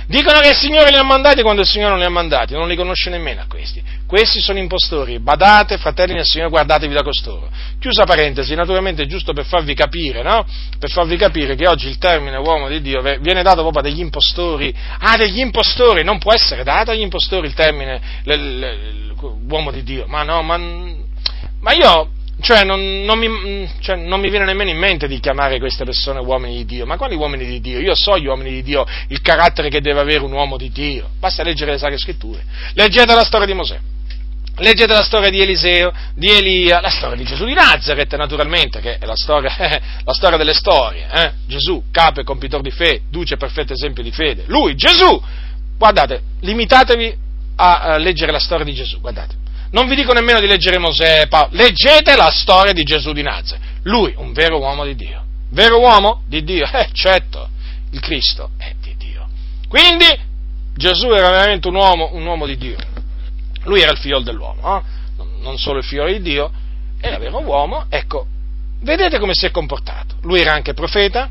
Dicono 0.05 0.39
che 0.39 0.49
il 0.49 0.55
Signore 0.55 0.89
li 0.89 0.97
ha 0.97 1.03
mandati 1.03 1.41
quando 1.41 1.61
il 1.61 1.67
Signore 1.67 1.91
non 1.91 1.99
li 1.99 2.05
ha 2.05 2.09
mandati, 2.09 2.53
non 2.53 2.67
li 2.67 2.75
conosce 2.75 3.09
nemmeno 3.09 3.41
a 3.41 3.45
questi. 3.47 3.81
Questi 4.13 4.41
sono 4.41 4.59
impostori, 4.59 5.17
badate, 5.17 5.79
fratelli 5.79 6.13
del 6.13 6.23
Signore, 6.23 6.51
guardatevi 6.51 6.93
da 6.93 7.01
costoro. 7.01 7.49
Chiusa 7.79 8.03
parentesi, 8.03 8.53
naturalmente 8.53 9.07
giusto 9.07 9.33
per 9.33 9.43
farvi 9.43 9.73
capire, 9.73 10.21
no? 10.21 10.45
Per 10.77 10.91
farvi 10.91 11.17
capire 11.17 11.55
che 11.55 11.67
oggi 11.67 11.87
il 11.87 11.97
termine 11.97 12.37
uomo 12.37 12.67
di 12.67 12.79
Dio 12.79 13.01
viene 13.01 13.41
dato 13.41 13.63
proprio 13.63 13.81
degli 13.81 14.01
impostori. 14.01 14.71
Ah, 14.99 15.17
degli 15.17 15.39
impostori, 15.39 16.03
non 16.03 16.19
può 16.19 16.31
essere 16.31 16.63
dato 16.63 16.91
agli 16.91 17.01
impostori 17.01 17.47
il 17.47 17.55
termine 17.55 17.99
uomo 19.49 19.71
di 19.71 19.81
Dio. 19.81 20.05
Ma 20.05 20.21
no, 20.21 20.43
ma, 20.43 20.57
ma 20.59 21.73
io 21.73 22.09
cioè 22.39 22.63
non, 22.63 23.01
non, 23.05 23.17
mi, 23.17 23.67
cioè 23.79 23.95
non, 23.95 24.19
mi, 24.19 24.29
viene 24.29 24.45
nemmeno 24.45 24.69
in 24.69 24.77
mente 24.77 25.07
di 25.07 25.19
chiamare 25.19 25.57
queste 25.57 25.85
persone 25.85 26.19
uomini 26.19 26.57
di 26.57 26.65
Dio. 26.65 26.85
Ma 26.85 26.97
quali 26.97 27.15
uomini 27.15 27.45
di 27.45 27.59
Dio? 27.59 27.79
Io 27.79 27.95
so 27.95 28.15
gli 28.19 28.27
uomini 28.27 28.51
di 28.51 28.61
Dio, 28.61 28.85
il 29.07 29.21
carattere 29.21 29.69
che 29.69 29.81
deve 29.81 30.01
avere 30.01 30.23
un 30.23 30.33
uomo 30.33 30.55
di 30.55 30.69
Dio. 30.69 31.09
Basta 31.17 31.41
leggere 31.41 31.71
le 31.71 31.77
sacre 31.79 31.97
scritture. 31.97 32.43
Leggete 32.75 33.15
la 33.15 33.23
storia 33.23 33.47
di 33.47 33.53
Mosè. 33.55 33.79
Leggete 34.57 34.93
la 34.93 35.03
storia 35.03 35.29
di 35.29 35.41
Eliseo, 35.41 35.91
di 36.15 36.29
Elia, 36.29 36.79
la 36.79 36.89
storia 36.89 37.17
di 37.17 37.23
Gesù 37.23 37.45
di 37.45 37.53
Nazareth, 37.53 38.13
naturalmente, 38.15 38.79
che 38.81 38.97
è 38.99 39.05
la 39.05 39.15
storia, 39.15 39.51
la 40.03 40.13
storia 40.13 40.37
delle 40.37 40.53
storie. 40.53 41.07
Eh? 41.11 41.31
Gesù, 41.47 41.85
capo 41.91 42.19
e 42.19 42.23
compitor 42.23 42.61
di 42.61 42.71
fede, 42.71 43.01
duce 43.09 43.33
e 43.33 43.37
perfetto 43.37 43.73
esempio 43.73 44.03
di 44.03 44.11
fede. 44.11 44.43
Lui, 44.47 44.75
Gesù! 44.75 45.21
Guardate, 45.77 46.21
limitatevi 46.41 47.17
a, 47.55 47.79
a 47.79 47.97
leggere 47.97 48.31
la 48.31 48.39
storia 48.39 48.63
di 48.63 48.73
Gesù, 48.73 48.99
guardate 48.99 49.41
non 49.73 49.87
vi 49.87 49.95
dico 49.95 50.13
nemmeno 50.13 50.39
di 50.39 50.45
leggere 50.47 50.77
Mosè, 50.77 51.27
Paolo, 51.27 51.49
leggete 51.53 52.15
la 52.15 52.29
storia 52.29 52.73
di 52.73 52.83
Gesù 52.83 53.11
di 53.11 53.23
Nazareth. 53.23 53.79
Lui, 53.83 54.13
un 54.17 54.31
vero 54.31 54.59
uomo 54.59 54.85
di 54.85 54.95
Dio. 54.95 55.23
Vero 55.49 55.79
uomo 55.79 56.21
di 56.27 56.43
Dio? 56.43 56.69
Eh, 56.71 56.89
certo, 56.93 57.49
il 57.91 57.99
Cristo 57.99 58.51
è 58.57 58.73
di 58.79 58.95
Dio. 58.97 59.27
Quindi 59.67 60.05
Gesù 60.75 61.09
era 61.09 61.29
veramente 61.31 61.67
un 61.67 61.75
uomo, 61.75 62.11
un 62.13 62.23
uomo 62.23 62.45
di 62.45 62.55
Dio. 62.55 62.77
Lui 63.63 63.81
era 63.81 63.91
il 63.91 63.97
figlio 63.97 64.19
dell'uomo, 64.19 64.77
eh? 64.77 64.81
non 65.41 65.57
solo 65.57 65.79
il 65.79 65.85
figlio 65.85 66.05
di 66.05 66.21
Dio, 66.21 66.51
era 66.99 67.17
vero 67.17 67.39
uomo, 67.39 67.85
ecco, 67.89 68.25
vedete 68.81 69.19
come 69.19 69.33
si 69.33 69.45
è 69.45 69.51
comportato. 69.51 70.15
Lui 70.21 70.41
era 70.41 70.53
anche 70.53 70.73
profeta, 70.73 71.29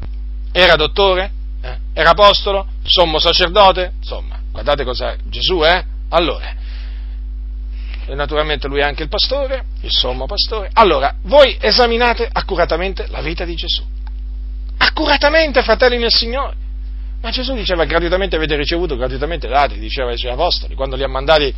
era 0.53 0.77
dottore, 0.77 1.31
eh? 1.63 1.79
era 1.93 2.11
apostolo, 2.11 2.67
sommo 2.85 3.19
sacerdote, 3.19 3.93
insomma, 3.99 4.39
guardate 4.51 4.85
cos'è 4.85 5.17
Gesù, 5.29 5.65
eh? 5.65 5.85
Allora, 6.11 6.55
e 8.07 8.15
naturalmente 8.15 8.67
lui 8.69 8.81
è 8.81 8.83
anche 8.83 9.05
il 9.05 9.09
pastore, 9.09 9.65
il 9.83 9.91
sommo 9.91 10.27
pastore. 10.27 10.71
Allora, 10.73 11.15
voi 11.23 11.57
esaminate 11.61 12.29
accuratamente 12.31 13.07
la 13.09 13.21
vita 13.21 13.45
di 13.45 13.55
Gesù. 13.55 13.83
Accuratamente, 14.77 15.63
fratelli 15.63 15.99
nel 15.99 16.13
Signore. 16.13 16.57
Ma 17.23 17.31
Gesù 17.31 17.55
diceva 17.55 17.85
gratuitamente 17.85 18.35
avete 18.35 18.57
ricevuto, 18.57 18.97
gratuitamente 18.97 19.47
date, 19.47 19.79
diceva 19.79 20.11
ai 20.11 20.19
suoi 20.19 20.33
apostoli, 20.33 20.75
quando 20.75 20.97
li 20.97 21.05
ha 21.05 21.09
mandati, 21.09 21.55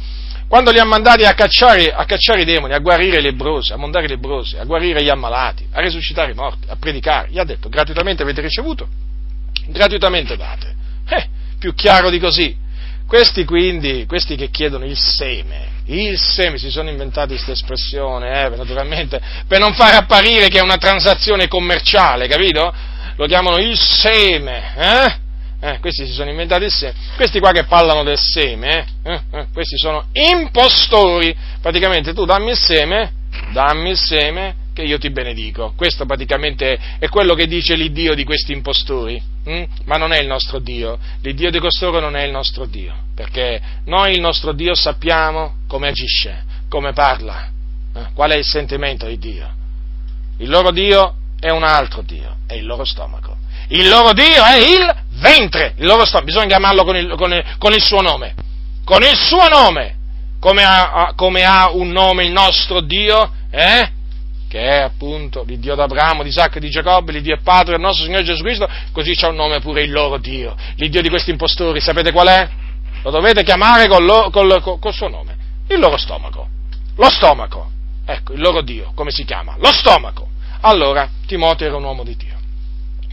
li 0.70 0.78
ha 0.78 0.84
mandati 0.84 1.24
a, 1.24 1.34
cacciare, 1.34 1.92
a, 1.92 2.04
cacciare, 2.04 2.42
i 2.42 2.44
demoni, 2.44 2.74
a 2.74 2.78
guarire 2.78 3.18
i 3.18 3.22
lebrosi, 3.22 3.72
a 3.72 3.76
mondare 3.76 4.06
i 4.06 4.08
lebrosi, 4.08 4.56
a 4.56 4.64
guarire 4.64 5.02
gli 5.02 5.08
ammalati, 5.08 5.66
a 5.72 5.80
risuscitare 5.80 6.32
i 6.32 6.34
morti, 6.34 6.66
a 6.68 6.76
predicare. 6.76 7.28
Gli 7.30 7.38
ha 7.38 7.44
detto 7.44 7.68
gratuitamente 7.68 8.22
avete 8.22 8.40
ricevuto, 8.40 8.86
gratuitamente 9.66 10.36
date. 10.36 10.74
Eh, 11.08 11.28
più 11.58 11.74
chiaro 11.74 12.10
di 12.10 12.18
così. 12.18 12.62
Questi 13.06 13.44
quindi, 13.44 14.06
questi 14.06 14.34
che 14.34 14.48
chiedono 14.50 14.84
il 14.84 14.96
seme, 14.96 15.82
il 15.86 16.18
seme, 16.18 16.56
si 16.56 16.70
sono 16.70 16.88
inventati 16.88 17.34
questa 17.34 17.52
espressione, 17.52 18.44
eh, 18.44 18.48
naturalmente, 18.48 19.20
per 19.46 19.60
non 19.60 19.74
far 19.74 19.94
apparire 19.94 20.48
che 20.48 20.58
è 20.58 20.62
una 20.62 20.78
transazione 20.78 21.46
commerciale, 21.46 22.26
capito? 22.26 22.72
Lo 23.16 23.26
chiamano 23.26 23.58
il 23.58 23.78
seme, 23.78 24.74
eh? 24.76 25.22
Eh, 25.64 25.78
questi 25.80 26.04
si 26.04 26.12
sono 26.12 26.28
inventati 26.28 26.64
il 26.64 26.70
seme. 26.70 26.92
Questi 27.16 27.40
qua 27.40 27.50
che 27.50 27.64
parlano 27.64 28.02
del 28.02 28.18
seme, 28.18 28.84
eh? 29.02 29.12
eh, 29.12 29.20
eh 29.30 29.46
questi 29.50 29.78
sono 29.78 30.08
impostori. 30.12 31.34
Praticamente 31.62 32.12
tu 32.12 32.26
dammi 32.26 32.50
il 32.50 32.58
seme, 32.58 33.12
dammi 33.50 33.88
il 33.88 33.96
seme, 33.96 34.56
che 34.74 34.82
io 34.82 34.98
ti 34.98 35.08
benedico. 35.08 35.72
Questo 35.74 36.04
praticamente 36.04 36.78
è 36.98 37.08
quello 37.08 37.34
che 37.34 37.46
dice 37.46 37.76
l'Iddio 37.76 38.14
di 38.14 38.24
questi 38.24 38.52
impostori, 38.52 39.18
hm? 39.44 39.64
ma 39.84 39.96
non 39.96 40.12
è 40.12 40.20
il 40.20 40.26
nostro 40.26 40.58
Dio. 40.58 40.98
L'Iddio 41.22 41.50
di 41.50 41.60
costoro 41.60 41.98
non 41.98 42.14
è 42.14 42.24
il 42.24 42.30
nostro 42.30 42.66
Dio, 42.66 42.94
perché 43.14 43.58
noi 43.86 44.12
il 44.12 44.20
nostro 44.20 44.52
Dio 44.52 44.74
sappiamo 44.74 45.60
come 45.66 45.88
agisce, 45.88 46.44
come 46.68 46.92
parla, 46.92 47.48
eh? 47.94 48.08
qual 48.12 48.32
è 48.32 48.36
il 48.36 48.44
sentimento 48.44 49.06
di 49.06 49.16
Dio. 49.16 49.50
Il 50.40 50.50
loro 50.50 50.70
Dio 50.72 51.14
è 51.40 51.48
un 51.48 51.62
altro 51.62 52.02
Dio, 52.02 52.36
è 52.46 52.52
il 52.52 52.66
loro 52.66 52.84
stomaco. 52.84 53.33
Il 53.68 53.88
loro 53.88 54.12
Dio 54.12 54.42
è 54.42 54.56
il 54.56 54.94
ventre, 55.20 55.74
il 55.78 55.86
loro 55.86 56.04
stomaco, 56.04 56.26
bisogna 56.26 56.46
chiamarlo 56.46 56.84
con 56.84 56.96
il, 56.96 57.14
con 57.16 57.32
il, 57.32 57.44
con 57.58 57.72
il 57.72 57.82
suo 57.82 58.00
nome, 58.00 58.34
con 58.84 59.02
il 59.02 59.16
suo 59.16 59.48
nome, 59.48 59.96
come 60.38 60.62
ha, 60.62 61.12
come 61.16 61.44
ha 61.44 61.70
un 61.70 61.88
nome 61.88 62.24
il 62.24 62.32
nostro 62.32 62.80
Dio, 62.80 63.30
eh? 63.50 63.90
che 64.54 64.60
è 64.60 64.82
appunto 64.82 65.42
l'Iddio 65.44 65.74
d'Abramo, 65.74 66.22
di 66.22 66.28
Isacco 66.28 66.58
e 66.58 66.60
di 66.60 66.70
Giacobbe, 66.70 67.10
l'Iddio 67.10 67.34
e 67.34 67.40
Padre 67.42 67.72
del 67.72 67.80
nostro 67.80 68.04
Signore 68.04 68.22
Gesù 68.22 68.42
Cristo, 68.42 68.68
così 68.92 69.14
c'è 69.14 69.26
un 69.26 69.34
nome 69.34 69.58
pure 69.60 69.82
il 69.82 69.90
loro 69.90 70.18
Dio, 70.18 70.54
l'Iddio 70.76 71.02
di 71.02 71.08
questi 71.08 71.30
impostori, 71.30 71.80
sapete 71.80 72.12
qual 72.12 72.28
è? 72.28 72.48
Lo 73.02 73.10
dovete 73.10 73.42
chiamare 73.42 73.88
col, 73.88 74.04
lo, 74.04 74.30
col, 74.30 74.60
col, 74.62 74.78
col 74.78 74.92
suo 74.92 75.08
nome, 75.08 75.36
il 75.68 75.80
loro 75.80 75.96
stomaco, 75.96 76.46
lo 76.94 77.10
stomaco, 77.10 77.70
ecco, 78.06 78.32
il 78.32 78.40
loro 78.40 78.62
Dio, 78.62 78.92
come 78.94 79.10
si 79.10 79.24
chiama? 79.24 79.56
Lo 79.58 79.72
stomaco. 79.72 80.28
Allora, 80.60 81.08
Timoteo 81.26 81.66
era 81.66 81.76
un 81.76 81.84
uomo 81.84 82.04
di 82.04 82.14
Dio, 82.14 82.33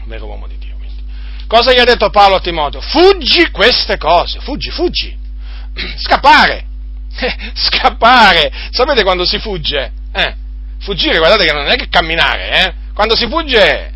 vero 0.06 0.26
uomo 0.26 0.46
di 0.46 0.56
Dio. 0.58 0.76
Quindi. 0.76 1.02
Cosa 1.46 1.72
gli 1.72 1.78
ha 1.78 1.84
detto 1.84 2.10
Paolo 2.10 2.36
a 2.36 2.40
Timoteo? 2.40 2.80
Fuggi 2.80 3.50
queste 3.50 3.96
cose, 3.98 4.40
fuggi, 4.40 4.70
fuggi, 4.70 5.16
scappare, 5.98 6.66
scappare, 7.54 8.52
sapete 8.70 9.02
quando 9.02 9.24
si 9.24 9.38
fugge? 9.38 9.92
Eh? 10.12 10.34
Fuggire, 10.80 11.18
guardate 11.18 11.44
che 11.44 11.52
non 11.52 11.66
è 11.66 11.76
che 11.76 11.88
camminare, 11.88 12.64
eh? 12.64 12.74
Quando 12.92 13.14
si 13.14 13.26
fugge, 13.28 13.92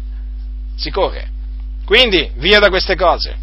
si 0.77 0.91
corre. 0.91 1.31
Quindi, 1.85 2.31
via 2.37 2.59
da 2.59 2.69
queste 2.69 2.97
cose. 2.97 3.37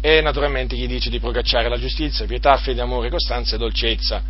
E 0.00 0.20
naturalmente 0.20 0.76
gli 0.76 0.86
dice 0.86 1.10
di 1.10 1.20
procacciare 1.20 1.68
la 1.68 1.78
giustizia, 1.78 2.26
pietà, 2.26 2.56
fede, 2.56 2.80
amore, 2.80 3.10
costanza 3.10 3.56
e 3.56 3.58
dolcezza. 3.58 4.22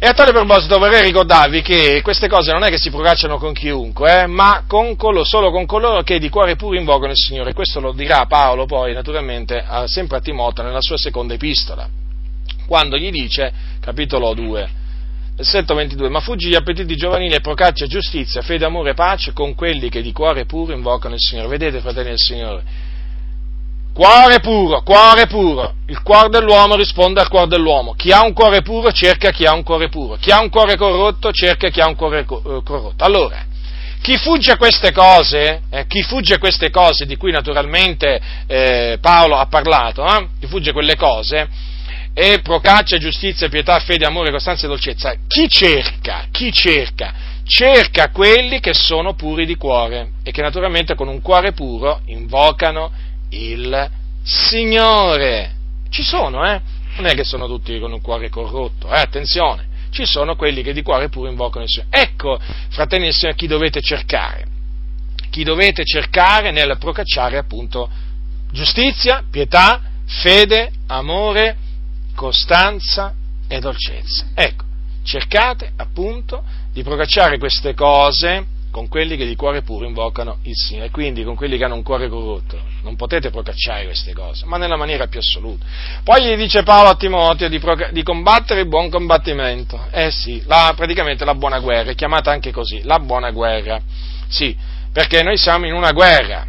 E 0.00 0.06
a 0.06 0.14
tale 0.14 0.30
proposito 0.30 0.78
vorrei 0.78 1.02
ricordarvi 1.02 1.60
che 1.60 2.02
queste 2.02 2.28
cose 2.28 2.52
non 2.52 2.62
è 2.62 2.70
che 2.70 2.78
si 2.78 2.88
procacciano 2.88 3.36
con 3.36 3.52
chiunque, 3.52 4.22
eh, 4.22 4.26
ma 4.28 4.62
con 4.68 4.94
coloro, 4.94 5.24
solo 5.24 5.50
con 5.50 5.66
coloro 5.66 6.02
che 6.02 6.20
di 6.20 6.28
cuore 6.28 6.54
puro 6.54 6.78
invocano 6.78 7.10
il 7.10 7.16
Signore. 7.16 7.52
Questo 7.52 7.80
lo 7.80 7.90
dirà 7.90 8.24
Paolo 8.26 8.64
poi, 8.64 8.92
naturalmente, 8.92 9.64
sempre 9.86 10.18
a 10.18 10.20
Timoteo 10.20 10.64
nella 10.64 10.80
sua 10.80 10.96
seconda 10.96 11.34
epistola, 11.34 11.88
quando 12.68 12.96
gli 12.96 13.10
dice, 13.10 13.52
capitolo 13.80 14.34
2, 14.34 14.70
versetto 15.34 15.74
22, 15.74 16.08
ma 16.08 16.20
fuggi 16.20 16.48
gli 16.48 16.54
appetiti 16.54 16.94
giovanili 16.94 17.34
e 17.34 17.40
procaccia 17.40 17.86
giustizia, 17.86 18.40
fede, 18.40 18.64
amore 18.64 18.90
e 18.90 18.94
pace 18.94 19.32
con 19.32 19.56
quelli 19.56 19.88
che 19.88 20.00
di 20.00 20.12
cuore 20.12 20.44
puro 20.44 20.74
invocano 20.74 21.14
il 21.14 21.20
Signore. 21.20 21.48
Vedete, 21.48 21.80
fratelli 21.80 22.10
del 22.10 22.18
Signore, 22.18 22.62
Cuore 23.98 24.38
puro, 24.38 24.82
cuore 24.82 25.26
puro. 25.26 25.74
Il 25.88 26.02
cuore 26.02 26.28
dell'uomo 26.28 26.76
risponde 26.76 27.20
al 27.20 27.26
cuore 27.26 27.48
dell'uomo. 27.48 27.94
Chi 27.94 28.12
ha 28.12 28.24
un 28.24 28.32
cuore 28.32 28.62
puro 28.62 28.92
cerca 28.92 29.32
chi 29.32 29.44
ha 29.44 29.52
un 29.52 29.64
cuore 29.64 29.88
puro. 29.88 30.14
Chi 30.20 30.30
ha 30.30 30.40
un 30.40 30.50
cuore 30.50 30.76
corrotto 30.76 31.32
cerca 31.32 31.68
chi 31.68 31.80
ha 31.80 31.88
un 31.88 31.96
cuore 31.96 32.20
eh, 32.20 32.24
corrotto. 32.24 33.04
Allora, 33.04 33.44
chi 34.00 34.16
fugge 34.16 34.56
queste 34.56 34.92
cose, 34.92 35.62
eh, 35.68 35.88
chi 35.88 36.04
fugge 36.04 36.38
queste 36.38 36.70
cose 36.70 37.06
di 37.06 37.16
cui 37.16 37.32
naturalmente 37.32 38.20
eh, 38.46 38.98
Paolo 39.00 39.34
ha 39.34 39.46
parlato, 39.46 40.06
eh, 40.06 40.28
chi 40.38 40.46
fugge 40.46 40.70
a 40.70 40.74
quelle 40.74 40.94
cose, 40.94 41.48
e 42.14 42.38
procaccia 42.40 42.98
giustizia, 42.98 43.48
pietà, 43.48 43.80
fede, 43.80 44.06
amore, 44.06 44.30
costanza 44.30 44.66
e 44.66 44.68
dolcezza, 44.68 45.12
chi 45.26 45.48
cerca, 45.48 46.26
chi 46.30 46.52
cerca? 46.52 47.26
Cerca 47.42 48.10
quelli 48.10 48.60
che 48.60 48.74
sono 48.74 49.14
puri 49.14 49.44
di 49.44 49.56
cuore 49.56 50.10
e 50.22 50.30
che 50.30 50.42
naturalmente 50.42 50.94
con 50.94 51.08
un 51.08 51.20
cuore 51.20 51.52
puro 51.52 52.02
invocano 52.04 52.92
il 53.30 53.90
Signore. 54.22 55.54
Ci 55.88 56.02
sono, 56.02 56.44
eh? 56.46 56.60
Non 56.96 57.06
è 57.06 57.14
che 57.14 57.24
sono 57.24 57.46
tutti 57.46 57.78
con 57.78 57.92
un 57.92 58.00
cuore 58.00 58.28
corrotto, 58.28 58.88
eh? 58.88 58.98
Attenzione, 58.98 59.66
ci 59.90 60.04
sono 60.04 60.36
quelli 60.36 60.62
che 60.62 60.72
di 60.72 60.82
cuore 60.82 61.08
pure 61.08 61.30
invocano 61.30 61.64
il 61.64 61.70
Signore. 61.70 61.90
Ecco, 62.02 62.38
fratelli 62.70 63.06
e 63.06 63.12
Signore, 63.12 63.36
chi 63.36 63.46
dovete 63.46 63.80
cercare? 63.80 64.46
Chi 65.30 65.44
dovete 65.44 65.84
cercare 65.84 66.50
nel 66.50 66.76
procacciare 66.78 67.36
appunto 67.36 67.88
giustizia, 68.50 69.22
pietà, 69.30 69.82
fede, 70.06 70.70
amore, 70.86 71.56
costanza 72.14 73.14
e 73.46 73.60
dolcezza. 73.60 74.26
Ecco, 74.34 74.64
cercate 75.02 75.72
appunto 75.76 76.42
di 76.72 76.82
procacciare 76.82 77.38
queste 77.38 77.74
cose 77.74 78.56
con 78.78 78.86
quelli 78.86 79.16
che 79.16 79.26
di 79.26 79.34
cuore 79.34 79.62
puro 79.62 79.86
invocano 79.86 80.38
il 80.44 80.54
Signore, 80.54 80.90
quindi 80.90 81.24
con 81.24 81.34
quelli 81.34 81.58
che 81.58 81.64
hanno 81.64 81.74
un 81.74 81.82
cuore 81.82 82.08
corrotto. 82.08 82.60
Non 82.82 82.94
potete 82.94 83.28
procacciare 83.28 83.86
queste 83.86 84.12
cose, 84.12 84.46
ma 84.46 84.56
nella 84.56 84.76
maniera 84.76 85.08
più 85.08 85.18
assoluta. 85.18 85.66
Poi 86.04 86.24
gli 86.24 86.36
dice 86.36 86.62
Paolo 86.62 86.90
a 86.90 86.94
Timoteo 86.94 87.48
di, 87.48 87.58
proca- 87.58 87.90
di 87.90 88.04
combattere 88.04 88.60
il 88.60 88.68
buon 88.68 88.88
combattimento. 88.88 89.88
Eh 89.90 90.12
sì, 90.12 90.44
la, 90.46 90.72
praticamente 90.76 91.24
la 91.24 91.34
buona 91.34 91.58
guerra, 91.58 91.90
è 91.90 91.96
chiamata 91.96 92.30
anche 92.30 92.52
così, 92.52 92.82
la 92.84 93.00
buona 93.00 93.32
guerra. 93.32 93.80
Sì, 94.28 94.56
perché 94.92 95.24
noi 95.24 95.36
siamo 95.36 95.66
in 95.66 95.72
una 95.72 95.90
guerra. 95.90 96.46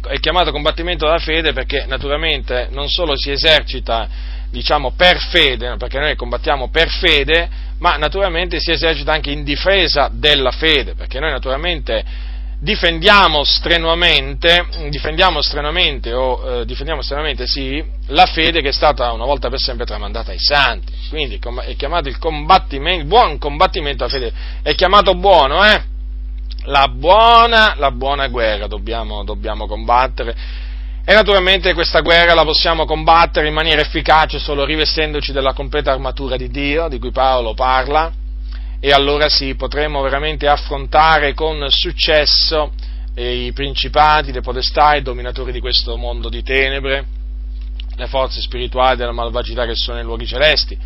È 0.00 0.18
chiamato 0.20 0.50
combattimento 0.50 1.04
della 1.04 1.18
fede 1.18 1.52
perché 1.52 1.84
naturalmente 1.86 2.68
non 2.70 2.88
solo 2.88 3.12
si 3.16 3.30
esercita 3.30 4.08
diciamo 4.54 4.92
per 4.92 5.18
fede, 5.18 5.76
perché 5.76 5.98
noi 5.98 6.14
combattiamo 6.14 6.70
per 6.70 6.88
fede, 6.88 7.50
ma 7.78 7.96
naturalmente 7.96 8.60
si 8.60 8.70
esercita 8.70 9.12
anche 9.12 9.30
in 9.30 9.44
difesa 9.44 10.10
della 10.12 10.50
fede, 10.50 10.94
perché 10.94 11.18
noi 11.18 11.30
naturalmente 11.30 12.32
difendiamo 12.64 13.44
strenuamente, 13.44 14.66
difendiamo 14.88 15.42
strenuamente, 15.42 16.12
o, 16.12 16.60
eh, 16.60 16.64
difendiamo 16.64 17.02
strenuamente 17.02 17.46
sì, 17.46 17.84
la 18.06 18.26
fede 18.26 18.62
che 18.62 18.68
è 18.68 18.72
stata 18.72 19.12
una 19.12 19.24
volta 19.26 19.50
per 19.50 19.58
sempre 19.58 19.84
tramandata 19.84 20.30
ai 20.30 20.38
santi. 20.38 20.92
Quindi 21.10 21.38
è 21.66 21.76
chiamato 21.76 22.08
il 22.08 22.18
combattimento, 22.18 23.00
il 23.00 23.06
buon 23.06 23.38
combattimento 23.38 24.06
della 24.06 24.18
fede, 24.18 24.32
è 24.62 24.74
chiamato 24.74 25.14
buono, 25.14 25.64
eh? 25.64 25.92
La 26.66 26.88
buona, 26.88 27.74
la 27.76 27.90
buona 27.90 28.28
guerra 28.28 28.66
dobbiamo, 28.66 29.22
dobbiamo 29.24 29.66
combattere 29.66 30.34
e 31.06 31.12
naturalmente 31.12 31.74
questa 31.74 32.00
guerra 32.00 32.32
la 32.32 32.44
possiamo 32.44 32.86
combattere 32.86 33.48
in 33.48 33.52
maniera 33.52 33.82
efficace 33.82 34.38
solo 34.38 34.64
rivestendoci 34.64 35.32
della 35.32 35.52
completa 35.52 35.92
armatura 35.92 36.36
di 36.36 36.48
Dio, 36.48 36.88
di 36.88 36.98
cui 36.98 37.10
Paolo 37.10 37.52
parla, 37.52 38.10
e 38.80 38.90
allora 38.90 39.28
sì, 39.28 39.54
potremo 39.54 40.00
veramente 40.00 40.46
affrontare 40.46 41.34
con 41.34 41.62
successo 41.68 42.72
i 43.16 43.52
principati, 43.54 44.32
le 44.32 44.40
potestà, 44.40 44.94
i 44.94 45.02
dominatori 45.02 45.52
di 45.52 45.60
questo 45.60 45.96
mondo 45.96 46.28
di 46.28 46.42
tenebre, 46.42 47.06
le 47.96 48.06
forze 48.06 48.40
spirituali 48.40 48.96
della 48.96 49.12
malvagità 49.12 49.66
che 49.66 49.74
sono 49.74 49.96
nei 49.96 50.06
luoghi 50.06 50.26
celesti. 50.26 50.76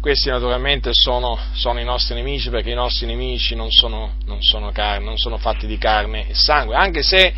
Questi 0.00 0.28
naturalmente 0.28 0.90
sono, 0.92 1.38
sono 1.52 1.80
i 1.80 1.84
nostri 1.84 2.14
nemici 2.14 2.50
perché 2.50 2.70
i 2.70 2.74
nostri 2.74 3.06
nemici 3.06 3.54
non 3.54 3.70
sono, 3.70 4.14
non 4.26 4.42
sono, 4.42 4.70
carne, 4.70 5.04
non 5.04 5.16
sono 5.16 5.38
fatti 5.38 5.66
di 5.66 5.78
carne 5.78 6.28
e 6.28 6.34
sangue, 6.34 6.74
anche 6.74 7.02
se 7.02 7.32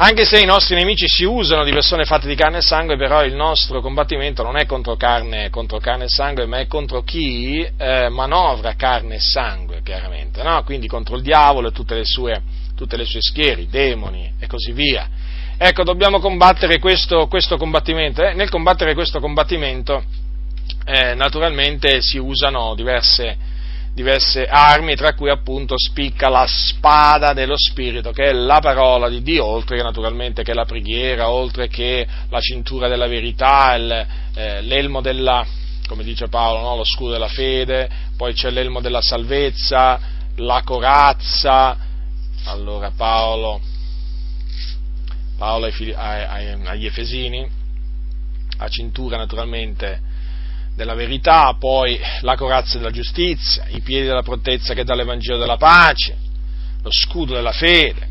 anche 0.00 0.24
se 0.24 0.38
i 0.38 0.44
nostri 0.44 0.76
nemici 0.76 1.08
si 1.08 1.24
usano 1.24 1.64
di 1.64 1.72
persone 1.72 2.04
fatte 2.04 2.28
di 2.28 2.36
carne 2.36 2.58
e 2.58 2.62
sangue, 2.62 2.96
però 2.96 3.24
il 3.24 3.34
nostro 3.34 3.80
combattimento 3.80 4.44
non 4.44 4.56
è 4.56 4.64
contro 4.64 4.94
carne, 4.94 5.50
contro 5.50 5.78
carne 5.78 6.04
e 6.04 6.08
sangue, 6.08 6.46
ma 6.46 6.58
è 6.58 6.68
contro 6.68 7.02
chi 7.02 7.68
eh, 7.76 8.08
manovra 8.08 8.74
carne 8.76 9.16
e 9.16 9.20
sangue, 9.20 9.82
chiaramente, 9.82 10.40
no? 10.44 10.62
quindi 10.62 10.86
contro 10.86 11.16
il 11.16 11.22
diavolo 11.22 11.68
e 11.68 11.72
tutte 11.72 11.96
le 11.96 12.04
sue, 12.04 12.40
tutte 12.76 12.96
le 12.96 13.04
sue 13.04 13.20
schiere, 13.20 13.62
i 13.62 13.68
demoni 13.68 14.34
e 14.38 14.46
così 14.46 14.70
via. 14.70 15.08
Ecco, 15.56 15.82
dobbiamo 15.82 16.20
combattere 16.20 16.78
questo, 16.78 17.26
questo 17.26 17.56
combattimento. 17.56 18.22
Eh, 18.22 18.34
nel 18.34 18.50
combattere 18.50 18.94
questo 18.94 19.18
combattimento, 19.18 20.04
eh, 20.84 21.14
naturalmente 21.14 22.00
si 22.02 22.18
usano 22.18 22.76
diverse, 22.76 23.36
diverse 23.98 24.46
armi, 24.46 24.94
tra 24.94 25.12
cui 25.14 25.28
appunto 25.28 25.74
spicca 25.76 26.28
la 26.28 26.46
spada 26.46 27.32
dello 27.32 27.56
Spirito, 27.56 28.12
che 28.12 28.26
è 28.26 28.32
la 28.32 28.60
parola 28.60 29.08
di 29.08 29.22
Dio, 29.22 29.44
oltre 29.44 29.76
che 29.76 29.82
naturalmente 29.82 30.44
che 30.44 30.54
la 30.54 30.64
preghiera, 30.64 31.30
oltre 31.30 31.66
che 31.66 32.06
la 32.28 32.38
cintura 32.38 32.86
della 32.86 33.08
verità, 33.08 33.74
il, 33.74 34.06
eh, 34.34 34.62
l'elmo 34.62 35.00
della, 35.00 35.44
come 35.88 36.04
dice 36.04 36.28
Paolo, 36.28 36.60
no? 36.60 36.76
lo 36.76 36.84
scudo 36.84 37.10
della 37.10 37.26
fede, 37.26 37.90
poi 38.16 38.34
c'è 38.34 38.50
l'elmo 38.50 38.80
della 38.80 39.02
salvezza, 39.02 39.98
la 40.36 40.62
corazza, 40.64 41.76
allora 42.44 42.92
Paolo, 42.96 43.60
Paolo 45.36 45.66
agli 45.66 46.86
Efesini, 46.86 47.48
a 48.58 48.68
cintura 48.68 49.16
naturalmente 49.16 50.06
della 50.78 50.94
verità, 50.94 51.56
poi 51.58 51.98
la 52.20 52.36
corazza 52.36 52.78
della 52.78 52.92
giustizia, 52.92 53.66
i 53.70 53.80
piedi 53.80 54.06
della 54.06 54.22
prontezza 54.22 54.74
che 54.74 54.84
dà 54.84 54.94
l'Evangelo 54.94 55.36
della 55.36 55.56
pace, 55.56 56.16
lo 56.80 56.90
scudo 56.92 57.34
della 57.34 57.50
fede, 57.50 58.06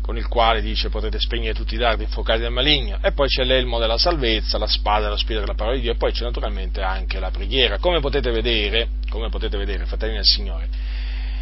con 0.00 0.16
il 0.16 0.26
quale 0.26 0.62
dice 0.62 0.88
potete 0.88 1.20
spegnere 1.20 1.52
tutti 1.52 1.74
i 1.74 1.76
dardi 1.76 2.04
infuocati 2.04 2.40
del 2.40 2.50
maligno, 2.50 2.98
e 3.02 3.12
poi 3.12 3.28
c'è 3.28 3.44
l'elmo 3.44 3.78
della 3.78 3.98
salvezza, 3.98 4.56
la 4.56 4.66
spada 4.66 5.04
dello 5.04 5.18
spirito 5.18 5.40
della 5.40 5.54
parola 5.54 5.76
di 5.76 5.82
Dio, 5.82 5.92
e 5.92 5.96
poi 5.96 6.12
c'è 6.12 6.24
naturalmente 6.24 6.80
anche 6.80 7.20
la 7.20 7.30
preghiera. 7.30 7.76
Come 7.76 8.00
potete 8.00 8.30
vedere, 8.30 8.88
come 9.10 9.28
potete 9.28 9.58
vedere, 9.58 9.84
fratelli 9.84 10.14
del 10.14 10.24
Signore, 10.24 10.68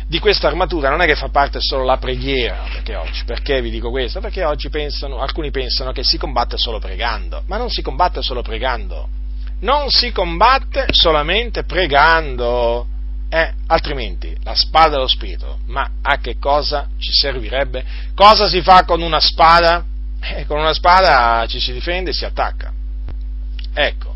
di 0.09 0.19
questa 0.19 0.49
armatura 0.49 0.91
non 0.91 1.01
è 1.01 1.07
che 1.07 1.15
fa 1.15 1.29
parte 1.29 1.59
solo 1.61 1.85
la 1.85 1.99
preghiera, 1.99 2.65
perché 2.73 2.97
oggi, 2.97 3.23
perché 3.25 3.63
vi 3.63 3.71
dico 3.71 3.91
questo? 3.91 4.19
Perché 4.19 4.43
oggi 4.43 4.69
pensano, 4.69 5.19
alcuni 5.19 5.53
pensano 5.53 5.93
che 5.93 6.03
si 6.03 6.19
combatte 6.19 6.59
solo 6.59 6.81
pregando, 6.81 7.45
ma 7.47 7.57
non 7.57 7.71
si 7.71 7.83
combatte 7.83 8.21
solo 8.21 8.43
pregando, 8.43 9.09
non 9.61 9.89
si 9.89 10.13
combatte 10.13 10.87
solamente 10.91 11.65
pregando, 11.65 12.87
eh, 13.29 13.53
altrimenti 13.67 14.37
la 14.43 14.55
spada 14.55 14.91
dello 14.91 15.09
Spirito, 15.09 15.61
ma 15.67 15.91
a 16.03 16.19
che 16.19 16.39
cosa 16.39 16.89
ci 16.99 17.13
servirebbe? 17.13 17.85
Cosa 18.15 18.49
si 18.49 18.61
fa 18.63 18.85
con 18.85 19.01
una 19.03 19.21
spada? 19.21 19.85
Eh, 20.21 20.47
con 20.47 20.59
una 20.59 20.73
spada 20.73 21.47
ci 21.47 21.61
si 21.61 21.73
difende 21.73 22.11
e 22.11 22.15
si 22.15 22.25
attacca. 22.25 22.73
Ecco. 23.75 24.15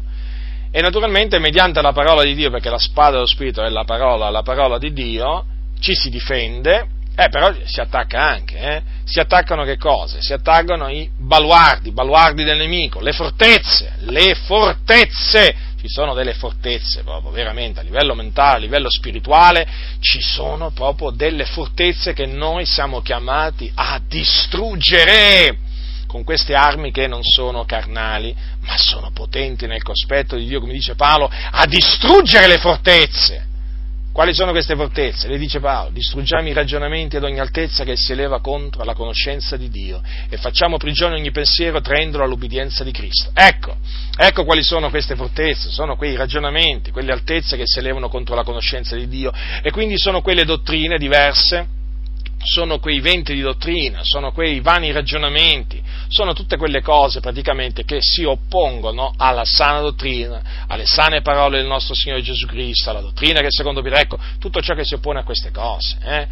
E 0.72 0.80
naturalmente 0.80 1.38
mediante 1.38 1.82
la 1.82 1.92
parola 1.92 2.22
di 2.22 2.34
Dio, 2.34 2.50
perché 2.50 2.70
la 2.70 2.78
spada 2.78 3.12
dello 3.12 3.26
Spirito 3.26 3.62
è 3.62 3.68
la 3.68 3.84
parola, 3.84 4.30
la 4.30 4.42
parola 4.42 4.78
di 4.78 4.92
Dio, 4.92 5.44
ci 5.80 5.94
si 5.94 6.10
difende 6.10 6.98
eh, 7.20 7.28
però 7.28 7.52
si 7.64 7.80
attacca 7.80 8.22
anche, 8.22 8.58
eh? 8.58 8.82
Si 9.04 9.20
attaccano 9.20 9.64
che 9.64 9.76
cose? 9.76 10.22
Si 10.22 10.32
attaccano 10.32 10.88
i 10.88 11.10
baluardi, 11.30 11.92
baluardi 11.92 12.42
del 12.42 12.56
nemico, 12.56 12.98
le 12.98 13.12
fortezze, 13.12 13.92
le 14.00 14.34
fortezze, 14.34 15.54
ci 15.80 15.86
sono 15.86 16.12
delle 16.12 16.34
fortezze 16.34 17.04
proprio, 17.04 17.30
veramente, 17.30 17.78
a 17.78 17.84
livello 17.84 18.16
mentale, 18.16 18.56
a 18.56 18.58
livello 18.58 18.90
spirituale, 18.90 19.64
ci 20.00 20.20
sono 20.20 20.72
proprio 20.72 21.10
delle 21.10 21.44
fortezze 21.44 22.14
che 22.14 22.26
noi 22.26 22.66
siamo 22.66 23.00
chiamati 23.00 23.70
a 23.72 24.00
distruggere 24.04 25.56
con 26.08 26.24
queste 26.24 26.56
armi 26.56 26.90
che 26.90 27.06
non 27.06 27.22
sono 27.22 27.64
carnali, 27.64 28.34
ma 28.62 28.76
sono 28.76 29.12
potenti 29.12 29.68
nel 29.68 29.84
cospetto 29.84 30.34
di 30.34 30.48
Dio, 30.48 30.58
come 30.58 30.72
dice 30.72 30.96
Paolo, 30.96 31.30
a 31.30 31.64
distruggere 31.66 32.48
le 32.48 32.58
fortezze 32.58 33.49
Quali 34.20 34.34
sono 34.34 34.50
queste 34.50 34.76
fortezze? 34.76 35.28
Le 35.28 35.38
dice 35.38 35.60
Paolo, 35.60 35.92
distruggiamo 35.92 36.46
i 36.46 36.52
ragionamenti 36.52 37.16
ad 37.16 37.24
ogni 37.24 37.40
altezza 37.40 37.84
che 37.84 37.96
si 37.96 38.12
eleva 38.12 38.42
contro 38.42 38.84
la 38.84 38.92
conoscenza 38.92 39.56
di 39.56 39.70
Dio 39.70 40.02
e 40.28 40.36
facciamo 40.36 40.76
prigione 40.76 41.14
ogni 41.14 41.30
pensiero 41.30 41.80
traendolo 41.80 42.24
all'ubbidienza 42.24 42.84
di 42.84 42.90
Cristo. 42.90 43.30
Ecco, 43.32 43.78
ecco 44.14 44.44
quali 44.44 44.62
sono 44.62 44.90
queste 44.90 45.16
fortezze, 45.16 45.70
sono 45.70 45.96
quei 45.96 46.16
ragionamenti, 46.16 46.90
quelle 46.90 47.12
altezze 47.12 47.56
che 47.56 47.62
si 47.64 47.78
elevano 47.78 48.10
contro 48.10 48.34
la 48.34 48.44
conoscenza 48.44 48.94
di 48.94 49.08
Dio 49.08 49.32
e 49.62 49.70
quindi 49.70 49.96
sono 49.96 50.20
quelle 50.20 50.44
dottrine 50.44 50.98
diverse 50.98 51.78
sono 52.42 52.78
quei 52.78 53.00
venti 53.00 53.34
di 53.34 53.40
dottrina, 53.40 54.00
sono 54.02 54.32
quei 54.32 54.60
vani 54.60 54.92
ragionamenti, 54.92 55.82
sono 56.08 56.32
tutte 56.32 56.56
quelle 56.56 56.80
cose 56.80 57.20
praticamente 57.20 57.84
che 57.84 57.98
si 58.00 58.24
oppongono 58.24 59.12
alla 59.16 59.44
sana 59.44 59.80
dottrina, 59.80 60.42
alle 60.66 60.86
sane 60.86 61.20
parole 61.20 61.58
del 61.58 61.66
nostro 61.66 61.94
Signore 61.94 62.22
Gesù 62.22 62.46
Cristo, 62.46 62.90
alla 62.90 63.00
dottrina 63.00 63.40
che 63.40 63.48
secondo 63.50 63.82
Pietro, 63.82 64.00
ecco, 64.00 64.18
tutto 64.38 64.60
ciò 64.60 64.74
che 64.74 64.84
si 64.84 64.94
oppone 64.94 65.20
a 65.20 65.24
queste 65.24 65.50
cose, 65.50 65.96
eh, 66.02 66.26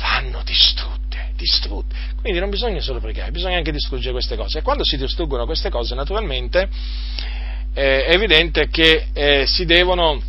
vanno 0.00 0.42
distrutte, 0.44 1.32
distrutte. 1.36 1.94
Quindi 2.20 2.40
non 2.40 2.50
bisogna 2.50 2.80
solo 2.80 3.00
pregare, 3.00 3.30
bisogna 3.30 3.56
anche 3.56 3.72
distruggere 3.72 4.12
queste 4.12 4.36
cose. 4.36 4.58
E 4.58 4.62
quando 4.62 4.84
si 4.84 4.96
distruggono 4.96 5.46
queste 5.46 5.70
cose, 5.70 5.94
naturalmente, 5.94 6.68
eh, 7.74 8.04
è 8.04 8.12
evidente 8.12 8.68
che 8.68 9.06
eh, 9.12 9.46
si 9.46 9.64
devono 9.64 10.20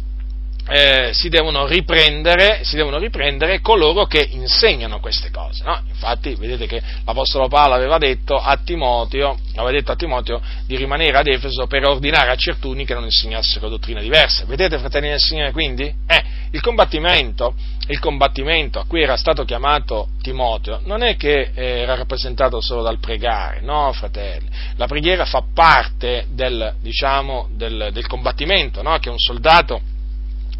eh, 0.67 1.11
si, 1.13 1.29
devono 1.29 1.67
si, 1.67 2.75
devono 2.75 2.97
riprendere, 2.97 3.61
coloro 3.61 4.05
che 4.05 4.27
insegnano 4.31 4.99
queste 4.99 5.29
cose. 5.29 5.63
No? 5.63 5.79
Infatti, 5.87 6.35
vedete 6.35 6.65
che 6.65 6.81
l'Apostolo 7.05 7.47
Paolo 7.47 7.75
aveva 7.75 7.97
detto, 7.97 8.35
a 8.35 8.57
Timoteo, 8.57 9.37
aveva 9.55 9.71
detto 9.71 9.91
a 9.91 9.95
Timoteo 9.95 10.41
di 10.65 10.75
rimanere 10.75 11.17
ad 11.17 11.27
Efeso 11.27 11.67
per 11.67 11.85
ordinare 11.85 12.31
a 12.31 12.35
certuni 12.35 12.85
che 12.85 12.93
non 12.93 13.03
insegnassero 13.03 13.69
dottrine 13.69 14.01
diverse. 14.01 14.45
Vedete, 14.45 14.79
fratelli 14.79 15.09
del 15.09 15.19
Signore, 15.19 15.51
quindi? 15.51 15.93
Eh, 16.07 16.23
il 16.51 16.61
combattimento, 16.61 17.53
il 17.87 17.99
combattimento 17.99 18.79
a 18.79 18.85
cui 18.87 19.01
era 19.01 19.17
stato 19.17 19.43
chiamato 19.43 20.07
Timoteo 20.21 20.79
non 20.85 21.03
è 21.03 21.15
che 21.17 21.51
era 21.53 21.95
rappresentato 21.95 22.61
solo 22.61 22.81
dal 22.81 22.99
pregare, 22.99 23.61
no, 23.61 23.91
fratelli. 23.93 24.47
La 24.77 24.87
preghiera 24.87 25.25
fa 25.25 25.43
parte 25.53 26.25
del, 26.29 26.75
diciamo, 26.81 27.49
del, 27.51 27.89
del 27.91 28.07
combattimento, 28.07 28.81
no? 28.81 28.97
che 28.97 29.09
un 29.09 29.19
soldato 29.19 29.81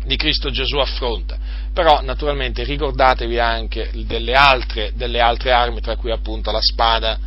di 0.06 0.16
Cristo 0.16 0.50
Gesù 0.50 0.78
affronta. 0.78 1.38
Però 1.74 2.02
naturalmente 2.02 2.64
ricordatevi 2.64 3.40
anche 3.40 3.90
delle 4.06 4.34
altre, 4.34 4.92
delle 4.96 5.20
altre 5.20 5.52
armi, 5.52 5.82
tra 5.82 5.96
cui 5.96 6.12
appunto 6.12 6.52
la 6.52 6.62
spada, 6.62 7.18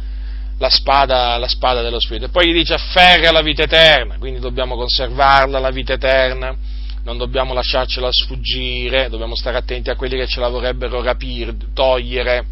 la 0.59 0.71
spada, 0.71 1.37
la 1.37 1.49
spada 1.49 1.83
dello 1.83 2.01
Spirito. 2.01 2.27
E 2.27 2.31
poi 2.31 2.49
gli 2.49 2.55
dice 2.55 2.75
afferra 2.75 3.31
la 3.31 3.43
vita 3.43 3.63
eterna, 3.63 4.17
quindi 4.19 4.41
dobbiamo 4.41 4.77
conservarla 4.77 5.59
la 5.59 5.71
vita 5.71 5.93
eterna, 5.93 6.57
non 7.03 7.19
dobbiamo 7.19 7.53
lasciarcela 7.53 8.09
sfuggire, 8.11 9.09
dobbiamo 9.09 9.35
stare 9.35 9.57
attenti 9.59 9.91
a 9.91 9.97
quelli 9.97 10.17
che 10.17 10.27
ce 10.27 10.41
la 10.41 10.49
vorrebbero 10.49 11.03
rapire, 11.03 11.55
togliere, 11.75 12.45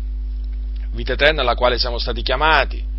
vita 0.93 1.13
eterna 1.13 1.43
alla 1.43 1.55
quale 1.55 1.79
siamo 1.79 1.99
stati 1.99 2.23
chiamati 2.23 2.95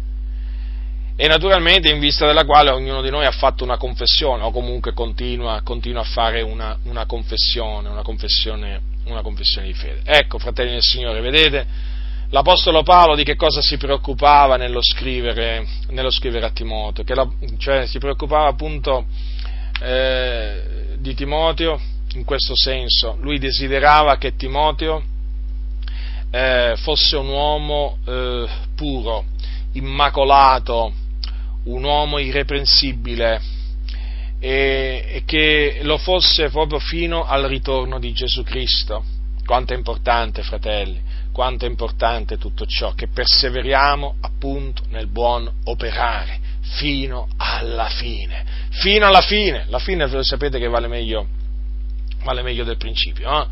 e 1.19 1.27
naturalmente 1.27 1.89
in 1.89 1.97
vista 1.97 2.27
della 2.27 2.45
quale 2.45 2.69
ognuno 2.69 3.01
di 3.01 3.09
noi 3.09 3.25
ha 3.25 3.31
fatto 3.31 3.63
una 3.63 3.77
confessione 3.77 4.43
o 4.43 4.51
comunque 4.51 4.93
continua, 4.93 5.61
continua 5.63 6.01
a 6.01 6.05
fare 6.05 6.41
una, 6.41 6.77
una, 6.83 7.07
confessione, 7.07 7.89
una, 7.89 8.03
confessione, 8.03 8.79
una 9.05 9.23
confessione 9.23 9.65
di 9.65 9.73
fede. 9.73 10.01
Ecco, 10.05 10.37
fratelli 10.37 10.73
del 10.73 10.83
Signore, 10.83 11.19
vedete, 11.19 11.65
l'Apostolo 12.29 12.83
Paolo 12.83 13.15
di 13.15 13.23
che 13.23 13.35
cosa 13.35 13.61
si 13.61 13.77
preoccupava 13.77 14.57
nello 14.57 14.83
scrivere, 14.83 15.65
nello 15.89 16.11
scrivere 16.11 16.45
a 16.45 16.51
Timoteo, 16.51 17.03
la, 17.07 17.27
cioè 17.57 17.87
si 17.87 17.97
preoccupava 17.97 18.49
appunto 18.49 19.07
eh, 19.81 20.97
di 20.99 21.15
Timoteo 21.15 21.81
in 22.13 22.25
questo 22.25 22.55
senso, 22.55 23.17
lui 23.19 23.39
desiderava 23.39 24.17
che 24.17 24.35
Timoteo 24.35 25.03
eh, 26.29 26.75
fosse 26.77 27.15
un 27.15 27.27
uomo 27.27 27.97
eh, 28.05 28.47
puro, 28.75 29.25
immacolato, 29.73 31.05
un 31.67 31.83
uomo 31.83 32.19
irreprensibile 32.19 33.41
e, 34.39 35.23
che 35.25 35.79
lo 35.81 35.97
fosse 35.97 36.49
proprio 36.49 36.79
fino 36.79 37.25
al 37.25 37.43
ritorno 37.43 37.99
di 37.99 38.13
Gesù 38.13 38.43
Cristo. 38.43 39.03
Quanto 39.45 39.73
è 39.73 39.77
importante, 39.77 40.43
fratelli, 40.43 40.99
quanto 41.31 41.65
è 41.65 41.69
importante 41.69 42.37
tutto 42.37 42.65
ciò, 42.65 42.93
che 42.93 43.07
perseveriamo 43.07 44.15
appunto 44.21 44.83
nel 44.89 45.07
buon 45.07 45.49
operare, 45.65 46.39
fino 46.61 47.27
alla 47.37 47.87
fine, 47.87 48.43
fino 48.71 49.05
alla 49.05 49.21
fine, 49.21 49.65
la 49.69 49.79
fine 49.79 50.05
lo 50.07 50.23
sapete 50.23 50.59
che 50.59 50.67
vale 50.67 50.87
meglio, 50.87 51.27
vale 52.23 52.41
meglio 52.41 52.65
del 52.65 52.77
principio, 52.77 53.29
no? 53.29 53.47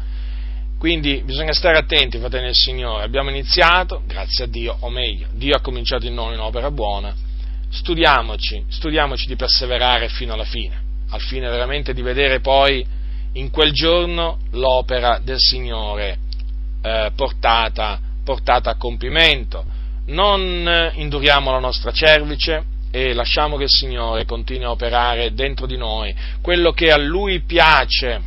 Quindi 0.77 1.23
bisogna 1.23 1.53
stare 1.53 1.77
attenti, 1.77 2.17
fratelli 2.17 2.45
del 2.45 2.53
Signore, 2.53 3.03
abbiamo 3.03 3.29
iniziato, 3.29 4.03
grazie 4.05 4.43
a 4.43 4.47
Dio, 4.47 4.75
o 4.81 4.89
meglio, 4.89 5.27
Dio 5.31 5.55
ha 5.55 5.61
cominciato 5.61 6.05
in 6.05 6.13
noi 6.13 6.33
un'opera 6.33 6.69
buona, 6.69 7.15
studiamoci, 7.75 8.63
studiamoci 8.69 9.27
di 9.27 9.35
perseverare 9.35 10.07
fino 10.07 10.33
alla 10.33 10.45
fine, 10.45 10.81
al 11.09 11.19
fine 11.19 11.49
veramente 11.49 11.93
di 11.93 12.01
vedere 12.01 12.39
poi 12.39 12.85
in 13.33 13.49
quel 13.49 13.73
giorno 13.73 14.39
l'opera 14.51 15.19
del 15.21 15.39
Signore 15.39 16.17
eh, 16.81 17.11
portata, 17.15 17.99
portata 18.23 18.71
a 18.71 18.77
compimento. 18.77 19.65
Non 20.07 20.91
induriamo 20.93 21.51
la 21.51 21.59
nostra 21.59 21.91
cervice 21.91 22.63
e 22.91 23.13
lasciamo 23.13 23.57
che 23.57 23.63
il 23.63 23.69
Signore 23.69 24.23
continui 24.23 24.63
a 24.63 24.71
operare 24.71 25.33
dentro 25.33 25.65
di 25.65 25.75
noi 25.75 26.15
quello 26.41 26.71
che 26.71 26.91
a 26.91 26.97
Lui 26.97 27.41
piace, 27.41 28.21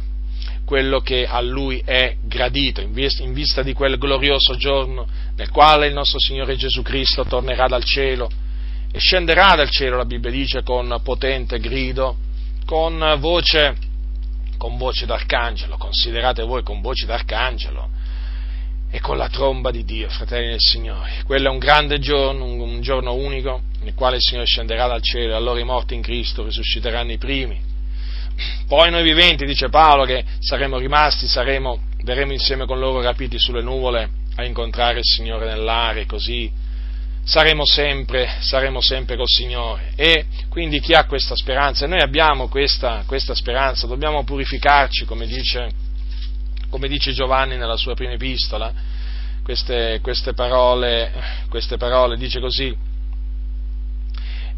quello 0.67 1.01
che 1.01 1.27
a 1.27 1.41
Lui 1.41 1.81
è 1.83 2.17
gradito, 2.23 2.83
in 2.83 3.33
vista 3.33 3.63
di 3.63 3.73
quel 3.73 3.97
glorioso 3.97 4.57
giorno 4.57 5.07
nel 5.37 5.51
quale 5.51 5.87
il 5.87 5.95
nostro 5.95 6.19
Signore 6.19 6.57
Gesù 6.57 6.83
Cristo 6.83 7.25
tornerà 7.25 7.67
dal 7.67 7.85
cielo 7.85 8.29
e 8.91 8.99
scenderà 8.99 9.55
dal 9.55 9.71
cielo, 9.71 9.97
la 9.97 10.05
Bibbia 10.05 10.31
dice, 10.31 10.63
con 10.63 11.01
potente 11.03 11.59
grido, 11.59 12.17
con 12.65 13.17
voce, 13.19 13.77
con 14.57 14.77
voce 14.77 15.07
d'arcangelo, 15.07 15.77
considerate 15.77 16.43
voi 16.43 16.63
con 16.63 16.81
voce 16.81 17.07
d'arcangelo 17.07 17.89
e 18.91 19.01
con 19.01 19.19
la 19.19 19.29
tromba 19.29 19.71
di 19.71 19.85
Dio, 19.85 20.09
fratelli 20.09 20.49
del 20.49 20.61
Signore. 20.61 21.23
Quello 21.25 21.49
è 21.49 21.51
un 21.51 21.59
grande 21.59 21.99
giorno, 21.99 22.45
un, 22.45 22.81
giorno 22.81 23.15
unico, 23.15 23.63
nel 23.81 23.95
quale 23.95 24.17
il 24.17 24.23
Signore 24.23 24.47
scenderà 24.47 24.87
dal 24.87 25.03
cielo 25.03 25.37
allora 25.37 25.61
i 25.61 25.65
morti 25.65 25.95
in 25.95 26.01
Cristo 26.01 26.45
risusciteranno 26.45 27.13
i 27.13 27.19
primi. 27.19 27.61
Poi 28.67 28.91
noi 28.91 29.03
viventi, 29.03 29.45
dice 29.45 29.69
Paolo, 29.69 30.05
che 30.05 30.25
saremo 30.39 30.79
rimasti, 30.79 31.27
saremo, 31.27 31.81
verremo 32.03 32.33
insieme 32.33 32.65
con 32.65 32.79
loro 32.79 33.03
rapiti 33.03 33.39
sulle 33.39 33.63
nuvole 33.63 34.11
a 34.37 34.45
incontrare 34.45 34.99
il 34.99 35.05
Signore 35.05 35.47
nell'aria, 35.47 36.07
così 36.07 36.51
saremo 37.29 37.67
sempre, 37.67 38.39
saremo 38.41 38.81
sempre 38.81 39.17
col 39.17 39.29
Signore. 39.29 39.93
E 39.97 40.25
quindi 40.49 40.81
chi 40.81 40.95
ha 40.95 41.05
questa 41.05 41.37
speranza? 41.37 41.87
Noi 41.87 42.01
abbiamo 42.01 42.49
questa, 42.49 43.05
questa 43.07 43.35
speranza, 43.35 43.87
dobbiamo 43.87 44.25
purificarci, 44.25 45.05
come 45.05 45.27
dice, 45.27 45.69
come 46.71 46.89
dice, 46.89 47.13
Giovanni 47.13 47.59
nella 47.59 47.77
sua 47.77 47.95
prima 47.95 48.13
epistola. 48.13 48.73
Queste, 49.43 50.01
queste, 50.03 50.33
parole, 50.33 51.13
queste 51.51 51.77
parole, 51.77 52.17
dice 52.17 52.41
così, 52.41 52.75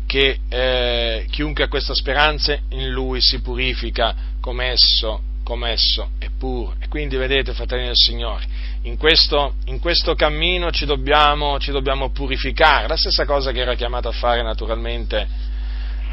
che 0.06 0.38
eh, 0.48 1.26
chiunque 1.28 1.64
ha 1.64 1.68
questa 1.68 1.94
speranza 1.94 2.56
in 2.70 2.90
lui 2.90 3.20
si 3.20 3.40
purifica 3.40 4.14
come 4.40 4.70
esso, 4.70 5.22
come 5.42 5.70
esso 5.72 6.10
è 6.18 6.28
puro. 6.36 6.76
E 6.78 6.86
quindi 6.86 7.16
vedete, 7.16 7.52
fratelli 7.52 7.86
del 7.86 7.97
Signore, 7.97 8.44
in 8.82 8.97
questo, 8.97 9.55
in 9.66 9.78
questo 9.78 10.15
cammino 10.15 10.70
ci 10.70 10.86
dobbiamo, 10.86 11.59
ci 11.59 11.70
dobbiamo, 11.70 12.11
purificare, 12.11 12.89
la 12.89 12.97
stessa 12.97 13.27
cosa 13.27 13.52
che 13.52 13.61
era 13.61 13.74
chiamato 13.74 14.09
a 14.09 14.12
fare 14.12 14.43
naturalmente, 14.43 15.28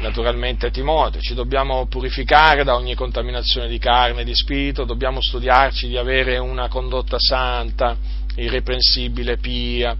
naturalmente 0.00 0.70
Timoteo, 0.70 1.20
ci 1.20 1.34
dobbiamo 1.34 1.86
purificare 1.86 2.64
da 2.64 2.74
ogni 2.74 2.94
contaminazione 2.94 3.68
di 3.68 3.78
carne 3.78 4.20
e 4.20 4.24
di 4.24 4.34
spirito, 4.34 4.84
dobbiamo 4.84 5.20
studiarci 5.20 5.88
di 5.88 5.96
avere 5.96 6.36
una 6.36 6.68
condotta 6.68 7.16
santa, 7.18 7.96
irreprensibile, 8.36 9.38
pia, 9.38 9.96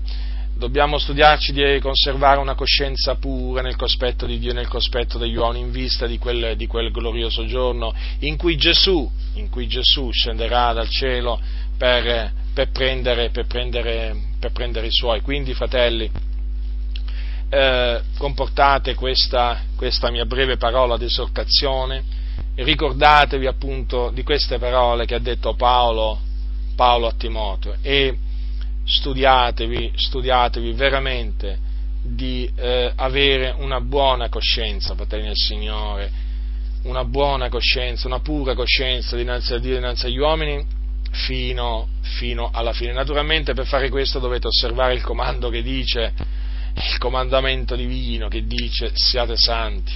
dobbiamo 0.54 0.98
studiarci 0.98 1.52
di 1.52 1.78
conservare 1.80 2.38
una 2.38 2.54
coscienza 2.54 3.14
pura 3.14 3.62
nel 3.62 3.76
cospetto 3.76 4.26
di 4.26 4.38
Dio 4.38 4.50
e 4.50 4.54
nel 4.54 4.68
cospetto 4.68 5.16
degli 5.16 5.36
uomini 5.36 5.64
in 5.64 5.70
vista 5.70 6.06
di 6.06 6.18
quel, 6.18 6.54
di 6.56 6.66
quel 6.66 6.90
glorioso 6.90 7.46
giorno 7.46 7.94
in 8.20 8.36
cui, 8.36 8.56
Gesù, 8.56 9.10
in 9.34 9.48
cui 9.48 9.66
Gesù 9.66 10.10
scenderà 10.10 10.74
dal 10.74 10.88
cielo 10.88 11.40
per 11.78 12.32
per 12.58 12.70
prendere, 12.72 13.30
per 13.30 13.46
prendere, 13.46 14.16
per 14.40 14.50
prendere 14.50 14.88
i 14.88 14.90
suoi. 14.90 15.20
Quindi, 15.20 15.54
fratelli, 15.54 16.10
eh, 17.50 18.00
comportate 18.18 18.96
questa, 18.96 19.60
questa 19.76 20.10
mia 20.10 20.24
breve 20.24 20.56
parola 20.56 20.96
di 20.96 21.04
esortazione 21.04 22.02
e 22.56 22.64
ricordatevi 22.64 23.46
appunto 23.46 24.10
di 24.12 24.24
queste 24.24 24.58
parole 24.58 25.06
che 25.06 25.14
ha 25.14 25.20
detto 25.20 25.54
Paolo, 25.54 26.18
Paolo 26.74 27.06
a 27.06 27.12
Timoteo. 27.16 27.76
E 27.80 28.18
studiatevi, 28.84 29.92
studiatevi 29.94 30.72
veramente 30.72 31.58
di 32.02 32.50
eh, 32.56 32.90
avere 32.92 33.54
una 33.56 33.80
buona 33.80 34.28
coscienza, 34.28 34.96
fratelli 34.96 35.26
del 35.26 35.36
Signore, 35.36 36.10
una 36.82 37.04
buona 37.04 37.48
coscienza, 37.50 38.08
una 38.08 38.18
pura 38.18 38.56
coscienza 38.56 39.14
dinanzi 39.14 39.54
a 39.54 39.58
Dio 39.58 39.76
dinanzi 39.76 40.06
agli 40.06 40.18
uomini 40.18 40.76
fino, 41.18 41.88
fino 42.00 42.50
alla 42.52 42.72
fine. 42.72 42.92
Naturalmente 42.92 43.52
per 43.52 43.66
fare 43.66 43.88
questo 43.88 44.18
dovete 44.18 44.46
osservare 44.46 44.94
il 44.94 45.02
comando 45.02 45.50
che 45.50 45.62
dice, 45.62 46.12
il 46.74 46.98
comandamento 46.98 47.74
divino 47.74 48.28
che 48.28 48.46
dice 48.46 48.92
siate 48.94 49.36
santi, 49.36 49.92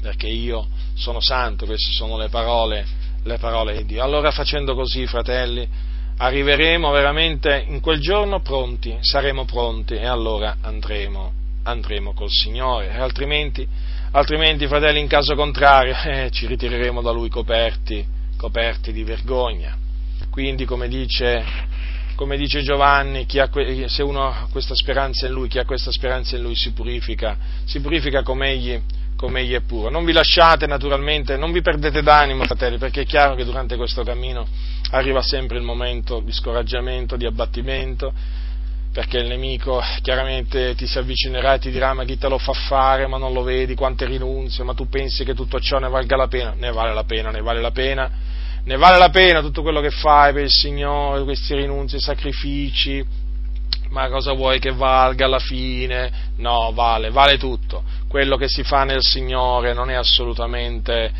perché 0.00 0.26
io 0.26 0.66
sono 0.94 1.20
santo, 1.20 1.66
queste 1.66 1.92
sono 1.92 2.16
le 2.16 2.28
parole, 2.28 2.84
le 3.22 3.38
parole 3.38 3.76
di 3.76 3.84
Dio. 3.84 4.02
Allora 4.02 4.30
facendo 4.30 4.74
così, 4.74 5.06
fratelli, 5.06 5.68
arriveremo 6.16 6.90
veramente 6.90 7.64
in 7.68 7.80
quel 7.80 8.00
giorno 8.00 8.40
pronti, 8.40 8.96
saremo 9.00 9.44
pronti 9.44 9.94
e 9.94 10.06
allora 10.06 10.56
andremo, 10.60 11.32
andremo 11.64 12.14
col 12.14 12.30
Signore, 12.30 12.96
altrimenti, 12.96 13.66
altrimenti, 14.12 14.66
fratelli, 14.66 15.00
in 15.00 15.08
caso 15.08 15.34
contrario, 15.34 15.94
eh, 16.04 16.30
ci 16.30 16.46
ritireremo 16.46 17.02
da 17.02 17.10
Lui 17.10 17.28
coperti, 17.28 18.06
coperti 18.36 18.90
di 18.92 19.04
vergogna. 19.04 19.83
Quindi, 20.30 20.64
come 20.64 20.88
dice, 20.88 21.44
come 22.14 22.36
dice 22.36 22.62
Giovanni, 22.62 23.26
que- 23.26 23.88
se 23.88 24.02
uno 24.02 24.26
ha 24.26 24.48
questa 24.50 24.74
speranza 24.74 25.26
in 25.26 25.32
Lui, 25.32 25.48
chi 25.48 25.58
ha 25.58 25.64
questa 25.64 25.90
speranza 25.90 26.36
in 26.36 26.42
Lui 26.42 26.54
si 26.54 26.72
purifica, 26.72 27.36
si 27.64 27.80
purifica 27.80 28.22
come 28.22 28.50
Egli, 28.50 28.80
come 29.16 29.40
Egli 29.40 29.54
è 29.54 29.60
puro. 29.60 29.90
Non 29.90 30.04
vi 30.04 30.12
lasciate 30.12 30.66
naturalmente, 30.66 31.36
non 31.36 31.52
vi 31.52 31.60
perdete 31.60 32.02
d'animo, 32.02 32.44
fratelli, 32.44 32.78
perché 32.78 33.02
è 33.02 33.06
chiaro 33.06 33.34
che 33.34 33.44
durante 33.44 33.76
questo 33.76 34.02
cammino 34.02 34.46
arriva 34.90 35.22
sempre 35.22 35.58
il 35.58 35.64
momento 35.64 36.20
di 36.20 36.32
scoraggiamento, 36.32 37.16
di 37.16 37.26
abbattimento, 37.26 38.12
perché 38.92 39.18
il 39.18 39.26
nemico 39.26 39.82
chiaramente 40.02 40.76
ti 40.76 40.86
si 40.86 40.98
avvicinerà 40.98 41.54
e 41.54 41.58
ti 41.58 41.70
dirà 41.72 41.94
ma 41.94 42.04
chi 42.04 42.16
te 42.16 42.28
lo 42.28 42.38
fa 42.38 42.52
fare, 42.52 43.08
ma 43.08 43.18
non 43.18 43.32
lo 43.32 43.42
vedi, 43.42 43.74
quante 43.74 44.04
rinunzie, 44.04 44.62
ma 44.62 44.72
tu 44.72 44.88
pensi 44.88 45.24
che 45.24 45.34
tutto 45.34 45.58
ciò 45.58 45.78
ne 45.78 45.88
valga 45.88 46.16
la 46.16 46.28
pena? 46.28 46.54
Ne 46.56 46.70
vale 46.70 46.94
la 46.94 47.02
pena, 47.02 47.30
ne 47.30 47.40
vale 47.40 47.60
la 47.60 47.72
pena, 47.72 48.10
ne 48.64 48.76
vale 48.76 48.98
la 48.98 49.10
pena 49.10 49.40
tutto 49.40 49.62
quello 49.62 49.80
che 49.80 49.90
fai 49.90 50.32
per 50.32 50.44
il 50.44 50.50
Signore, 50.50 51.22
questi 51.24 51.54
rinunzi, 51.54 52.00
sacrifici, 52.00 53.04
ma 53.90 54.08
cosa 54.08 54.32
vuoi 54.32 54.58
che 54.58 54.72
valga 54.72 55.26
alla 55.26 55.38
fine? 55.38 56.32
No, 56.36 56.72
vale, 56.72 57.10
vale 57.10 57.38
tutto. 57.38 57.82
Quello 58.08 58.36
che 58.36 58.48
si 58.48 58.62
fa 58.62 58.84
nel 58.84 59.02
Signore 59.02 59.72
non 59.74 59.90
è 59.90 59.94
assolutamente 59.94 61.12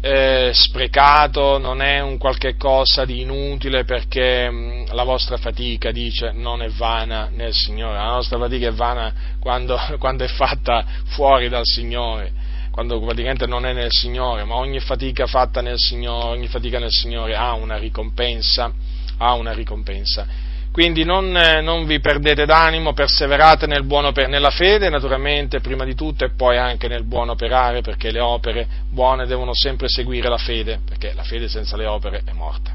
eh, 0.00 0.50
sprecato, 0.52 1.58
non 1.58 1.82
è 1.82 2.00
un 2.00 2.18
qualche 2.18 2.56
cosa 2.56 3.04
di 3.04 3.20
inutile 3.20 3.84
perché 3.84 4.48
mh, 4.48 4.54
mm, 4.54 4.84
la 4.92 5.02
vostra 5.02 5.36
fatica, 5.36 5.90
dice, 5.90 6.32
non 6.32 6.62
è 6.62 6.68
vana 6.68 7.28
nel 7.32 7.52
Signore, 7.52 7.96
la 7.96 8.10
nostra 8.10 8.38
fatica 8.38 8.68
è 8.68 8.72
vana 8.72 9.12
quando, 9.40 9.78
quando 9.98 10.24
è 10.24 10.28
fatta 10.28 10.84
fuori 11.06 11.48
dal 11.48 11.64
Signore, 11.64 12.32
quando 12.78 13.00
praticamente 13.00 13.48
non 13.48 13.66
è 13.66 13.72
nel 13.72 13.90
Signore, 13.90 14.44
ma 14.44 14.54
ogni 14.54 14.78
fatica 14.78 15.26
fatta 15.26 15.60
nel 15.60 15.78
Signore, 15.78 16.28
ogni 16.28 16.46
fatica 16.46 16.78
nel 16.78 16.92
Signore 16.92 17.34
ha 17.34 17.52
una 17.54 17.76
ricompensa, 17.76 18.72
ha 19.16 19.32
una 19.32 19.52
ricompensa. 19.52 20.24
Quindi 20.70 21.02
non, 21.02 21.36
eh, 21.36 21.60
non, 21.60 21.86
vi 21.86 21.98
perdete 21.98 22.46
d'animo, 22.46 22.92
perseverate 22.92 23.66
nel 23.66 23.82
buono, 23.82 24.12
nella 24.28 24.50
fede 24.50 24.90
naturalmente 24.90 25.58
prima 25.58 25.84
di 25.84 25.96
tutto 25.96 26.24
e 26.24 26.30
poi 26.36 26.56
anche 26.56 26.86
nel 26.86 27.02
buono 27.02 27.32
operare 27.32 27.80
perché 27.80 28.12
le 28.12 28.20
opere 28.20 28.68
buone 28.88 29.26
devono 29.26 29.50
sempre 29.54 29.88
seguire 29.88 30.28
la 30.28 30.38
fede, 30.38 30.78
perché 30.88 31.14
la 31.14 31.24
fede 31.24 31.48
senza 31.48 31.76
le 31.76 31.86
opere 31.86 32.22
è 32.24 32.32
morta. 32.32 32.70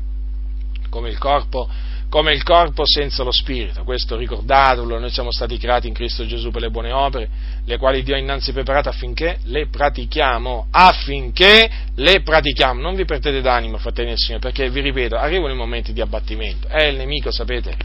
Come 0.90 1.08
il 1.08 1.18
corpo 1.18 1.70
come 2.14 2.32
il 2.32 2.44
corpo 2.44 2.84
senza 2.86 3.24
lo 3.24 3.32
spirito. 3.32 3.84
Questo 3.84 4.16
ricordatelo, 4.16 5.00
noi 5.00 5.10
siamo 5.10 5.32
stati 5.32 5.58
creati 5.58 5.88
in 5.88 5.96
Cristo 5.96 6.28
Gesù 6.28 6.52
per 6.52 6.62
le 6.62 6.70
buone 6.70 6.92
opere, 6.92 7.28
le 7.66 7.78
quali 7.80 8.04
Dio 8.04 8.14
ha 8.14 8.20
innanzi 8.20 8.54
preparato 8.54 8.88
affinché 8.88 9.40
le 9.46 9.66
pratichiamo, 9.66 10.68
affinché 10.70 11.68
le 11.96 12.22
pratichiamo. 12.22 12.80
Non 12.80 12.94
vi 12.94 13.04
perdete 13.06 13.42
d'animo, 13.42 13.80
fratelli 13.80 14.12
e 14.12 14.18
signori, 14.18 14.44
perché 14.44 14.70
vi 14.70 14.82
ripeto, 14.82 15.16
arrivano 15.16 15.54
i 15.54 15.58
momenti 15.58 15.92
di 15.92 16.02
abbattimento. 16.02 16.68
È 16.68 16.84
il 16.84 16.98
nemico, 16.98 17.32
sapete, 17.32 17.76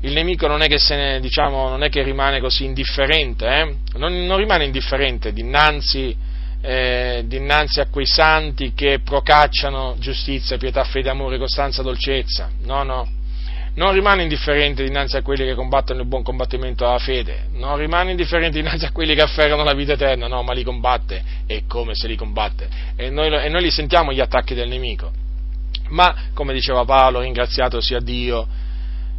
il 0.00 0.12
nemico 0.12 0.46
non 0.46 0.60
è 0.60 0.66
che, 0.68 0.78
ne, 0.94 1.18
diciamo, 1.20 1.70
non 1.70 1.82
è 1.82 1.88
che 1.88 2.02
rimane 2.02 2.40
così 2.40 2.66
indifferente, 2.66 3.46
eh? 3.46 3.76
non, 3.96 4.26
non, 4.26 4.36
rimane 4.36 4.64
indifferente 4.66 5.32
dinanzi, 5.32 6.14
eh, 6.60 7.24
dinanzi, 7.26 7.80
a 7.80 7.86
quei 7.86 8.04
santi 8.04 8.74
che 8.74 9.00
procacciano 9.02 9.96
giustizia, 9.98 10.58
pietà, 10.58 10.84
fede, 10.84 11.08
amore, 11.08 11.38
costanza, 11.38 11.80
dolcezza. 11.80 12.50
No, 12.64 12.82
no 12.82 13.22
non 13.74 13.92
rimane 13.92 14.22
indifferente 14.22 14.84
dinanzi 14.84 15.16
a 15.16 15.22
quelli 15.22 15.44
che 15.44 15.54
combattono 15.54 16.00
il 16.00 16.06
buon 16.06 16.22
combattimento 16.22 16.84
della 16.84 16.98
fede, 16.98 17.48
non 17.54 17.76
rimane 17.76 18.12
indifferente 18.12 18.60
dinanzi 18.60 18.84
a 18.84 18.92
quelli 18.92 19.14
che 19.14 19.22
afferrano 19.22 19.64
la 19.64 19.74
vita 19.74 19.92
eterna, 19.92 20.28
no, 20.28 20.42
ma 20.42 20.52
li 20.52 20.62
combatte 20.62 21.22
e 21.46 21.64
come 21.66 21.94
se 21.94 22.06
li 22.06 22.16
combatte. 22.16 22.68
E 22.96 23.10
noi, 23.10 23.32
e 23.32 23.48
noi 23.48 23.62
li 23.62 23.70
sentiamo 23.70 24.12
gli 24.12 24.20
attacchi 24.20 24.54
del 24.54 24.68
nemico. 24.68 25.10
Ma, 25.88 26.14
come 26.34 26.52
diceva 26.52 26.84
Paolo, 26.84 27.20
ringraziato 27.20 27.80
sia 27.80 28.00
Dio, 28.00 28.46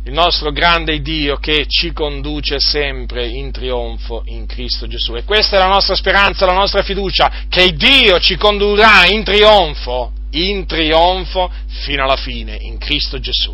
il 0.05 0.13
nostro 0.13 0.51
grande 0.51 1.01
Dio 1.01 1.37
che 1.37 1.65
ci 1.67 1.91
conduce 1.91 2.59
sempre 2.59 3.27
in 3.27 3.51
trionfo 3.51 4.21
in 4.25 4.45
Cristo 4.45 4.87
Gesù. 4.87 5.15
E 5.15 5.23
questa 5.23 5.57
è 5.57 5.59
la 5.59 5.67
nostra 5.67 5.95
speranza, 5.95 6.45
la 6.45 6.53
nostra 6.53 6.83
fiducia, 6.83 7.45
che 7.49 7.73
Dio 7.73 8.19
ci 8.19 8.37
condurrà 8.37 9.05
in 9.07 9.23
trionfo, 9.23 10.11
in 10.31 10.65
trionfo 10.65 11.51
fino 11.67 12.03
alla 12.03 12.17
fine, 12.17 12.57
in 12.61 12.77
Cristo 12.77 13.19
Gesù. 13.19 13.53